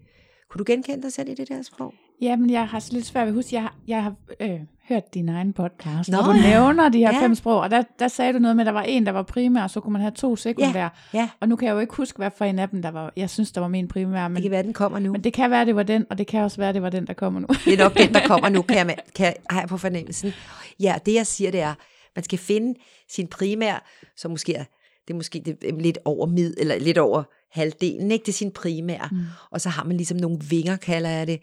kunne 0.51 0.59
du 0.59 0.65
genkende 0.67 1.03
dig 1.03 1.13
selv 1.13 1.29
i 1.29 1.35
det 1.35 1.49
der 1.49 1.63
sprog? 1.63 1.95
Jamen, 2.25 2.51
jeg 2.51 2.69
har 2.69 2.89
lidt 2.93 3.07
svært 3.07 3.23
ved 3.27 3.29
at 3.29 3.35
huske, 3.35 3.55
jeg 3.55 3.63
har, 3.63 3.77
jeg 3.89 4.03
har 4.03 4.15
øh, 4.41 4.61
hørt 4.89 5.15
din 5.15 5.29
egen 5.29 5.53
podcast, 5.53 6.11
Nå, 6.11 6.23
hvor 6.23 6.33
du 6.33 6.39
ja. 6.39 6.51
nævner 6.51 6.89
de 6.89 6.99
her 6.99 7.09
Ja. 7.11 7.17
ja. 7.17 7.23
fem 7.23 7.35
sprog, 7.35 7.61
og 7.61 7.71
der, 7.71 7.83
der 7.99 8.09
sagde 8.09 8.33
du 8.33 8.39
noget 8.39 8.57
med, 8.57 8.63
at 8.63 8.67
der 8.67 8.73
var 8.73 8.83
en, 8.83 9.07
der 9.07 9.13
var 9.13 9.23
primær, 9.23 9.63
og 9.63 9.71
så 9.71 9.81
kunne 9.81 9.93
man 9.93 10.03
have 10.03 10.11
to 10.13 10.37
sekundære. 10.37 10.91
Ja, 11.15 11.29
Og 11.41 11.49
nu 11.49 11.57
kan 11.57 11.69
jeg 11.69 11.75
jo 11.75 11.79
ikke 11.79 11.95
huske, 11.95 12.17
hvad 12.17 12.31
for 12.39 12.45
en 12.45 12.59
af 12.59 12.69
dem, 12.69 12.83
der 12.83 12.91
var, 12.91 13.13
jeg 13.17 13.31
synes, 13.31 13.53
der 13.53 13.61
var 13.61 13.69
min 13.69 13.89
primær, 13.89 14.23
det 14.23 14.31
men, 14.31 14.43
kan 14.43 14.51
være, 14.51 14.63
den 14.63 14.73
kommer 14.73 14.99
nu. 14.99 15.13
men 15.13 15.25
det 15.25 15.33
kan 15.33 15.51
være, 15.51 15.65
det 15.67 15.77
var 15.77 15.83
den, 15.83 16.07
og 16.11 16.19
det 16.19 16.27
kan 16.27 16.41
også 16.43 16.57
være, 16.57 16.73
det 16.73 16.83
var 16.83 16.91
den, 16.91 17.07
der 17.07 17.13
kommer 17.13 17.41
nu. 17.41 17.47
Det 17.65 17.73
er 17.75 17.79
nok 17.79 17.99
den, 17.99 18.15
der 18.15 18.27
kommer 18.27 18.49
nu, 18.49 18.63
kan 18.69 18.77
jeg, 18.89 18.97
kan 19.15 19.27
jeg, 19.27 19.35
har 19.51 19.61
jeg 19.61 19.69
på 19.69 19.79
fornemmelsen. 19.79 20.33
Ja, 20.81 20.95
det 21.07 21.15
jeg 21.15 21.27
siger, 21.27 21.51
det 21.51 21.61
er, 21.61 21.75
man 22.17 22.23
skal 22.25 22.39
finde 22.39 22.81
sin 23.11 23.27
primær, 23.27 23.85
som 24.17 24.31
måske 24.31 24.55
er, 24.55 24.65
det 25.09 25.15
er 25.15 25.17
måske 25.17 25.43
det 25.45 25.65
er 25.69 25.81
lidt 25.81 25.99
over 26.05 26.27
mid, 26.27 26.55
eller 26.59 26.79
lidt 26.79 26.99
over 26.99 27.23
halvdelen, 27.53 28.11
ikke? 28.11 28.23
Det 28.23 28.29
er 28.33 28.37
sin 28.37 28.51
primær. 28.51 29.09
Mm. 29.13 29.19
Og 29.51 29.61
så 29.61 29.69
har 29.69 29.85
man 29.85 29.97
ligesom 29.97 30.17
nogle 30.19 30.39
vinger, 30.51 30.77
kalder 30.77 31.11
jeg 31.11 31.27
det, 31.27 31.41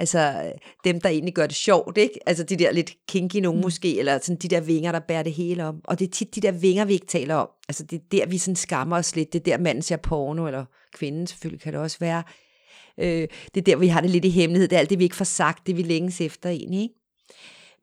Altså 0.00 0.52
dem, 0.84 1.00
der 1.00 1.08
egentlig 1.08 1.34
gør 1.34 1.46
det 1.46 1.56
sjovt, 1.56 1.98
ikke? 1.98 2.20
Altså 2.26 2.44
de 2.44 2.56
der 2.56 2.72
lidt 2.72 2.92
kinky 3.08 3.36
nogen 3.36 3.58
mm. 3.58 3.64
måske, 3.64 3.98
eller 3.98 4.18
sådan 4.18 4.36
de 4.36 4.48
der 4.48 4.60
vinger, 4.60 4.92
der 4.92 5.00
bærer 5.00 5.22
det 5.22 5.32
hele 5.32 5.64
om. 5.64 5.80
Og 5.84 5.98
det 5.98 6.06
er 6.06 6.10
tit 6.10 6.34
de 6.34 6.40
der 6.40 6.52
vinger, 6.52 6.84
vi 6.84 6.92
ikke 6.92 7.06
taler 7.06 7.34
om. 7.34 7.48
Altså 7.68 7.84
det 7.84 7.96
er 7.96 8.02
der, 8.12 8.26
vi 8.26 8.38
sådan 8.38 8.56
skammer 8.56 8.96
os 8.96 9.16
lidt. 9.16 9.32
Det 9.32 9.38
er 9.38 9.44
der, 9.44 9.62
manden 9.62 9.82
ser 9.82 9.96
porno, 9.96 10.46
eller 10.46 10.64
kvinden 10.94 11.26
selvfølgelig 11.26 11.62
kan 11.62 11.72
det 11.72 11.80
også 11.80 11.96
være. 12.00 12.22
Øh, 12.98 13.28
det 13.54 13.60
er 13.60 13.64
der, 13.64 13.76
vi 13.76 13.88
har 13.88 14.00
det 14.00 14.10
lidt 14.10 14.24
i 14.24 14.30
hemmelighed. 14.30 14.68
Det 14.68 14.76
er 14.76 14.80
alt 14.80 14.90
det, 14.90 14.98
vi 14.98 15.04
ikke 15.04 15.16
får 15.16 15.24
sagt, 15.24 15.66
det 15.66 15.76
vi 15.76 15.82
længes 15.82 16.20
efter 16.20 16.48
egentlig, 16.48 16.82
ikke? 16.82 16.94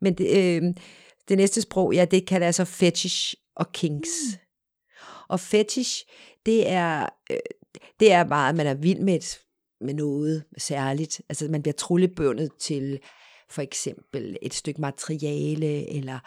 Men 0.00 0.14
det, 0.14 0.36
øh, 0.36 0.62
det 1.28 1.36
næste 1.36 1.62
sprog, 1.62 1.94
ja, 1.94 2.04
det 2.04 2.26
kalder 2.26 2.46
altså 2.46 2.64
fetish 2.64 3.34
og 3.56 3.72
kinks. 3.72 4.08
Mm. 4.08 4.40
Og 5.28 5.40
fetish, 5.40 6.04
det 6.46 6.68
er, 6.68 7.06
øh, 7.30 7.38
det 8.00 8.12
er 8.12 8.24
meget, 8.24 8.48
at 8.48 8.56
man 8.56 8.66
er 8.66 8.74
vild 8.74 9.00
med, 9.00 9.14
et, 9.14 9.40
med 9.80 9.94
noget 9.94 10.44
særligt. 10.58 11.22
Altså 11.28 11.48
man 11.50 11.62
bliver 11.62 11.74
trullebundet 11.74 12.50
til 12.60 12.98
for 13.50 13.62
eksempel 13.62 14.36
et 14.42 14.54
stykke 14.54 14.80
materiale, 14.80 15.90
eller 15.96 16.18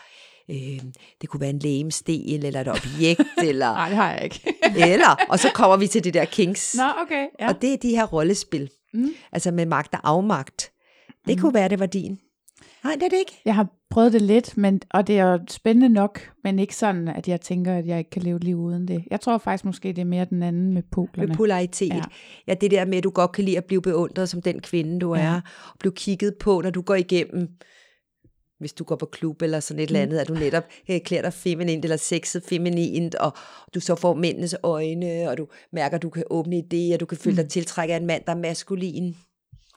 øh, 0.50 0.82
det 1.22 1.30
kunne 1.30 1.42
være 1.42 1.50
en 1.50 1.60
lægemstel, 1.60 2.46
eller 2.46 2.62
et 2.62 2.68
objekt, 2.68 3.22
eller... 3.50 3.74
Nej, 3.74 3.88
det 3.88 3.98
har 3.98 4.14
jeg 4.14 4.24
ikke. 4.24 4.54
eller, 4.94 5.16
og 5.30 5.40
så 5.40 5.50
kommer 5.54 5.78
vi 5.78 5.88
til 5.88 6.04
det 6.04 6.14
der 6.14 6.26
kinks. 6.26 6.76
Nå, 6.78 6.84
okay. 7.02 7.28
Ja. 7.40 7.48
Og 7.48 7.62
det 7.62 7.74
er 7.74 7.78
de 7.78 7.90
her 7.90 8.06
rollespil. 8.06 8.72
Mm. 8.94 9.14
Altså 9.32 9.52
med 9.52 9.66
magt 9.66 9.94
og 9.94 10.00
afmagt. 10.04 10.72
Det 11.28 11.36
mm. 11.36 11.42
kunne 11.42 11.54
være, 11.54 11.70
det 11.70 11.80
var 11.80 11.86
din. 11.86 12.20
Nej, 12.84 12.94
det 12.94 13.04
er 13.04 13.10
det 13.10 13.18
ikke. 13.18 13.42
Jeg 13.46 13.56
har 13.56 13.68
prøvet 13.92 14.14
det 14.14 14.22
lidt, 14.22 14.58
men, 14.58 14.82
og 14.90 15.08
det 15.08 15.20
er 15.20 15.32
jo 15.32 15.40
spændende 15.50 15.90
nok, 15.90 16.32
men 16.44 16.60
ikke 16.60 16.76
sådan, 16.76 17.08
at 17.08 17.28
jeg 17.28 17.42
tænker, 17.42 17.74
at 17.74 17.88
jeg 17.88 17.98
ikke 17.98 18.10
kan 18.10 18.22
leve 18.22 18.36
et 18.36 18.44
liv 18.44 18.60
uden 18.60 18.88
det. 18.88 19.04
Jeg 19.12 19.22
tror 19.22 19.38
faktisk 19.38 19.66
måske, 19.66 19.88
det 19.88 20.02
er 20.02 20.06
mere 20.06 20.26
den 20.26 20.44
anden 20.44 20.74
med 20.74 20.84
polerne. 20.92 21.28
Med 21.28 21.36
polaritet. 21.36 21.94
Ja. 21.94 22.02
ja, 22.48 22.54
det 22.54 22.72
der 22.72 22.86
med, 22.86 22.98
at 22.98 23.04
du 23.04 23.10
godt 23.10 23.32
kan 23.32 23.44
lide 23.44 23.58
at 23.58 23.66
blive 23.66 23.82
beundret 23.82 24.30
som 24.30 24.42
den 24.42 24.60
kvinde, 24.60 25.00
du 25.00 25.16
ja. 25.16 25.22
er, 25.22 25.42
og 25.72 25.80
blive 25.80 25.94
kigget 25.94 26.36
på, 26.40 26.62
når 26.62 26.70
du 26.70 26.82
går 26.82 26.96
igennem 26.96 27.50
hvis 28.62 28.74
du 28.74 28.84
går 28.84 28.96
på 28.96 29.06
klub 29.06 29.42
eller 29.42 29.60
sådan 29.60 29.84
et 29.84 29.88
eller 29.88 30.00
mm. 30.00 30.04
andet, 30.04 30.20
at 30.20 30.28
du 30.28 30.34
netop 30.34 30.64
øh, 30.90 31.00
klæder 31.00 31.22
dig 31.22 31.34
feminint 31.34 31.86
eller 31.86 31.98
sexet 31.98 32.44
feminint, 32.44 33.16
og 33.16 33.34
du 33.74 33.80
så 33.80 33.96
får 33.96 34.16
mændenes 34.16 34.56
øjne, 34.64 35.30
og 35.30 35.38
du 35.38 35.48
mærker, 35.74 35.96
at 35.96 36.02
du 36.02 36.10
kan 36.10 36.24
åbne 36.30 36.58
idéer, 36.58 36.98
du 36.98 37.06
kan 37.06 37.18
føle 37.18 37.36
dig 37.36 37.44
mm. 37.44 37.50
tiltrækket 37.50 37.94
af 37.94 37.98
en 37.98 38.06
mand, 38.06 38.24
der 38.26 38.32
er 38.32 38.38
maskulin. 38.38 39.16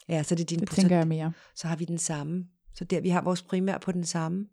Ja, 0.08 0.22
så 0.22 0.34
det 0.34 0.42
er 0.42 0.46
din 0.46 0.58
det 0.58 0.70
tænker 0.70 0.96
jeg 0.96 1.08
mere. 1.08 1.32
Så 1.54 1.66
har 1.66 1.76
vi 1.76 1.84
den 1.84 1.98
samme. 1.98 2.44
Så 2.74 2.84
der 2.84 3.00
vi 3.00 3.08
har 3.08 3.22
vores 3.22 3.42
primær 3.42 3.78
på 3.78 3.92
den 3.92 4.04
samme. 4.04 4.46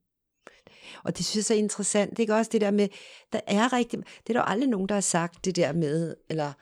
Og 1.04 1.18
det 1.18 1.26
synes 1.26 1.50
jeg 1.50 1.56
er 1.56 1.60
interessant, 1.60 2.20
ikke 2.20 2.36
også 2.36 2.50
det 2.52 2.62
der 2.62 2.72
med, 2.72 2.88
der 3.34 3.40
er 3.48 3.74
rigtig, 3.74 4.00
det 4.00 4.36
er 4.36 4.40
der 4.40 4.42
aldrig 4.42 4.70
nogen, 4.70 4.90
der 4.90 4.96
har 4.96 5.02
sagt 5.02 5.46
det 5.46 5.56
der 5.56 5.74
med, 5.74 6.16
eller 6.30 6.54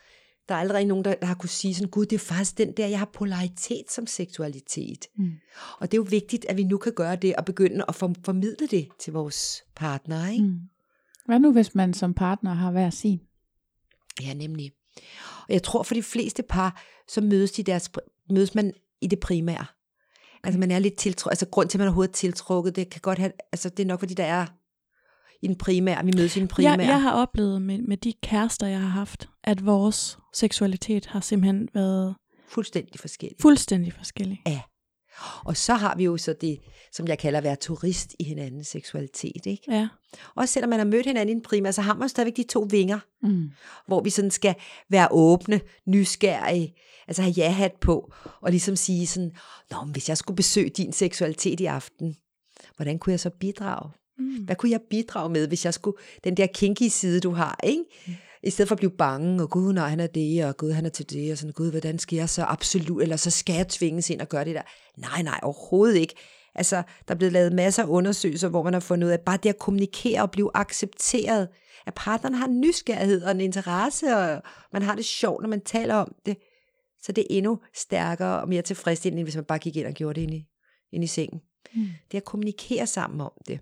der 0.49 0.55
er 0.55 0.59
aldrig 0.59 0.85
nogen, 0.85 1.05
der, 1.05 1.15
der 1.15 1.25
har 1.25 1.35
kunne 1.35 1.49
sige 1.49 1.75
sådan, 1.75 1.89
gud, 1.89 2.05
det 2.05 2.15
er 2.15 2.19
faktisk 2.19 2.57
den 2.57 2.71
der, 2.77 2.87
jeg 2.87 2.99
har 2.99 3.09
polaritet 3.13 3.91
som 3.91 4.07
seksualitet. 4.07 5.05
Mm. 5.15 5.31
Og 5.79 5.91
det 5.91 5.97
er 5.97 6.01
jo 6.01 6.07
vigtigt, 6.09 6.45
at 6.45 6.57
vi 6.57 6.63
nu 6.63 6.77
kan 6.77 6.93
gøre 6.93 7.15
det, 7.15 7.35
og 7.35 7.45
begynde 7.45 7.85
at 7.87 7.95
for, 7.95 8.13
formidle 8.25 8.67
det 8.67 8.87
til 8.99 9.13
vores 9.13 9.63
partner, 9.75 10.29
ikke? 10.29 10.43
Mm. 10.43 10.59
Hvad 11.25 11.39
nu, 11.39 11.51
hvis 11.51 11.75
man 11.75 11.93
som 11.93 12.13
partner 12.13 12.53
har 12.53 12.71
hver 12.71 12.89
sin? 12.89 13.19
Ja, 14.21 14.33
nemlig. 14.33 14.71
Og 15.47 15.53
jeg 15.53 15.63
tror, 15.63 15.83
for 15.83 15.93
de 15.93 16.03
fleste 16.03 16.43
par, 16.43 16.83
så 17.07 17.21
mødes, 17.21 17.51
de 17.51 17.63
deres, 17.63 17.91
mødes 18.29 18.55
man 18.55 18.73
i 19.01 19.07
det 19.07 19.19
primære. 19.19 19.65
Altså 20.43 20.59
man 20.59 20.71
er 20.71 20.79
lidt 20.79 20.95
tiltrukket, 20.95 21.31
altså 21.31 21.45
grund 21.45 21.69
til, 21.69 21.77
at 21.77 21.79
man 21.79 21.87
er 21.87 21.89
overhovedet 21.89 22.15
tiltrukket, 22.15 22.75
det 22.75 22.89
kan 22.89 23.01
godt 23.01 23.19
have, 23.19 23.31
altså 23.51 23.69
det 23.69 23.83
er 23.83 23.87
nok, 23.87 23.99
fordi 23.99 24.13
der 24.13 24.23
er 24.23 24.45
i 25.41 25.47
den 25.47 25.55
primære, 25.55 26.05
vi 26.05 26.11
mødes 26.15 26.37
i 26.37 26.39
den 26.39 26.47
primære. 26.47 26.79
Jeg, 26.79 26.87
jeg 26.87 27.01
har 27.01 27.13
oplevet 27.13 27.61
med, 27.61 27.77
med 27.77 27.97
de 27.97 28.13
kærester, 28.23 28.67
jeg 28.67 28.79
har 28.79 28.87
haft, 28.87 29.29
at 29.43 29.65
vores 29.65 30.17
seksualitet 30.33 31.05
har 31.05 31.19
simpelthen 31.19 31.69
været... 31.73 32.15
Fuldstændig 32.47 32.99
forskellig. 32.99 33.37
Fuldstændig 33.41 33.93
forskellig. 33.93 34.41
Ja. 34.47 34.61
Og 35.45 35.57
så 35.57 35.73
har 35.73 35.95
vi 35.95 36.03
jo 36.03 36.17
så 36.17 36.33
det, 36.33 36.59
som 36.91 37.07
jeg 37.07 37.19
kalder 37.19 37.37
at 37.37 37.43
være 37.43 37.55
turist 37.55 38.15
i 38.19 38.23
hinandens 38.23 38.67
seksualitet. 38.67 39.45
Ikke? 39.45 39.63
Ja. 39.71 39.87
Også 40.35 40.53
selvom 40.53 40.69
man 40.69 40.79
har 40.79 40.85
mødt 40.85 41.05
hinanden 41.05 41.35
i 41.35 41.37
en 41.37 41.41
primær, 41.41 41.71
så 41.71 41.81
har 41.81 41.93
man 41.93 42.09
stadigvæk 42.09 42.37
de 42.37 42.43
to 42.43 42.67
vinger, 42.69 42.99
mm. 43.21 43.51
hvor 43.87 44.01
vi 44.01 44.09
sådan 44.09 44.31
skal 44.31 44.55
være 44.89 45.07
åbne, 45.11 45.61
nysgerrige, 45.87 46.75
altså 47.07 47.21
have 47.21 47.33
ja-hat 47.37 47.73
på, 47.81 48.13
og 48.41 48.51
ligesom 48.51 48.75
sige 48.75 49.07
sådan, 49.07 49.31
Nå, 49.71 49.83
men 49.83 49.91
hvis 49.91 50.09
jeg 50.09 50.17
skulle 50.17 50.35
besøge 50.35 50.69
din 50.69 50.93
seksualitet 50.93 51.59
i 51.59 51.65
aften, 51.65 52.15
hvordan 52.75 52.99
kunne 52.99 53.11
jeg 53.11 53.19
så 53.19 53.29
bidrage? 53.29 53.91
Mm. 54.17 54.43
Hvad 54.43 54.55
kunne 54.55 54.71
jeg 54.71 54.81
bidrage 54.89 55.29
med, 55.29 55.47
hvis 55.47 55.65
jeg 55.65 55.73
skulle, 55.73 55.97
den 56.23 56.37
der 56.37 56.47
kinky 56.47 56.87
side, 56.87 57.19
du 57.19 57.31
har, 57.31 57.59
ikke? 57.63 57.83
I 58.43 58.49
stedet 58.49 58.67
for 58.67 58.75
at 58.75 58.79
blive 58.79 58.91
bange, 58.91 59.43
og 59.43 59.49
gud, 59.49 59.73
nej, 59.73 59.89
han 59.89 59.99
er 59.99 60.07
det, 60.07 60.45
og 60.45 60.57
gud, 60.57 60.71
han 60.71 60.85
er 60.85 60.89
til 60.89 61.09
det, 61.09 61.31
og 61.31 61.37
sådan, 61.37 61.53
gud, 61.53 61.71
hvordan 61.71 61.99
skal 61.99 62.15
jeg 62.15 62.29
så 62.29 62.43
absolut, 62.43 63.01
eller 63.01 63.15
så 63.15 63.31
skal 63.31 63.55
jeg 63.55 63.67
tvinges 63.67 64.09
ind 64.09 64.21
og 64.21 64.29
gøre 64.29 64.45
det 64.45 64.55
der. 64.55 64.61
Nej, 64.97 65.21
nej, 65.21 65.39
overhovedet 65.43 65.95
ikke. 65.95 66.13
Altså, 66.55 66.75
der 67.07 67.13
er 67.13 67.17
blevet 67.17 67.33
lavet 67.33 67.53
masser 67.53 67.83
af 67.83 67.87
undersøgelser, 67.87 68.49
hvor 68.49 68.63
man 68.63 68.73
har 68.73 68.79
fundet 68.79 69.07
ud 69.07 69.11
af, 69.11 69.19
bare 69.19 69.39
det 69.43 69.49
at 69.49 69.59
kommunikere 69.59 70.21
og 70.21 70.31
blive 70.31 70.51
accepteret, 70.53 71.47
at 71.85 71.93
partneren 71.93 72.35
har 72.35 72.47
en 72.47 72.61
nysgerrighed 72.61 73.23
og 73.23 73.31
en 73.31 73.41
interesse, 73.41 74.17
og 74.17 74.41
man 74.73 74.81
har 74.81 74.95
det 74.95 75.05
sjovt, 75.05 75.41
når 75.41 75.49
man 75.49 75.61
taler 75.61 75.95
om 75.95 76.15
det, 76.25 76.37
så 77.01 77.11
det 77.11 77.21
er 77.21 77.37
endnu 77.37 77.59
stærkere 77.75 78.41
og 78.41 78.49
mere 78.49 78.61
tilfredsstillende, 78.61 79.23
hvis 79.23 79.35
man 79.35 79.45
bare 79.45 79.59
gik 79.59 79.77
ind 79.77 79.87
og 79.87 79.93
gjorde 79.93 80.15
det 80.15 80.21
ind 80.21 80.33
i, 80.33 80.45
ind 80.91 81.03
i 81.03 81.07
sengen. 81.07 81.41
Mm. 81.75 81.87
Det 82.11 82.17
at 82.17 82.25
kommunikere 82.25 82.87
sammen 82.87 83.21
om 83.21 83.31
det 83.47 83.59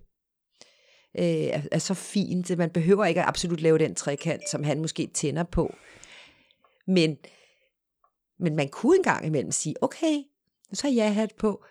øh, 1.18 1.24
er, 1.26 1.62
er 1.72 1.80
så 1.80 1.93
fint. 1.93 2.58
Man 2.58 2.70
behøver 2.70 3.05
ikke 3.05 3.22
at 3.22 3.28
absolut 3.28 3.62
lave 3.62 3.78
den 3.78 3.95
trekant, 3.95 4.49
som 4.49 4.64
han 4.64 4.82
måske 4.82 5.10
tænder 5.14 5.43
på. 5.43 5.74
Men, 6.88 7.18
men 8.39 8.55
man 8.55 8.70
kunne 8.70 8.97
engang 8.97 9.26
imellem 9.26 9.51
sige, 9.51 9.84
okay, 9.84 10.24
så 10.74 10.88
har 10.88 10.93
jeg 10.93 11.16
hat 11.16 11.34
på, 11.39 11.64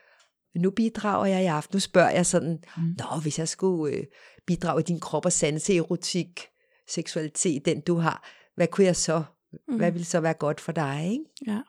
nu 0.55 0.71
bidrager 0.71 1.27
jeg 1.27 1.43
i 1.43 1.47
aften. 1.47 1.77
Nu 1.77 1.81
spørger 1.81 2.11
jeg 2.11 2.27
sådan, 2.27 2.59
mm. 2.77 2.83
nå, 2.83 3.21
hvis 3.23 3.39
jeg 3.39 3.49
skulle 3.49 3.97
øh, 3.97 4.05
bidrage 4.47 4.81
i 4.81 4.85
din 4.85 5.01
krop 5.01 5.25
og 5.25 5.33
sanse, 5.33 5.77
erotik, 5.77 6.49
seksualitet, 6.89 7.65
den 7.65 7.81
du 7.81 7.97
har, 7.97 8.29
hvad 8.55 8.67
kunne 8.67 8.87
jeg 8.87 8.97
så, 8.97 9.23
mm. 9.69 9.77
hvad 9.77 9.93
ville 9.93 10.05
så 10.05 10.21
være 10.21 10.35
godt 10.35 10.61
for 10.61 10.73
dig, 10.73 11.09
ikke? 11.13 11.25
Ja. 11.47 11.61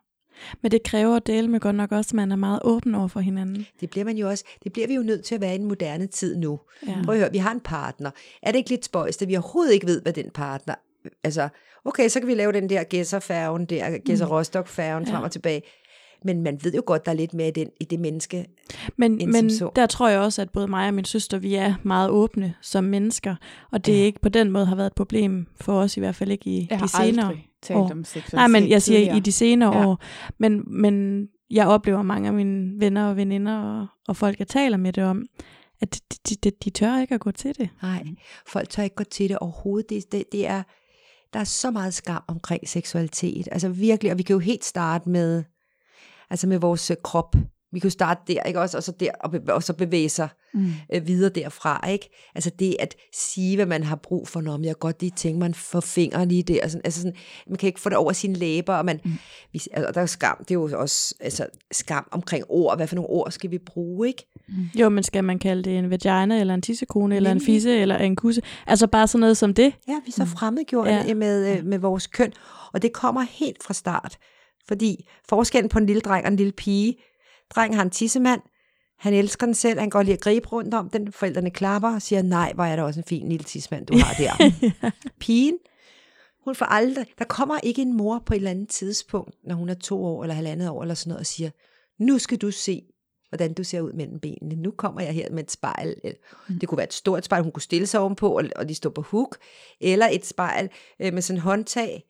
Men 0.62 0.72
det 0.72 0.84
kræver 0.84 1.16
at 1.16 1.28
dele 1.28 1.48
med 1.48 1.60
godt 1.60 1.76
nok 1.76 1.92
også, 1.92 2.10
at 2.10 2.14
man 2.14 2.32
er 2.32 2.36
meget 2.36 2.60
åben 2.64 2.96
over 2.96 3.08
for 3.08 3.20
hinanden. 3.20 3.68
Det 3.82 3.90
bliver 3.90 4.06
man 4.06 4.18
jo 4.18 4.30
også. 4.30 4.44
Det 4.64 4.74
bliver 4.74 4.88
vi 4.88 4.94
jo 4.94 5.02
nødt 5.02 5.24
til 5.24 5.36
at 5.36 5.42
være 5.42 5.56
i 5.56 5.58
den 5.58 5.66
moderne 5.66 6.08
tid 6.08 6.38
nu. 6.38 6.60
Ja. 6.88 6.96
Prøv 7.06 7.16
at 7.16 7.22
høre, 7.22 7.32
vi 7.32 7.38
har 7.38 7.52
en 7.52 7.60
partner. 7.60 8.12
Er 8.42 8.52
det 8.52 8.58
ikke 8.58 8.70
lidt 8.70 8.86
spøjst, 8.86 9.22
at 9.22 9.28
vi 9.28 9.36
overhovedet 9.36 9.74
ikke 9.74 9.88
ved, 9.88 10.02
hvad 10.02 10.14
den 10.14 10.30
partner... 10.30 10.76
Altså, 11.24 11.50
okay, 11.86 12.10
så 12.10 12.20
kan 12.20 12.28
vi 12.28 12.34
lave 12.34 12.52
den 12.52 12.70
der 12.70 12.84
gæsserfærgen, 12.84 13.66
der 13.66 13.98
gæsser 13.98 14.26
rostock 14.26 14.68
færgen 14.68 15.08
ja. 15.08 15.14
frem 15.14 15.24
og 15.24 15.32
tilbage. 15.32 15.62
Men 16.24 16.42
man 16.42 16.60
ved 16.64 16.74
jo 16.74 16.84
godt, 16.86 17.06
der 17.06 17.12
er 17.12 17.16
lidt 17.16 17.34
mere 17.34 17.48
i, 17.48 17.52
den, 17.52 17.68
i 17.80 17.84
det 17.84 18.00
menneske. 18.00 18.46
Men, 18.98 19.32
men 19.32 19.50
der 19.76 19.86
tror 19.86 20.10
jeg 20.10 20.20
også, 20.20 20.42
at 20.42 20.50
både 20.50 20.68
mig 20.68 20.88
og 20.88 20.94
min 20.94 21.06
søster, 21.06 21.38
vi 21.38 21.56
er 21.56 21.76
meget 21.84 22.10
åbne 22.10 22.54
som 22.62 22.84
mennesker. 22.84 23.36
Og 23.72 23.86
det 23.86 23.94
ja. 23.94 24.04
ikke 24.04 24.22
på 24.22 24.30
den 24.30 24.52
måde 24.52 24.66
har 24.66 24.76
været 24.76 24.88
et 24.88 24.96
problem 24.96 25.48
for 25.62 25.80
os, 25.80 25.98
i 25.98 26.00
hvert 26.00 26.16
fald 26.16 26.32
ikke 26.32 26.50
i 26.50 26.68
jeg 26.70 26.80
de 26.80 26.88
senere 26.88 27.36
talt 27.62 27.78
år. 27.78 27.92
om 27.92 28.06
Nej, 28.34 28.48
men 28.48 28.70
jeg 28.70 28.82
siger 28.82 28.98
tidligere. 28.98 29.18
i 29.18 29.20
de 29.20 29.32
senere 29.32 29.78
ja. 29.78 29.88
år. 29.88 30.04
Men, 30.38 30.64
men 30.68 31.28
jeg 31.52 31.68
oplever 31.68 32.02
mange 32.02 32.28
af 32.28 32.34
mine 32.34 32.80
venner 32.80 33.10
og 33.10 33.16
veninder 33.16 33.58
og, 33.58 33.88
og 34.08 34.16
folk, 34.16 34.40
jeg 34.40 34.48
taler 34.48 34.78
med 34.78 34.94
det 34.94 35.04
om, 35.04 35.26
at 35.82 35.94
de, 35.96 36.00
de, 36.30 36.36
de, 36.36 36.52
de 36.64 36.70
tør 36.70 37.02
ikke 37.02 37.16
at 37.16 37.22
gå 37.22 37.32
til 37.32 37.58
det. 37.58 37.70
Nej, 37.82 38.04
folk 38.48 38.70
tør 38.70 38.84
ikke 38.84 38.96
gå 38.96 39.04
til 39.04 39.30
det 39.30 39.38
overhovedet. 39.38 39.90
Det, 39.90 40.12
det, 40.12 40.24
det 40.32 40.48
er, 40.48 40.64
der 41.34 41.40
er 41.40 41.44
så 41.44 41.72
meget 41.72 41.94
skam 41.94 42.24
omkring 42.28 42.70
seksualitet. 42.70 43.48
Altså 43.52 43.70
virkelig, 43.70 44.12
og 44.12 44.18
vi 44.18 44.24
kan 44.24 44.34
jo 44.34 44.40
helt 44.40 44.66
starte 44.66 45.10
med, 45.10 45.44
altså 46.30 46.48
med 46.48 46.60
vores 46.60 46.92
krop. 47.04 47.36
Vi 47.72 47.80
kan 47.80 47.88
jo 47.88 47.92
starte 47.92 48.22
der, 48.28 48.44
ikke 48.44 48.60
også, 48.60 48.78
og 48.78 48.84
så 48.84 48.92
der, 49.00 49.12
og, 49.20 49.34
og 49.50 49.64
så 49.64 49.74
bevæge 49.74 50.10
sig 50.10 50.30
mm. 50.54 50.72
øh, 50.94 51.08
videre 51.08 51.30
derfra, 51.30 51.88
ikke? 51.90 52.10
Altså 52.36 52.52
det 52.60 52.76
at 52.80 52.96
sige, 53.14 53.56
hvad 53.56 53.66
man 53.66 53.84
har 53.84 53.96
brug 53.96 54.28
for, 54.28 54.42
når 54.42 54.60
jeg 54.64 54.80
godt 54.80 55.02
lige 55.02 55.12
tænker, 55.16 55.40
man 55.40 55.54
får 55.54 55.80
fingre 55.80 56.26
lige 56.26 56.44
der, 56.44 56.68
sådan, 56.68 56.82
altså 56.86 57.02
sådan, 57.02 57.16
man 57.48 57.58
kan 57.58 57.68
ikke 57.68 57.80
få 57.80 57.90
det 57.90 57.98
over 57.98 58.12
sine 58.12 58.34
læber, 58.34 58.74
og 58.74 58.86
man, 58.86 59.00
mm. 59.06 59.12
vi, 59.54 59.62
altså, 59.74 59.92
der 59.92 60.02
er 60.02 60.06
skam, 60.06 60.38
det 60.40 60.52
er 60.52 60.56
jo 60.56 60.70
også 60.74 61.16
altså, 61.20 61.48
skam 61.72 62.08
omkring 62.12 62.44
ord, 62.50 62.78
hvad 62.78 62.88
for 62.88 62.96
nogle 62.96 63.10
ord 63.10 63.32
skal 63.32 63.52
vi 63.52 63.58
bruge, 63.58 64.08
ikke? 64.08 64.26
Mm. 64.48 64.54
Jo, 64.76 64.90
men 64.90 65.04
skal 65.04 65.24
man 65.24 65.40
kalde 65.40 65.64
det 65.64 65.78
en 65.78 65.90
vagina, 65.90 66.40
eller 66.40 66.54
en 66.54 66.62
tissekone, 66.62 67.16
eller 67.16 67.32
en 67.32 67.42
fisse, 67.42 67.78
eller 67.78 67.98
en 67.98 68.16
kusse, 68.16 68.42
altså 68.68 68.88
bare 68.88 69.08
sådan 69.08 69.20
noget 69.20 69.38
som 69.38 69.54
det? 69.54 69.74
Ja, 69.88 69.94
vi 70.06 70.08
er 70.08 70.12
så 70.12 70.24
mm. 70.24 70.30
fremmedgjort 70.30 70.88
ja. 70.88 71.14
med, 71.14 71.58
øh, 71.58 71.66
med 71.66 71.80
vores 71.80 72.08
køn, 72.08 72.34
og 72.74 72.82
det 72.82 72.94
kommer 72.94 73.22
helt 73.22 73.64
fra 73.64 73.74
start, 73.74 74.18
fordi 74.68 75.10
forskellen 75.30 75.70
på 75.70 75.80
en 75.80 75.86
lille 75.86 76.02
dreng 76.02 76.26
og 76.26 76.32
en 76.32 76.38
lille 76.38 76.52
pige, 76.52 76.98
dreng 77.56 77.76
har 77.76 77.82
en 77.82 77.90
tissemand, 77.90 78.42
han 79.00 79.14
elsker 79.14 79.46
den 79.46 79.56
selv, 79.56 79.80
han 79.80 79.90
går 79.90 80.02
lige 80.02 80.14
at 80.14 80.22
gribe 80.22 80.48
rundt 80.48 80.74
om 80.74 80.90
den, 80.90 81.12
forældrene 81.12 81.52
klapper 81.52 81.94
og 81.94 82.02
siger, 82.02 82.22
nej, 82.22 82.52
hvor 82.56 82.64
er 82.64 82.76
der 82.76 82.84
også 82.84 83.00
en 83.00 83.04
fin 83.04 83.30
lille 83.30 83.44
tissemand, 83.44 83.86
du 83.86 83.98
har 83.98 84.14
der. 84.14 84.52
Pigen, 85.20 85.58
hun 86.44 86.56
får 86.56 86.66
aldrig, 86.66 87.06
der 87.20 87.26
kommer 87.26 87.60
ikke 87.64 87.82
en 87.82 87.98
mor 87.98 88.24
på 88.26 88.34
et 88.34 88.38
eller 88.38 88.52
andet 88.52 88.70
tidspunkt, 88.70 89.36
når 89.44 89.56
hun 89.56 89.70
er 89.70 89.74
to 89.74 90.06
år 90.06 90.24
eller 90.24 90.36
halvandet 90.36 90.70
år 90.70 90.82
eller 90.82 90.96
sådan 90.96 91.10
noget, 91.10 91.20
og 91.20 91.26
siger, 91.26 91.50
nu 92.00 92.18
skal 92.18 92.38
du 92.38 92.52
se, 92.52 92.82
hvordan 93.30 93.54
du 93.54 93.64
ser 93.64 93.82
ud 93.82 93.94
mellem 93.94 94.20
benene. 94.20 94.56
Nu 94.56 94.72
kommer 94.72 95.02
jeg 95.02 95.14
her 95.14 95.32
med 95.32 95.44
et 95.44 95.52
spejl. 95.52 95.96
Mm. 96.50 96.60
Det 96.60 96.70
kunne 96.70 96.78
være 96.78 96.88
et 96.88 96.94
stort 96.94 97.26
spejl, 97.26 97.44
hun 97.44 97.52
kunne 97.52 97.62
stille 97.62 97.88
sig 97.88 98.00
ovenpå, 98.00 98.38
og, 98.38 98.44
og 98.56 98.70
de 98.70 98.76
stå 98.76 98.90
på 98.90 99.02
hook, 99.02 99.38
eller 99.82 100.08
et 100.12 100.26
spejl 100.26 100.70
øh, 101.00 101.14
med 101.14 101.22
sådan 101.22 101.38
en 101.38 101.42
håndtag. 101.42 102.04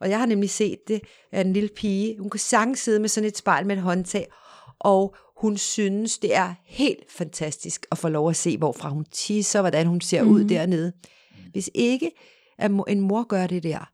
Og 0.00 0.10
jeg 0.10 0.18
har 0.18 0.26
nemlig 0.26 0.50
set 0.50 0.78
det 0.88 1.00
af 1.32 1.40
en 1.40 1.52
lille 1.52 1.68
pige. 1.76 2.18
Hun 2.18 2.30
kunne 2.30 2.40
sagtens 2.40 2.78
sidde 2.80 3.00
med 3.00 3.08
sådan 3.08 3.28
et 3.28 3.36
spejl 3.38 3.66
med 3.66 3.76
et 3.76 3.82
håndtag, 3.82 4.26
Og 4.78 5.16
hun 5.40 5.56
synes, 5.56 6.18
det 6.18 6.34
er 6.34 6.54
helt 6.64 7.12
fantastisk 7.12 7.86
at 7.92 7.98
få 7.98 8.08
lov 8.08 8.30
at 8.30 8.36
se, 8.36 8.58
hvorfra 8.58 8.88
hun 8.88 9.04
tisser, 9.12 9.60
hvordan 9.60 9.86
hun 9.86 10.00
ser 10.00 10.22
mm. 10.22 10.30
ud 10.30 10.44
dernede. 10.44 10.92
Hvis 11.52 11.70
ikke 11.74 12.10
at 12.58 12.70
en 12.88 13.00
mor 13.00 13.22
gør 13.26 13.46
det 13.46 13.62
der, 13.62 13.90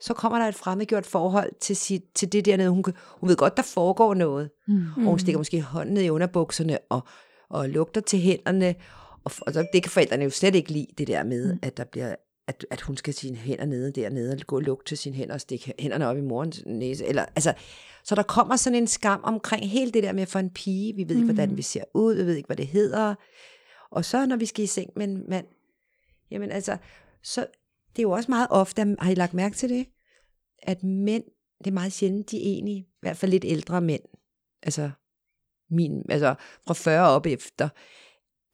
så 0.00 0.14
kommer 0.14 0.38
der 0.38 0.46
et 0.46 0.54
fremmedgjort 0.54 1.06
forhold 1.06 1.50
til, 1.60 1.76
sit, 1.76 2.02
til 2.14 2.32
det 2.32 2.44
dernede. 2.44 2.70
Hun, 2.70 2.82
kan- 2.82 2.94
hun 3.20 3.28
ved 3.28 3.36
godt, 3.36 3.56
der 3.56 3.62
foregår 3.62 4.14
noget. 4.14 4.50
Mm. 4.68 4.82
Og 4.96 5.02
hun 5.02 5.18
stikker 5.18 5.38
måske 5.38 5.60
hånden 5.62 5.94
ned 5.94 6.02
i 6.02 6.10
underbukserne 6.10 6.78
og, 6.90 7.00
og 7.50 7.68
lugter 7.68 8.00
til 8.00 8.18
hænderne. 8.18 8.74
Og, 9.24 9.32
og 9.40 9.52
så, 9.52 9.66
det 9.72 9.82
kan 9.82 9.90
forældrene 9.90 10.24
jo 10.24 10.30
slet 10.30 10.54
ikke 10.54 10.72
lide, 10.72 10.86
det 10.98 11.06
der 11.08 11.22
med, 11.22 11.52
mm. 11.52 11.58
at 11.62 11.76
der 11.76 11.84
bliver 11.84 12.14
at, 12.48 12.66
at 12.70 12.80
hun 12.80 12.96
skal 12.96 13.14
sine 13.14 13.36
hænder 13.36 13.66
nede 13.66 13.92
dernede, 13.92 14.32
og 14.32 14.46
gå 14.46 14.56
og 14.56 14.62
lugte 14.62 14.90
til 14.90 14.98
sine 14.98 15.16
hænder 15.16 15.34
og 15.34 15.40
stikke 15.40 15.74
hænderne 15.78 16.06
op 16.06 16.16
i 16.16 16.20
morens 16.20 16.62
næse. 16.66 17.06
Eller, 17.06 17.24
altså, 17.36 17.54
så 18.04 18.14
der 18.14 18.22
kommer 18.22 18.56
sådan 18.56 18.78
en 18.78 18.86
skam 18.86 19.20
omkring 19.24 19.70
hele 19.70 19.92
det 19.92 20.02
der 20.02 20.12
med 20.12 20.26
for 20.26 20.38
en 20.38 20.50
pige. 20.50 20.96
Vi 20.96 21.08
ved 21.08 21.16
ikke, 21.16 21.32
hvordan 21.32 21.56
vi 21.56 21.62
ser 21.62 21.84
ud, 21.94 22.14
vi 22.14 22.22
ved 22.22 22.34
ikke, 22.34 22.46
hvad 22.46 22.56
det 22.56 22.66
hedder. 22.66 23.14
Og 23.90 24.04
så 24.04 24.26
når 24.26 24.36
vi 24.36 24.46
skal 24.46 24.64
i 24.64 24.66
seng 24.66 24.90
med 24.96 25.08
en 25.08 25.24
mand, 25.28 25.46
jamen 26.30 26.50
altså, 26.50 26.76
så 27.22 27.46
det 27.90 27.98
er 27.98 28.02
jo 28.02 28.10
også 28.10 28.30
meget 28.30 28.46
ofte, 28.50 28.96
har 28.98 29.10
I 29.10 29.14
lagt 29.14 29.34
mærke 29.34 29.56
til 29.56 29.68
det, 29.68 29.86
at 30.62 30.82
mænd, 30.82 31.24
det 31.58 31.66
er 31.66 31.74
meget 31.74 31.92
sjældent, 31.92 32.30
de 32.30 32.36
er 32.36 32.42
egentlig, 32.42 32.76
i 32.76 32.86
hvert 33.00 33.16
fald 33.16 33.30
lidt 33.30 33.44
ældre 33.44 33.80
mænd, 33.80 34.02
altså, 34.62 34.90
min, 35.70 36.02
altså 36.08 36.34
fra 36.66 36.74
40 36.74 37.08
op 37.08 37.26
efter, 37.26 37.68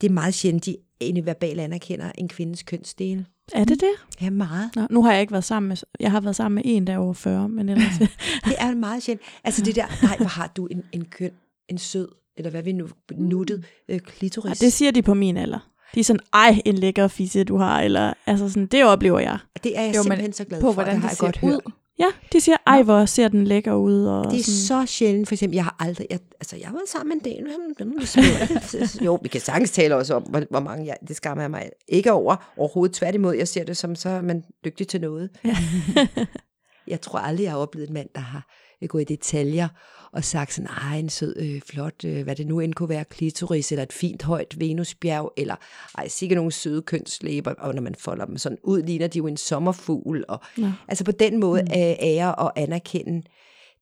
det 0.01 0.09
er 0.09 0.13
meget 0.13 0.35
sjældent, 0.35 0.67
de 0.67 0.77
egentlig 1.01 1.27
verbalt 1.27 1.61
anerkender 1.61 2.13
en 2.13 2.29
kvindes 2.29 2.63
kønsdele. 2.63 3.27
Er 3.53 3.65
det 3.65 3.81
det? 3.81 4.23
Ja, 4.25 4.31
meget. 4.31 4.71
Nå, 4.77 4.87
nu 4.91 5.03
har 5.03 5.13
jeg 5.13 5.21
ikke 5.21 5.33
været 5.33 5.45
sammen 5.45 5.69
med... 5.69 5.77
Jeg 6.01 6.11
har 6.11 6.21
været 6.21 6.37
sammen 6.37 6.55
med 6.55 6.63
en, 6.67 6.87
der 6.87 6.93
er 6.93 6.99
over 6.99 7.13
40, 7.15 7.49
men 7.49 7.69
ellers... 7.69 7.99
Det 8.45 8.55
er 8.59 8.75
meget 8.75 9.03
sjældent. 9.03 9.27
Altså 9.45 9.63
det 9.63 9.77
der, 9.77 9.87
nej, 10.03 10.17
hvor 10.17 10.27
har 10.27 10.53
du 10.57 10.67
en, 10.67 10.83
en 10.93 11.05
køn, 11.05 11.31
en 11.69 11.79
sød, 11.79 12.09
eller 12.37 12.51
hvad 12.51 12.63
vi 12.63 12.73
nu, 12.73 12.89
nuttet 13.17 13.65
øh, 13.89 14.01
klitoris. 14.01 14.63
Ja, 14.63 14.67
det 14.67 14.73
siger 14.73 14.91
de 14.91 15.03
på 15.03 15.15
min 15.15 15.37
alder. 15.37 15.71
De 15.95 16.01
er 16.01 16.05
sådan, 16.05 16.21
ej, 16.33 16.63
en 16.65 16.75
lækker 16.79 17.09
fisse, 17.09 17.45
du 17.45 17.57
har, 17.57 17.81
eller 17.81 18.13
altså 18.27 18.49
sådan, 18.49 18.67
det 18.67 18.85
oplever 18.85 19.19
jeg. 19.21 19.39
det 19.65 19.79
er 19.79 19.83
jeg 19.83 19.97
Jo, 19.97 20.03
simpelthen 20.03 20.33
så 20.33 20.45
glad 20.45 20.61
på, 20.61 20.67
for, 20.67 20.73
hvordan 20.73 20.95
det 20.95 21.03
har 21.03 21.09
det 21.09 21.13
jeg 21.13 21.17
ser 21.17 21.25
godt 21.27 21.39
ud. 21.43 21.51
hørt. 21.51 21.75
Ja, 21.99 22.07
de 22.33 22.41
siger, 22.41 22.57
ej, 22.67 22.83
hvor 22.83 23.05
ser 23.05 23.29
den 23.29 23.45
lækker 23.45 23.75
ud. 23.75 24.05
Og 24.05 24.25
Det 24.31 24.41
er 24.41 24.43
sådan. 24.43 24.87
så 24.87 24.93
sjældent, 24.93 25.29
for 25.29 25.35
eksempel, 25.35 25.55
jeg 25.55 25.65
har 25.65 25.77
aldrig, 25.79 26.07
jeg, 26.11 26.19
altså 26.41 26.57
jeg 26.57 26.67
har 26.67 26.75
været 26.75 26.89
sammen 26.89 27.09
med 27.09 27.27
en 27.27 27.33
del, 27.33 27.47
jo, 29.07 29.19
vi 29.23 29.29
kan 29.29 29.41
sagtens 29.41 29.71
tale 29.71 29.97
også 29.97 30.15
om, 30.15 30.23
hvor, 30.23 30.43
hvor 30.51 30.61
mange 30.61 30.87
jeg, 30.87 30.97
det 31.09 31.17
skammer 31.17 31.43
jeg 31.43 31.51
mig 31.51 31.71
ikke 31.89 32.13
over 32.13 32.53
overhovedet. 32.57 32.97
Tværtimod, 32.97 33.35
jeg 33.35 33.49
ser 33.49 33.65
det 33.65 33.77
som, 33.77 33.95
så 33.95 34.09
er 34.09 34.23
man 34.23 34.45
dygtig 34.65 34.89
til 34.89 35.01
noget. 35.01 35.31
jeg 36.87 37.01
tror 37.01 37.19
aldrig, 37.19 37.45
jeg 37.45 37.53
har 37.53 37.59
oplevet 37.59 37.89
en 37.89 37.95
mand, 37.95 38.09
der 38.15 38.21
har 38.21 38.47
gået 38.89 39.03
i 39.03 39.15
detaljer 39.15 39.69
og 40.15 40.25
sagt 40.25 40.53
sådan, 40.53 40.71
ej, 40.71 40.99
en 40.99 41.09
sød, 41.09 41.37
øh, 41.37 41.61
flot, 41.67 42.05
øh, 42.05 42.23
hvad 42.23 42.37
det 42.37 42.47
nu 42.47 42.61
end 42.61 42.75
kunne 42.75 42.89
være, 42.89 43.05
klitoris, 43.05 43.73
eller 43.73 43.83
et 43.83 43.93
fint, 43.93 44.23
højt 44.23 44.61
venusbjerg, 44.61 45.33
eller 45.37 45.55
ej, 45.99 46.09
sikkert 46.09 46.37
nogle 46.37 46.53
søde 46.53 46.83
kønslæber, 46.83 47.55
og 47.55 47.75
når 47.75 47.83
man 47.83 47.95
folder 47.95 48.25
dem 48.25 48.39
sådan 48.39 48.59
ud, 48.63 48.83
ligner 48.83 49.07
de 49.07 49.19
jo 49.19 49.27
en 49.27 49.37
sommerfugl, 49.37 50.25
og 50.29 50.41
Nå. 50.57 50.67
altså 50.89 51.05
på 51.05 51.13
den 51.13 51.41
måde 51.41 51.63
mm. 51.63 51.69
ære 51.73 52.35
og 52.35 52.61
anerkende, 52.61 53.23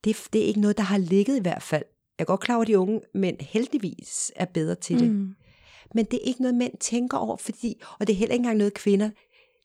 det, 0.04 0.16
det 0.32 0.42
er 0.42 0.46
ikke 0.46 0.60
noget, 0.60 0.76
der 0.76 0.82
har 0.82 0.98
ligget 0.98 1.36
i 1.36 1.42
hvert 1.42 1.62
fald. 1.62 1.84
Jeg 2.18 2.24
er 2.24 2.26
godt 2.26 2.40
klar 2.40 2.54
over, 2.54 2.62
at 2.62 2.68
de 2.68 2.78
unge 2.78 3.00
mænd 3.14 3.36
heldigvis 3.40 4.32
er 4.36 4.44
bedre 4.44 4.74
til 4.74 4.98
det. 4.98 5.10
Mm. 5.10 5.34
Men 5.94 6.04
det 6.04 6.14
er 6.22 6.26
ikke 6.28 6.42
noget, 6.42 6.54
mænd 6.54 6.72
tænker 6.80 7.18
over, 7.18 7.36
fordi, 7.36 7.82
og 8.00 8.06
det 8.06 8.12
er 8.12 8.16
heller 8.16 8.32
ikke 8.32 8.40
engang 8.40 8.58
noget, 8.58 8.74
kvinder 8.74 9.10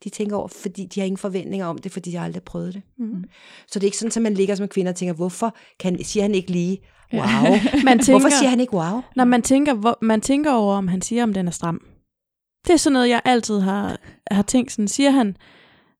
de 0.04 0.10
tænker 0.10 0.36
over, 0.36 0.48
fordi 0.48 0.86
de 0.86 1.00
har 1.00 1.06
ingen 1.06 1.18
forventninger 1.18 1.66
om 1.66 1.78
det, 1.78 1.92
fordi 1.92 2.12
de 2.12 2.18
har 2.18 2.26
aldrig 2.26 2.44
prøvet 2.44 2.74
det. 2.74 2.82
Mm. 2.98 3.24
Så 3.68 3.80
det 3.80 3.84
er 3.84 3.88
ikke 3.88 3.98
sådan, 3.98 4.12
at 4.16 4.22
man 4.22 4.34
ligger 4.34 4.56
som 4.56 4.68
kvinde 4.68 4.90
og 4.90 4.96
tænker, 4.96 5.14
hvorfor 5.14 5.56
kan, 5.80 6.04
siger 6.04 6.24
han 6.24 6.36
ikke 6.36 6.52
lige, 6.52 6.78
wow? 7.14 7.24
Man 7.86 8.00
tænker, 8.00 8.12
Hvorfor 8.12 8.30
siger 8.30 8.50
han 8.50 8.60
ikke 8.60 8.74
wow? 8.74 9.02
når 9.16 9.26
man 9.26 9.42
tænker, 9.42 9.74
hvor, 9.74 9.98
man 10.02 10.22
tænker 10.22 10.54
over, 10.54 10.76
om 10.76 10.88
han 10.88 11.02
siger, 11.02 11.24
om 11.24 11.34
den 11.34 11.48
er 11.48 11.52
stram. 11.52 11.82
Det 12.68 12.74
er 12.74 12.78
sådan 12.78 12.94
noget, 12.94 13.10
jeg 13.10 13.22
altid 13.26 13.60
har, 13.60 13.98
har 14.32 14.42
tænkt. 14.42 14.72
Sådan, 14.72 14.88
siger 14.88 15.10
han, 15.12 15.38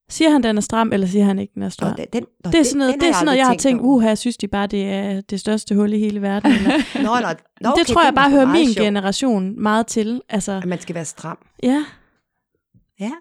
siger 0.10 0.30
han, 0.30 0.44
den 0.44 0.58
er 0.58 0.62
stram, 0.62 0.94
eller 0.94 1.08
siger 1.08 1.26
han 1.26 1.40
ikke, 1.40 1.54
den 1.56 1.64
er 1.64 1.70
stram? 1.70 1.96
Nå, 1.98 2.06
den, 2.14 2.26
nå, 2.46 2.52
det 2.52 2.60
er 2.60 2.64
sådan 2.64 2.78
noget, 2.78 2.94
den 2.94 3.02
det 3.02 3.10
er 3.10 3.14
sådan 3.14 3.26
noget 3.26 3.38
jeg 3.38 3.48
har 3.48 3.56
tænkt, 3.56 3.82
uha, 3.84 4.08
jeg 4.08 4.18
synes 4.18 4.38
de 4.38 4.48
bare, 4.48 4.68
det 4.68 4.84
er 4.90 5.22
det 5.22 5.40
største 5.40 5.76
hul 5.76 5.94
i 5.94 6.00
hele 6.00 6.22
verden. 6.22 6.52
Eller, 6.58 6.72
Nå, 6.96 7.02
nå, 7.02 7.28
nå, 7.62 7.70
okay, 7.70 7.80
det 7.80 7.88
tror 7.88 8.04
jeg 8.04 8.14
bare 8.16 8.30
hører 8.30 8.46
min 8.46 8.74
sjovt, 8.74 8.86
generation 8.86 9.62
meget 9.62 9.88
til. 9.88 10.22
Altså, 10.30 10.52
At 10.52 10.66
man 10.66 10.80
skal 10.82 10.96
være 10.96 11.06
stram. 11.06 11.38
ja, 11.64 11.86
Ja. 13.00 13.12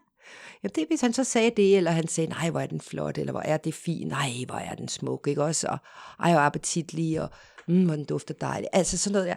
Jamen 0.63 0.73
det, 0.75 0.85
hvis 0.89 1.01
han 1.01 1.13
så 1.13 1.25
sagde 1.25 1.51
det, 1.57 1.77
eller 1.77 1.91
han 1.91 2.09
sagde, 2.09 2.31
nej, 2.31 2.51
hvor 2.51 2.61
er 2.61 2.67
den 2.67 2.81
flot, 2.81 3.19
eller 3.19 3.33
hvor 3.33 3.41
er 3.41 3.57
det 3.57 3.75
fint, 3.75 4.09
nej, 4.09 4.31
hvor 4.47 4.55
er 4.57 4.75
den 4.75 4.89
smuk, 4.89 5.27
ikke 5.29 5.43
også? 5.45 5.67
Og 5.69 5.79
ej, 6.21 6.31
hvor 6.33 6.41
appetitlig, 6.41 7.21
og 7.21 7.31
mm, 7.69 7.85
hvor 7.85 7.97
den 7.97 8.05
dufter 8.05 8.35
dejligt. 8.35 8.69
Altså 8.73 8.99
sådan 8.99 9.13
noget 9.13 9.27
der. 9.29 9.35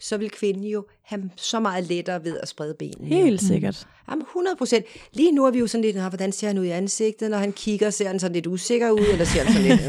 Så 0.00 0.16
vil 0.16 0.30
kvinden 0.30 0.64
jo 0.64 0.86
have 1.02 1.30
så 1.36 1.60
meget 1.60 1.84
lettere 1.84 2.24
ved 2.24 2.38
at 2.38 2.48
sprede 2.48 2.74
benene. 2.78 3.08
helt 3.16 3.40
sikkert. 3.42 3.86
Jamen 4.10 4.22
100 4.22 4.56
procent. 4.56 4.84
Lige 5.12 5.32
nu 5.32 5.44
er 5.44 5.50
vi 5.50 5.58
jo 5.58 5.66
sådan 5.66 5.82
lidt, 5.82 5.96
"Nå, 5.96 6.08
hvordan 6.08 6.32
ser 6.32 6.46
han 6.46 6.58
ud 6.58 6.64
i 6.64 6.68
ansigtet? 6.70 7.30
Når 7.30 7.38
han 7.38 7.52
kigger, 7.52 7.90
ser 7.90 8.06
han 8.06 8.20
sådan 8.20 8.32
lidt 8.34 8.46
usikker 8.46 8.90
ud, 8.90 9.06
eller 9.12 9.24
ser 9.24 9.42
han 9.44 9.52
sådan 9.52 9.68
lidt, 9.68 9.80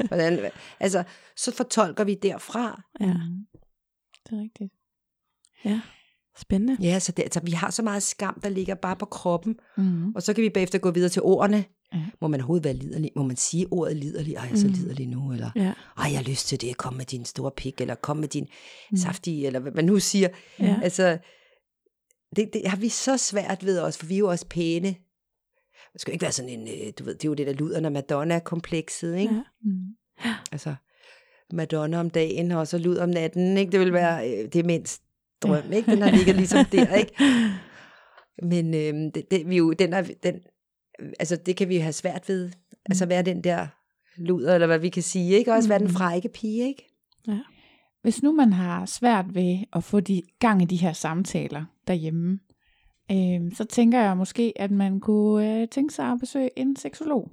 øh, 0.00 0.06
hvordan? 0.08 0.50
Altså, 0.80 1.04
så 1.36 1.52
fortolker 1.52 2.04
vi 2.04 2.14
derfra. 2.14 2.82
Ja, 3.00 3.06
Det 4.26 4.32
er 4.38 4.42
rigtigt. 4.42 4.72
ja. 5.64 5.80
Spændende. 6.40 6.76
Ja, 6.82 6.98
så 6.98 7.12
det, 7.12 7.22
altså, 7.22 7.40
vi 7.44 7.50
har 7.50 7.70
så 7.70 7.82
meget 7.82 8.02
skam, 8.02 8.40
der 8.42 8.48
ligger 8.48 8.74
bare 8.74 8.96
på 8.96 9.06
kroppen, 9.06 9.56
Mm. 9.76 10.12
og 10.14 10.22
så 10.22 10.32
kan 10.34 10.42
vi 10.44 10.50
bagefter 10.50 10.78
gå 10.78 10.90
videre 10.90 11.08
til 11.10 11.22
ordene. 11.22 11.64
Ja. 11.94 11.98
Må 12.20 12.28
man 12.28 12.40
overhovedet 12.40 12.64
være 12.64 12.74
liderlig? 12.74 13.10
Må 13.16 13.22
man 13.22 13.36
sige 13.36 13.66
ordet 13.70 13.96
liderlig? 13.96 14.34
Ej, 14.34 14.42
jeg 14.44 14.52
er 14.52 14.56
så 14.56 14.68
liderlig 14.68 15.06
nu, 15.08 15.32
eller 15.32 15.50
Ja. 15.56 15.72
ej, 15.98 16.10
jeg 16.10 16.18
har 16.18 16.22
lyst 16.30 16.46
til 16.48 16.60
det, 16.60 16.76
kom 16.76 16.94
med 16.94 17.04
din 17.04 17.24
store 17.24 17.50
pik, 17.56 17.80
eller 17.80 17.94
kom 17.94 18.16
med 18.16 18.28
din 18.28 18.46
saftige, 18.96 19.46
eller 19.46 19.60
hvad 19.60 19.72
man 19.72 19.84
nu 19.84 19.98
siger. 19.98 20.28
Ja. 20.60 20.80
Altså, 20.82 21.18
det, 22.36 22.50
det 22.52 22.62
har 22.66 22.76
vi 22.76 22.88
så 22.88 23.16
svært 23.16 23.64
ved 23.64 23.80
os, 23.80 23.98
for 23.98 24.06
vi 24.06 24.14
er 24.14 24.18
jo 24.18 24.28
også 24.30 24.46
pæne. 24.46 24.94
Det 25.92 26.00
skal 26.00 26.10
jo 26.10 26.14
ikke 26.14 26.22
være 26.22 26.32
sådan 26.32 26.50
en, 26.60 26.68
øh, 26.68 26.92
du 26.98 27.04
ved, 27.04 27.14
det 27.14 27.24
er 27.24 27.28
jo 27.28 27.34
det 27.34 27.46
der 27.46 27.52
luder, 27.52 27.80
når 27.80 27.90
Madonna-komplekset, 27.90 29.16
ikke? 29.16 29.34
Ja. 29.34 29.42
Mm. 29.64 30.40
Altså, 30.52 30.74
Madonna 31.52 32.00
om 32.00 32.10
dagen, 32.10 32.52
og 32.52 32.68
så 32.68 32.78
lud 32.78 32.96
om 32.96 33.08
natten, 33.08 33.56
ikke? 33.56 33.72
Det 33.72 33.80
vil 33.80 33.92
være 33.92 34.30
øh, 34.30 34.48
det 34.52 34.66
mindst 34.66 35.02
drøm, 35.42 35.72
ikke? 35.72 35.90
Den 35.90 36.02
har 36.02 36.10
ligget 36.10 36.36
ligesom 36.36 36.64
der, 36.64 36.94
ikke? 36.94 37.12
Men 38.42 38.74
øh, 38.74 39.12
det, 39.14 39.30
det, 39.30 39.48
vi 39.48 39.54
er 39.54 39.58
jo, 39.58 39.72
den 39.72 39.92
er, 39.92 40.02
den, 40.22 40.40
altså, 41.18 41.36
det 41.36 41.56
kan 41.56 41.68
vi 41.68 41.76
have 41.76 41.92
svært 41.92 42.28
ved. 42.28 42.50
Altså, 42.86 43.06
være 43.06 43.22
den 43.22 43.44
der 43.44 43.66
luder, 44.16 44.54
eller 44.54 44.66
hvad 44.66 44.78
vi 44.78 44.88
kan 44.88 45.02
sige, 45.02 45.38
ikke? 45.38 45.52
Også 45.52 45.68
være 45.68 45.78
den 45.78 45.88
frække 45.88 46.28
pige, 46.28 46.68
ikke? 46.68 46.86
Hvis 48.02 48.22
nu 48.22 48.32
man 48.32 48.52
har 48.52 48.86
svært 48.86 49.34
ved 49.34 49.58
at 49.72 49.84
få 49.84 50.00
de 50.00 50.22
gang 50.38 50.62
i 50.62 50.64
de 50.64 50.76
her 50.76 50.92
samtaler 50.92 51.64
derhjemme, 51.86 52.38
øh, 53.10 53.52
så 53.54 53.64
tænker 53.64 54.00
jeg 54.00 54.16
måske, 54.16 54.52
at 54.56 54.70
man 54.70 55.00
kunne 55.00 55.60
øh, 55.60 55.68
tænke 55.68 55.94
sig 55.94 56.06
at 56.06 56.20
besøge 56.20 56.58
en 56.58 56.76
seksolog. 56.76 57.30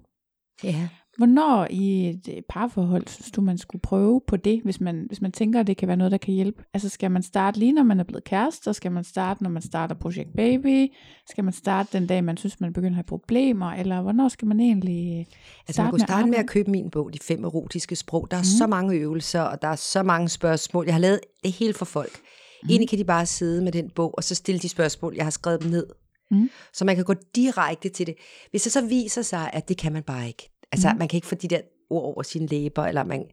Ja. 0.64 0.89
Hvornår 1.18 1.68
i 1.70 2.09
et 2.09 2.30
øh, 2.30 2.41
parforhold 2.49 3.07
synes 3.07 3.32
du, 3.32 3.41
man 3.41 3.57
skulle 3.57 3.82
prøve 3.82 4.22
på 4.28 4.38
det, 4.38 4.61
hvis 4.63 4.82
man, 4.82 5.03
hvis 5.07 5.22
man 5.22 5.32
tænker, 5.32 5.59
at 5.59 5.68
det 5.68 5.78
kan 5.78 5.88
være 5.88 5.97
noget, 5.97 6.11
der 6.11 6.18
kan 6.18 6.34
hjælpe? 6.34 6.63
Altså 6.74 6.89
skal 6.89 7.11
man 7.11 7.24
starte 7.24 7.59
lige, 7.59 7.74
når 7.74 7.84
man 7.84 7.99
er 7.99 8.03
blevet 8.03 8.24
kærester? 8.24 8.72
Skal 8.72 8.91
man 8.91 9.03
starte, 9.03 9.43
når 9.43 9.49
man 9.49 9.61
starter 9.61 9.95
Projekt 9.95 10.30
Baby? 10.36 10.88
Skal 11.30 11.43
man 11.43 11.53
starte 11.53 11.89
den 11.97 12.07
dag, 12.07 12.24
man 12.24 12.38
synes, 12.38 12.59
man 12.59 12.74
begynder 12.74 12.91
at 12.91 12.95
have 12.95 13.03
problemer? 13.03 13.72
Eller 13.72 14.01
hvornår 14.01 14.28
skal 14.28 14.47
man 14.47 14.59
egentlig 14.59 15.20
øh, 15.20 15.20
Altså 15.20 15.34
man 15.68 15.74
starte 15.74 15.89
kunne 15.89 15.99
starte 15.99 16.11
med 16.11 16.34
at 16.34 16.39
arbejde? 16.39 16.47
købe 16.47 16.72
min 16.72 16.89
bog, 16.89 17.13
De 17.13 17.20
fem 17.22 17.43
erotiske 17.43 17.95
sprog. 17.95 18.28
Der 18.32 18.38
er 18.38 18.41
mm. 18.41 18.57
så 18.59 18.68
mange 18.68 18.95
øvelser, 18.95 19.41
og 19.41 19.61
der 19.61 19.68
er 19.68 19.76
så 19.76 20.03
mange 20.03 20.30
spørgsmål. 20.30 20.86
Jeg 20.86 20.93
har 20.93 21.01
lavet 21.01 21.20
det 21.43 21.51
hele 21.51 21.74
for 21.74 21.86
folk. 21.86 22.20
Mm. 22.63 22.70
Egentlig 22.70 22.89
kan 22.89 22.99
de 22.99 23.05
bare 23.05 23.26
sidde 23.26 23.63
med 23.63 23.72
den 23.72 23.89
bog, 23.95 24.13
og 24.18 24.24
så 24.24 24.36
stille 24.36 24.59
de 24.59 24.70
spørgsmål, 24.70 25.13
jeg 25.15 25.26
har 25.26 25.32
skrevet 25.32 25.63
dem 25.63 25.72
ned. 25.72 25.88
Mm. 26.32 26.49
Så 26.74 26.86
man 26.86 26.95
kan 26.95 27.05
gå 27.05 27.13
direkte 27.36 27.89
til 27.89 28.07
det. 28.07 28.15
Hvis 28.51 28.63
det 28.63 28.72
så 28.72 28.82
viser 28.82 29.22
sig, 29.22 29.49
at 29.53 29.70
det 29.70 29.78
kan 29.78 29.93
man 29.93 30.03
bare 30.03 30.28
ikke. 30.28 30.49
Altså 30.72 30.89
mm. 30.93 30.99
man 30.99 31.07
kan 31.07 31.18
ikke 31.18 31.28
få 31.28 31.36
de 31.36 31.47
der 31.47 31.59
ord 31.89 32.03
over 32.03 32.24
sine 32.24 32.45
læber, 32.47 32.84
eller 32.86 33.03
man, 33.03 33.26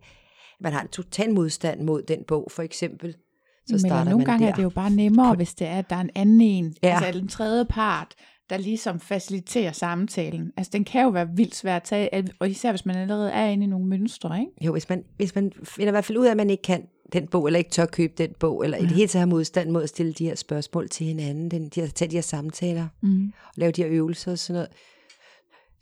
man 0.60 0.72
har 0.72 0.80
en 0.82 0.88
total 0.88 1.34
modstand 1.34 1.80
mod 1.82 2.02
den 2.02 2.18
bog, 2.28 2.48
for 2.50 2.62
eksempel. 2.62 3.12
Så 3.66 3.72
Men 3.72 3.78
starter 3.78 4.10
nogle 4.10 4.16
man 4.16 4.26
gange 4.26 4.46
der. 4.46 4.52
er 4.52 4.56
det 4.56 4.62
jo 4.62 4.68
bare 4.70 4.90
nemmere, 4.90 5.34
hvis 5.34 5.54
det 5.54 5.66
er, 5.66 5.78
at 5.78 5.90
der 5.90 5.96
er 5.96 6.00
en 6.00 6.10
anden 6.14 6.40
en, 6.40 6.74
Ja. 6.82 6.88
ja. 6.88 7.04
altså 7.04 7.20
en 7.20 7.28
tredje 7.28 7.64
part, 7.64 8.14
der 8.50 8.56
ligesom 8.56 9.00
faciliterer 9.00 9.72
samtalen. 9.72 10.52
Altså 10.56 10.70
den 10.72 10.84
kan 10.84 11.02
jo 11.02 11.08
være 11.08 11.28
vildt 11.36 11.54
svær 11.54 11.76
at 11.76 11.82
tage, 11.82 12.24
og 12.38 12.48
især 12.50 12.72
hvis 12.72 12.86
man 12.86 12.96
allerede 12.96 13.30
er 13.30 13.46
inde 13.46 13.64
i 13.64 13.66
nogle 13.66 13.86
mønstre, 13.86 14.40
ikke? 14.40 14.52
Jo, 14.64 14.72
hvis 14.72 14.88
man, 14.88 15.04
hvis 15.16 15.34
man 15.34 15.52
finder 15.64 15.90
i 15.90 15.90
hvert 15.90 16.04
fald 16.04 16.18
ud 16.18 16.26
af, 16.26 16.30
at 16.30 16.36
man 16.36 16.50
ikke 16.50 16.62
kan 16.62 16.86
den 17.12 17.26
bog, 17.26 17.46
eller 17.46 17.58
ikke 17.58 17.70
tør 17.70 17.86
købe 17.86 18.12
den 18.18 18.30
bog, 18.40 18.64
eller 18.64 18.78
i 18.78 18.82
det 18.82 18.90
hele 18.90 19.08
taget 19.08 19.20
har 19.20 19.26
modstand 19.26 19.70
mod 19.70 19.82
at 19.82 19.88
stille 19.88 20.12
de 20.12 20.24
her 20.24 20.34
spørgsmål 20.34 20.88
til 20.88 21.06
hinanden, 21.06 21.50
den, 21.50 21.68
de 21.68 21.80
her, 21.80 21.88
tage 21.88 22.10
de 22.10 22.16
her 22.16 22.22
samtaler, 22.22 22.86
Mm. 23.02 23.32
og 23.46 23.52
lave 23.56 23.72
de 23.72 23.82
her 23.82 23.90
øvelser 23.92 24.32
og 24.32 24.38
sådan 24.38 24.54
noget, 24.54 24.68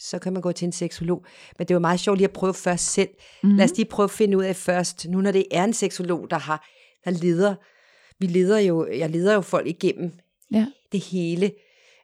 så 0.08 0.18
kan 0.18 0.32
man 0.32 0.42
gå 0.42 0.52
til 0.52 0.66
en 0.66 0.72
seksolog. 0.72 1.24
Men 1.58 1.66
det 1.68 1.74
jo 1.74 1.78
meget 1.78 2.00
sjovt 2.00 2.18
lige 2.18 2.28
at 2.28 2.32
prøve 2.32 2.54
først 2.54 2.92
selv. 2.92 3.08
Mm. 3.42 3.56
Lad 3.56 3.64
os 3.64 3.76
lige 3.76 3.86
prøve 3.86 4.04
at 4.04 4.10
finde 4.10 4.38
ud 4.38 4.44
af 4.44 4.56
først, 4.56 5.08
nu 5.08 5.20
når 5.20 5.32
det 5.32 5.44
er 5.50 5.64
en 5.64 5.72
seksolog, 5.72 6.30
der 6.30 6.38
har, 6.38 6.68
der 7.04 7.10
leder, 7.10 7.54
vi 8.20 8.26
leder 8.26 8.58
jo, 8.58 8.86
jeg 8.92 9.10
leder 9.10 9.34
jo 9.34 9.40
folk 9.40 9.66
igennem 9.66 10.12
Ja. 10.52 10.66
det 10.92 11.00
hele. 11.00 11.52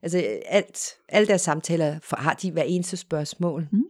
Altså 0.02 0.18
alt, 0.46 0.80
alle 1.08 1.28
deres 1.28 1.40
samtaler 1.40 1.98
for, 2.02 2.16
har 2.16 2.34
de 2.34 2.50
hver 2.50 2.62
eneste 2.62 2.96
spørgsmål. 2.96 3.68
Mm. 3.72 3.82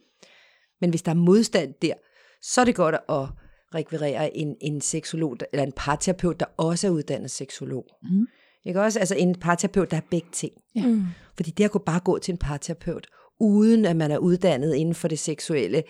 Men 0.81 0.91
hvis 0.91 1.03
der 1.03 1.11
er 1.11 1.17
modstand 1.17 1.75
der, 1.83 1.95
så 2.43 2.61
er 2.61 2.65
det 2.65 2.75
godt 2.75 2.95
at 2.95 3.29
rekvirere 3.75 4.37
en, 4.37 4.57
en 4.61 4.81
seksolog, 4.81 5.37
eller 5.53 5.65
en 5.65 5.73
parterapeut, 5.73 6.41
der 6.41 6.47
også 6.57 6.87
er 6.87 6.91
uddannet 6.91 7.31
seksolog. 7.31 7.87
Mhm. 8.03 8.27
Ikke 8.65 8.83
også? 8.83 8.99
Altså 8.99 9.15
en 9.15 9.35
parterapeut, 9.35 9.91
der 9.91 9.97
er 9.97 10.01
begge 10.11 10.29
ting. 10.33 10.53
Ja. 10.75 10.87
Mm. 10.87 11.03
Fordi 11.37 11.51
det 11.51 11.65
at 11.65 11.71
kunne 11.71 11.85
bare 11.87 12.01
gå 12.01 12.19
til 12.19 12.33
en 12.33 12.39
parterapeut, 12.39 13.07
uden 13.41 13.85
at 13.85 13.97
man 13.97 14.11
er 14.11 14.19
uddannet 14.19 14.75
inden 14.75 14.95
for 14.95 15.09
det 15.09 15.19
seksuelle, 15.19 15.83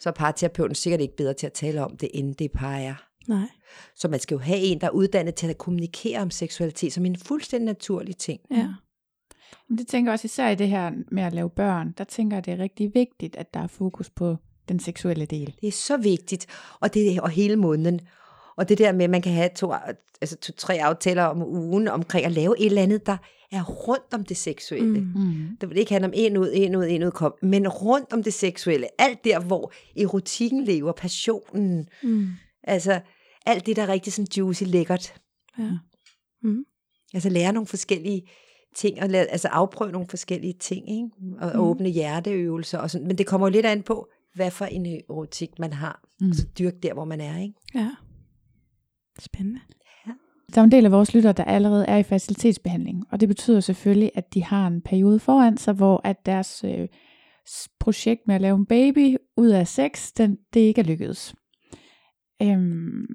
så 0.00 0.08
er 0.08 0.12
parterapeuten 0.12 0.74
sikkert 0.74 1.00
ikke 1.00 1.16
bedre 1.16 1.34
til 1.34 1.46
at 1.46 1.52
tale 1.52 1.84
om 1.84 1.96
det, 1.96 2.08
end 2.14 2.34
det 2.34 2.52
par 2.52 2.76
er. 2.76 2.94
Nej. 3.28 3.48
Så 3.96 4.08
man 4.08 4.20
skal 4.20 4.34
jo 4.34 4.40
have 4.40 4.58
en, 4.58 4.80
der 4.80 4.86
er 4.86 4.90
uddannet 4.90 5.34
til 5.34 5.46
at 5.46 5.58
kommunikere 5.58 6.18
om 6.18 6.30
seksualitet 6.30 6.92
som 6.92 7.06
en 7.06 7.16
fuldstændig 7.16 7.66
naturlig 7.66 8.16
ting. 8.16 8.40
Ja. 8.50 8.68
Men 9.68 9.78
det 9.78 9.86
tænker 9.86 10.10
jeg 10.10 10.12
også 10.12 10.26
især 10.26 10.48
i 10.48 10.54
det 10.54 10.68
her 10.68 10.92
med 11.12 11.22
at 11.22 11.32
lave 11.32 11.50
børn, 11.50 11.94
der 11.98 12.04
tænker 12.04 12.36
jeg, 12.36 12.46
det 12.46 12.52
er 12.52 12.58
rigtig 12.58 12.94
vigtigt, 12.94 13.36
at 13.36 13.54
der 13.54 13.60
er 13.60 13.66
fokus 13.66 14.10
på 14.10 14.36
den 14.68 14.80
seksuelle 14.80 15.26
del. 15.26 15.54
Det 15.60 15.68
er 15.68 15.72
så 15.72 15.96
vigtigt, 15.96 16.46
og 16.80 16.94
det 16.94 17.20
og 17.20 17.30
hele 17.30 17.56
måneden. 17.56 18.00
Og 18.56 18.68
det 18.68 18.78
der 18.78 18.92
med, 18.92 19.04
at 19.04 19.10
man 19.10 19.22
kan 19.22 19.32
have 19.32 19.50
to, 19.56 19.72
altså 20.20 20.36
to, 20.36 20.52
tre 20.52 20.74
aftaler 20.74 21.22
om 21.22 21.42
ugen 21.42 21.88
omkring 21.88 22.26
at 22.26 22.32
lave 22.32 22.58
et 22.60 22.66
eller 22.66 22.82
andet, 22.82 23.06
der 23.06 23.16
er 23.52 23.62
rundt 23.62 24.14
om 24.14 24.24
det 24.24 24.36
seksuelle. 24.36 25.00
Mm. 25.00 25.12
Mm. 25.14 25.56
Det 25.60 25.68
vil 25.68 25.78
ikke 25.78 25.92
handle 25.92 26.06
om 26.06 26.12
en 26.16 26.36
ud, 26.36 26.50
en 26.54 26.76
ud, 26.76 26.86
en 26.88 27.02
ud, 27.02 27.10
kom, 27.10 27.34
men 27.42 27.68
rundt 27.68 28.12
om 28.12 28.22
det 28.22 28.34
seksuelle. 28.34 28.86
Alt 28.98 29.24
der, 29.24 29.40
hvor 29.40 29.72
erotikken 29.96 30.64
lever, 30.64 30.92
passionen, 30.92 31.88
Mm. 32.02 32.28
altså 32.62 33.00
alt 33.46 33.66
det, 33.66 33.76
der 33.76 33.82
er 33.82 33.88
rigtig 33.88 34.12
sådan 34.12 34.28
juicy 34.36 34.62
lækkert. 34.66 35.14
Ja. 35.58 35.70
Mm. 36.42 36.64
Altså 37.14 37.28
lære 37.28 37.52
nogle 37.52 37.66
forskellige 37.66 38.22
ting, 38.76 39.02
og 39.02 39.08
lade, 39.08 39.26
altså 39.26 39.48
afprøve 39.48 39.92
nogle 39.92 40.08
forskellige 40.08 40.54
ting, 40.60 40.90
ikke? 40.90 41.08
og 41.40 41.50
mm. 41.54 41.60
åbne 41.60 41.88
hjerteøvelser 41.88 42.78
og 42.78 42.90
sådan. 42.90 43.06
Men 43.06 43.18
det 43.18 43.26
kommer 43.26 43.46
jo 43.46 43.50
lidt 43.50 43.66
an 43.66 43.82
på, 43.82 44.08
hvad 44.34 44.50
for 44.50 44.64
en 44.64 44.86
erotik 44.86 45.58
man 45.58 45.72
har. 45.72 46.02
Mm. 46.20 46.26
Mm. 46.26 46.32
Så 46.32 46.46
dyrk 46.58 46.74
der, 46.82 46.94
hvor 46.94 47.04
man 47.04 47.20
er, 47.20 47.42
ikke? 47.42 47.54
Ja. 47.74 47.90
Spændende. 49.18 49.60
Der 50.54 50.60
er 50.60 50.64
en 50.64 50.70
del 50.70 50.84
af 50.84 50.92
vores 50.92 51.14
lyttere, 51.14 51.32
der 51.32 51.44
allerede 51.44 51.86
er 51.86 51.96
i 51.96 52.02
facilitetsbehandling, 52.02 53.04
og 53.10 53.20
det 53.20 53.28
betyder 53.28 53.60
selvfølgelig, 53.60 54.10
at 54.14 54.34
de 54.34 54.44
har 54.44 54.66
en 54.66 54.80
periode 54.80 55.18
foran 55.18 55.56
sig, 55.56 55.74
hvor 55.74 56.00
at 56.04 56.26
deres 56.26 56.64
øh, 56.64 56.88
projekt 57.80 58.20
med 58.26 58.34
at 58.34 58.40
lave 58.40 58.56
en 58.56 58.66
baby 58.66 59.16
ud 59.36 59.48
af 59.48 59.68
sex, 59.68 60.12
den, 60.12 60.38
det 60.54 60.60
ikke 60.60 60.80
er 60.80 60.84
lykkedes. 60.84 61.34
Øhm, 62.42 63.06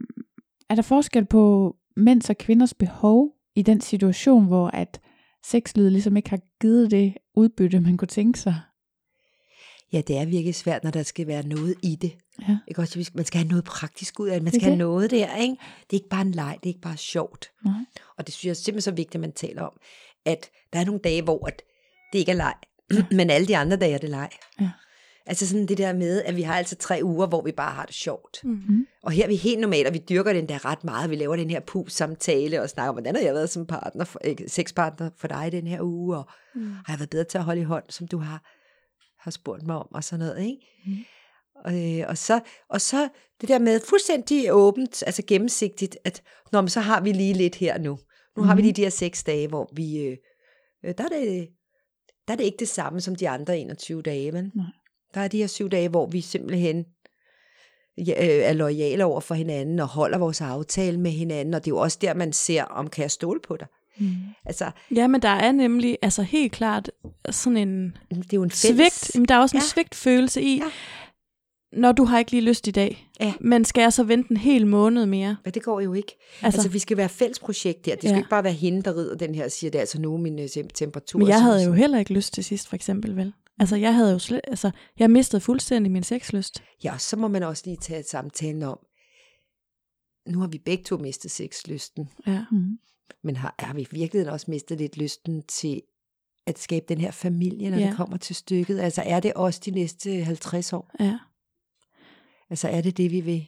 er 0.69 0.75
der 0.75 0.81
forskel 0.81 1.25
på 1.25 1.75
mænds 1.97 2.29
og 2.29 2.37
kvinders 2.37 2.73
behov 2.73 3.35
i 3.55 3.61
den 3.61 3.81
situation, 3.81 4.45
hvor 4.45 4.67
at 4.67 5.01
sexlivet 5.45 5.91
ligesom 5.91 6.17
ikke 6.17 6.29
har 6.29 6.39
givet 6.61 6.91
det 6.91 7.13
udbytte, 7.35 7.79
man 7.79 7.97
kunne 7.97 8.07
tænke 8.07 8.39
sig? 8.39 8.55
Ja, 9.93 10.01
det 10.01 10.17
er 10.17 10.25
virkelig 10.25 10.55
svært, 10.55 10.83
når 10.83 10.91
der 10.91 11.03
skal 11.03 11.27
være 11.27 11.47
noget 11.47 11.75
i 11.83 11.95
det. 11.95 12.11
Ja. 12.47 12.57
Ikke 12.67 12.81
også? 12.81 13.11
Man 13.13 13.25
skal 13.25 13.37
have 13.39 13.47
noget 13.49 13.63
praktisk 13.63 14.19
ud 14.19 14.27
af 14.27 14.33
det. 14.33 14.43
Man 14.43 14.51
Det 14.53 14.61
skal 14.61 14.63
have 14.63 14.71
det. 14.71 14.77
noget 14.77 15.11
der, 15.11 15.35
ikke? 15.35 15.51
Det 15.81 15.89
er 15.89 15.93
ikke 15.93 16.09
bare 16.09 16.21
en 16.21 16.31
leg, 16.31 16.57
det 16.63 16.69
er 16.69 16.73
ikke 16.73 16.81
bare 16.81 16.97
sjovt. 16.97 17.51
Nej. 17.65 17.73
Og 18.17 18.27
det 18.27 18.33
synes 18.33 18.45
jeg 18.45 18.49
er 18.49 18.53
simpelthen 18.53 18.81
så 18.81 18.91
vigtigt, 18.91 19.15
at 19.15 19.21
man 19.21 19.31
taler 19.31 19.61
om, 19.61 19.73
at 20.25 20.49
der 20.73 20.79
er 20.79 20.85
nogle 20.85 21.01
dage, 21.03 21.21
hvor 21.21 21.47
at 21.47 21.61
det 22.13 22.19
ikke 22.19 22.31
er 22.31 22.35
leg, 22.35 22.53
men 23.17 23.29
alle 23.29 23.47
de 23.47 23.57
andre 23.57 23.77
dage 23.77 23.93
er 23.93 23.97
det 23.97 24.09
leg. 24.09 24.29
Ja. 24.61 24.69
Altså 25.25 25.47
sådan 25.47 25.65
det 25.65 25.77
der 25.77 25.93
med, 25.93 26.21
at 26.23 26.35
vi 26.35 26.41
har 26.41 26.55
altså 26.55 26.75
tre 26.75 26.99
uger, 27.03 27.27
hvor 27.27 27.41
vi 27.41 27.51
bare 27.51 27.71
har 27.73 27.85
det 27.85 27.95
sjovt. 27.95 28.39
Mm. 28.43 28.85
Og 29.03 29.11
her 29.11 29.23
er 29.23 29.27
vi 29.27 29.35
helt 29.35 29.59
normalt, 29.59 29.87
og 29.87 29.93
vi 29.93 30.01
dyrker 30.09 30.33
den 30.33 30.49
der 30.49 30.65
ret 30.65 30.83
meget. 30.83 31.09
Vi 31.09 31.15
laver 31.15 31.35
den 31.35 31.49
her 31.49 31.59
pus-samtale 31.59 32.61
og 32.61 32.69
snakker 32.69 32.89
om, 32.89 32.95
hvordan 32.95 33.15
har 33.15 33.23
jeg 33.23 33.33
været 33.33 33.49
som 33.49 33.65
partner, 33.65 34.05
for, 34.05 34.19
ikke, 34.23 34.49
sexpartner 34.49 35.09
for 35.17 35.27
dig 35.27 35.51
den 35.51 35.67
her 35.67 35.81
uge, 35.81 36.17
og 36.17 36.27
Mm. 36.55 36.61
har 36.85 36.93
jeg 36.93 36.99
været 36.99 37.09
bedre 37.09 37.23
til 37.23 37.37
at 37.37 37.43
holde 37.43 37.61
i 37.61 37.63
hånd, 37.63 37.83
som 37.89 38.07
du 38.07 38.17
har, 38.17 38.41
har 39.19 39.31
spurgt 39.31 39.63
mig 39.63 39.75
om, 39.75 39.87
og 39.91 40.03
sådan 40.03 40.25
noget, 40.25 40.41
ikke? 40.43 40.57
Mm. 40.85 40.97
Og, 41.65 41.99
øh, 41.99 42.05
og, 42.07 42.17
så, 42.17 42.39
og 42.69 42.81
så 42.81 43.09
det 43.41 43.49
der 43.49 43.59
med 43.59 43.79
fuldstændig 43.89 44.53
åbent, 44.53 45.03
altså 45.05 45.23
gennemsigtigt, 45.27 45.97
at 46.03 46.21
Nå, 46.51 46.61
men 46.61 46.69
så 46.69 46.79
har 46.79 47.01
vi 47.01 47.11
lige 47.11 47.33
lidt 47.33 47.55
her 47.55 47.77
nu. 47.77 47.99
Nu 48.37 48.43
har 48.43 48.55
vi 48.55 48.61
Mhm. 48.61 48.63
lige 48.65 48.73
de 48.73 48.81
her 48.81 48.89
seks 48.89 49.23
dage, 49.23 49.47
hvor 49.47 49.69
vi, 49.75 49.97
øh, 49.97 50.17
øh, 50.85 50.93
der, 50.97 51.03
er 51.03 51.07
det, 51.09 51.47
der 52.27 52.33
er 52.33 52.37
det 52.37 52.43
ikke 52.43 52.57
det 52.59 52.67
samme 52.69 53.01
som 53.01 53.15
de 53.15 53.29
andre 53.29 53.59
21 53.59 54.01
dage, 54.01 54.31
men 54.31 54.51
Nej. 54.55 54.65
der 55.13 55.21
er 55.21 55.27
de 55.27 55.37
her 55.37 55.47
syv 55.47 55.69
dage, 55.69 55.89
hvor 55.89 56.05
vi 56.05 56.21
simpelthen 56.21 56.85
ja, 57.97 58.13
øh, 58.37 58.43
er 58.49 58.53
lojale 58.53 59.05
over 59.05 59.19
for 59.19 59.35
hinanden, 59.35 59.79
og 59.79 59.87
holder 59.87 60.17
vores 60.17 60.41
aftale 60.41 60.99
med 60.99 61.11
hinanden, 61.11 61.53
og 61.53 61.65
det 61.65 61.71
er 61.71 61.75
jo 61.75 61.77
også 61.77 61.97
der, 62.01 62.13
man 62.13 62.33
ser, 62.33 62.63
om 62.63 62.87
kan 62.89 63.01
jeg 63.01 63.11
stole 63.11 63.39
på 63.47 63.57
dig. 63.57 63.67
Mm. 63.99 64.15
Altså, 64.45 64.71
Ja, 64.95 65.07
men 65.07 65.21
der 65.21 65.29
er 65.29 65.51
nemlig 65.51 65.97
altså 66.01 66.21
helt 66.21 66.51
klart 66.51 66.91
sådan 67.29 67.57
en 67.57 67.97
det 68.09 68.33
er 68.33 68.37
jo 68.37 68.43
en 68.43 68.51
fælles... 68.51 68.93
svigt. 68.93 69.15
Jamen, 69.15 69.27
der 69.27 69.35
er 69.35 69.39
også 69.39 69.57
en 69.57 69.61
Ja. 69.61 69.65
svigtfølelse 69.67 70.41
i, 70.41 70.57
Ja. 70.57 70.63
Når 71.73 71.91
du 71.91 72.03
har 72.03 72.19
ikke 72.19 72.31
lige 72.31 72.41
lyst 72.41 72.67
i 72.67 72.71
dag. 72.71 73.09
Ja. 73.19 73.33
Men 73.41 73.65
skal 73.65 73.81
jeg 73.81 73.93
så 73.93 74.03
vente 74.03 74.31
en 74.31 74.37
hel 74.37 74.67
måned 74.67 75.05
mere? 75.05 75.37
Men 75.43 75.53
det 75.53 75.63
går 75.63 75.79
jo 75.81 75.93
ikke. 75.93 76.17
Altså, 76.41 76.57
Altså, 76.57 76.69
vi 76.69 76.79
skal 76.79 76.97
være 76.97 77.09
fælles 77.09 77.39
projekt 77.39 77.85
her. 77.85 77.93
Det 77.95 78.01
skal 78.01 78.07
Ja. 78.09 78.13
ja. 78.13 78.17
ikke 78.17 78.29
bare 78.29 78.43
være 78.43 78.53
hende, 78.53 78.81
der 78.81 78.95
rider 78.95 79.15
den 79.15 79.35
her 79.35 79.45
og 79.45 79.51
siger, 79.51 79.71
det 79.71 79.77
er 79.77 79.81
altså 79.81 80.01
nu 80.01 80.17
min 80.17 80.39
øh, 80.39 80.45
tem- 80.45 80.67
temperatur. 80.73 81.19
men 81.19 81.27
jeg 81.27 81.33
sådan 81.35 81.43
havde 81.43 81.55
og 81.57 81.61
jo 81.61 81.65
sådan. 81.65 81.77
heller 81.79 81.99
ikke 81.99 82.13
lyst 82.13 82.33
til 82.33 82.43
sidst, 82.43 82.67
for 82.67 82.75
eksempel, 82.75 83.15
vel? 83.15 83.33
Altså, 83.59 83.75
jeg 83.75 83.95
havde 83.95 84.11
jo 84.11 84.19
slet, 84.19 84.41
altså, 84.47 84.71
jeg 84.99 85.11
mistede 85.11 85.41
fuldstændig 85.41 85.91
min 85.91 86.03
sexlyst. 86.03 86.63
Ja, 86.83 86.97
så 86.97 87.17
må 87.17 87.27
man 87.27 87.43
også 87.43 87.63
lige 87.65 87.77
tage 87.77 87.99
et 87.99 88.09
samtale 88.09 88.67
om, 88.67 88.79
nu 90.29 90.39
har 90.39 90.47
vi 90.47 90.57
begge 90.57 90.83
to 90.83 90.97
mistet 90.97 91.31
sexlysten, 91.31 92.09
Ja. 92.27 92.45
Mm. 92.51 92.77
men 93.23 93.35
har, 93.35 93.55
har 93.59 93.73
vi 93.73 93.81
i 93.81 93.87
virkeligheden 93.91 94.33
også 94.33 94.51
mistet 94.51 94.77
lidt 94.77 94.97
lysten 94.97 95.43
til 95.47 95.81
at 96.47 96.59
skabe 96.59 96.85
den 96.89 96.97
her 96.97 97.11
familie, 97.11 97.69
når 97.69 97.77
Ja. 97.77 97.83
ja. 97.83 97.89
det 97.89 97.97
kommer 97.97 98.17
til 98.17 98.35
stykket? 98.35 98.79
Altså 98.79 99.01
er 99.05 99.19
det 99.19 99.33
også 99.33 99.61
de 99.65 99.71
næste 99.71 100.23
50 100.23 100.73
år? 100.73 100.91
Ja. 100.99 101.17
Altså 102.51 102.67
er 102.67 102.81
det 102.81 102.97
det, 102.97 103.11
vi 103.11 103.19
vil? 103.21 103.47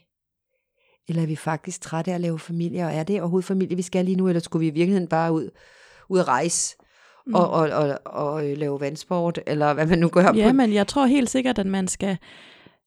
Eller 1.07 1.21
er 1.21 1.25
vi 1.25 1.35
faktisk 1.35 1.81
trætte 1.81 2.11
af 2.11 2.15
at 2.15 2.21
lave 2.21 2.39
familie, 2.39 2.85
og 2.85 2.93
er 2.93 3.03
det 3.03 3.21
overhovedet 3.21 3.47
familie, 3.47 3.75
vi 3.75 3.81
skal 3.81 4.05
lige 4.05 4.15
nu, 4.17 4.27
eller 4.27 4.39
skulle 4.39 4.59
vi 4.61 4.67
i 4.67 4.73
virkeligheden 4.73 5.07
bare 5.07 5.31
ud, 5.33 5.49
ud 6.09 6.19
at 6.19 6.27
rejse 6.27 6.75
Mm. 7.27 7.33
og, 7.33 7.49
og, 7.49 7.69
og, 7.69 7.99
og 8.05 8.49
øh, 8.51 8.57
lave 8.57 8.79
vandsport, 8.79 9.39
eller 9.47 9.73
hvad 9.73 9.85
man 9.85 9.99
nu 9.99 10.09
gør 10.09 10.31
Ja, 10.35 10.47
på 10.49 10.53
men 10.53 10.73
jeg 10.73 10.87
tror 10.87 11.05
helt 11.05 11.29
sikkert, 11.29 11.59
at 11.59 11.65
man 11.65 11.87
skal, 11.87 12.17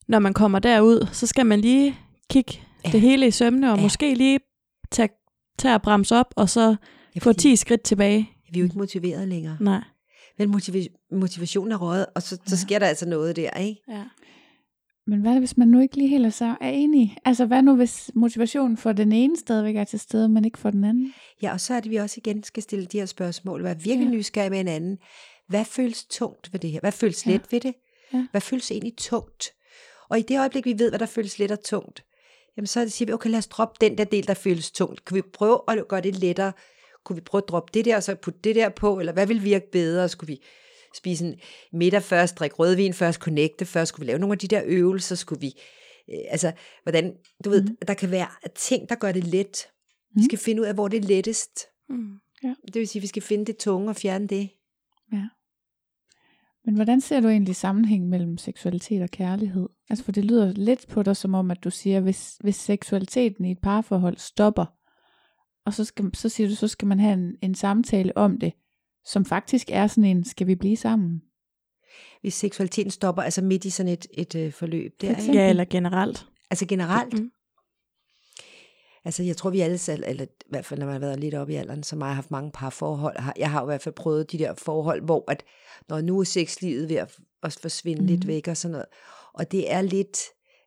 når 0.08 0.18
man 0.18 0.34
kommer 0.34 0.58
derud, 0.58 1.06
så 1.12 1.26
skal 1.26 1.46
man 1.46 1.60
lige 1.60 1.98
kigge 2.30 2.52
ja. 2.84 2.90
Det 2.90 3.00
hele 3.00 3.26
i 3.26 3.30
sømne, 3.30 3.72
og 3.72 3.76
ja. 3.76 3.82
Måske 3.82 4.14
lige 4.14 4.40
tage, 4.90 5.08
tage 5.58 5.74
og 5.74 5.82
bremse 5.82 6.16
op, 6.16 6.34
og 6.36 6.48
så 6.50 6.76
Ja, 7.14 7.18
få 7.20 7.22
fordi 7.22 7.38
10 7.38 7.56
skridt 7.56 7.82
tilbage. 7.82 8.30
Vi 8.52 8.58
er 8.58 8.60
jo 8.60 8.64
ikke 8.64 8.78
motiveret 8.78 9.28
længere. 9.28 9.56
Nej. 9.60 9.80
Men 10.38 10.54
motiva- 10.54 11.08
motivationen 11.16 11.72
er 11.72 11.76
røget, 11.76 12.06
og 12.14 12.22
så, 12.22 12.28
så 12.28 12.40
Ja. 12.50 12.56
sker 12.56 12.78
der 12.78 12.86
altså 12.86 13.08
noget 13.08 13.36
der, 13.36 13.50
ikke? 13.50 13.80
Ja. 13.88 14.02
Men 15.06 15.20
hvad 15.20 15.38
hvis 15.38 15.56
man 15.56 15.68
nu 15.68 15.80
ikke 15.80 15.96
lige 15.96 16.08
helt 16.08 16.26
er 16.26 16.30
så 16.30 16.56
er 16.60 16.68
enig? 16.70 17.16
Altså 17.24 17.46
hvad 17.46 17.62
nu 17.62 17.76
hvis 17.76 18.10
motivationen 18.14 18.76
for 18.76 18.92
den 18.92 19.12
ene 19.12 19.36
stadigvæk 19.36 19.76
er 19.76 19.84
til 19.84 20.00
stede, 20.00 20.28
men 20.28 20.44
ikke 20.44 20.58
for 20.58 20.70
den 20.70 20.84
anden? 20.84 21.14
Ja, 21.42 21.52
og 21.52 21.60
så 21.60 21.74
er 21.74 21.80
det, 21.80 21.90
vi 21.90 21.96
også 21.96 22.14
igen 22.18 22.42
skal 22.42 22.62
stille 22.62 22.86
de 22.86 22.98
her 22.98 23.06
spørgsmål. 23.06 23.62
Være 23.64 23.74
virkelig 23.80 24.04
Ja. 24.06 24.10
ja. 24.10 24.16
nysgerrig 24.16 24.50
med 24.50 24.58
hinanden. 24.58 24.98
Hvad 25.48 25.64
føles 25.64 26.04
tungt 26.04 26.52
ved 26.52 26.60
det 26.60 26.70
her? 26.70 26.80
Hvad 26.80 26.92
føles 26.92 27.26
Ja. 27.26 27.30
let 27.32 27.52
ved 27.52 27.60
det? 27.60 27.74
Ja. 28.12 28.26
Hvad 28.30 28.40
føles 28.40 28.70
egentlig 28.70 28.96
tungt? 28.96 29.50
Og 30.08 30.18
i 30.18 30.22
det 30.22 30.38
øjeblik, 30.38 30.64
vi 30.64 30.74
ved, 30.78 30.88
hvad 30.90 30.98
der 30.98 31.06
føles 31.06 31.38
let 31.38 31.50
og 31.50 31.60
tungt, 31.64 32.04
jamen 32.56 32.66
så 32.66 32.88
siger 32.88 33.06
vi, 33.06 33.12
okay, 33.12 33.30
lad 33.30 33.38
os 33.38 33.46
droppe 33.46 33.76
den 33.80 33.98
der 33.98 34.04
del, 34.04 34.26
der 34.26 34.34
føles 34.34 34.70
tungt. 34.70 35.04
Kan 35.04 35.14
vi 35.14 35.22
prøve 35.32 35.60
at 35.68 35.88
gøre 35.88 36.00
det 36.00 36.18
lettere? 36.18 36.52
Kunne 37.04 37.16
vi 37.16 37.20
prøve 37.22 37.42
at 37.42 37.48
droppe 37.48 37.70
det 37.74 37.84
der, 37.84 37.96
og 37.96 38.02
så 38.02 38.14
putte 38.14 38.40
det 38.44 38.54
der 38.54 38.68
på? 38.68 38.98
Eller 38.98 39.12
hvad 39.12 39.26
vil 39.26 39.44
virke 39.44 39.70
bedre? 39.72 40.08
Skulle 40.08 40.28
vi 40.28 40.40
spise 40.96 41.26
en 41.26 41.34
middag 41.72 42.02
først, 42.02 42.38
drikke 42.38 42.56
rødvin 42.56 42.94
først, 42.94 43.20
connecte 43.20 43.64
først? 43.66 43.88
Skulle 43.88 44.06
vi 44.06 44.10
lave 44.10 44.18
nogle 44.18 44.32
af 44.32 44.38
de 44.38 44.48
der 44.48 44.62
øvelser? 44.66 45.14
Skulle 45.16 45.40
vi, 45.40 45.52
øh, 46.10 46.18
altså, 46.30 46.52
hvordan, 46.82 47.14
du 47.44 47.50
ved, 47.50 47.62
Mhm. 47.62 47.76
der 47.86 47.94
kan 47.94 48.10
være 48.10 48.26
ting, 48.54 48.88
der 48.88 48.94
gør 48.94 49.12
det 49.12 49.24
let. 49.24 49.56
Vi 50.14 50.20
Mhm. 50.20 50.24
skal 50.24 50.38
finde 50.38 50.62
ud 50.62 50.66
af, 50.66 50.74
hvor 50.74 50.88
det 50.88 51.04
er 51.04 51.08
lettest. 51.08 51.60
Mm. 51.88 52.18
Det 52.66 52.74
vil 52.74 52.88
sige, 52.88 53.00
at 53.00 53.02
vi 53.02 53.06
skal 53.06 53.22
finde 53.22 53.44
det 53.44 53.56
tunge 53.56 53.88
og 53.88 53.96
fjerne 53.96 54.26
det. 54.26 54.50
Men 56.64 56.74
hvordan 56.74 57.00
ser 57.00 57.20
du 57.20 57.28
egentlig 57.28 57.56
sammenhæng 57.56 58.08
mellem 58.08 58.38
seksualitet 58.38 59.02
og 59.02 59.10
kærlighed? 59.10 59.68
Altså 59.90 60.04
for 60.04 60.12
det 60.12 60.24
lyder 60.24 60.52
lidt 60.52 60.88
på 60.88 61.02
dig 61.02 61.16
som 61.16 61.34
om, 61.34 61.50
at 61.50 61.64
du 61.64 61.70
siger, 61.70 62.00
hvis, 62.00 62.36
hvis 62.40 62.56
seksualiteten 62.56 63.44
i 63.44 63.50
et 63.50 63.58
parforhold 63.62 64.16
stopper, 64.16 64.66
og 65.66 65.74
så, 65.74 65.84
skal, 65.84 66.10
så 66.14 66.28
siger 66.28 66.48
du, 66.48 66.54
så 66.54 66.68
skal 66.68 66.88
man 66.88 67.00
have 67.00 67.12
en, 67.12 67.36
en 67.42 67.54
samtale 67.54 68.16
om 68.16 68.38
det, 68.38 68.52
som 69.06 69.24
faktisk 69.24 69.66
er 69.70 69.86
sådan 69.86 70.04
en, 70.04 70.24
skal 70.24 70.46
vi 70.46 70.54
blive 70.54 70.76
sammen? 70.76 71.22
Hvis 72.20 72.34
seksualiteten 72.34 72.90
stopper, 72.90 73.22
altså 73.22 73.42
midt 73.42 73.64
i 73.64 73.70
sådan 73.70 73.92
et, 73.92 74.06
et 74.14 74.34
øh, 74.34 74.52
forløb. 74.52 75.00
Der, 75.00 75.14
For. 75.14 75.32
Ja, 75.32 75.48
eller 75.48 75.64
generelt. 75.64 76.26
Altså 76.50 76.66
generelt. 76.66 77.12
Mm. 77.20 77.30
Altså 79.04 79.22
jeg 79.22 79.36
tror, 79.36 79.50
vi 79.50 79.60
alle 79.60 79.78
selv, 79.78 80.04
eller 80.06 80.24
i 80.24 80.28
hvert 80.50 80.64
fald 80.64 80.80
når 80.80 80.86
man 80.86 80.92
har 80.92 81.00
været 81.00 81.20
lidt 81.20 81.34
oppe 81.34 81.52
i 81.52 81.56
alderen, 81.56 81.82
som 81.82 81.98
mig 81.98 82.08
har 82.08 82.14
haft 82.14 82.30
mange 82.30 82.50
parforhold. 82.54 83.16
Jeg 83.36 83.50
har 83.50 83.60
jo 83.60 83.66
i 83.66 83.70
hvert 83.70 83.82
fald 83.82 83.94
prøvet 83.94 84.32
de 84.32 84.38
der 84.38 84.54
forhold, 84.54 85.02
hvor 85.04 85.24
at, 85.28 85.44
når 85.88 86.00
nu 86.00 86.20
er 86.20 86.24
sexlivet 86.24 86.88
ved 86.88 86.96
at 86.96 87.16
også 87.42 87.60
forsvinde 87.60 88.00
mm. 88.00 88.06
lidt 88.06 88.26
væk 88.26 88.48
og 88.48 88.56
sådan 88.56 88.72
noget. 88.72 88.86
Og 89.34 89.52
det 89.52 89.72
er 89.72 89.82
lidt, 89.82 90.18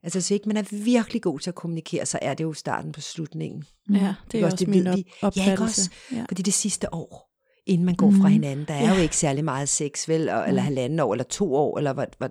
altså 0.04 0.22
så 0.22 0.34
ikke 0.34 0.48
man 0.48 0.58
er 0.58 0.84
virkelig 0.84 1.22
god 1.22 1.40
til 1.40 1.50
at 1.50 1.56
kommunikere, 1.56 2.06
så 2.06 2.20
er 2.22 2.34
det 2.34 2.44
jo 2.44 2.54
starten 2.54 2.92
på 2.92 3.02
slutningen. 3.02 3.64
Ja, 3.90 3.96
det 3.96 4.34
Ikke 4.34 4.44
er 4.44 4.46
også, 4.46 4.54
også 4.56 4.66
det 4.66 4.68
min 4.68 4.88
op- 4.88 4.96
vi. 4.96 5.00
Ja, 5.00 5.00
ikke 5.00 5.28
opfattelse. 5.28 5.64
også? 5.64 5.90
Ja. 6.12 6.26
Fordi 6.30 6.42
det 6.42 6.54
sidste 6.54 6.94
år, 6.94 7.29
inden 7.70 7.86
man 7.86 7.96
går 7.96 8.12
fra 8.12 8.18
Mhm. 8.18 8.28
hinanden, 8.28 8.66
der 8.68 8.74
er 8.74 8.84
Ja. 8.84 8.96
jo 8.96 9.02
ikke 9.02 9.18
særlig 9.18 9.44
meget 9.46 9.70
sex, 9.70 10.08
vel? 10.08 10.30
Og, 10.30 10.48
eller 10.48 10.62
halvanden 10.62 11.00
år, 11.00 11.14
eller 11.14 11.24
to 11.24 11.56
år, 11.56 11.78
eller 11.78 11.94
hvad, 11.94 12.06
hvad, 12.18 12.30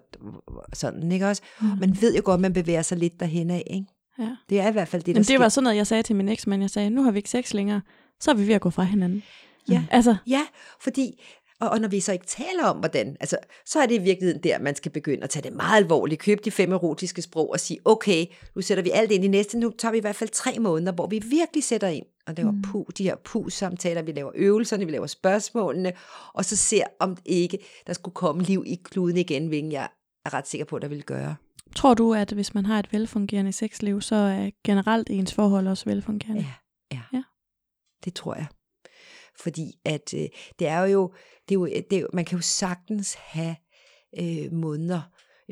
sådan, 0.72 1.12
ikke 1.12 1.26
også? 1.28 1.43
Mhm. 1.61 1.70
Man 1.80 1.97
ved 2.01 2.14
jo 2.16 2.22
godt, 2.24 2.34
at 2.39 2.41
man 2.41 2.53
bevæger 2.53 2.82
sig 2.82 2.99
lidt 2.99 3.20
derhen 3.20 3.51
af, 3.51 3.62
ikke? 3.70 3.86
Ja. 4.18 4.36
Det 4.51 4.61
er 4.61 4.68
i 4.68 4.72
hvert 4.72 4.89
fald 4.89 5.03
det, 5.03 5.14
der 5.14 5.18
det 5.20 5.26
sker. 5.26 5.39
var 5.39 5.49
sådan 5.49 5.64
noget, 5.64 5.76
jeg 5.76 5.86
sagde 5.86 6.03
til 6.03 6.16
min 6.16 6.28
eksmand. 6.28 6.62
Jeg 6.62 6.70
sagde, 6.70 6.91
nu 6.91 7.03
har 7.03 7.11
vi 7.11 7.18
ikke 7.18 7.30
sex 7.30 7.55
længere. 7.55 7.80
Så 8.20 8.30
er 8.30 8.34
vi 8.34 8.47
ved 8.49 8.55
at 8.55 8.61
gå 8.61 8.70
fra 8.70 8.82
hinanden. 8.82 9.22
Ja. 9.70 9.82
Altså, 9.91 10.16
Ja, 10.26 10.41
fordi, 10.80 11.22
og, 11.61 11.70
og 11.70 11.80
når 11.80 11.88
vi 11.88 12.00
så 12.00 12.12
ikke 12.12 12.26
taler 12.26 12.64
om, 12.64 12.78
hvordan, 12.78 13.16
altså, 13.20 13.36
så 13.66 13.80
er 13.80 13.86
det 13.86 13.94
i 13.94 13.98
virkeligheden 13.98 14.42
der, 14.42 14.59
man 14.59 14.74
skal 14.74 14.92
begynde 14.92 15.22
at 15.22 15.30
tage 15.30 15.42
det 15.42 15.52
meget 15.52 15.76
alvorligt, 15.76 16.20
købe 16.20 16.40
de 16.44 16.50
fem 16.50 16.72
erotiske 16.72 17.22
sprog 17.22 17.50
og 17.50 17.61
sige, 17.61 17.80
okay, 17.84 18.26
nu 18.54 18.62
sætter 18.62 18.84
vi 18.84 18.90
alt 18.90 19.12
ind 19.12 19.24
i 19.24 19.28
næste, 19.28 19.59
nu 19.59 19.70
tager 19.78 19.92
vi 19.92 19.98
i 19.98 20.00
hvert 20.00 20.16
fald 20.16 20.30
tre 20.30 20.59
måneder, 20.59 20.92
hvor 20.92 21.06
vi 21.06 21.18
virkelig 21.18 21.64
sætter 21.64 21.88
ind, 21.88 22.06
og 22.26 22.34
laver 22.36 22.50
mm. 22.50 22.62
pu, 22.62 22.86
de 22.98 23.04
her 23.04 23.16
pu-samtaler, 23.16 24.02
vi 24.02 24.12
laver 24.12 24.32
øvelserne, 24.34 24.84
vi 24.84 24.92
laver 24.92 25.06
spørgsmålene, 25.06 25.92
og 26.34 26.44
så 26.44 26.56
ser, 26.56 26.84
om 27.00 27.16
ikke 27.24 27.59
der 27.86 27.92
skulle 27.92 28.14
komme 28.14 28.42
liv 28.42 28.64
i 28.66 28.80
kluden 28.84 29.16
igen, 29.16 29.46
hvilken 29.46 29.72
jeg 29.72 29.88
er 30.24 30.34
ret 30.34 30.48
sikker 30.48 30.64
på, 30.64 30.78
der 30.78 30.88
vil 30.88 31.02
gøre. 31.02 31.36
tror 31.76 31.94
du, 31.94 32.14
at 32.14 32.32
hvis 32.32 32.54
man 32.54 32.66
har 32.66 32.78
et 32.78 32.92
velfungerende 32.92 33.52
sexliv, 33.52 34.00
så 34.00 34.14
er 34.14 34.50
generelt 34.64 35.11
ens 35.11 35.34
forhold 35.34 35.66
også 35.66 35.84
velfungerende? 35.84 36.46
Ja, 36.92 36.96
ja. 36.96 37.02
Ja. 37.12 37.22
Det 38.04 38.14
tror 38.14 38.34
jeg. 38.34 38.46
Fordi 39.41 39.72
at 39.84 40.14
øh, 40.14 40.26
det 40.59 40.66
er 40.66 40.80
jo, 40.84 41.12
det 41.49 41.55
er 41.55 41.59
jo, 41.59 41.66
det 41.66 41.93
er 41.93 42.01
jo, 42.01 42.09
man 42.12 42.24
kan 42.24 42.39
jo 42.39 42.43
sagtens 42.43 43.14
have 43.14 43.57
øh, 44.20 44.53
måneder, 44.53 45.01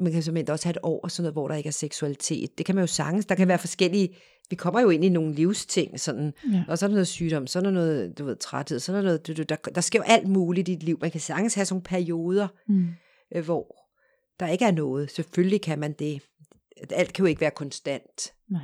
man 0.03 0.13
kan 0.13 0.23
simpelthen 0.23 0.53
også 0.53 0.69
have 0.69 0.71
et 0.71 0.79
år, 0.83 1.01
og 1.03 1.11
sådan 1.11 1.23
noget, 1.23 1.35
hvor 1.35 1.49
der 1.49 1.55
ikke 1.55 1.69
er 1.69 1.73
seksualitet. 1.73 2.59
Det 2.59 2.67
kan 2.67 2.75
man 2.75 2.83
jo 2.83 2.87
sagtens. 2.87 3.27
Der 3.27 3.35
kan 3.35 3.49
være 3.49 3.59
forskellige, 3.59 4.17
vi 4.51 4.57
kommer 4.57 4.81
jo 4.81 4.91
ind 4.91 5.05
i 5.05 5.09
nogle 5.09 5.35
livsting, 5.35 6.01
sådan, 6.01 6.33
Ja. 6.53 6.65
og 6.69 6.79
så 6.79 6.87
er 6.87 6.89
der 6.89 6.95
noget 6.95 7.09
sygdom, 7.09 7.47
så 7.47 7.59
er 7.59 7.63
der 7.63 7.71
noget, 7.71 8.19
du 8.19 8.25
ved, 8.25 8.37
træthed, 8.37 8.79
så 8.81 8.93
er 8.93 8.97
der 8.97 9.03
noget, 9.03 9.27
du, 9.27 9.33
du, 9.33 9.43
der, 9.43 9.57
der 9.57 9.81
sker 9.81 9.99
jo 9.99 10.03
alt 10.07 10.29
muligt 10.29 10.69
i 10.69 10.75
dit 10.75 10.83
liv. 10.83 10.99
Man 11.01 11.11
kan 11.11 11.21
sagtens 11.21 11.55
have 11.55 11.65
sådan 11.65 11.75
nogle 11.75 11.83
perioder, 12.05 12.49
Mm. 12.69 12.87
øh, 13.35 13.45
hvor 13.45 13.77
der 14.41 14.49
ikke 14.49 14.65
er 14.65 14.71
noget. 14.71 15.11
Selvfølgelig 15.11 15.61
kan 15.61 15.79
man 15.79 15.93
det. 15.93 16.23
Alt 16.91 17.13
kan 17.13 17.23
jo 17.23 17.27
ikke 17.29 17.41
være 17.41 17.51
konstant. 17.51 18.33
Nej. 18.51 18.63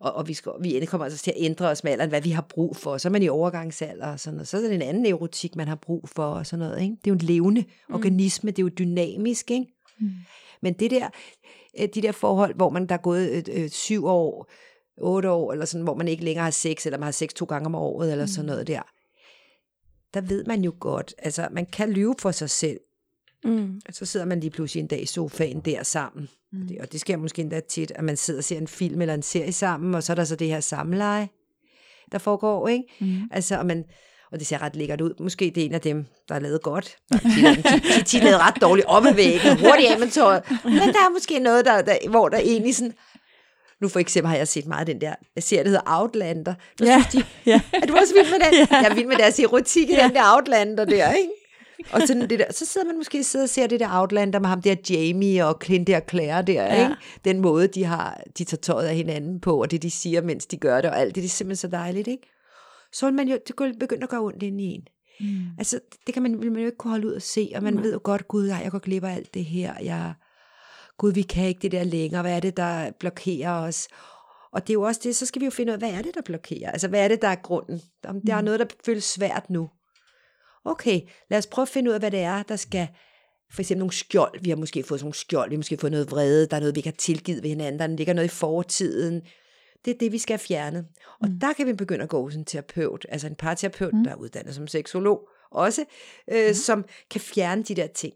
Og, 0.00 0.12
og 0.12 0.28
vi, 0.28 0.34
skal, 0.34 0.52
vi 0.60 0.86
kommer 0.86 1.04
altså 1.04 1.18
til 1.18 1.30
at 1.30 1.36
ændre 1.38 1.68
os 1.68 1.84
med 1.84 1.92
alderen, 1.92 2.10
hvad 2.10 2.20
vi 2.20 2.30
har 2.30 2.46
brug 2.48 2.76
for. 2.76 2.98
Så 2.98 3.08
er 3.08 3.10
man 3.10 3.22
i 3.22 3.28
overgangsalder 3.28 4.06
og 4.06 4.20
sådan 4.20 4.34
noget. 4.34 4.48
Så 4.48 4.56
er 4.56 4.60
det 4.60 4.74
en 4.74 4.82
anden 4.82 5.06
erotik, 5.06 5.56
man 5.56 5.68
har 5.68 5.74
brug 5.74 6.08
for 6.08 6.24
og 6.24 6.46
sådan 6.46 6.66
noget. 6.66 6.82
Ikke? 6.82 6.96
Det 7.04 7.06
er 7.06 7.10
jo 7.10 7.14
en 7.14 7.20
levende 7.20 7.64
mm. 7.88 7.94
organisme, 7.94 8.50
det 8.50 8.58
er 8.58 8.62
jo 8.62 8.70
dynamisk. 8.78 9.50
Ikke? 9.50 9.66
Mm. 10.00 10.10
Men 10.62 10.72
det 10.72 10.90
der, 10.90 11.08
øh, 11.80 11.88
de 11.94 12.02
der 12.02 12.12
forhold, 12.12 12.54
hvor 12.54 12.70
man 12.70 12.86
der 12.86 12.94
er 12.94 12.98
gået 12.98 13.30
øh, 13.30 13.62
øh, 13.62 13.70
syv 13.70 14.06
år, 14.06 14.50
otte 14.96 15.30
år, 15.30 15.52
eller 15.52 15.64
sådan, 15.64 15.84
hvor 15.84 15.94
man 15.94 16.08
ikke 16.08 16.24
længere 16.24 16.44
har 16.44 16.50
sex, 16.50 16.86
eller 16.86 16.98
man 16.98 17.06
har 17.06 17.12
sex 17.12 17.30
to 17.30 17.44
gange 17.44 17.66
om 17.66 17.74
året, 17.74 18.12
eller 18.12 18.26
sådan 18.26 18.46
noget 18.46 18.66
der. 18.66 18.82
Der 20.14 20.20
ved 20.20 20.44
man 20.44 20.64
jo 20.64 20.74
godt, 20.80 21.14
altså 21.18 21.48
man 21.50 21.66
kan 21.66 21.90
lyve 21.90 22.14
for 22.18 22.30
sig 22.30 22.50
selv. 22.50 22.80
Mm. 23.46 23.80
Så 23.90 24.06
sidder 24.06 24.26
man 24.26 24.40
lige 24.40 24.50
pludselig 24.50 24.80
en 24.80 24.86
dag 24.86 25.02
i 25.02 25.06
sofaen 25.06 25.60
der 25.60 25.82
sammen. 25.82 26.28
Mm. 26.52 26.62
Og, 26.62 26.68
det, 26.68 26.78
og 26.80 26.92
det 26.92 27.00
sker 27.00 27.16
måske 27.16 27.42
endda 27.42 27.60
tit, 27.60 27.92
at 27.94 28.04
man 28.04 28.16
sidder 28.16 28.40
og 28.40 28.44
ser 28.44 28.58
en 28.58 28.68
film 28.68 29.00
eller 29.00 29.14
en 29.14 29.22
serie 29.22 29.52
sammen, 29.52 29.94
og 29.94 30.02
så 30.02 30.12
er 30.12 30.14
der 30.14 30.24
så 30.24 30.36
det 30.36 30.48
her 30.48 30.60
samleje, 30.60 31.28
der 32.12 32.18
foregår, 32.18 32.68
ikke? 32.68 32.84
Mm. 33.00 33.16
Altså, 33.30 33.56
og, 33.58 33.66
man, 33.66 33.84
og 34.32 34.38
det 34.38 34.46
ser 34.46 34.62
ret 34.62 34.76
lækkert 34.76 35.00
ud. 35.00 35.14
Måske 35.20 35.52
det 35.54 35.60
er 35.62 35.66
en 35.66 35.74
af 35.74 35.80
dem, 35.80 36.06
der 36.28 36.34
er 36.34 36.38
lavet 36.38 36.62
godt. 36.62 36.96
Der 37.10 37.16
er 37.18 38.22
lavet 38.22 38.40
ret 38.40 38.60
dårligt 38.60 38.86
op 38.86 39.06
ad 39.06 39.14
væggen, 39.14 39.58
hurtigt 39.58 39.90
af 39.92 39.98
med 39.98 40.08
tøjet. 40.10 40.42
Men 40.64 40.72
der 40.72 41.00
er 41.06 41.12
måske 41.12 41.38
noget, 41.38 41.64
der, 41.64 41.82
der, 41.82 42.08
hvor 42.10 42.28
der 42.28 42.38
egentlig 42.38 42.76
sådan... 42.76 42.92
Nu 43.80 43.88
for 43.88 44.00
eksempel 44.00 44.28
har 44.30 44.36
jeg 44.36 44.48
set 44.48 44.66
meget 44.66 44.80
af 44.80 44.86
den 44.86 45.00
der 45.00 45.14
serie, 45.38 45.64
der 45.64 45.68
hedder 45.68 45.82
Outlander. 45.86 46.54
Der 46.78 46.86
Ja, 46.86 47.04
synes 47.10 47.24
de, 47.24 47.30
ja. 47.46 47.60
er 47.72 47.86
du 47.86 47.94
også 47.96 48.14
vild 48.14 48.30
med 48.30 48.38
den? 48.46 48.54
Ja. 48.70 48.76
Jeg 48.76 48.90
er 48.90 48.94
vild 48.94 49.06
med 49.06 49.16
deres 49.16 49.38
erotik 49.40 49.90
i 49.90 49.92
den 49.96 50.14
der 50.14 50.34
Outlander 50.34 50.84
der, 50.84 51.12
ikke? 51.12 51.30
Og 51.92 52.00
sådan 52.06 52.30
det 52.30 52.38
der, 52.38 52.52
så 52.52 52.66
sidder 52.66 52.86
man 52.86 52.96
måske 52.96 53.24
sidder 53.24 53.44
og 53.44 53.48
ser 53.50 53.66
det 53.66 53.80
der 53.80 53.88
Outlander 54.00 54.38
med 54.38 54.48
ham 54.48 54.62
der 54.62 54.74
Jamie 54.90 55.46
og 55.46 55.58
Clint 55.64 55.86
der 55.86 56.00
Claire 56.10 56.42
der, 56.42 56.52
Ja. 56.62 56.82
ikke? 56.82 56.96
Den 57.24 57.40
måde, 57.40 57.66
de 57.66 57.84
har, 57.84 58.22
de 58.38 58.44
tager 58.44 58.60
tøjet 58.60 58.86
af 58.86 58.94
hinanden 58.96 59.40
på, 59.40 59.62
og 59.62 59.70
det 59.70 59.82
de 59.82 59.90
siger, 59.90 60.22
mens 60.22 60.46
de 60.46 60.56
gør 60.56 60.80
det, 60.80 60.90
og 60.90 61.00
alt 61.00 61.14
det, 61.14 61.22
det 61.22 61.28
er 61.28 61.32
simpelthen 61.32 61.70
så 61.70 61.76
dejligt, 61.76 62.08
ikke? 62.08 62.32
Så 62.92 63.06
vil 63.06 63.14
man 63.14 63.28
jo, 63.28 63.38
det 63.46 63.56
kan 63.56 63.78
begynde 63.78 64.02
at 64.02 64.08
gøre 64.08 64.20
ondt 64.20 64.42
ind 64.42 64.60
i 64.60 64.64
en. 64.64 64.82
Mm. 65.20 65.26
Altså, 65.58 65.80
det 66.06 66.14
kan 66.14 66.22
man, 66.22 66.40
vil 66.42 66.52
man 66.52 66.60
jo 66.60 66.66
ikke 66.66 66.78
kunne 66.78 66.90
holde 66.90 67.06
ud 67.06 67.12
og 67.12 67.22
se, 67.22 67.52
og 67.54 67.62
man 67.62 67.74
Nej. 67.74 67.82
ved 67.82 67.92
jo 67.92 68.00
godt, 68.04 68.28
gud, 68.28 68.44
jeg 68.46 68.68
går 68.70 68.78
glip 68.78 69.04
af 69.04 69.14
alt 69.14 69.34
det 69.34 69.44
her, 69.44 69.74
jeg, 69.82 70.14
gud, 70.98 71.12
vi 71.12 71.22
kan 71.22 71.46
ikke 71.48 71.62
det 71.62 71.72
der 71.72 71.84
længere, 71.84 72.22
hvad 72.22 72.36
er 72.36 72.40
det, 72.40 72.56
der 72.56 72.90
blokerer 73.00 73.52
os? 73.52 73.88
Og 74.52 74.62
det 74.66 74.70
er 74.70 74.74
jo 74.74 74.82
også 74.82 75.00
det, 75.04 75.16
så 75.16 75.26
skal 75.26 75.40
vi 75.40 75.44
jo 75.44 75.50
finde 75.50 75.70
ud 75.70 75.74
af, 75.74 75.78
hvad 75.78 75.90
er 75.90 76.02
det, 76.02 76.14
der 76.14 76.20
blokerer? 76.24 76.70
Altså, 76.70 76.88
hvad 76.88 77.04
er 77.04 77.08
det, 77.08 77.22
der 77.22 77.28
er 77.28 77.34
grunden? 77.34 77.82
Om 78.04 78.20
der 78.26 78.34
er 78.34 78.40
noget, 78.40 78.60
der 78.60 78.66
føles 78.86 79.04
svært 79.04 79.50
nu. 79.50 79.70
Okay, 80.66 81.00
lad 81.30 81.38
os 81.38 81.46
prøve 81.46 81.62
at 81.62 81.68
finde 81.68 81.90
ud 81.90 81.94
af, 81.94 82.00
hvad 82.00 82.10
det 82.10 82.20
er, 82.20 82.42
der 82.42 82.56
skal, 82.56 82.88
for 83.52 83.62
eksempel 83.62 83.78
nogle 83.78 83.92
skjold, 83.92 84.40
vi 84.42 84.50
har 84.50 84.56
måske 84.56 84.82
fået 84.82 85.00
sådan 85.00 85.04
nogle 85.04 85.14
skjold, 85.14 85.50
vi 85.50 85.54
har 85.54 85.58
måske 85.58 85.78
fået 85.78 85.92
noget 85.92 86.10
vrede, 86.10 86.46
der 86.46 86.56
er 86.56 86.60
noget, 86.60 86.74
vi 86.74 86.78
ikke 86.78 86.88
har 86.88 86.96
tilgivet 86.96 87.42
ved 87.42 87.50
hinanden, 87.50 87.78
der 87.80 87.86
ligger 87.86 88.14
noget 88.14 88.28
i 88.28 88.34
fortiden. 88.34 89.22
Det 89.84 89.94
er 89.94 89.98
det, 89.98 90.12
vi 90.12 90.18
skal 90.18 90.32
have 90.32 90.38
fjernet. 90.38 90.86
Og 91.20 91.28
mm. 91.28 91.40
der 91.40 91.52
kan 91.52 91.66
vi 91.66 91.72
begynde 91.72 92.02
at 92.02 92.08
gå 92.08 92.22
hos 92.22 92.36
en 92.36 92.44
terapeut, 92.44 93.06
altså 93.08 93.26
en 93.26 93.34
parterapeut, 93.34 93.94
mm. 93.94 94.04
der 94.04 94.10
er 94.10 94.16
uddannet 94.16 94.54
som 94.54 94.66
seksolog, 94.66 95.28
også, 95.50 95.84
øh, 96.32 96.48
mm. 96.48 96.54
som 96.54 96.84
kan 97.10 97.20
fjerne 97.20 97.62
de 97.62 97.74
der 97.74 97.86
ting. 97.86 98.14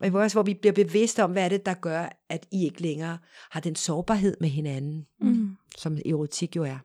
Og 0.00 0.06
i 0.06 0.10
vores, 0.10 0.32
hvor 0.32 0.42
vi 0.42 0.54
bliver 0.54 0.72
bevidste 0.72 1.24
om, 1.24 1.32
hvad 1.32 1.44
er 1.44 1.48
det, 1.48 1.66
der 1.66 1.74
gør, 1.74 2.08
at 2.28 2.46
I 2.52 2.64
ikke 2.64 2.82
længere 2.82 3.18
har 3.50 3.60
den 3.60 3.76
sårbarhed 3.76 4.36
med 4.40 4.48
hinanden, 4.48 5.06
Mm. 5.20 5.56
som 5.76 5.98
erotik 6.06 6.56
jo 6.56 6.64
er. 6.64 6.78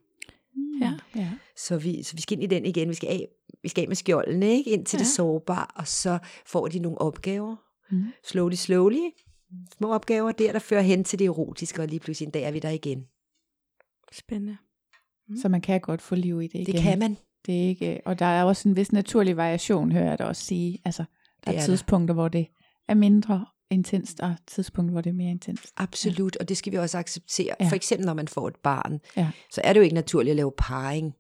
Ja. 0.82 0.94
ja. 1.16 1.30
Så 1.58 1.78
vi, 1.78 2.04
så 2.04 2.16
vi 2.16 2.22
skal 2.22 2.34
ind 2.34 2.44
i 2.44 2.56
den 2.56 2.66
igen. 2.66 2.90
Vi 2.90 2.94
skal 2.94 3.10
af, 3.10 3.28
vi 3.64 3.70
skal 3.70 3.82
af 3.82 3.88
med 3.88 3.96
skjoldene, 3.96 4.46
ikke? 4.58 4.72
ind 4.72 4.86
til 4.86 4.98
ja. 4.98 5.00
det 5.00 5.08
sårbare, 5.08 5.68
og 5.76 5.88
så 5.88 6.20
får 6.46 6.68
de 6.68 6.80
nogle 6.80 6.98
opgaver. 6.98 7.56
Mm. 7.92 8.06
Slowly, 8.24 8.56
slowly. 8.56 9.10
Små 9.78 9.94
opgaver 9.94 10.32
der, 10.32 10.52
der 10.52 10.60
fører 10.60 10.82
hen 10.82 11.04
til 11.04 11.20
det 11.20 11.26
erotiske, 11.26 11.82
og 11.82 11.88
lige 11.88 12.00
pludselig 12.00 12.26
en 12.26 12.32
dag 12.32 12.44
er 12.44 12.52
vi 12.52 12.60
der 12.60 12.70
igen. 12.70 13.06
Spændende. 14.12 14.58
Så 15.42 15.50
man 15.50 15.62
kan 15.62 15.82
godt 15.82 16.02
få 16.02 16.16
liv 16.16 16.42
i 16.42 16.48
det 16.48 16.60
igen. 16.60 16.66
Det 16.76 16.82
kan 16.82 17.00
man. 17.00 17.18
Det 17.46 17.64
er 17.64 17.68
ikke, 17.68 18.02
og 18.06 18.20
der 18.20 18.26
er 18.26 18.44
også 18.44 18.70
en 18.70 18.76
vis 18.76 18.92
naturlig 18.92 19.38
variation, 19.38 19.92
hører 19.92 20.10
jeg 20.10 20.20
da 20.20 20.24
også 20.24 20.46
sige. 20.46 20.82
Altså, 20.86 21.04
der 21.04 21.08
Det 21.44 21.48
er, 21.48 21.52
er 21.52 21.60
der. 21.60 21.66
tidspunkter, 21.66 22.14
hvor 22.14 22.28
det 22.28 22.48
er 22.88 22.94
mindre 22.94 23.46
intenst, 23.76 24.20
og 24.20 24.36
tidspunkter, 24.48 24.92
hvor 24.92 25.02
det 25.02 25.10
er 25.10 25.14
mere 25.14 25.32
intenst. 25.32 25.74
Absolut, 25.78 26.36
og 26.36 26.50
det 26.50 26.58
skal 26.58 26.72
vi 26.72 26.78
også 26.78 26.98
acceptere. 26.98 27.56
Ja. 27.60 27.66
Ja. 27.66 27.70
For 27.70 27.76
eksempel, 27.76 28.06
når 28.06 28.14
man 28.14 28.28
får 28.28 28.48
et 28.48 28.56
barn, 28.64 29.00
Ja. 29.18 29.28
så 29.52 29.62
er 29.64 29.74
det 29.74 29.80
jo 29.80 29.84
ikke 29.84 29.96
naturligt 29.96 30.30
at 30.32 30.36
lave 30.36 30.52
parring. 30.58 31.14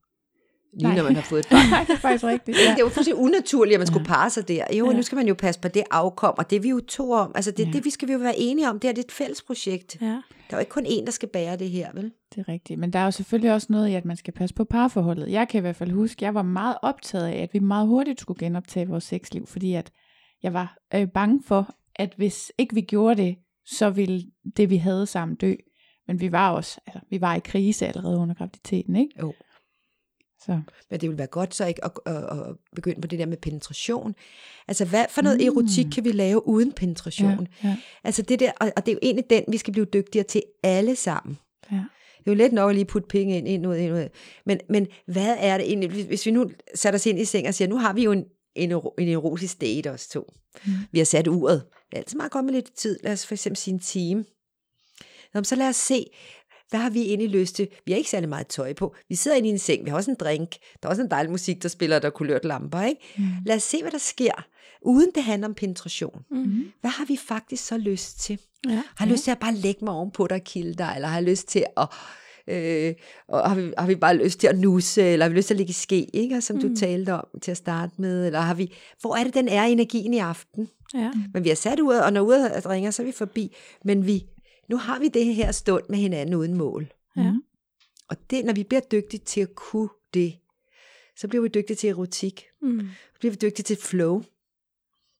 Lige 0.73 0.83
Nej. 0.87 0.95
når 0.95 1.03
man 1.03 1.15
har 1.15 1.21
fået 1.21 1.39
et 1.39 1.47
barn. 1.51 1.69
Nej, 1.69 1.83
det 1.87 1.93
er 1.93 1.97
faktisk 1.99 2.23
rigtigt. 2.23 2.57
Ja. 2.57 2.63
Ja. 2.63 2.69
Det 2.69 2.75
er 2.77 2.83
jo 2.83 2.89
fuldstændig 2.89 3.23
unaturligt, 3.23 3.73
at 3.75 3.79
man 3.79 3.87
skulle 3.87 4.05
parre 4.05 4.29
sig 4.29 4.47
der. 4.47 4.65
Jo, 4.73 4.85
Ja. 4.85 4.91
ja. 4.91 4.97
nu 4.97 5.01
skal 5.03 5.15
man 5.15 5.27
jo 5.27 5.33
passe 5.33 5.61
på 5.61 5.67
det 5.67 5.83
afkom, 5.91 6.33
og 6.37 6.49
det 6.49 6.55
er 6.55 6.59
vi 6.59 6.69
jo 6.69 6.79
to 6.87 7.11
om. 7.11 7.31
Altså, 7.35 7.51
det, 7.51 7.59
Ja. 7.59 7.65
ja. 7.67 7.71
det 7.73 7.85
vi 7.85 7.89
skal 7.89 8.07
vi 8.07 8.13
jo 8.13 8.19
være 8.19 8.37
enige 8.39 8.69
om. 8.69 8.79
Det 8.79 8.87
er 8.89 8.93
det 8.93 9.05
et 9.05 9.11
fælles 9.11 9.41
projekt. 9.41 9.97
Ja. 10.01 10.05
Der 10.05 10.21
er 10.49 10.57
jo 10.57 10.59
ikke 10.59 10.69
kun 10.71 10.85
én, 10.85 11.05
der 11.05 11.11
skal 11.11 11.29
bære 11.29 11.55
det 11.57 11.69
her, 11.69 11.89
vel? 11.93 12.11
Det 12.35 12.37
er 12.41 12.49
rigtigt. 12.49 12.79
Men 12.79 12.93
der 12.93 12.99
er 12.99 13.05
jo 13.05 13.11
selvfølgelig 13.11 13.53
også 13.53 13.67
noget 13.69 13.89
i, 13.89 13.93
at 13.93 14.05
man 14.05 14.17
skal 14.17 14.33
passe 14.33 14.55
på 14.55 14.63
parforholdet. 14.63 15.31
Jeg 15.31 15.47
kan 15.47 15.57
i 15.57 15.61
hvert 15.61 15.75
fald 15.75 15.91
huske, 15.91 16.25
jeg 16.25 16.33
var 16.33 16.41
meget 16.41 16.77
optaget 16.81 17.27
af, 17.27 17.41
at 17.41 17.53
vi 17.53 17.59
meget 17.59 17.87
hurtigt 17.87 18.21
skulle 18.21 18.39
genoptage 18.39 18.87
vores 18.87 19.03
sexliv, 19.03 19.47
fordi 19.47 19.73
at 19.73 19.91
jeg 20.43 20.53
var 20.53 20.77
øh, 20.95 21.07
bange 21.07 21.41
for, 21.45 21.75
at 21.95 22.13
hvis 22.17 22.51
ikke 22.57 22.75
vi 22.75 22.81
gjorde 22.81 23.21
det, 23.21 23.35
så 23.65 23.89
ville 23.89 24.23
det, 24.57 24.69
vi 24.69 24.77
havde 24.77 25.05
sammen, 25.07 25.35
dø. 25.35 25.53
Men 26.07 26.19
vi 26.19 26.31
var 26.31 26.51
også, 26.51 26.79
altså, 26.87 26.99
vi 27.09 27.21
var 27.21 27.35
i 27.35 27.39
krise 27.39 27.87
allerede 27.87 28.17
under 28.17 28.35
graviditeten, 28.35 28.95
ikke? 28.95 29.11
Jo. 29.21 29.33
Så, 30.45 30.61
Men 30.89 30.99
det 30.99 31.09
vil 31.09 31.17
være 31.17 31.27
godt 31.27 31.55
så 31.55 31.65
ikke 31.65 31.85
at, 31.85 31.91
at, 32.05 32.15
at 32.15 32.55
begynde 32.75 33.01
på 33.01 33.07
det 33.07 33.19
der 33.19 33.25
med 33.25 33.37
penetration. 33.37 34.15
Altså, 34.67 34.85
hvad 34.85 35.05
for 35.09 35.21
noget 35.21 35.39
Mm. 35.39 35.45
erotik 35.45 35.85
kan 35.93 36.03
vi 36.03 36.11
lave 36.11 36.47
uden 36.47 36.71
penetration? 36.71 37.47
ja, 37.63 37.67
ja, 37.69 37.77
Altså 38.03 38.21
det 38.21 38.39
der, 38.39 38.51
og, 38.59 38.71
og 38.77 38.85
det 38.85 38.91
er 38.91 38.95
jo 38.95 38.99
egentlig 39.01 39.29
den, 39.29 39.43
vi 39.47 39.57
skal 39.57 39.73
blive 39.73 39.85
dygtigere 39.85 40.25
til 40.27 40.43
alle 40.63 40.95
sammen. 40.95 41.37
ja. 41.71 41.83
Det 42.17 42.31
er 42.31 42.35
jo 42.35 42.37
let 42.37 42.53
nok 42.53 42.69
at 42.69 42.75
lige 42.75 42.85
putte 42.85 43.07
penge 43.07 43.37
ind, 43.37 43.47
ind, 43.47 43.67
ud, 43.67 43.75
ind, 43.75 43.93
ud. 43.93 44.07
Men, 44.45 44.59
men 44.69 44.87
hvad 45.07 45.35
er 45.39 45.57
det 45.57 45.67
egentlig, 45.67 45.89
hvis- 45.89 46.05
hvis 46.05 46.25
vi 46.25 46.31
nu 46.31 46.51
sætter 46.75 46.97
os 46.97 47.05
ind 47.05 47.19
i 47.19 47.25
seng 47.25 47.47
og 47.47 47.53
siger, 47.53 47.67
nu 47.67 47.77
har 47.77 47.93
vi 47.93 48.03
jo 48.03 48.11
en, 48.11 48.25
en, 48.55 48.71
en 48.99 49.07
erotisk 49.09 49.61
date 49.61 49.91
os 49.91 50.07
to. 50.07 50.33
Mm. 50.65 50.71
Vi 50.91 50.97
har 50.97 51.05
sat 51.05 51.27
uret. 51.27 51.63
Det 51.89 51.93
er 51.93 51.97
altid 51.97 52.17
meget 52.17 52.31
godt 52.31 52.45
med 52.45 52.53
lidt 52.53 52.75
tid. 52.75 52.99
Lad 53.03 53.13
os 53.13 53.25
for 53.25 53.35
eksempel 53.35 53.57
sige 53.57 53.73
en 53.73 53.79
time. 53.79 54.25
Nå, 55.33 55.43
så 55.43 55.55
lad 55.55 55.67
os 55.67 55.75
se, 55.75 56.05
hvad 56.69 56.79
har 56.79 56.89
vi 56.89 57.01
egentlig 57.01 57.29
lyst 57.29 57.55
til? 57.55 57.67
Vi 57.85 57.91
har 57.91 57.97
ikke 57.97 58.09
særlig 58.09 58.29
meget 58.29 58.47
tøj 58.47 58.73
på. 58.73 58.95
Vi 59.09 59.15
sidder 59.15 59.37
inde 59.37 59.49
i 59.49 59.51
en 59.51 59.59
seng, 59.59 59.85
vi 59.85 59.89
har 59.89 59.97
også 59.97 60.11
en 60.11 60.17
drink. 60.19 60.49
Der 60.51 60.87
er 60.87 60.89
også 60.89 61.01
en 61.01 61.11
dejlig 61.11 61.31
musik, 61.31 61.63
der 61.63 61.69
spiller, 61.69 61.99
der 61.99 62.07
er 62.07 62.11
kulørt 62.11 62.45
lamper, 62.45 62.81
ikke? 62.81 63.01
Mm. 63.17 63.23
Lad 63.45 63.55
os 63.55 63.63
se, 63.63 63.81
hvad 63.81 63.91
der 63.91 63.97
sker, 63.97 64.47
uden 64.81 65.11
det 65.15 65.23
handler 65.23 65.47
om 65.47 65.53
penetration. 65.53 66.21
Mm. 66.31 66.71
Hvad 66.81 66.91
har 66.91 67.05
vi 67.05 67.17
faktisk 67.27 67.65
så 67.65 67.77
lyst 67.77 68.19
til? 68.19 68.39
Ja. 68.67 68.83
Har 68.95 69.05
jeg 69.05 69.11
lyst 69.11 69.23
til 69.23 69.31
at 69.31 69.39
bare 69.39 69.53
lægge 69.53 69.85
mig 69.85 69.93
ovenpå 69.93 70.27
dig 70.27 70.35
og 70.35 70.43
kilde 70.43 70.73
dig, 70.73 70.91
eller 70.95 71.07
har 71.07 71.15
jeg 71.15 71.23
lyst 71.23 71.47
til 71.47 71.65
at... 71.77 71.87
Øh, 72.47 72.93
og 73.27 73.49
har, 73.49 73.55
vi, 73.55 73.73
har 73.77 73.87
vi 73.87 73.95
bare 73.95 74.17
lyst 74.17 74.39
til 74.39 74.47
at 74.47 74.59
nusse, 74.59 75.01
eller 75.01 75.25
har 75.25 75.29
vi 75.29 75.37
lyst 75.37 75.47
til 75.47 75.53
at 75.53 75.57
ligge 75.57 75.71
i 75.71 75.73
ske, 75.73 76.15
ikke? 76.15 76.35
Og 76.35 76.43
som 76.43 76.55
mm. 76.55 76.61
du 76.61 76.75
talte 76.75 77.13
om 77.13 77.27
til 77.41 77.51
at 77.51 77.57
starte 77.57 77.93
med, 77.97 78.25
eller 78.25 78.39
har 78.39 78.53
vi, 78.53 78.73
hvor 79.01 79.15
er 79.15 79.23
det, 79.23 79.33
den 79.33 79.47
er 79.47 79.63
energien 79.63 80.13
i 80.13 80.17
aften? 80.17 80.69
Ja. 80.93 81.11
Men 81.33 81.43
vi 81.43 81.49
har 81.49 81.55
sat 81.55 81.79
uret, 81.79 82.03
og 82.03 82.13
når 82.13 82.21
uret 82.21 82.69
ringer, 82.69 82.91
så 82.91 83.01
er 83.01 83.05
vi 83.05 83.11
forbi. 83.11 83.55
Men 83.83 84.05
vi, 84.05 84.25
nu 84.69 84.77
har 84.77 84.99
vi 84.99 85.07
det 85.07 85.35
her 85.35 85.51
stund 85.51 85.83
med 85.89 85.97
hinanden 85.97 86.35
uden 86.35 86.57
mål. 86.57 86.93
Ja. 87.17 87.33
Og 88.09 88.17
det, 88.29 88.45
når 88.45 88.53
vi 88.53 88.63
bliver 88.63 88.81
dygtige 88.81 89.21
til 89.25 89.41
at 89.41 89.55
kunne 89.55 89.89
det, 90.13 90.35
så 91.17 91.27
bliver 91.27 91.41
vi 91.41 91.47
dygtige 91.47 91.77
til 91.77 91.89
erotik. 91.89 92.45
Mm. 92.61 92.79
Så 93.13 93.19
bliver 93.19 93.31
vi 93.31 93.37
dygtige 93.41 93.63
til 93.63 93.77
flow. 93.77 94.23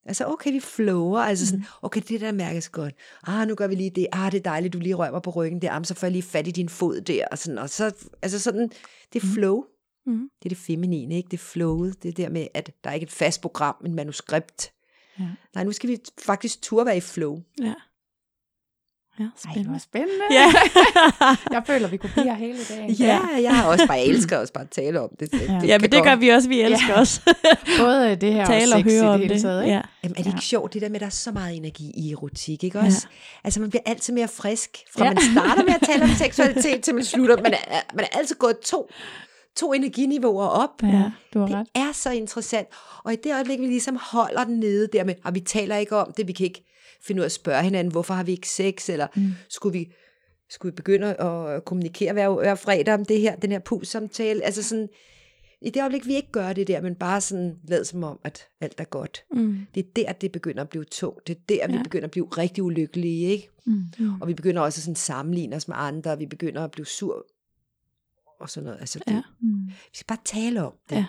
Altså, 0.06 0.26
okay, 0.26 0.52
vi 0.52 0.60
flower, 0.60 1.20
altså 1.20 1.48
sådan, 1.48 1.66
okay, 1.82 2.02
det 2.08 2.22
der 2.22 2.32
mærkes 2.32 2.70
godt. 2.70 2.94
Ah, 3.28 3.48
nu 3.48 3.56
gør 3.56 3.68
vi 3.68 3.76
lige 3.76 3.90
det. 3.90 4.08
Ah, 4.12 4.32
det 4.32 4.38
er 4.38 4.44
dejligt, 4.44 4.74
du 4.74 4.80
lige 4.80 4.96
rører 4.96 5.12
mig 5.12 5.22
på 5.22 5.30
ryggen 5.30 5.62
der. 5.62 5.72
Ah, 5.72 5.86
så 5.86 5.94
får 5.94 6.08
jeg 6.08 6.12
lige 6.12 6.24
fat 6.24 6.48
i 6.48 6.52
din 6.52 6.70
fod 6.70 7.02
der. 7.02 7.28
Og, 7.32 7.38
sådan, 7.38 7.58
og 7.58 7.70
så, 7.70 7.96
altså 8.22 8.40
sådan, 8.40 8.70
det 9.14 9.24
er 9.24 9.28
flow. 9.34 9.64
Mm. 10.06 10.30
Det 10.40 10.46
er 10.46 10.50
det 10.50 10.58
feminine, 10.58 11.16
ikke? 11.16 11.28
Det 11.28 11.38
er 11.38 11.44
flowet. 11.44 12.04
Det 12.04 12.10
er 12.10 12.14
der 12.14 12.30
med, 12.30 12.48
at 12.54 12.72
der 12.84 12.90
er 12.90 12.94
ikke 12.94 13.04
et 13.04 13.12
fast 13.12 13.42
program, 13.42 13.76
en 13.86 13.96
manuskript. 13.96 14.72
Ja. 15.20 15.28
Nej, 15.56 15.64
nu 15.64 15.72
skal 15.72 15.90
vi 15.90 15.98
faktisk 16.26 16.62
turde 16.62 16.86
være 16.86 16.98
i 16.98 17.02
flow. 17.02 17.42
Ja. 17.62 17.74
Ja, 19.20 19.24
Ej, 19.24 19.30
det 19.34 19.42
spændende. 19.52 19.72
var 19.72 19.78
spændende. 19.78 20.24
Ja. 20.32 20.54
jeg 21.56 21.64
føler, 21.68 21.88
vi 21.88 21.98
kunne 21.98 22.10
blive 22.14 22.26
her 22.26 22.34
hele 22.36 22.58
dagen. 22.70 22.90
Ja, 22.92 23.20
jeg 23.42 23.56
har 23.56 23.68
også 23.68 23.88
bare 23.88 24.04
elsker 24.06 24.38
også 24.38 24.54
bare 24.54 24.64
at 24.64 24.70
tale 24.70 25.02
om 25.02 25.10
det. 25.20 25.32
det, 25.32 25.42
Ja. 25.42 25.54
det 25.62 25.68
ja, 25.68 25.80
men 25.80 25.92
det 25.92 26.04
gør 26.04 26.16
vi 26.16 26.30
også. 26.30 26.50
Vi 26.50 26.62
elsker 26.62 26.94
Ja. 26.94 27.00
også 27.00 27.22
Både 27.80 28.16
det 28.16 28.34
her 28.34 28.46
tale 28.46 28.74
og 28.74 28.80
og 28.80 28.84
sex 28.86 28.92
i 28.94 28.96
høre 28.96 29.04
det 29.06 29.14
om 29.14 29.20
hele 29.20 29.34
det. 29.34 29.42
taget. 29.42 29.64
Ikke? 29.64 29.76
Ja. 29.76 29.82
Jamen, 30.04 30.16
er 30.18 30.22
det 30.24 30.26
Ja. 30.26 30.32
ikke 30.36 30.46
sjovt, 30.46 30.74
det 30.74 30.82
der 30.82 30.90
med, 30.90 30.96
at 30.96 31.02
der 31.02 31.06
er 31.08 31.12
så 31.12 31.32
meget 31.32 31.56
energi 31.58 31.92
i 31.98 32.12
erotik, 32.12 32.64
ikke 32.64 32.80
Ja. 32.80 32.86
også? 32.86 33.08
Altså, 33.44 33.60
man 33.60 33.70
bliver 33.70 33.84
altid 33.86 34.14
mere 34.14 34.28
frisk, 34.28 34.78
fra 34.98 35.06
Ja. 35.06 35.14
man 35.14 35.24
starter 35.34 35.64
med 35.64 35.74
at 35.74 35.82
tale 35.92 36.04
om 36.04 36.10
seksualitet, 36.26 36.84
til 36.84 36.96
man 36.96 37.04
slutter. 37.04 37.42
Man 37.42 37.54
er, 37.54 37.80
man 37.94 38.06
er 38.14 38.18
altid 38.18 38.36
gået 38.36 38.58
to, 38.60 38.90
to 39.58 39.74
energiniveauer 39.74 40.46
op. 40.46 40.84
Ja, 40.84 41.04
du 41.34 41.40
har 41.40 41.48
Det 41.48 41.56
ret. 41.56 41.68
er 41.76 41.92
så 41.94 42.12
interessant. 42.12 42.68
Og 43.04 43.14
i 43.14 43.16
det 43.24 43.34
øjeblik, 43.34 43.60
vi 43.60 43.66
ligesom 43.66 43.98
holder 44.02 44.44
den 44.44 44.60
nede 44.60 44.88
der 44.94 45.04
med, 45.04 45.16
og 45.26 45.36
vi 45.36 45.40
taler 45.40 45.76
ikke 45.78 45.96
om 45.96 46.14
det, 46.18 46.28
vi 46.28 46.34
kan 46.34 46.44
ikke 46.46 46.72
finde 47.08 47.20
ud 47.20 47.24
af 47.24 47.28
at 47.28 47.32
spørge 47.32 47.64
hinanden, 47.64 47.92
hvorfor 47.92 48.14
har 48.14 48.24
vi 48.24 48.32
ikke 48.32 48.50
sex, 48.50 48.90
eller 48.90 49.08
mm. 49.16 49.32
skulle 49.50 49.80
vi 49.80 49.92
skulle 50.50 50.72
vi 50.72 50.76
begynde 50.76 51.16
at 51.16 51.66
kommunikere 51.66 52.14
hver, 52.14 52.30
hver 52.30 52.56
fredag 52.56 52.94
om 52.94 53.06
det 53.06 53.22
her, 53.22 53.36
den 53.36 53.52
her 53.52 53.60
pus-samtale. 53.60 54.44
Altså 54.44 54.64
sådan, 54.64 54.90
i 55.62 55.70
det 55.70 55.80
øjeblik, 55.82 56.08
vi 56.08 56.16
ikke 56.16 56.32
gør 56.32 56.54
det 56.54 56.68
der, 56.68 56.82
men 56.82 56.96
bare 56.96 57.22
sådan 57.22 57.56
lad 57.64 57.86
som 57.86 58.04
om, 58.04 58.20
at 58.24 58.48
alt 58.62 58.80
er 58.80 58.84
godt. 58.84 59.26
Mm. 59.32 59.58
Det 59.76 59.86
er 59.86 59.92
der, 59.96 60.12
det 60.14 60.32
begynder 60.32 60.62
at 60.62 60.70
blive 60.70 60.84
tungt. 60.84 61.28
Det 61.28 61.36
er 61.38 61.40
der, 61.50 61.68
vi 61.68 61.74
Ja. 61.74 61.84
begynder 61.84 62.06
at 62.06 62.12
blive 62.12 62.28
rigtig 62.28 62.64
ulykkelige, 62.64 63.28
ikke? 63.28 63.50
Mm. 63.66 64.22
Og 64.22 64.28
vi 64.28 64.34
begynder 64.34 64.62
også 64.62 64.80
at 64.80 64.84
sådan 64.84 64.96
sammenligne 64.96 65.56
os 65.56 65.68
med 65.68 65.76
andre, 65.80 66.12
og 66.12 66.20
vi 66.20 66.26
begynder 66.26 66.64
at 66.64 66.72
blive 66.72 66.86
sur 66.86 67.26
og 68.40 68.50
sådan 68.50 68.66
noget. 68.66 68.80
Altså, 68.80 69.00
det, 69.00 69.14
Ja. 69.14 69.22
Mm. 69.42 69.68
vi 69.68 69.74
skal 69.94 70.06
bare 70.08 70.22
tale 70.26 70.64
om 70.66 70.74
det. 70.90 70.96
Ja. 70.96 71.06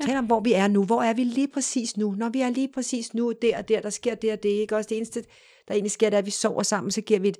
Ja. 0.00 0.06
Tale 0.06 0.18
om, 0.18 0.26
hvor 0.26 0.40
vi 0.40 0.52
er 0.52 0.68
nu. 0.68 0.84
Hvor 0.84 1.02
er 1.02 1.12
vi 1.14 1.24
lige 1.24 1.48
præcis 1.48 1.96
nu? 1.96 2.10
Når 2.10 2.28
vi 2.28 2.40
er 2.40 2.50
lige 2.50 2.68
præcis 2.74 3.14
nu, 3.14 3.32
der 3.42 3.58
og 3.58 3.68
der, 3.68 3.80
der 3.80 3.90
sker 3.90 4.14
det 4.14 4.32
og 4.32 4.42
det. 4.42 4.48
Ikke? 4.48 4.76
Også 4.76 4.88
det 4.88 4.96
eneste, 4.96 5.24
der 5.68 5.74
egentlig 5.74 5.90
sker, 5.90 6.10
det 6.10 6.14
er, 6.14 6.18
at 6.18 6.26
vi 6.26 6.30
sover 6.30 6.62
sammen, 6.62 6.90
så 6.90 7.00
giver 7.00 7.20
vi 7.20 7.28
et 7.28 7.38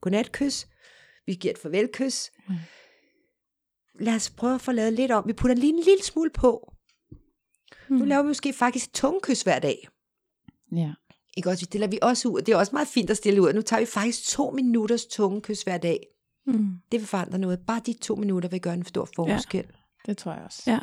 godnatkys. 0.00 0.66
Vi 1.26 1.34
giver 1.34 1.54
et 1.54 1.58
farvelkys. 1.58 2.30
Mm. 2.48 2.54
Lad 4.00 4.14
os 4.14 4.30
prøve 4.30 4.54
at 4.54 4.60
få 4.60 4.72
lavet 4.72 4.92
lidt 4.92 5.10
om. 5.12 5.24
Vi 5.26 5.32
putter 5.32 5.56
lige 5.56 5.72
en 5.72 5.82
lille 5.84 6.02
smule 6.04 6.30
på. 6.30 6.72
Nu 7.88 7.98
Mm. 7.98 8.04
laver 8.04 8.22
vi 8.22 8.28
måske 8.28 8.52
faktisk 8.52 8.86
et 8.86 8.92
tungekys 8.92 9.42
hver 9.42 9.58
dag. 9.58 9.88
Ja. 10.76 10.92
Ikke 11.36 11.48
også? 11.50 11.66
Det 11.72 11.80
lader 11.80 11.90
vi 11.90 11.98
også 12.02 12.28
ud. 12.28 12.40
Det 12.40 12.52
er 12.52 12.56
også 12.56 12.72
meget 12.72 12.88
fint 12.88 13.10
at 13.10 13.16
stille 13.16 13.42
ud. 13.42 13.52
Nu 13.52 13.62
tager 13.62 13.80
vi 13.80 13.86
faktisk 13.86 14.28
to 14.28 14.50
minutters 14.50 15.06
tungekys 15.06 15.62
hver 15.62 15.78
dag. 15.78 16.06
Mm. 16.46 16.68
Det 16.92 17.00
vil 17.00 17.06
forandre 17.06 17.38
noget. 17.38 17.60
Bare 17.66 17.80
de 17.86 17.92
to 17.92 18.14
minutter 18.14 18.48
vil 18.48 18.60
gøre 18.60 18.74
en 18.74 18.84
stor 18.84 19.08
forskel. 19.16 19.66
Det 20.06 20.16
tror 20.18 20.32
jeg 20.32 20.42
også. 20.44 20.62
Ja. 20.66 20.78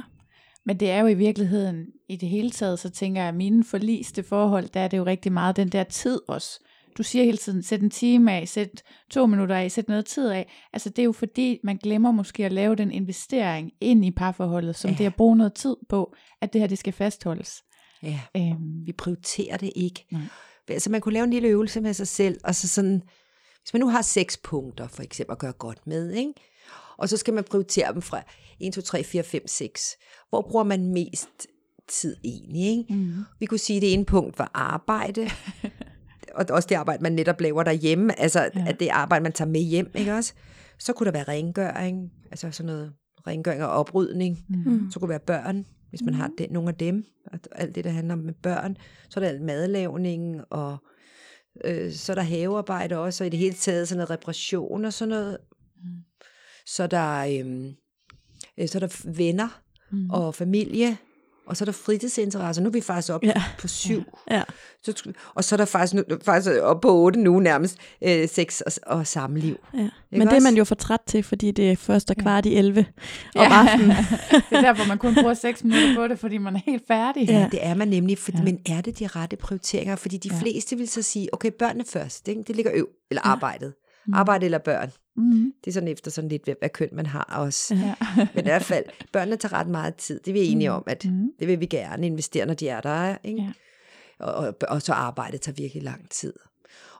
Men 0.66 0.80
det 0.80 0.92
er 0.92 1.00
jo 1.00 1.08
i 1.08 1.14
virkeligheden, 1.14 1.86
i 2.10 2.16
det 2.16 2.30
hele 2.30 2.52
taget, 2.52 2.80
så 2.80 2.90
tænker 2.90 3.22
jeg, 3.22 3.30
at 3.30 3.36
mine 3.36 3.64
forliste 3.64 4.24
forhold, 4.24 4.70
der 4.70 4.80
er 4.80 4.88
det 4.88 4.98
jo 4.98 5.06
rigtig 5.06 5.32
meget 5.32 5.56
den 5.56 5.70
der 5.70 5.84
tid 5.84 6.20
også. 6.28 6.60
Du 6.98 7.04
siger 7.04 7.26
hele 7.26 7.38
tiden, 7.38 7.64
sæt 7.64 7.82
en 7.82 7.90
time 7.90 8.34
af, 8.34 8.48
sæt 8.48 8.84
to 9.12 9.26
minutter 9.26 9.56
af, 9.56 9.72
sæt 9.72 9.88
noget 9.88 10.06
tid 10.06 10.30
af. 10.30 10.52
Altså 10.74 10.90
det 10.90 11.00
er 11.00 11.04
jo 11.04 11.12
fordi, 11.12 11.60
man 11.64 11.78
glemmer 11.78 12.12
måske 12.12 12.46
at 12.46 12.52
lave 12.52 12.76
den 12.76 12.92
investering 12.92 13.72
ind 13.82 14.06
i 14.06 14.12
parforholdet, 14.12 14.76
som 14.76 14.92
Ja. 14.92 14.98
det 14.98 15.06
at 15.06 15.16
bruge 15.16 15.38
noget 15.38 15.54
tid 15.54 15.76
på, 15.90 16.14
at 16.42 16.54
det 16.54 16.62
her 16.62 16.68
det 16.68 16.78
skal 16.78 16.94
fastholdes. 16.94 17.64
Ja. 18.04 18.20
Øhm, 18.38 18.86
Vi 18.86 18.92
prioriterer 18.92 19.58
det 19.58 19.72
ikke. 19.76 20.06
Nej. 20.12 20.22
Altså 20.70 20.90
man 20.92 21.02
kunne 21.02 21.14
lave 21.14 21.24
en 21.24 21.32
lille 21.32 21.48
øvelse 21.48 21.82
med 21.82 21.94
sig 21.94 22.08
selv, 22.08 22.38
og 22.44 22.56
så 22.56 22.68
sådan, 22.68 23.02
hvis 23.62 23.74
man 23.74 23.80
nu 23.80 23.88
har 23.90 24.02
seks 24.02 24.38
punkter, 24.38 24.88
for 24.88 25.04
eksempel, 25.04 25.32
at 25.32 25.40
gøre 25.40 25.54
godt 25.54 25.88
med, 25.88 26.12
ikke? 26.12 26.34
Og 26.98 27.10
så 27.10 27.18
skal 27.18 27.34
man 27.34 27.44
prioritere 27.44 27.94
dem 27.94 28.02
fra 28.02 28.22
1, 28.60 28.74
2, 28.74 28.82
3, 28.82 29.04
4, 29.04 29.24
5, 29.24 29.48
6. 29.48 29.96
Hvor 30.30 30.42
bruger 30.42 30.64
man 30.64 30.86
mest 30.86 31.48
tid 31.88 32.16
egentlig? 32.24 32.62
Ikke? 32.62 32.94
mm. 32.94 33.14
Vi 33.40 33.46
kunne 33.46 33.58
sige, 33.58 33.78
at 33.78 33.82
det 33.82 33.94
ene 33.94 34.06
punkt 34.06 34.40
var 34.40 34.52
arbejde, 34.54 35.30
og 36.36 36.46
også 36.50 36.68
det 36.70 36.76
arbejde, 36.76 37.04
man 37.04 37.12
netop 37.12 37.42
laver 37.42 37.64
derhjemme, 37.64 38.20
altså 38.20 38.50
ja. 38.56 38.66
At 38.68 38.80
det 38.80 38.88
arbejde, 38.88 39.24
man 39.24 39.32
tager 39.32 39.50
med 39.50 39.62
hjem, 39.62 39.92
ikke 39.96 40.14
også? 40.14 40.34
Så 40.80 40.94
kunne 40.94 41.06
der 41.06 41.12
være 41.12 41.24
rengøring, 41.24 42.12
altså 42.32 42.52
sådan 42.52 42.66
noget 42.68 42.94
rengøring 43.28 43.64
og 43.64 43.70
oprydning. 43.70 44.46
Mm. 44.50 44.92
Så 44.92 45.00
kunne 45.00 45.08
det 45.08 45.10
være 45.10 45.40
børn, 45.40 45.66
hvis 45.90 46.02
man 46.02 46.14
har 46.14 46.32
det, 46.38 46.52
nogle 46.52 46.70
af 46.70 46.76
dem, 46.76 47.04
og 47.32 47.40
alt 47.56 47.76
det, 47.76 47.84
der 47.84 47.90
handler 47.90 48.14
om 48.14 48.20
med 48.20 48.34
børn. 48.34 48.78
Så 49.10 49.20
er 49.20 49.24
der 49.24 49.30
alt 49.30 49.42
madlavning, 49.42 50.42
og 50.50 50.78
øh, 51.66 51.92
så 51.92 52.12
er 52.12 52.16
der 52.16 52.24
havearbejde 52.24 52.98
også, 52.98 53.24
og 53.24 53.28
i 53.28 53.30
det 53.30 53.40
hele 53.40 53.56
taget 53.56 53.88
sådan 53.88 53.98
noget 53.98 54.10
reparation 54.10 54.86
og 54.86 54.94
sådan 54.94 55.10
noget. 55.10 55.38
Så 56.66 56.84
er 56.84 56.88
der, 56.88 57.20
øh, 57.20 57.66
øh, 58.60 58.68
så 58.68 58.78
er 58.78 58.80
der 58.80 59.02
venner 59.16 59.48
Mm. 59.92 60.10
og 60.10 60.36
familie, 60.36 60.98
og 61.48 61.58
så 61.58 61.64
er 61.64 61.66
der 61.66 61.72
fritidsinteresser. 61.72 62.62
Nu 62.64 62.70
er 62.70 62.72
vi 62.74 62.82
faktisk 62.82 63.14
oppe 63.14 63.28
Ja. 63.28 63.34
ja. 63.36 63.44
på 63.60 63.68
syv. 63.68 64.04
Ja. 64.32 64.44
Så, 64.84 65.12
og 65.36 65.44
så 65.44 65.56
er 65.56 65.58
der 65.58 65.66
faktisk, 65.66 65.94
nu, 65.94 66.04
faktisk 66.24 66.52
oppe 66.62 66.82
på 66.88 66.94
otte 66.96 67.20
nu 67.20 67.40
nærmest, 67.40 67.78
øh, 68.02 68.30
sex 68.30 68.62
og, 68.62 68.72
og 68.86 69.08
samliv. 69.08 69.58
ja. 69.74 69.80
Ikke 69.80 69.92
Men 70.12 70.22
det 70.22 70.28
er 70.32 70.36
også? 70.36 70.48
man 70.48 70.58
jo 70.58 70.64
for 70.64 70.76
træt 70.76 71.00
til, 71.08 71.24
fordi 71.24 71.52
det 71.52 71.72
er 71.72 71.76
først 71.76 72.10
og 72.10 72.16
kvart 72.18 72.46
i 72.46 72.56
11 72.56 72.80
om 73.36 73.42
Ja. 73.42 73.50
aftenen. 73.54 73.90
det 74.50 74.58
er 74.58 74.62
derfor, 74.62 74.88
man 74.88 74.98
kun 74.98 75.16
bruger 75.16 75.34
6 75.34 75.64
minutter 75.64 75.96
på 75.96 76.08
det, 76.08 76.20
fordi 76.20 76.38
man 76.38 76.56
er 76.56 76.60
helt 76.66 76.84
færdig. 76.88 77.28
Ja, 77.30 77.48
det 77.52 77.60
er 77.66 77.74
man 77.74 77.88
nemlig, 77.88 78.18
for, 78.18 78.32
Ja. 78.34 78.38
ja. 78.38 78.44
men 78.44 78.60
er 78.66 78.82
det 78.82 79.00
de 79.00 79.08
rette 79.08 79.36
prioriteringer? 79.38 79.96
Fordi 79.96 80.18
de 80.18 80.28
Ja. 80.30 80.36
ja. 80.36 80.42
fleste 80.42 80.76
vil 80.78 80.88
så 80.88 81.02
sige, 81.02 81.34
okay, 81.34 81.52
børnene 81.60 81.86
først, 81.86 82.28
ikke? 82.28 82.44
det 82.48 82.56
ligger 82.56 82.72
øv, 82.76 82.88
eller 83.12 83.22
Ja. 83.26 83.30
ja. 83.30 83.34
arbejdet. 83.36 83.74
Mm. 84.08 84.14
Arbejde 84.14 84.46
eller 84.46 84.58
børn. 84.58 84.92
Mm. 85.18 85.54
Det 85.64 85.68
er 85.68 85.74
sådan 85.74 85.90
efter 85.90 86.12
sådan 86.12 86.30
lidt, 86.30 86.44
hvad- 86.60 86.70
køn 86.70 86.90
man 86.92 87.06
har 87.06 87.24
også. 87.24 87.76
Ja. 87.76 87.96
Men 88.36 88.44
i 88.46 88.48
hvert 88.50 88.64
fald, 88.64 88.86
børnene 89.12 89.38
tager 89.38 89.54
ret 89.54 89.68
meget 89.68 89.96
tid. 89.96 90.20
Det 90.20 90.28
er 90.28 90.34
vi 90.34 90.46
enige 90.48 90.72
om, 90.72 90.84
at 90.88 91.06
Mm. 91.06 91.32
det 91.40 91.48
vil 91.48 91.60
vi 91.60 91.66
gerne 91.66 92.06
investere, 92.06 92.46
når 92.46 92.54
de 92.54 92.70
er 92.70 92.82
der. 92.82 93.16
Ikke? 93.24 93.42
Ja. 93.42 93.52
Og, 94.20 94.34
og, 94.34 94.56
og 94.70 94.82
så 94.82 94.94
arbejdet 94.94 95.42
tager 95.42 95.56
virkelig 95.56 95.84
lang 95.84 96.10
tid. 96.10 96.34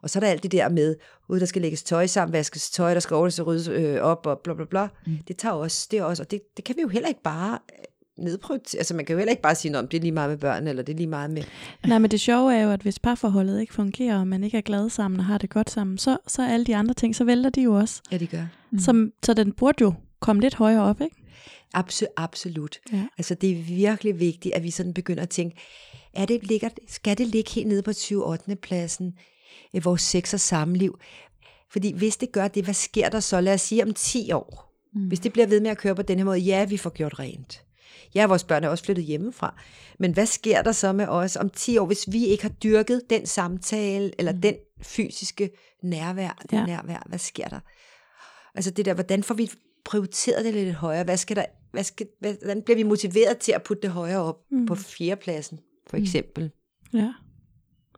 Og 0.02 0.10
så 0.10 0.20
er 0.20 0.22
der 0.22 0.28
alt 0.28 0.44
det 0.44 0.52
der 0.52 0.70
med, 0.70 0.96
ud 1.30 1.40
der 1.40 1.46
skal 1.46 1.62
lægges 1.62 1.84
tøj 1.84 2.08
sammen, 2.08 2.34
vaskes 2.34 2.72
tøj, 2.72 2.94
der 2.94 3.00
skal 3.00 3.16
ordnes 3.16 3.40
og 3.40 3.48
ryddes 3.48 3.68
øh, 3.68 4.02
op 4.02 4.26
og 4.28 4.40
bla 4.44 4.54
bla 4.54 4.66
bla. 4.66 4.84
Mm. 5.06 5.12
Mm. 5.12 5.18
Det 5.28 5.38
tager 5.38 5.54
også, 5.54 5.88
det 5.92 6.00
er 6.00 6.04
også, 6.04 6.24
og 6.24 6.32
det, 6.32 6.42
det 6.58 6.66
kan 6.66 6.76
vi 6.76 6.82
jo 6.82 6.88
heller 6.88 7.08
ikke 7.08 7.24
bare 7.24 7.60
øh, 8.20 8.26
nedprioritere. 8.26 8.80
Altså 8.80 8.94
man 8.94 9.06
kan 9.06 9.14
jo 9.14 9.18
heller 9.18 9.32
ikke 9.32 9.42
bare 9.42 9.56
sige, 9.56 9.80
om 9.80 9.88
det 9.88 9.98
er 9.98 10.02
lige 10.02 10.12
meget 10.12 10.30
med 10.30 10.38
børn, 10.38 10.68
eller 10.68 10.84
det 10.84 10.94
er 10.94 10.98
lige 10.98 11.08
meget 11.08 11.32
med... 11.32 11.44
Nej, 11.88 12.00
men 12.00 12.12
det 12.12 12.20
sjove 12.20 12.56
er 12.56 12.64
jo, 12.64 12.72
at 12.72 12.82
hvis 12.82 13.00
parforholdet 13.00 13.62
ikke 13.62 13.74
fungerer, 13.74 14.20
og 14.20 14.28
man 14.28 14.44
ikke 14.44 14.58
er 14.58 14.62
glad 14.62 14.90
sammen 14.90 15.20
og 15.20 15.26
har 15.26 15.38
det 15.38 15.50
godt 15.50 15.70
sammen, 15.70 15.98
så, 15.98 16.18
så 16.28 16.42
er 16.42 16.48
alle 16.48 16.66
de 16.66 16.76
andre 16.76 16.94
ting, 16.94 17.16
så 17.16 17.24
vælter 17.24 17.50
de 17.50 17.62
jo 17.62 17.74
også. 17.74 18.02
Ja, 18.12 18.18
det 18.18 18.30
gør. 18.30 18.46
Mm. 18.72 18.80
Som, 18.80 19.12
så 19.24 19.34
den 19.34 19.52
burde 19.52 19.78
jo 19.82 19.94
komme 20.20 20.42
lidt 20.42 20.56
højere 20.56 20.84
op, 20.84 21.02
ikke? 21.02 21.16
Absolut, 21.74 22.12
absolut. 22.18 22.80
Ja. 22.94 23.08
Altså 23.18 23.36
det 23.36 23.52
er 23.52 23.56
virkelig 23.56 24.20
vigtigt, 24.20 24.56
at 24.56 24.64
vi 24.64 24.72
sådan 24.72 24.94
begynder 24.94 25.24
at 25.24 25.30
tænke, 25.30 25.58
er 26.14 26.26
det 26.26 26.44
ligger, 26.44 26.70
skal 26.88 27.18
det 27.18 27.28
ligge 27.28 27.52
helt 27.52 27.68
nede 27.68 27.82
på 27.82 27.94
20. 27.94 28.26
8. 28.26 28.56
pladsen, 28.56 29.14
øh, 29.76 29.86
vores 29.86 30.02
sex 30.02 30.34
og 30.34 30.40
samliv? 30.40 31.00
Fordi 31.72 31.94
hvis 31.94 32.18
det 32.18 32.32
gør 32.32 32.48
det, 32.48 32.64
hvad 32.64 32.74
sker 32.74 33.10
der 33.10 33.20
så? 33.20 33.42
Lad 33.42 33.54
os 33.54 33.62
sige 33.62 33.84
om 33.84 33.94
10 33.94 34.32
år. 34.32 34.74
Mm. 34.94 35.08
Hvis 35.08 35.20
det 35.20 35.34
bliver 35.34 35.48
ved 35.48 35.62
med 35.62 35.70
at 35.70 35.78
køre 35.78 35.96
på 35.96 36.02
den 36.02 36.18
her 36.18 36.26
måde, 36.26 36.40
ja, 36.40 36.66
vi 36.66 36.78
får 36.78 36.90
gjort 36.90 37.20
rent. 37.20 37.65
Ja, 38.16 38.28
vores 38.28 38.44
børn 38.44 38.64
er 38.64 38.70
også 38.70 38.84
flyttet 38.84 39.06
hjemmefra. 39.06 39.62
Men 40.00 40.12
hvad 40.14 40.26
sker 40.26 40.62
der 40.62 40.72
så 40.72 40.94
med 40.94 41.08
os 41.08 41.36
om 41.36 41.50
10 41.50 41.78
år, 41.78 41.86
hvis 41.86 42.06
vi 42.12 42.26
ikke 42.26 42.44
har 42.44 42.50
dyrket 42.50 43.02
den 43.10 43.26
samtale, 43.26 44.12
eller 44.20 44.32
mm. 44.34 44.42
den 44.42 44.56
fysiske 44.82 45.50
nærvær, 45.84 46.44
den 46.50 46.60
Ja. 46.60 46.66
nærvær, 46.66 47.04
hvad 47.10 47.20
sker 47.20 47.48
der? 47.48 47.60
Altså 48.56 48.72
det 48.72 48.86
der, 48.86 48.94
hvordan 48.94 49.24
får 49.24 49.36
vi 49.36 49.52
prioriteret 49.86 50.46
det 50.46 50.54
lidt 50.54 50.74
højere? 50.76 51.04
Hvad 51.04 51.18
skal 51.18 51.36
der, 51.36 51.46
hvad 51.72 51.84
skal, 51.84 52.08
hvordan 52.20 52.62
bliver 52.62 52.76
vi 52.78 52.84
motiveret 52.84 53.38
til 53.38 53.52
at 53.52 53.64
putte 53.64 53.82
det 53.82 53.90
højere 53.92 54.22
op 54.22 54.38
Mm. 54.52 54.58
mm. 54.58 54.66
på 54.66 54.76
fjerdepladsen, 54.76 55.60
for 55.88 55.98
eksempel? 55.98 56.52
Mm. 56.94 57.00
Ja. 57.00 57.14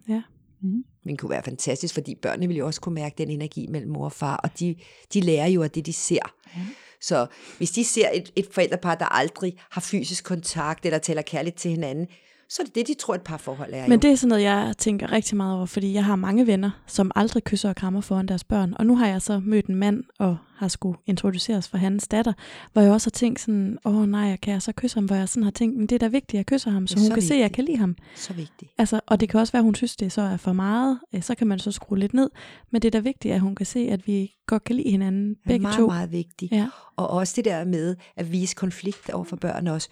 Ja. 0.09 0.21
Mm. 0.61 0.83
Men 1.03 1.11
det 1.13 1.19
kunne 1.19 1.29
være 1.29 1.43
fantastisk, 1.43 1.93
fordi 1.93 2.15
børnene 2.15 2.47
vil 2.47 2.57
jo 2.57 2.65
også 2.65 2.81
kunne 2.81 2.95
mærke 2.95 3.15
den 3.17 3.29
energi 3.29 3.67
mellem 3.69 3.91
mor 3.91 4.05
og 4.05 4.11
far, 4.11 4.35
og 4.37 4.59
de, 4.59 4.75
de 5.13 5.21
lærer 5.21 5.47
jo 5.47 5.63
af 5.63 5.71
det, 5.71 5.85
de 5.85 5.93
ser. 5.93 6.33
Ja. 6.55 6.61
Så 7.01 7.27
hvis 7.57 7.71
de 7.71 7.85
ser 7.85 8.09
et, 8.13 8.31
et 8.35 8.47
forældrepar, 8.51 8.95
der 8.95 9.05
aldrig 9.05 9.53
har 9.69 9.81
fysisk 9.81 10.23
kontakt, 10.23 10.85
eller 10.85 10.99
taler 10.99 11.21
kærligt 11.21 11.55
til 11.55 11.71
hinanden, 11.71 12.07
så 12.49 12.61
er 12.61 12.65
det 12.65 12.75
det, 12.75 12.87
de 12.87 12.93
tror, 12.93 13.15
et 13.15 13.21
parforhold 13.21 13.73
er. 13.73 13.81
Men 13.81 13.91
jo. 13.91 13.97
det 13.97 14.11
er 14.11 14.15
sådan 14.15 14.29
noget, 14.29 14.43
jeg 14.43 14.73
tænker 14.77 15.11
rigtig 15.11 15.37
meget 15.37 15.55
over, 15.55 15.65
fordi 15.65 15.93
jeg 15.93 16.05
har 16.05 16.15
mange 16.15 16.47
venner, 16.47 16.71
som 16.87 17.11
aldrig 17.15 17.43
kysser 17.43 17.69
og 17.69 17.75
krammer 17.75 18.01
foran 18.01 18.27
deres 18.27 18.43
børn. 18.43 18.73
Og 18.79 18.85
nu 18.85 18.95
har 18.95 19.07
jeg 19.07 19.21
så 19.21 19.39
mødt 19.39 19.65
en 19.65 19.75
mand, 19.75 20.03
og 20.19 20.37
har 20.55 20.67
skulle 20.67 20.97
introduceres 21.05 21.67
for 21.67 21.77
hans 21.77 22.07
datter, 22.07 22.33
hvor 22.73 22.81
jeg 22.81 22.91
også 22.91 23.07
har 23.07 23.11
tænkt 23.11 23.39
sådan, 23.39 23.77
åh 23.85 24.07
nej, 24.09 24.37
kan 24.37 24.53
jeg 24.53 24.61
så 24.61 24.71
kysse 24.71 24.95
ham? 24.97 25.05
Hvor 25.05 25.15
jeg 25.15 25.29
sådan 25.29 25.43
har 25.43 25.51
tænkt, 25.51 25.77
men 25.77 25.87
det 25.87 25.95
er 25.95 25.99
da 25.99 26.07
vigtigt, 26.07 26.29
at 26.33 26.37
jeg 26.37 26.45
kysser 26.45 26.71
ham, 26.71 26.87
så, 26.87 26.95
er 26.97 26.99
hun 26.99 27.07
så 27.07 27.13
kan 27.13 27.23
se, 27.23 27.33
at 27.33 27.39
jeg 27.39 27.43
vigtigt. 27.43 27.55
kan 27.55 27.65
lide 27.65 27.77
ham. 27.77 27.95
Så 28.15 28.33
vigtigt. 28.33 28.71
Altså, 28.77 28.99
og 29.07 29.19
det 29.19 29.29
kan 29.29 29.39
også 29.39 29.53
være, 29.53 29.59
at 29.59 29.63
hun 29.65 29.75
synes, 29.75 29.95
det 29.95 30.11
så 30.11 30.21
er 30.21 30.37
for 30.37 30.53
meget. 30.53 30.99
Øh, 31.15 31.21
Så 31.21 31.35
kan 31.35 31.47
man 31.47 31.59
så 31.59 31.71
skrue 31.71 31.99
lidt 31.99 32.13
ned. 32.13 32.29
Men 32.71 32.81
det 32.81 32.87
er 32.87 32.91
da 32.91 32.99
vigtigt, 32.99 33.33
at 33.33 33.39
hun 33.41 33.55
kan 33.55 33.65
se, 33.65 33.79
at 33.91 34.07
vi 34.07 34.31
godt 34.47 34.63
kan 34.63 34.75
lide 34.75 34.89
hinanden, 34.91 35.29
Det 35.29 35.35
er 35.35 35.47
begge 35.47 35.61
meget, 35.61 35.77
to. 35.77 35.87
meget 35.87 36.11
vigtigt. 36.11 36.51
Ja. 36.51 36.67
Og 36.95 37.09
også 37.09 37.33
det 37.35 37.45
der 37.45 37.65
med 37.65 37.95
at 38.15 38.31
vise 38.31 38.55
konflikt 38.55 39.09
over 39.09 39.23
for 39.23 39.35
børn 39.35 39.67
også. 39.67 39.89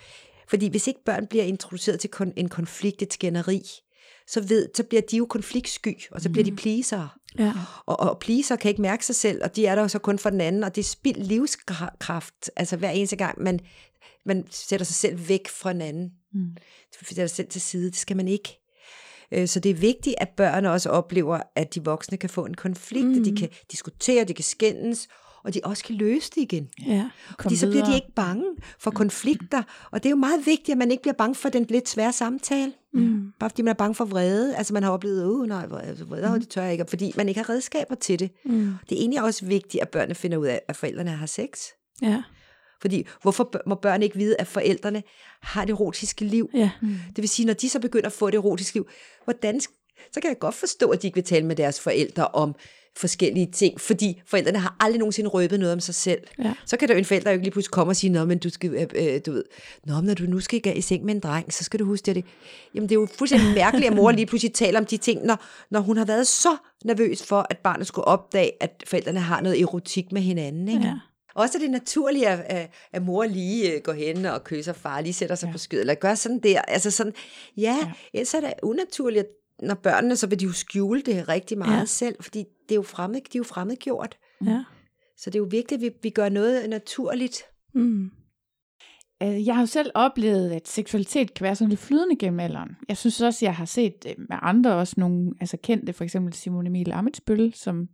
Fordi 0.48 0.68
hvis 0.68 0.88
ikke 0.88 1.04
børn 1.06 1.28
bliver 1.28 1.44
introduceret 1.44 2.00
til 2.00 2.10
kon- 2.16 2.34
en 2.36 2.50
konflikt, 2.50 3.02
et 3.02 3.14
skænderi, 3.14 3.62
så, 4.28 4.42
ved, 4.42 4.70
så 4.76 4.84
bliver 4.84 5.02
de 5.02 5.18
jo 5.18 5.26
konfliktsky, 5.26 6.02
og 6.12 6.22
så 6.22 6.30
bliver 6.30 6.44
de 6.44 6.56
pleasere. 6.56 7.10
Ja. 7.40 7.54
Og, 7.86 8.00
og 8.00 8.20
pleaser 8.20 8.56
kan 8.56 8.70
ikke 8.70 8.82
mærke 8.82 9.06
sig 9.06 9.16
selv, 9.16 9.44
og 9.44 9.56
de 9.56 9.66
er 9.66 9.76
der 9.76 9.82
jo 9.82 9.88
så 9.88 10.00
kun 10.00 10.20
for 10.20 10.30
den 10.30 10.42
anden, 10.42 10.64
og 10.64 10.76
det 10.76 10.82
er 10.82 10.86
spild 10.86 11.22
livskraft, 11.22 12.52
altså 12.56 12.78
hver 12.78 12.90
eneste 12.90 13.16
gang, 13.16 13.42
man, 13.42 13.60
man 14.26 14.46
sætter 14.50 14.86
sig 14.86 14.96
selv 14.96 15.30
væk 15.30 15.48
fra 15.48 15.74
den 15.74 15.82
anden. 15.82 16.12
Mm. 16.34 16.56
Sætter 16.92 17.28
sig 17.28 17.36
selv 17.36 17.48
til 17.48 17.62
side, 17.62 17.86
det 17.86 17.96
skal 17.98 18.18
man 18.18 18.28
ikke. 18.28 18.60
Øh, 19.32 19.48
Så 19.48 19.60
det 19.60 19.70
er 19.70 19.76
vigtigt, 19.76 20.16
at 20.18 20.30
børn 20.30 20.66
også 20.66 20.90
oplever, 20.90 21.40
at 21.56 21.76
de 21.76 21.84
voksne 21.84 22.18
kan 22.18 22.30
få 22.30 22.46
en 22.46 22.54
konflikt, 22.54 23.08
mm. 23.08 23.20
at 23.20 23.26
de 23.26 23.36
kan 23.36 23.50
diskutere, 23.72 24.24
de 24.24 24.34
kan 24.34 24.44
skændes, 24.44 25.08
og 25.46 25.54
de 25.54 25.60
også 25.64 25.84
kan 25.84 25.96
løse 25.96 26.32
det 26.36 26.42
igen. 26.42 26.70
Ja. 26.88 27.10
Fordi 27.42 27.56
så 27.56 27.70
bliver 27.70 27.86
de 27.86 27.96
ikke 27.96 28.12
bange 28.16 28.46
for 28.80 28.92
konflikter, 28.92 29.64
og 29.92 30.04
det 30.04 30.10
er 30.10 30.12
jo 30.12 30.16
meget 30.16 30.46
vigtigt, 30.46 30.70
at 30.70 30.78
man 30.78 30.92
ikke 30.92 31.02
bliver 31.02 31.14
bange 31.14 31.36
for 31.36 31.50
den 31.50 31.66
lidt 31.70 31.90
svære 31.90 32.14
samtale. 32.14 32.74
Mm. 32.94 33.32
Bare 33.40 33.50
fordi 33.50 33.62
man 33.62 33.70
er 33.70 33.76
bange 33.76 33.96
for 33.96 34.06
vrede. 34.06 34.56
Altså 34.56 34.74
man 34.74 34.84
har 34.84 34.92
oplevet, 34.92 35.26
åh 35.26 35.48
nej, 35.48 35.66
hvor 35.66 35.78
er 35.78 35.88
jeg 35.88 35.98
så 35.98 36.06
vred, 36.06 36.34
mm. 36.34 36.40
det 36.40 36.50
tør 36.50 36.64
jeg 36.64 36.72
ikke, 36.72 36.86
fordi 36.90 37.14
man 37.18 37.30
ikke 37.30 37.40
har 37.40 37.50
redskaber 37.50 37.96
til 37.96 38.20
det. 38.20 38.32
Mm. 38.46 38.74
Det 38.90 38.96
er 38.96 39.00
egentlig 39.00 39.24
også 39.24 39.46
vigtigt, 39.46 39.82
at 39.82 39.90
børnene 39.90 40.16
finder 40.16 40.38
ud 40.38 40.48
af, 40.48 40.62
at 40.68 40.76
forældrene 40.76 41.12
har 41.12 41.26
sex. 41.26 41.50
Ja. 42.02 42.24
Fordi 42.82 43.08
hvorfor 43.22 43.52
må 43.66 43.76
børn 43.76 44.04
ikke 44.04 44.18
vide, 44.18 44.36
at 44.40 44.48
forældrene 44.48 45.04
har 45.42 45.64
et 45.64 45.70
erotiske 45.70 46.26
liv? 46.26 46.50
Ja. 46.54 46.72
Det 46.82 47.18
vil 47.18 47.30
sige, 47.30 47.46
når 47.46 47.54
de 47.54 47.70
så 47.70 47.80
begynder 47.80 48.08
at 48.08 48.14
få 48.14 48.30
det 48.30 48.38
erotiske 48.38 48.76
liv, 48.76 48.88
hvordan, 49.24 49.62
så 50.12 50.22
kan 50.22 50.30
jeg 50.30 50.40
godt 50.40 50.56
forstå, 50.56 50.90
at 50.90 51.02
de 51.02 51.08
ikke 51.08 51.16
vil 51.16 51.24
tale 51.24 51.46
med 51.46 51.56
deres 51.56 51.80
forældre 51.80 52.28
om 52.28 52.56
forskellige 52.98 53.52
ting, 53.52 53.82
fordi 53.82 54.22
forældrene 54.26 54.60
har 54.60 54.76
aldrig 54.80 55.00
nogensinde 55.00 55.30
røbet 55.30 55.60
noget 55.60 55.74
om 55.74 55.80
sig 55.80 55.96
selv. 55.96 56.22
Ja. 56.44 56.54
Så 56.66 56.78
kan 56.78 56.88
der 56.88 56.94
jo 56.94 56.98
en 56.98 57.06
forælder 57.06 57.32
jo 57.32 57.34
ikke 57.34 57.46
lige 57.46 57.52
pludselig 57.52 57.72
komme 57.72 57.92
og 57.92 57.96
sige, 57.96 58.10
Nå, 58.10 58.26
men 58.26 58.38
du 58.38 58.50
skal, 58.50 58.74
øh, 58.74 58.88
øh, 58.96 59.22
du 59.26 59.32
ved, 59.32 59.44
Nå, 59.86 59.96
men 59.96 60.04
når 60.04 60.14
du 60.14 60.24
nu 60.24 60.40
skal 60.40 60.78
i 60.78 60.82
seng 60.82 61.06
med 61.06 61.16
en 61.16 61.20
dreng, 61.20 61.54
så 61.54 61.64
skal 61.64 61.80
du 61.80 61.86
huske 61.86 62.14
det. 62.14 62.26
Jamen, 62.76 62.90
det 62.90 62.96
er 62.96 63.00
jo 63.00 63.08
fuldstændig 63.18 63.54
mærkeligt, 63.54 63.88
at 63.88 63.96
mor 63.96 64.12
lige 64.12 64.26
pludselig 64.26 64.54
taler 64.54 64.80
om 64.80 64.86
de 64.86 64.98
ting, 64.98 65.26
når, 65.26 65.44
når 65.72 65.80
hun 65.80 65.98
har 65.98 66.06
været 66.06 66.28
så 66.28 66.58
nervøs 66.86 67.24
for, 67.24 67.48
at 67.50 67.58
barnet 67.58 67.88
skulle 67.88 68.06
opdage, 68.06 68.52
at 68.64 68.84
forældrene 68.88 69.20
har 69.20 69.42
noget 69.42 69.62
erotik 69.62 70.12
med 70.12 70.22
hinanden. 70.22 70.68
Ikke? 70.68 70.86
Ja. 70.86 70.94
Også 71.36 71.58
er 71.58 71.60
det 71.60 71.72
naturligt, 71.72 72.26
at, 72.26 72.70
at, 72.92 73.02
mor 73.04 73.26
lige 73.26 73.72
øh, 73.72 73.82
går 73.82 73.94
hen 73.94 74.26
og 74.26 74.44
kysser 74.44 74.74
far, 74.74 75.02
lige 75.02 75.14
sætter 75.14 75.36
sig 75.36 75.48
ja. 75.48 75.52
på 75.52 75.58
skødet, 75.58 75.82
eller 75.82 75.94
gør 75.94 76.16
sådan 76.16 76.40
der. 76.40 76.62
Altså 76.62 76.92
sådan, 76.92 77.14
ja, 77.58 77.78
ja. 77.82 77.92
ellers 78.14 78.34
er 78.34 78.40
det 78.40 78.54
unaturligt, 78.64 79.20
at 79.20 79.30
når 79.62 79.76
børnene, 79.76 80.16
så 80.16 80.28
vil 80.28 80.40
de 80.40 80.46
jo 80.46 80.52
skjule 80.52 81.02
det 81.02 81.30
rigtig 81.30 81.58
meget 81.58 81.80
Ja. 81.80 81.86
selv, 81.86 82.16
fordi 82.24 82.40
det 82.70 82.72
er 82.72 82.76
jo 82.76 82.82
fremmed, 82.82 83.22
de 83.22 83.38
er 83.38 83.40
jo 83.40 83.44
fremmedgjort. 83.44 84.18
Ja. 84.46 84.64
Så 85.18 85.30
det 85.30 85.36
er 85.36 85.40
jo 85.40 85.48
vigtigt, 85.52 85.80
at 85.80 85.82
vi, 85.82 85.90
vi 86.04 86.10
gør 86.10 86.30
noget 86.30 86.70
naturligt. 86.70 87.44
Mm. 87.74 88.12
Øh, 89.24 89.46
Jeg 89.48 89.56
har 89.56 89.62
jo 89.62 89.66
selv 89.68 89.92
oplevet, 89.96 90.52
at 90.52 90.68
seksualitet 90.68 91.34
kan 91.34 91.44
være 91.44 91.56
sådan 91.56 91.70
lidt 91.70 91.80
flydende 91.82 92.16
gennem 92.16 92.40
alderen. 92.40 92.70
Jeg 92.90 92.98
synes 92.98 93.22
også, 93.22 93.46
jeg 93.46 93.56
har 93.56 93.66
set 93.66 94.06
øh, 94.08 94.16
med 94.18 94.38
andre 94.42 94.74
også 94.74 94.94
nogle 94.98 95.32
altså 95.42 95.58
kendte, 95.64 95.94
for 95.94 96.04
eksempel 96.04 96.34
Simon 96.34 96.68
Emil 96.68 96.92
Amitsbøl, 96.92 97.54
som, 97.54 97.88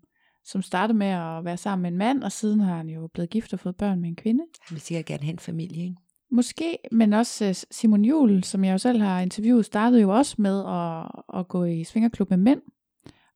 som 0.45 0.61
startede 0.61 0.97
med 0.97 1.07
at 1.07 1.45
være 1.45 1.57
sammen 1.57 1.81
med 1.81 1.91
en 1.91 1.97
mand, 1.97 2.23
og 2.23 2.31
siden 2.31 2.59
har 2.59 2.77
han 2.77 2.89
jo 2.89 3.09
blevet 3.13 3.29
gift 3.29 3.53
og 3.53 3.59
fået 3.59 3.75
børn 3.77 4.01
med 4.01 4.09
en 4.09 4.15
kvinde. 4.15 4.43
Han 4.61 4.75
vil 4.75 4.81
sikkert 4.81 5.05
gerne 5.05 5.23
have 5.23 5.33
en 5.33 5.39
familie, 5.39 5.83
ikke? 5.83 5.95
Måske, 6.31 6.77
men 6.91 7.13
også 7.13 7.45
øh, 7.45 7.55
Simon 7.71 8.05
Jul, 8.05 8.43
som 8.43 8.63
jeg 8.63 8.73
jo 8.73 8.77
selv 8.77 9.01
har 9.01 9.19
interviewet, 9.19 9.65
startede 9.65 10.01
jo 10.01 10.09
også 10.09 10.35
med 10.37 10.65
at, 10.65 11.39
at 11.39 11.47
gå 11.47 11.63
i 11.63 11.83
svingerklub 11.83 12.29
med 12.29 12.37
mænd, 12.37 12.61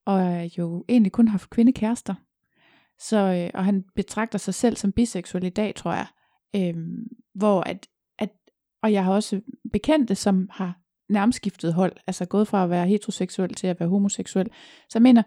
og 0.06 0.50
jo 0.58 0.86
egentlig 0.90 1.12
kun 1.12 1.28
haft 1.28 1.50
kvindekærester. 1.50 2.16
Så, 3.00 3.18
øh, 3.18 3.50
og 3.54 3.66
han 3.66 3.84
betragter 3.96 4.38
sig 4.38 4.54
selv 4.54 4.76
som 4.76 4.92
biseksuel 4.92 5.44
i 5.44 5.50
dag, 5.50 5.76
tror 5.76 5.92
jeg. 5.94 6.08
Øhm, 6.56 7.08
hvor 7.34 7.62
at, 7.62 7.88
at, 8.20 8.30
og 8.84 8.94
jeg 8.94 9.04
har 9.06 9.14
også 9.14 9.42
bekendte, 9.72 10.16
som 10.16 10.50
har 10.52 10.80
nærmest 11.10 11.36
skiftet 11.36 11.74
hold, 11.74 11.94
altså 12.08 12.26
gået 12.26 12.48
fra 12.48 12.64
at 12.64 12.70
være 12.70 12.88
heteroseksuel 12.88 13.54
til 13.54 13.68
at 13.68 13.80
være 13.80 13.90
homoseksuel. 13.90 14.48
Så 14.90 14.98
jeg 14.98 15.02
mener, 15.02 15.24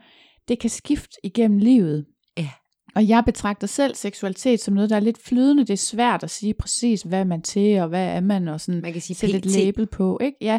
det 0.48 0.58
kan 0.58 0.70
skifte 0.70 1.16
igennem 1.24 1.58
livet. 1.58 2.06
Ja. 2.36 2.50
Og 2.94 3.08
jeg 3.08 3.22
betragter 3.26 3.66
selv 3.66 3.94
seksualitet 3.94 4.60
som 4.60 4.74
noget, 4.74 4.90
der 4.90 4.96
er 4.96 5.00
lidt 5.00 5.18
flydende. 5.22 5.62
Det 5.62 5.72
er 5.72 5.76
svært 5.76 6.22
at 6.22 6.30
sige 6.30 6.54
præcis, 6.54 7.02
hvad 7.02 7.24
man 7.24 7.42
til, 7.42 7.80
og 7.80 7.88
hvad 7.88 8.06
er 8.06 8.20
man, 8.20 8.48
og 8.48 8.60
sådan 8.60 8.80
Man 8.80 8.92
kan 8.92 9.02
sige 9.02 9.16
sætte 9.16 9.36
et 9.36 9.46
label 9.46 9.86
på. 9.86 10.18
Ikke? 10.22 10.36
Ja. 10.40 10.58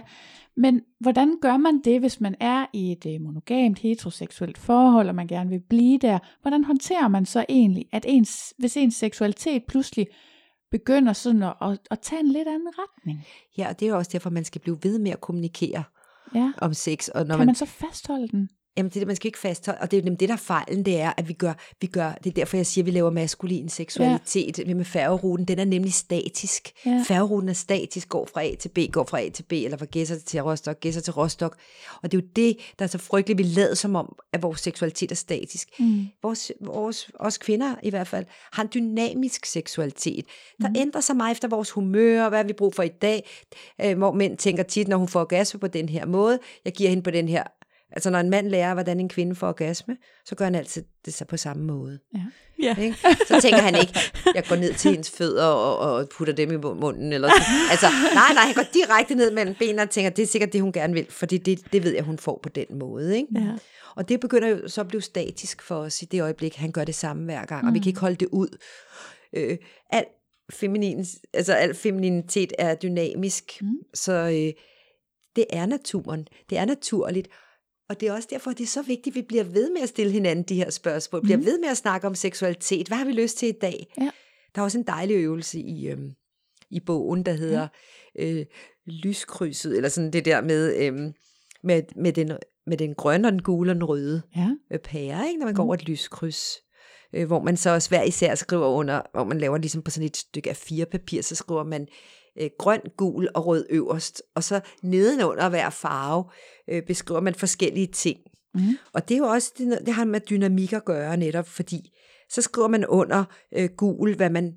Men 0.57 0.81
hvordan 0.99 1.35
gør 1.41 1.57
man 1.57 1.81
det, 1.85 1.99
hvis 1.99 2.21
man 2.21 2.35
er 2.39 2.65
i 2.73 2.91
et 2.91 3.05
øh, 3.05 3.21
monogamt 3.21 3.79
heteroseksuelt 3.79 4.57
forhold, 4.57 5.09
og 5.09 5.15
man 5.15 5.27
gerne 5.27 5.49
vil 5.49 5.59
blive 5.69 5.97
der? 5.97 6.19
Hvordan 6.41 6.63
håndterer 6.63 7.07
man 7.07 7.25
så 7.25 7.45
egentlig, 7.49 7.85
at 7.91 8.05
ens, 8.07 8.53
hvis 8.57 8.77
ens 8.77 8.95
seksualitet 8.95 9.63
pludselig 9.67 10.07
begynder 10.71 11.13
sådan 11.13 11.43
at, 11.43 11.53
at, 11.61 11.79
at 11.91 11.99
tage 11.99 12.19
en 12.19 12.31
lidt 12.31 12.47
anden 12.47 12.67
retning? 12.79 13.25
Ja, 13.57 13.69
og 13.69 13.79
det 13.79 13.85
er 13.85 13.89
jo 13.89 13.97
også 13.97 14.09
derfor, 14.13 14.29
man 14.29 14.45
skal 14.45 14.61
blive 14.61 14.77
ved 14.83 14.99
med 14.99 15.11
at 15.11 15.21
kommunikere 15.21 15.83
Ja. 16.35 16.51
om 16.57 16.73
sex. 16.73 17.07
Og 17.07 17.21
når 17.25 17.33
Kan 17.33 17.39
man, 17.39 17.45
man 17.45 17.55
så 17.55 17.65
fastholde 17.65 18.27
den? 18.27 18.49
Jamen, 18.79 18.89
det, 18.89 19.07
man 19.07 19.15
skal 19.15 19.27
ikke 19.27 19.39
fastholde, 19.39 19.81
og 19.81 19.91
det 19.91 19.99
er 19.99 20.03
nemlig 20.03 20.19
det, 20.19 20.29
der 20.29 20.35
er 20.35 20.39
fejlen, 20.39 20.85
det 20.85 21.01
er, 21.01 21.13
at 21.17 21.27
vi 21.27 21.33
gør, 21.33 21.53
vi 21.81 21.87
gør, 21.87 22.13
det 22.23 22.29
er 22.29 22.33
derfor, 22.33 22.57
jeg 22.57 22.65
siger, 22.65 22.83
at 22.83 22.85
vi 22.85 22.91
laver 22.91 23.09
maskulin 23.09 23.69
seksualitet 23.69 24.59
ja. 24.59 24.73
med 24.73 24.85
færgeruten, 24.85 25.45
den 25.45 25.59
er 25.59 25.65
nemlig 25.65 25.93
statisk. 25.93 26.71
Ja. 26.85 27.03
Færgeruten 27.07 27.49
er 27.49 27.53
statisk, 27.53 28.09
går 28.09 28.29
fra 28.33 28.43
A 28.43 28.55
til 28.55 28.69
B, 28.69 28.79
går 28.91 29.03
fra 29.03 29.21
A 29.21 29.29
til 29.29 29.43
B, 29.43 29.53
eller 29.53 29.77
fra 29.77 29.85
Gæsser 29.85 30.15
til 30.25 30.41
Rostock, 30.41 30.79
Gæsser 30.79 31.01
til 31.01 31.13
Rostock, 31.13 31.55
og 32.01 32.11
det 32.11 32.17
er 32.17 32.21
jo 32.21 32.27
det, 32.35 32.57
der 32.79 32.85
er 32.85 32.89
så 32.89 32.97
frygteligt, 32.97 33.37
vi 33.37 33.43
lader 33.43 33.75
som 33.75 33.95
om, 33.95 34.15
at 34.33 34.43
vores 34.43 34.61
seksualitet 34.61 35.11
er 35.11 35.15
statisk. 35.15 35.69
Mm. 35.79 36.07
Vores, 36.23 36.51
vores, 36.61 37.11
os 37.19 37.37
kvinder 37.37 37.75
i 37.83 37.89
hvert 37.89 38.07
fald, 38.07 38.25
har 38.51 38.63
en 38.63 38.69
dynamisk 38.73 39.45
seksualitet, 39.45 40.25
der 40.61 40.69
mm. 40.69 40.75
ændrer 40.77 41.01
sig 41.01 41.15
meget 41.15 41.31
efter 41.31 41.47
vores 41.47 41.71
humør, 41.71 42.29
hvad 42.29 42.43
vi 42.43 42.53
brug 42.53 42.75
for 42.75 42.83
i 42.83 42.87
dag, 42.87 43.29
øh, 43.81 43.97
hvor 43.97 44.11
mænd 44.11 44.37
tænker 44.37 44.63
tit, 44.63 44.87
når 44.87 44.97
hun 44.97 45.07
får 45.07 45.19
orgasme 45.19 45.59
på 45.59 45.67
den 45.67 45.89
her 45.89 46.05
måde, 46.05 46.39
jeg 46.65 46.73
giver 46.73 46.89
hende 46.89 47.03
på 47.03 47.11
den 47.11 47.29
her 47.29 47.43
Altså 47.91 48.09
når 48.09 48.19
en 48.19 48.29
mand 48.29 48.47
lærer, 48.47 48.73
hvordan 48.73 48.99
en 48.99 49.09
kvinde 49.09 49.35
får 49.35 49.47
orgasme, 49.47 49.97
så 50.25 50.35
gør 50.35 50.45
han 50.45 50.55
altid 50.55 50.83
det 51.05 51.13
så 51.13 51.25
på 51.25 51.37
samme 51.37 51.63
måde. 51.63 51.99
Ja. 52.15 52.19
Ja. 52.63 52.75
Ikke? 52.81 52.97
Så 53.27 53.39
tænker 53.41 53.61
han 53.61 53.75
ikke, 53.75 53.99
jeg 54.35 54.43
går 54.49 54.55
ned 54.55 54.73
til 54.73 54.91
hendes 54.91 55.11
fødder 55.11 55.45
og, 55.45 55.77
og 55.77 56.09
putter 56.09 56.33
dem 56.33 56.51
i 56.51 56.57
munden. 56.57 57.13
Eller 57.13 57.29
sådan. 57.29 57.45
Altså, 57.71 57.87
nej, 58.13 58.33
nej, 58.33 58.43
han 58.43 58.53
går 58.55 58.65
direkte 58.73 59.15
ned 59.15 59.31
mellem 59.31 59.55
benene 59.59 59.81
og 59.81 59.89
tænker, 59.89 60.09
det 60.09 60.23
er 60.23 60.27
sikkert 60.27 60.53
det, 60.53 60.61
hun 60.61 60.71
gerne 60.71 60.93
vil, 60.93 61.05
fordi 61.09 61.37
det, 61.37 61.73
det 61.73 61.83
ved 61.83 61.93
jeg, 61.93 62.03
hun 62.03 62.17
får 62.17 62.39
på 62.43 62.49
den 62.49 62.65
måde. 62.79 63.17
Ikke? 63.17 63.27
Ja. 63.35 63.51
Og 63.95 64.09
det 64.09 64.19
begynder 64.19 64.47
jo 64.47 64.67
så 64.67 64.81
at 64.81 64.87
blive 64.87 65.01
statisk 65.01 65.61
for 65.61 65.75
os 65.75 66.01
i 66.01 66.05
det 66.05 66.21
øjeblik, 66.21 66.55
han 66.55 66.71
gør 66.71 66.83
det 66.83 66.95
samme 66.95 67.23
hver 67.23 67.45
gang, 67.45 67.67
og 67.67 67.73
vi 67.73 67.79
kan 67.79 67.87
ikke 67.87 67.99
holde 67.99 68.15
det 68.15 68.27
ud. 68.31 68.57
Øh, 69.33 69.57
al, 69.91 70.05
feminin, 70.53 71.05
altså 71.33 71.53
al 71.53 71.75
femininitet 71.75 72.53
er 72.59 72.75
dynamisk, 72.75 73.43
Mm. 73.61 73.67
så 73.93 74.11
øh, 74.13 74.63
det 75.35 75.45
er 75.49 75.65
naturen, 75.65 76.27
det 76.49 76.57
er 76.57 76.65
naturligt, 76.65 77.27
og 77.89 77.99
det 77.99 78.07
er 78.07 78.13
også 78.13 78.27
derfor, 78.31 78.51
det 78.51 78.63
er 78.63 78.67
så 78.67 78.81
vigtigt, 78.81 79.13
at 79.13 79.15
vi 79.15 79.25
bliver 79.27 79.43
ved 79.43 79.69
med 79.71 79.81
at 79.81 79.89
stille 79.89 80.11
hinanden 80.11 80.45
de 80.45 80.55
her 80.55 80.69
spørgsmål, 80.69 81.21
bliver 81.21 81.37
Mhm. 81.37 81.45
ved 81.45 81.59
med 81.59 81.69
at 81.69 81.77
snakke 81.77 82.07
om 82.07 82.15
seksualitet, 82.15 82.87
hvad 82.87 82.97
har 82.97 83.05
vi 83.05 83.11
lyst 83.11 83.37
til 83.37 83.47
i 83.49 83.57
dag? 83.61 83.93
Ja. 84.01 84.09
Der 84.55 84.61
er 84.61 84.63
også 84.65 84.77
en 84.77 84.83
dejlig 84.87 85.15
øvelse 85.15 85.59
i, 85.59 85.87
øhm, 85.87 86.11
i 86.69 86.79
bogen, 86.79 87.23
der 87.25 87.31
hedder 87.33 87.67
øh, 88.19 88.45
lyskrydset, 88.85 89.75
eller 89.75 89.89
sådan 89.89 90.13
det 90.13 90.25
der 90.25 90.41
med, 90.41 90.75
øhm, 90.77 91.13
med, 91.63 91.83
med, 91.95 92.13
den, 92.13 92.31
med 92.67 92.77
den 92.77 92.93
grønne 92.95 93.27
og 93.27 93.31
den 93.31 93.41
gule 93.41 93.71
og 93.71 93.75
den 93.75 93.83
røde 93.83 94.21
Ja. 94.35 94.49
øh, 94.73 94.79
pære, 94.79 95.27
ikke? 95.27 95.39
når 95.39 95.45
man 95.45 95.55
går 95.55 95.63
Mhm. 95.63 95.67
over 95.67 95.73
et 95.75 95.85
lyskryds. 95.89 96.57
Øh, 97.13 97.27
hvor 97.27 97.41
man 97.41 97.57
så 97.57 97.69
også 97.69 97.89
hver 97.89 98.03
især 98.03 98.35
skriver 98.35 98.67
under, 98.67 99.01
hvor 99.13 99.23
man 99.23 99.37
laver 99.39 99.57
ligesom 99.57 99.81
på 99.81 99.91
sådan 99.91 100.05
et 100.07 100.17
stykke 100.17 100.49
af 100.49 100.55
fire 100.55 100.85
papir, 100.85 101.21
så 101.21 101.35
skriver 101.35 101.63
man 101.63 101.87
øh, 102.39 102.49
grøn, 102.59 102.81
gul 102.97 103.29
og 103.35 103.45
rød 103.45 103.65
øverst, 103.69 104.23
og 104.35 104.43
så 104.43 104.61
nedenunder 104.83 105.49
hver 105.49 105.69
farve 105.69 106.25
øh, 106.69 106.83
beskriver 106.83 107.21
man 107.21 107.35
forskellige 107.35 107.87
ting. 107.87 108.19
Mm. 108.53 108.61
Og 108.93 109.09
det 109.09 109.15
er 109.15 109.19
jo 109.19 109.25
også, 109.25 109.53
det, 109.57 109.79
det 109.85 109.93
har 109.93 110.05
med 110.05 110.19
dynamik 110.19 110.73
at 110.73 110.85
gøre 110.85 111.17
netop, 111.17 111.47
fordi 111.47 111.91
så 112.29 112.41
skriver 112.41 112.67
man 112.67 112.85
under 112.85 113.23
øh, 113.55 113.69
gul, 113.77 114.15
hvad 114.15 114.29
man 114.29 114.53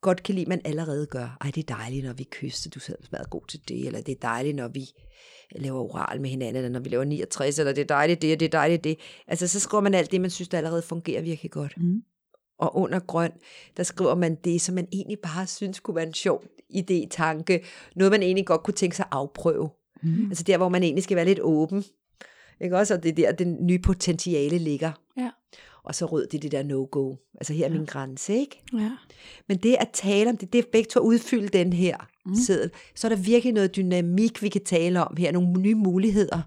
godt 0.00 0.22
kan 0.22 0.34
lide, 0.34 0.48
man 0.48 0.60
allerede 0.64 1.06
gør. 1.06 1.36
Ej, 1.40 1.50
det 1.54 1.70
er 1.70 1.74
dejligt, 1.76 2.04
når 2.04 2.12
vi 2.12 2.24
kysser, 2.30 2.70
du 2.70 2.78
er 2.78 2.96
smadret 3.08 3.30
god 3.30 3.46
til 3.48 3.60
det, 3.68 3.86
eller 3.86 4.00
det 4.00 4.12
er 4.12 4.18
dejligt, 4.22 4.56
når 4.56 4.68
vi 4.68 4.84
laver 5.56 5.80
oral 5.80 6.20
med 6.20 6.30
hinanden, 6.30 6.56
eller 6.56 6.68
når 6.68 6.80
vi 6.80 6.88
laver 6.88 7.04
69, 7.04 7.58
eller 7.58 7.72
det 7.72 7.82
er 7.82 7.86
dejligt 7.86 8.22
det, 8.22 8.32
og 8.32 8.40
det 8.40 8.46
er 8.46 8.50
dejligt 8.50 8.84
det. 8.84 8.98
Altså, 9.26 9.48
så 9.48 9.60
skriver 9.60 9.82
man 9.82 9.94
alt 9.94 10.10
det, 10.12 10.20
man 10.20 10.30
synes, 10.30 10.48
der 10.48 10.58
allerede 10.58 10.82
fungerer 10.82 11.22
virkelig 11.22 11.50
godt. 11.50 11.72
Mm. 11.76 12.02
Og 12.58 12.76
under 12.76 12.98
grøn, 12.98 13.32
der 13.76 13.82
skriver 13.82 14.14
man 14.14 14.34
det, 14.44 14.60
som 14.60 14.74
man 14.74 14.88
egentlig 14.92 15.18
bare 15.18 15.46
synes 15.46 15.80
kunne 15.80 15.96
være 15.96 16.06
en 16.06 16.14
sjov 16.14 16.44
idé, 16.74 17.08
tanke, 17.10 17.64
noget 17.96 18.10
man 18.10 18.22
egentlig 18.22 18.46
godt 18.46 18.62
kunne 18.62 18.74
tænke 18.74 18.96
sig 18.96 19.04
at 19.04 19.08
afprøve. 19.16 19.70
Mm. 20.02 20.26
Altså 20.28 20.44
der, 20.44 20.56
hvor 20.56 20.68
man 20.68 20.82
egentlig 20.82 21.04
skal 21.04 21.16
være 21.16 21.24
lidt 21.24 21.40
åben. 21.42 21.84
Ikke 22.60 22.76
også? 22.78 22.94
Og 22.94 23.02
det 23.02 23.08
er 23.08 23.14
der, 23.14 23.32
den 23.32 23.66
nye 23.66 23.78
potentiale 23.78 24.58
ligger. 24.58 24.92
Ja. 25.16 25.30
Og 25.84 25.94
så 25.94 26.06
rød 26.06 26.26
det 26.26 26.42
det 26.42 26.52
der 26.52 26.62
no-go. 26.62 27.14
Altså 27.34 27.52
her 27.52 27.64
er 27.66 27.70
Ja. 27.70 27.76
min 27.76 27.84
grænse, 27.86 28.34
ikke? 28.34 28.62
Ja. 28.78 28.90
Men 29.48 29.56
det 29.58 29.76
at 29.80 29.88
tale 29.92 30.30
om 30.30 30.36
det, 30.36 30.52
det 30.52 30.58
er 30.58 30.62
begge 30.72 30.88
to 30.88 31.00
at 31.00 31.04
udfylde 31.04 31.48
den 31.48 31.72
her 31.72 31.96
Mm. 32.26 32.34
seddel. 32.34 32.70
Så 32.94 33.06
er 33.06 33.08
der 33.08 33.16
virkelig 33.22 33.52
noget 33.54 33.76
dynamik, 33.76 34.42
vi 34.42 34.48
kan 34.48 34.64
tale 34.64 35.04
om 35.04 35.16
her. 35.16 35.32
Nogle 35.32 35.60
nye 35.60 35.74
muligheder. 35.74 36.40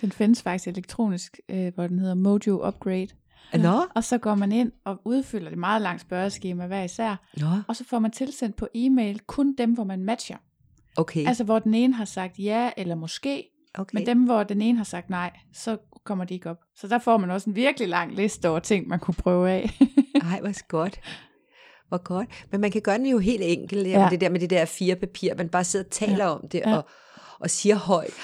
Den 0.00 0.12
findes 0.12 0.42
faktisk 0.42 0.68
elektronisk, 0.68 1.40
øh, 1.50 1.74
hvor 1.74 1.86
den 1.86 1.98
hedder 1.98 2.14
Mojo 2.14 2.66
Upgrade. 2.68 3.08
Nå, 3.54 3.84
Og 3.94 4.04
så 4.04 4.18
går 4.18 4.34
man 4.34 4.52
ind 4.52 4.72
og 4.84 5.00
udfylder 5.04 5.48
det 5.48 5.58
meget 5.58 5.82
langt 5.82 6.00
spørgeskema 6.00 6.66
hver 6.66 6.82
især, 6.82 7.26
nå, 7.36 7.46
og 7.68 7.76
så 7.76 7.84
får 7.84 7.98
man 7.98 8.10
tilsendt 8.10 8.56
på 8.56 8.68
e-mail 8.74 9.20
kun 9.26 9.54
dem, 9.58 9.72
hvor 9.74 9.84
man 9.84 10.04
matcher. 10.04 10.36
okay. 10.96 11.26
Altså 11.26 11.44
hvor 11.44 11.58
den 11.58 11.74
ene 11.74 11.94
har 11.94 12.04
sagt 12.04 12.38
ja 12.38 12.70
eller 12.76 12.94
måske, 12.94 13.44
okay. 13.74 13.98
Men 13.98 14.06
dem, 14.06 14.24
hvor 14.24 14.42
den 14.42 14.62
ene 14.62 14.78
har 14.78 14.84
sagt 14.84 15.10
nej, 15.10 15.30
så 15.52 15.76
kommer 16.04 16.24
de 16.24 16.34
ikke 16.34 16.50
op. 16.50 16.58
Så 16.76 16.88
der 16.88 16.98
får 16.98 17.16
man 17.18 17.30
også 17.30 17.50
en 17.50 17.56
virkelig 17.56 17.88
lang 17.88 18.14
liste 18.14 18.48
over 18.48 18.58
ting, 18.58 18.88
man 18.88 18.98
kunne 18.98 19.14
prøve 19.14 19.50
af. 19.50 19.70
Ej, 20.32 20.40
hvor 20.40 20.66
godt. 20.68 21.00
Hvor 21.88 21.98
godt. 22.02 22.28
Men 22.50 22.60
man 22.60 22.70
kan 22.70 22.82
gøre 22.82 22.98
den 22.98 23.06
jo 23.06 23.18
helt 23.18 23.42
enkelt. 23.44 23.86
Ja. 23.88 24.00
Ja. 24.02 24.08
Det 24.10 24.20
der 24.20 24.28
med 24.28 24.40
det 24.40 24.50
der 24.50 24.64
fire 24.64 24.96
papir, 24.96 25.34
man 25.34 25.48
bare 25.48 25.64
sidder 25.64 25.84
og 25.84 25.90
taler 25.90 26.24
ja. 26.24 26.30
om 26.30 26.48
det, 26.48 26.58
Ja. 26.66 26.76
og, 26.76 26.86
og 27.40 27.50
siger 27.50 27.74
højt, 27.76 28.14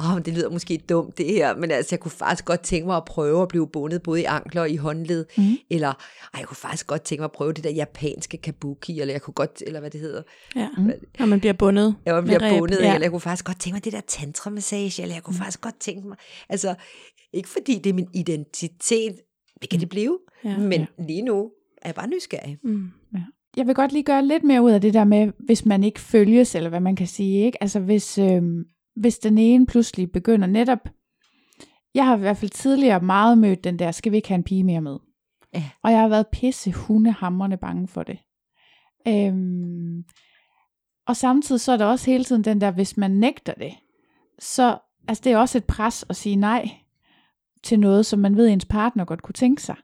åh, 0.00 0.14
oh, 0.14 0.20
det 0.24 0.34
lyder 0.34 0.50
måske 0.50 0.80
dumt 0.88 1.18
det 1.18 1.26
her, 1.26 1.56
men 1.56 1.70
altså, 1.70 1.94
jeg 1.94 2.00
kunne 2.00 2.10
faktisk 2.10 2.44
godt 2.44 2.60
tænke 2.60 2.86
mig 2.86 2.96
at 2.96 3.04
prøve 3.04 3.42
at 3.42 3.48
blive 3.48 3.68
bundet 3.68 4.02
både 4.02 4.20
i 4.20 4.24
ankler 4.24 4.60
og 4.62 4.70
i 4.70 4.76
håndled, 4.76 5.26
mm. 5.38 5.56
eller 5.70 5.88
ej, 5.88 6.38
jeg 6.38 6.46
kunne 6.46 6.56
faktisk 6.56 6.86
godt 6.86 7.02
tænke 7.02 7.20
mig 7.20 7.24
at 7.24 7.32
prøve 7.32 7.52
det 7.52 7.64
der 7.64 7.70
japanske 7.70 8.36
kabuki, 8.36 9.00
eller 9.00 9.14
jeg 9.14 9.22
kunne 9.22 9.34
godt, 9.34 9.62
eller 9.66 9.80
hvad 9.80 9.90
det 9.90 10.00
hedder, 10.00 10.22
Ja. 10.56 10.68
Når 11.18 11.26
man 11.26 11.40
bliver 11.40 11.52
bundet. 11.52 11.94
var 12.06 12.20
med 12.20 12.22
bliver 12.38 12.58
bundet, 12.58 12.78
Ja. 12.80 12.94
eller 12.94 13.04
jeg 13.04 13.10
kunne 13.10 13.20
faktisk 13.20 13.44
godt 13.44 13.60
tænke 13.60 13.74
mig 13.74 13.84
det 13.84 13.92
der 13.92 14.00
tantra-massage, 14.06 15.02
eller 15.02 15.14
jeg 15.14 15.22
kunne 15.22 15.34
mm. 15.34 15.38
faktisk 15.38 15.60
godt 15.60 15.80
tænke 15.80 16.08
mig, 16.08 16.16
altså, 16.48 16.74
ikke 17.32 17.48
fordi 17.48 17.78
det 17.84 17.90
er 17.90 17.94
min 17.94 18.08
identitet, 18.14 19.20
det 19.62 19.70
kan 19.70 19.80
det 19.80 19.88
blive, 19.88 20.18
Ja. 20.44 20.58
men 20.58 20.86
lige 21.08 21.22
nu 21.22 21.50
er 21.82 21.88
jeg 21.88 21.94
bare 21.94 22.08
nysgerrig. 22.08 22.58
Mm. 22.64 22.90
Jeg 23.58 23.66
vil 23.66 23.74
godt 23.74 23.92
lige 23.92 24.02
gøre 24.02 24.26
lidt 24.26 24.44
mere 24.44 24.62
ud 24.62 24.70
af 24.70 24.80
det 24.80 24.94
der 24.94 25.04
med, 25.04 25.32
hvis 25.38 25.66
man 25.66 25.84
ikke 25.84 26.00
følges, 26.00 26.54
eller 26.54 26.68
hvad 26.68 26.80
man 26.80 26.96
kan 26.96 27.06
sige. 27.06 27.44
Ikke? 27.44 27.62
Altså 27.62 27.80
hvis, 27.80 28.18
øhm, 28.18 28.64
hvis 28.96 29.18
den 29.18 29.38
ene 29.38 29.66
pludselig 29.66 30.12
begynder 30.12 30.46
netop... 30.46 30.88
Jeg 31.94 32.06
har 32.06 32.16
i 32.16 32.20
hvert 32.20 32.36
fald 32.36 32.50
tidligere 32.50 33.00
meget 33.00 33.38
mødt 33.38 33.64
den 33.64 33.78
der, 33.78 33.90
skal 33.90 34.12
vi 34.12 34.16
ikke 34.16 34.28
have 34.28 34.36
en 34.36 34.44
pige 34.44 34.64
mere 34.64 34.80
med? 34.80 34.96
Ja. 35.54 35.64
Og 35.82 35.92
jeg 35.92 36.00
har 36.00 36.08
været 36.08 36.26
pisse 36.32 36.72
hundehamrende 36.72 37.56
bange 37.56 37.88
for 37.88 38.02
det. 38.02 38.18
Øhm, 39.08 40.04
og 41.06 41.16
samtidig 41.16 41.60
så 41.60 41.72
er 41.72 41.76
der 41.76 41.84
også 41.84 42.10
hele 42.10 42.24
tiden 42.24 42.44
den 42.44 42.60
der, 42.60 42.70
hvis 42.70 42.96
man 42.96 43.10
nægter 43.10 43.52
det, 43.52 43.74
så 44.38 44.78
altså 45.08 45.22
det 45.24 45.32
er 45.32 45.38
også 45.38 45.58
et 45.58 45.64
pres 45.64 46.04
at 46.08 46.16
sige 46.16 46.36
nej 46.36 46.70
til 47.62 47.80
noget, 47.80 48.06
som 48.06 48.18
man 48.18 48.36
ved, 48.36 48.48
ens 48.48 48.64
partner 48.64 49.04
godt 49.04 49.22
kunne 49.22 49.32
tænke 49.32 49.62
sig. 49.62 49.76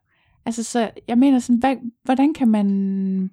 Altså, 0.47 0.63
så 0.63 0.91
jeg 1.09 1.19
mener 1.19 1.39
sådan, 1.39 1.59
hvad, 1.59 1.77
hvordan 2.05 2.35
kan 2.35 2.49
man 2.49 3.31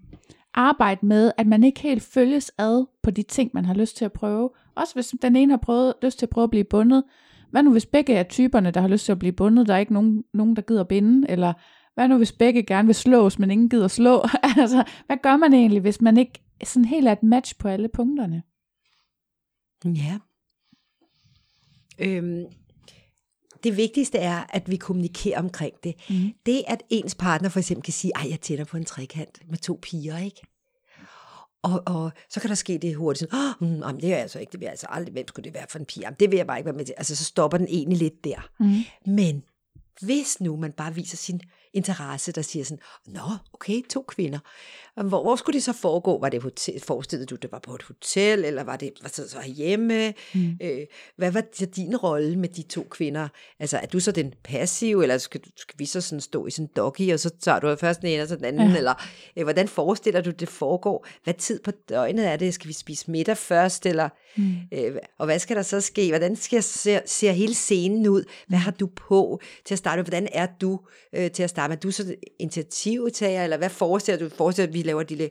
arbejde 0.54 1.06
med, 1.06 1.32
at 1.38 1.48
man 1.48 1.64
ikke 1.64 1.80
helt 1.80 2.04
følges 2.04 2.52
ad 2.58 2.86
på 3.04 3.12
de 3.12 3.24
ting, 3.24 3.52
man 3.54 3.66
har 3.66 3.74
lyst 3.74 3.98
til 3.98 4.06
at 4.06 4.14
prøve? 4.14 4.50
Også 4.76 4.94
hvis 4.94 5.14
den 5.22 5.36
ene 5.36 5.52
har 5.52 5.58
prøvet, 5.58 5.94
lyst 6.02 6.20
til 6.20 6.26
at 6.26 6.30
prøve 6.30 6.44
at 6.44 6.50
blive 6.50 6.64
bundet. 6.64 7.04
Hvad 7.52 7.64
nu 7.64 7.72
hvis 7.72 7.86
begge 7.86 8.14
er 8.14 8.24
typerne, 8.24 8.72
der 8.72 8.82
har 8.82 8.88
lyst 8.88 9.06
til 9.06 9.12
at 9.12 9.20
blive 9.20 9.32
bundet, 9.32 9.68
der 9.68 9.74
er 9.74 9.78
ikke 9.78 9.94
nogen, 9.94 10.24
nogen 10.34 10.56
der 10.56 10.62
gider 10.62 10.84
binde? 10.84 11.30
Eller 11.30 11.54
hvad 11.94 12.08
nu 12.08 12.18
hvis 12.18 12.32
begge 12.32 12.64
gerne 12.64 12.86
vil 12.86 12.96
slås, 12.96 13.40
men 13.40 13.52
ingen 13.52 13.70
gider 13.70 13.88
slå? 13.88 14.22
altså, 14.58 14.84
hvad 15.06 15.18
gør 15.24 15.38
man 15.38 15.54
egentlig, 15.54 15.82
hvis 15.82 16.02
man 16.02 16.18
ikke 16.18 16.44
sådan 16.64 16.86
helt 16.86 17.08
er 17.08 17.12
et 17.12 17.24
match 17.24 17.58
på 17.58 17.68
alle 17.68 17.88
punkterne? 17.88 18.44
Ja. 19.86 20.20
Øhm, 22.00 22.46
det 23.64 23.78
vigtigste 23.78 24.18
er, 24.18 24.44
at 24.50 24.72
vi 24.72 24.76
kommunikerer 24.76 25.40
omkring 25.40 25.74
det. 25.84 25.96
Mm. 26.10 26.34
Det, 26.46 26.64
at 26.68 26.84
ens 26.90 27.16
partner 27.16 27.50
for 27.50 27.60
eksempel 27.60 27.84
kan 27.84 27.94
sige, 27.94 28.12
ej, 28.16 28.28
jeg 28.30 28.42
tænder 28.42 28.64
på 28.64 28.78
en 28.78 28.86
trekant 28.86 29.40
med 29.50 29.58
to 29.58 29.80
piger, 29.82 30.18
ikke? 30.18 30.42
Og, 31.64 31.84
og 31.86 32.12
så 32.30 32.40
kan 32.40 32.50
der 32.50 32.56
ske 32.56 32.78
det 32.78 32.96
hurtigt, 32.96 33.32
sådan, 33.32 33.54
oh, 33.62 33.70
mm, 33.70 33.80
jamen, 33.80 34.02
det 34.02 34.14
er 34.14 34.18
altså 34.18 34.40
ikke, 34.40 34.52
det 34.52 34.60
vil 34.60 34.66
jeg 34.66 34.72
altså 34.72 34.88
aldrig, 34.90 35.14
hvem 35.14 35.28
skulle 35.28 35.44
det 35.44 35.54
være 35.54 35.66
for 35.70 35.80
en 35.80 35.86
pige? 35.86 36.04
Jamen, 36.04 36.18
det 36.20 36.32
vil 36.32 36.38
jeg 36.38 36.48
bare 36.48 36.58
ikke 36.58 36.66
være 36.66 36.76
med 36.76 36.86
til. 36.86 36.96
Altså, 36.98 37.16
så 37.16 37.24
stopper 37.24 37.58
den 37.58 37.68
egentlig 37.68 37.98
lidt 37.98 38.24
der. 38.24 38.50
Mm. 38.60 38.84
Men 39.06 39.44
hvis 40.02 40.42
nu 40.42 40.56
man 40.56 40.72
bare 40.72 40.96
viser 40.96 41.18
sin 41.18 41.42
interesse, 41.74 42.32
der 42.32 42.42
siger 42.42 42.66
sådan, 42.66 42.84
nå, 43.08 43.22
okay, 43.54 43.82
to 43.90 44.06
kvinder. 44.08 44.40
Hvor, 44.96 45.22
hvor 45.22 45.36
skulle 45.36 45.54
det 45.54 45.64
så 45.64 45.74
foregå? 45.74 46.20
Var 46.20 46.30
det 46.30 46.42
hotel, 46.42 46.82
forestillede 46.82 47.26
du, 47.26 47.36
det 47.36 47.52
var 47.52 47.60
på 47.60 47.76
et 47.76 47.84
hotel, 47.84 48.46
eller 48.46 48.64
var 48.64 48.76
det 48.76 48.92
var 49.02 49.08
det 49.08 49.30
så 49.30 49.38
hjemme? 49.56 50.14
Mm. 50.34 50.58
Øh, 50.62 50.80
hvad 51.18 51.32
var 51.32 51.44
så 51.54 51.66
din 51.66 51.98
rolle 51.98 52.36
med 52.36 52.50
de 52.50 52.62
to 52.62 52.88
kvinder? 52.90 53.28
Altså, 53.60 53.78
er 53.78 53.86
du 53.86 54.00
så 54.00 54.12
den 54.12 54.34
passive, 54.44 55.04
eller 55.04 55.18
skal, 55.18 55.42
skal 55.58 55.80
vi 55.80 55.86
så 55.86 56.02
sådan 56.02 56.22
stå 56.22 56.48
i 56.48 56.52
sådan 56.52 56.66
en 56.66 56.72
doggy, 56.76 57.14
og 57.14 57.20
så 57.20 57.30
tager 57.30 57.60
du 57.60 57.76
først 57.76 58.02
den 58.02 58.10
ene 58.10 58.22
og 58.22 58.28
så 58.28 58.36
den 58.36 58.46
anden, 58.46 58.72
ja. 58.72 58.78
eller 58.78 58.94
øh, 59.38 59.44
hvordan 59.44 59.68
forestiller 59.68 60.22
du, 60.22 60.32
det 60.32 60.50
foregår? 60.50 61.08
Hvad 61.24 61.34
tid 61.34 61.60
på 61.60 61.72
døgnet 61.90 62.28
er 62.28 62.36
det? 62.36 62.54
Skal 62.54 62.68
vi 62.68 62.74
spise 62.74 63.12
middag 63.12 63.38
først, 63.38 63.86
eller, 63.86 64.10
mm. 64.38 64.56
øh, 64.74 64.96
og 65.18 65.26
hvad 65.26 65.40
skal 65.40 65.56
der 65.56 65.64
så 65.64 65.82
ske? 65.82 66.10
Hvordan 66.10 66.36
skal 66.36 66.64
ser, 66.64 67.00
ser 67.06 67.32
hele 67.32 67.54
scenen 67.54 68.08
ud? 68.08 68.24
Hvad 68.48 68.60
har 68.60 68.72
du 68.72 68.88
på 68.88 69.40
til 69.66 69.76
at 69.76 69.80
starte? 69.80 70.02
Hvordan 70.02 70.28
er 70.32 70.48
du 70.62 70.80
øh, 71.16 71.32
til 71.32 71.44
at 71.44 71.50
starte 71.50 71.70
med? 71.70 71.78
Er 71.78 71.82
du 71.82 71.92
så 71.92 72.16
initiativtager, 72.40 73.44
eller 73.44 73.58
hvad 73.58 73.70
forestiller 73.70 74.30
du? 74.30 74.36
Forestiller 74.36 74.72
vi 74.72 74.82
laver 74.92 75.02
et 75.02 75.10
lille 75.10 75.30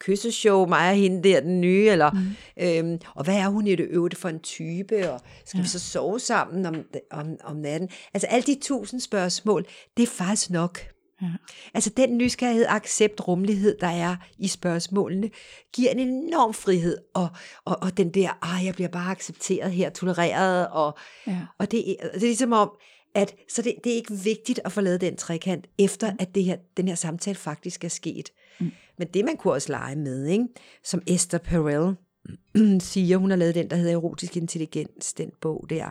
kysseshow, 0.00 0.66
mig 0.66 0.90
og 0.90 0.96
hende 0.96 1.28
der, 1.28 1.40
den 1.40 1.60
nye, 1.60 1.88
eller, 1.88 2.10
mm. 2.10 2.88
øhm, 2.90 2.98
og 3.14 3.24
hvad 3.24 3.36
er 3.36 3.48
hun 3.48 3.66
i 3.66 3.74
det 3.74 3.86
øvrigt 3.90 4.16
for 4.16 4.28
en 4.28 4.40
type, 4.40 5.10
og 5.12 5.20
skal 5.44 5.58
ja. 5.58 5.62
vi 5.62 5.68
så 5.68 5.78
sove 5.78 6.20
sammen 6.20 6.66
om, 6.66 6.74
om, 7.10 7.36
om 7.44 7.56
natten? 7.56 7.88
Altså 8.14 8.26
alle 8.26 8.46
de 8.54 8.60
tusind 8.60 9.00
spørgsmål, 9.00 9.64
det 9.96 10.02
er 10.02 10.06
faktisk 10.06 10.50
nok. 10.50 10.78
Ja. 11.22 11.26
Altså 11.74 11.90
den 11.96 12.18
nysgerrighed, 12.18 12.66
accept, 12.68 13.28
rummelighed, 13.28 13.76
der 13.80 13.86
er 13.86 14.16
i 14.38 14.48
spørgsmålene, 14.48 15.30
giver 15.72 15.90
en 15.90 15.98
enorm 15.98 16.54
frihed, 16.54 16.98
og, 17.14 17.28
og, 17.64 17.76
og 17.82 17.96
den 17.96 18.10
der, 18.10 18.38
ah, 18.42 18.64
jeg 18.66 18.74
bliver 18.74 18.88
bare 18.88 19.10
accepteret 19.10 19.72
her, 19.72 19.90
tolereret, 19.90 20.68
og, 20.68 20.94
Ja. 21.26 21.38
og 21.58 21.70
det, 21.70 21.90
er- 21.90 21.94
det 22.08 22.16
er 22.22 22.26
ligesom 22.26 22.52
om, 22.52 22.70
at 23.14 23.34
så 23.48 23.62
det, 23.62 23.74
det 23.84 23.92
er 23.92 23.96
ikke 23.96 24.14
vigtigt 24.24 24.60
at 24.64 24.72
få 24.72 24.80
lavet 24.80 25.00
den 25.00 25.16
trekant, 25.16 25.66
efter 25.78 26.12
at 26.18 26.34
det 26.34 26.44
her, 26.44 26.56
den 26.76 26.88
her 26.88 26.94
samtale 26.94 27.36
faktisk 27.36 27.84
er 27.84 27.88
sket. 27.88 28.30
Mm. 28.60 28.70
Men 28.98 29.08
det 29.14 29.24
man 29.24 29.36
kunne 29.36 29.52
også 29.52 29.72
lege 29.72 29.96
med, 29.96 30.26
ikke? 30.26 30.46
som 30.84 31.02
Esther 31.06 31.38
Perel 31.38 31.96
siger, 32.80 33.16
hun 33.16 33.30
har 33.30 33.36
lavet 33.36 33.54
den, 33.54 33.70
der 33.70 33.76
hedder 33.76 33.92
Erotisk 33.92 34.36
Intelligens, 34.36 35.12
den 35.12 35.30
bog 35.40 35.66
der. 35.70 35.90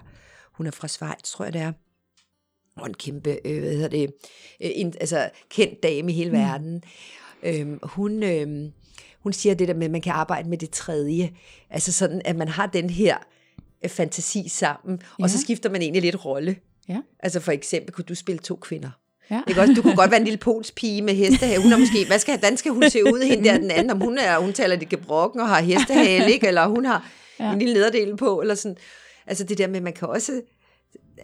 Hun 0.53 0.67
er 0.67 0.71
fra 0.71 0.87
Schweiz, 0.87 1.23
tror 1.23 1.45
jeg 1.45 1.53
det 1.53 1.61
er. 1.61 1.73
Og 2.75 2.87
en 2.87 2.93
kæmpe, 2.93 3.39
øh, 3.45 3.59
hvad 3.59 3.71
hedder 3.71 3.87
det, 3.87 4.13
øh, 4.61 4.71
en, 4.75 4.93
altså 4.99 5.29
kendt 5.49 5.83
dame 5.83 6.11
i 6.11 6.15
hele 6.15 6.29
mm. 6.29 6.37
verden. 6.37 6.83
Øhm, 7.43 7.79
hun, 7.83 8.23
øhm, 8.23 8.71
hun 9.19 9.33
siger 9.33 9.55
det 9.55 9.67
der 9.67 9.73
med, 9.73 9.85
at 9.85 9.91
man 9.91 10.01
kan 10.01 10.13
arbejde 10.13 10.49
med 10.49 10.57
det 10.57 10.69
tredje. 10.69 11.33
Altså 11.69 11.91
sådan, 11.91 12.21
at 12.25 12.35
man 12.35 12.47
har 12.47 12.65
den 12.65 12.89
her 12.89 13.17
øh, 13.83 13.89
fantasi 13.89 14.47
sammen, 14.47 14.99
ja. 15.19 15.23
og 15.23 15.29
så 15.29 15.41
skifter 15.41 15.69
man 15.69 15.81
egentlig 15.81 16.01
lidt 16.01 16.25
rolle. 16.25 16.55
Ja. 16.89 17.01
Altså 17.19 17.39
for 17.39 17.51
eksempel, 17.51 17.93
kunne 17.93 18.05
du 18.05 18.15
spille 18.15 18.39
to 18.39 18.55
kvinder? 18.55 18.89
Ja. 19.31 19.41
Ikke 19.47 19.61
også? 19.61 19.73
Du 19.73 19.81
kunne 19.81 19.95
godt 19.95 20.11
være 20.11 20.19
en 20.19 20.25
lille 20.25 20.37
polsk 20.37 20.75
pige 20.75 21.01
med 21.01 21.13
hestehale. 21.13 21.63
Hun 21.63 21.73
er 21.73 21.77
måske, 21.77 22.05
hvad 22.07 22.19
skal, 22.19 22.39
hvordan 22.39 22.57
skal 22.57 22.71
hun 22.71 22.89
se 22.89 23.03
ud, 23.03 23.23
hende 23.25 23.49
der 23.49 23.57
den 23.57 23.71
anden? 23.71 23.89
Om 23.89 24.01
hun, 24.01 24.17
er, 24.17 24.37
hun 24.39 24.53
taler 24.53 24.75
det 24.75 24.89
gebrokken 24.89 25.41
og 25.41 25.47
har 25.47 25.61
hestehale, 25.61 26.31
ikke? 26.33 26.47
Eller 26.47 26.67
hun 26.67 26.85
har 26.85 27.11
ja. 27.39 27.53
En 27.53 27.59
lille 27.59 27.73
nederdel 27.73 28.17
på, 28.17 28.41
eller 28.41 28.55
sådan. 28.55 28.77
Altså 29.27 29.43
det 29.43 29.57
der 29.57 29.67
med, 29.67 29.81
man 29.81 29.93
kan 29.93 30.07
også 30.07 30.41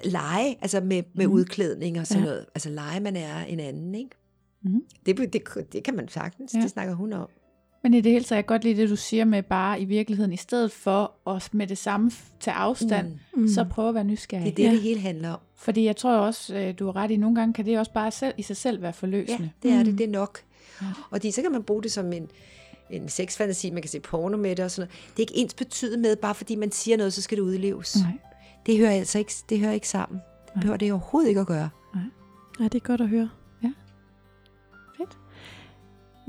lege, 0.03 0.57
altså 0.61 0.81
med, 0.81 1.03
med 1.15 1.27
mm. 1.27 1.33
udklædning 1.33 1.99
og 1.99 2.07
sådan 2.07 2.23
ja. 2.23 2.29
Noget. 2.29 2.45
Altså 2.55 2.69
lege, 2.69 2.99
man 2.99 3.15
er 3.15 3.45
en 3.45 3.59
anden, 3.59 3.95
ikke? 3.95 4.09
Mhm. 4.63 4.81
Det, 5.05 5.33
det, 5.33 5.43
det 5.73 5.83
kan 5.83 5.95
man 5.95 6.07
sagtens. 6.07 6.53
Ja. 6.53 6.59
det 6.59 6.69
snakker 6.69 6.93
hun 6.93 7.13
om. 7.13 7.29
Men 7.81 7.93
i 7.93 8.01
det 8.01 8.11
hele 8.11 8.23
taget, 8.25 8.37
jeg 8.37 8.45
kan 8.45 8.53
godt 8.53 8.63
lide 8.63 8.81
det, 8.81 8.89
du 8.89 8.95
siger 8.95 9.25
med 9.25 9.43
bare 9.43 9.81
i 9.81 9.85
virkeligheden, 9.85 10.33
i 10.33 10.37
stedet 10.37 10.71
for 10.71 11.11
at 11.29 11.49
med 11.51 11.67
det 11.67 11.77
samme 11.77 12.11
tage 12.39 12.55
afstand, 12.55 13.13
mm. 13.35 13.47
så 13.47 13.63
prøve 13.63 13.89
at 13.89 13.95
være 13.95 14.03
nysgerrig. 14.03 14.43
Det 14.45 14.51
er 14.51 14.55
det, 14.55 14.63
ja. 14.63 14.71
det 14.71 14.81
hele 14.81 14.99
handler 14.99 15.29
om. 15.29 15.39
Fordi 15.55 15.85
jeg 15.85 15.95
tror 15.95 16.11
også, 16.17 16.55
øh, 16.55 16.73
du 16.79 16.85
har 16.85 16.95
ret 16.95 17.11
i, 17.11 17.17
nogle 17.17 17.35
gange 17.35 17.53
kan 17.53 17.65
det 17.65 17.79
også 17.79 17.91
bare 17.91 18.11
selv, 18.11 18.33
i 18.37 18.41
sig 18.41 18.57
selv 18.57 18.81
være 18.81 18.87
Ja, 18.87 18.91
forløsende. 18.91 19.49
det 19.63 19.71
er 19.71 19.83
det, 19.83 19.97
det 19.97 20.03
er 20.03 20.11
nok. 20.11 20.39
Og 21.11 21.23
de, 21.23 21.31
så 21.31 21.41
kan 21.41 21.51
man 21.51 21.63
bruge 21.63 21.83
det 21.83 21.91
som 21.91 22.13
en, 22.13 22.27
en 22.89 23.09
sexfantasi, 23.09 23.71
man 23.71 23.81
kan 23.81 23.89
se 23.89 23.99
porno 23.99 24.37
med 24.37 24.55
det 24.55 24.65
og 24.65 24.71
sådan 24.71 24.87
noget. 24.87 25.09
Det 25.11 25.23
er 25.23 25.23
ikke 25.23 25.37
ens 25.37 25.53
betydet 25.53 25.99
med, 25.99 26.15
bare 26.15 26.35
fordi 26.35 26.55
man 26.55 26.71
siger 26.71 26.97
noget, 26.97 27.13
så 27.13 27.21
skal 27.21 27.37
det 27.37 27.43
udleves. 27.43 27.97
Nej. 28.01 28.11
Det 28.65 28.77
hører 28.77 28.91
altså 28.91 29.19
ikke, 29.19 29.33
det 29.49 29.59
hører 29.59 29.71
ikke 29.71 29.89
sammen. 29.89 30.21
Det 30.45 30.53
behøver 30.61 30.77
det 30.77 30.91
overhovedet 30.91 31.29
ikke 31.29 31.41
at 31.41 31.47
gøre. 31.47 31.69
Ja, 32.59 32.63
det 32.63 32.75
er 32.75 32.79
godt 32.79 33.01
at 33.01 33.09
høre. 33.09 33.29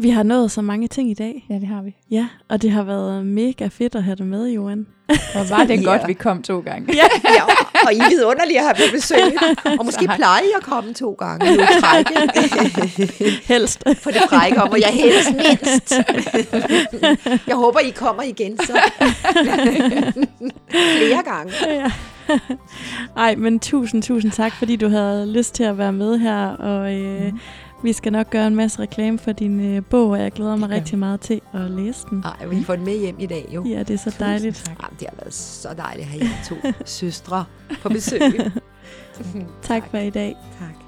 Vi 0.00 0.10
har 0.10 0.22
nået 0.22 0.50
så 0.50 0.62
mange 0.62 0.88
ting 0.88 1.10
i 1.10 1.14
dag. 1.14 1.46
Ja, 1.50 1.54
det 1.54 1.66
har 1.68 1.82
vi. 1.82 1.96
Ja, 2.10 2.26
og 2.48 2.62
det 2.62 2.70
har 2.70 2.82
været 2.82 3.26
mega 3.26 3.66
fedt 3.66 3.94
at 3.94 4.02
have 4.02 4.16
dig 4.16 4.26
med, 4.26 4.48
Johan. 4.48 4.86
Og 5.34 5.50
var 5.50 5.64
det 5.64 5.80
Ja. 5.82 5.84
godt, 5.84 6.02
vi 6.08 6.12
kom 6.12 6.42
to 6.42 6.60
gange. 6.60 6.94
Ja, 6.94 7.04
ja 7.24 7.42
og 7.86 7.92
I 7.94 7.98
er 7.98 8.08
vidunderlige 8.08 8.58
at 8.58 8.64
have 8.64 8.74
på 8.74 8.96
besøg. 8.96 9.18
Og 9.78 9.84
måske 9.84 10.06
Tak. 10.06 10.16
plejer 10.16 10.40
I 10.42 10.46
at 10.56 10.62
komme 10.62 10.94
to 10.94 11.12
gange. 11.18 11.56
Nu. 11.56 11.62
Helst. 13.54 13.82
På 13.84 14.10
det 14.10 14.22
frække 14.28 14.62
om, 14.62 14.70
og 14.70 14.80
jeg 14.80 14.88
helst 14.92 15.30
mindst. 15.30 15.92
Jeg 17.46 17.56
håber, 17.56 17.78
I 17.78 17.90
kommer 17.90 18.22
igen 18.22 18.58
så. 18.58 18.78
Flere 20.70 21.22
gange. 21.24 21.52
ja. 21.68 21.90
Ej, 23.16 23.34
men 23.34 23.60
tusind, 23.60 24.02
tusind 24.02 24.32
tak, 24.32 24.52
fordi 24.52 24.76
du 24.76 24.88
havde 24.88 25.32
lyst 25.32 25.54
til 25.54 25.62
at 25.64 25.78
være 25.78 25.92
med 25.92 26.18
her. 26.18 26.46
Og 26.48 26.94
øh, 26.94 27.32
vi 27.82 27.92
skal 27.92 28.12
nok 28.12 28.30
gøre 28.30 28.46
en 28.46 28.56
masse 28.56 28.78
reklame 28.78 29.18
for 29.18 29.32
din 29.32 29.60
øh, 29.76 29.82
bog, 29.84 30.10
og 30.10 30.18
jeg 30.20 30.32
glæder 30.32 30.56
mig 30.56 30.68
gør 30.68 30.76
rigtig 30.76 30.98
meget 30.98 31.20
til 31.20 31.40
at 31.54 31.70
læse 31.70 32.06
den. 32.10 32.24
Ej, 32.24 32.46
vil 32.46 32.60
I 32.60 32.64
få 32.64 32.76
den 32.76 32.84
med 32.84 32.98
hjem 33.00 33.16
i 33.18 33.26
dag, 33.26 33.48
jo? 33.54 33.64
Ja, 33.64 33.78
det 33.78 33.90
er 33.90 33.98
så 34.10 34.16
dejligt. 34.18 34.68
Jamen, 34.68 34.96
det 35.00 35.08
har 35.08 35.16
været 35.20 35.34
så 35.34 35.68
dejligt 35.76 36.06
at 36.06 36.12
have 36.12 36.24
jer 36.24 36.44
to 36.48 36.56
søstre 37.00 37.44
på 37.82 37.88
besøg. 37.88 38.20
Tak 39.62 39.90
for 39.90 39.98
i 39.98 40.10
dag. 40.10 40.36
tak. 40.58 40.79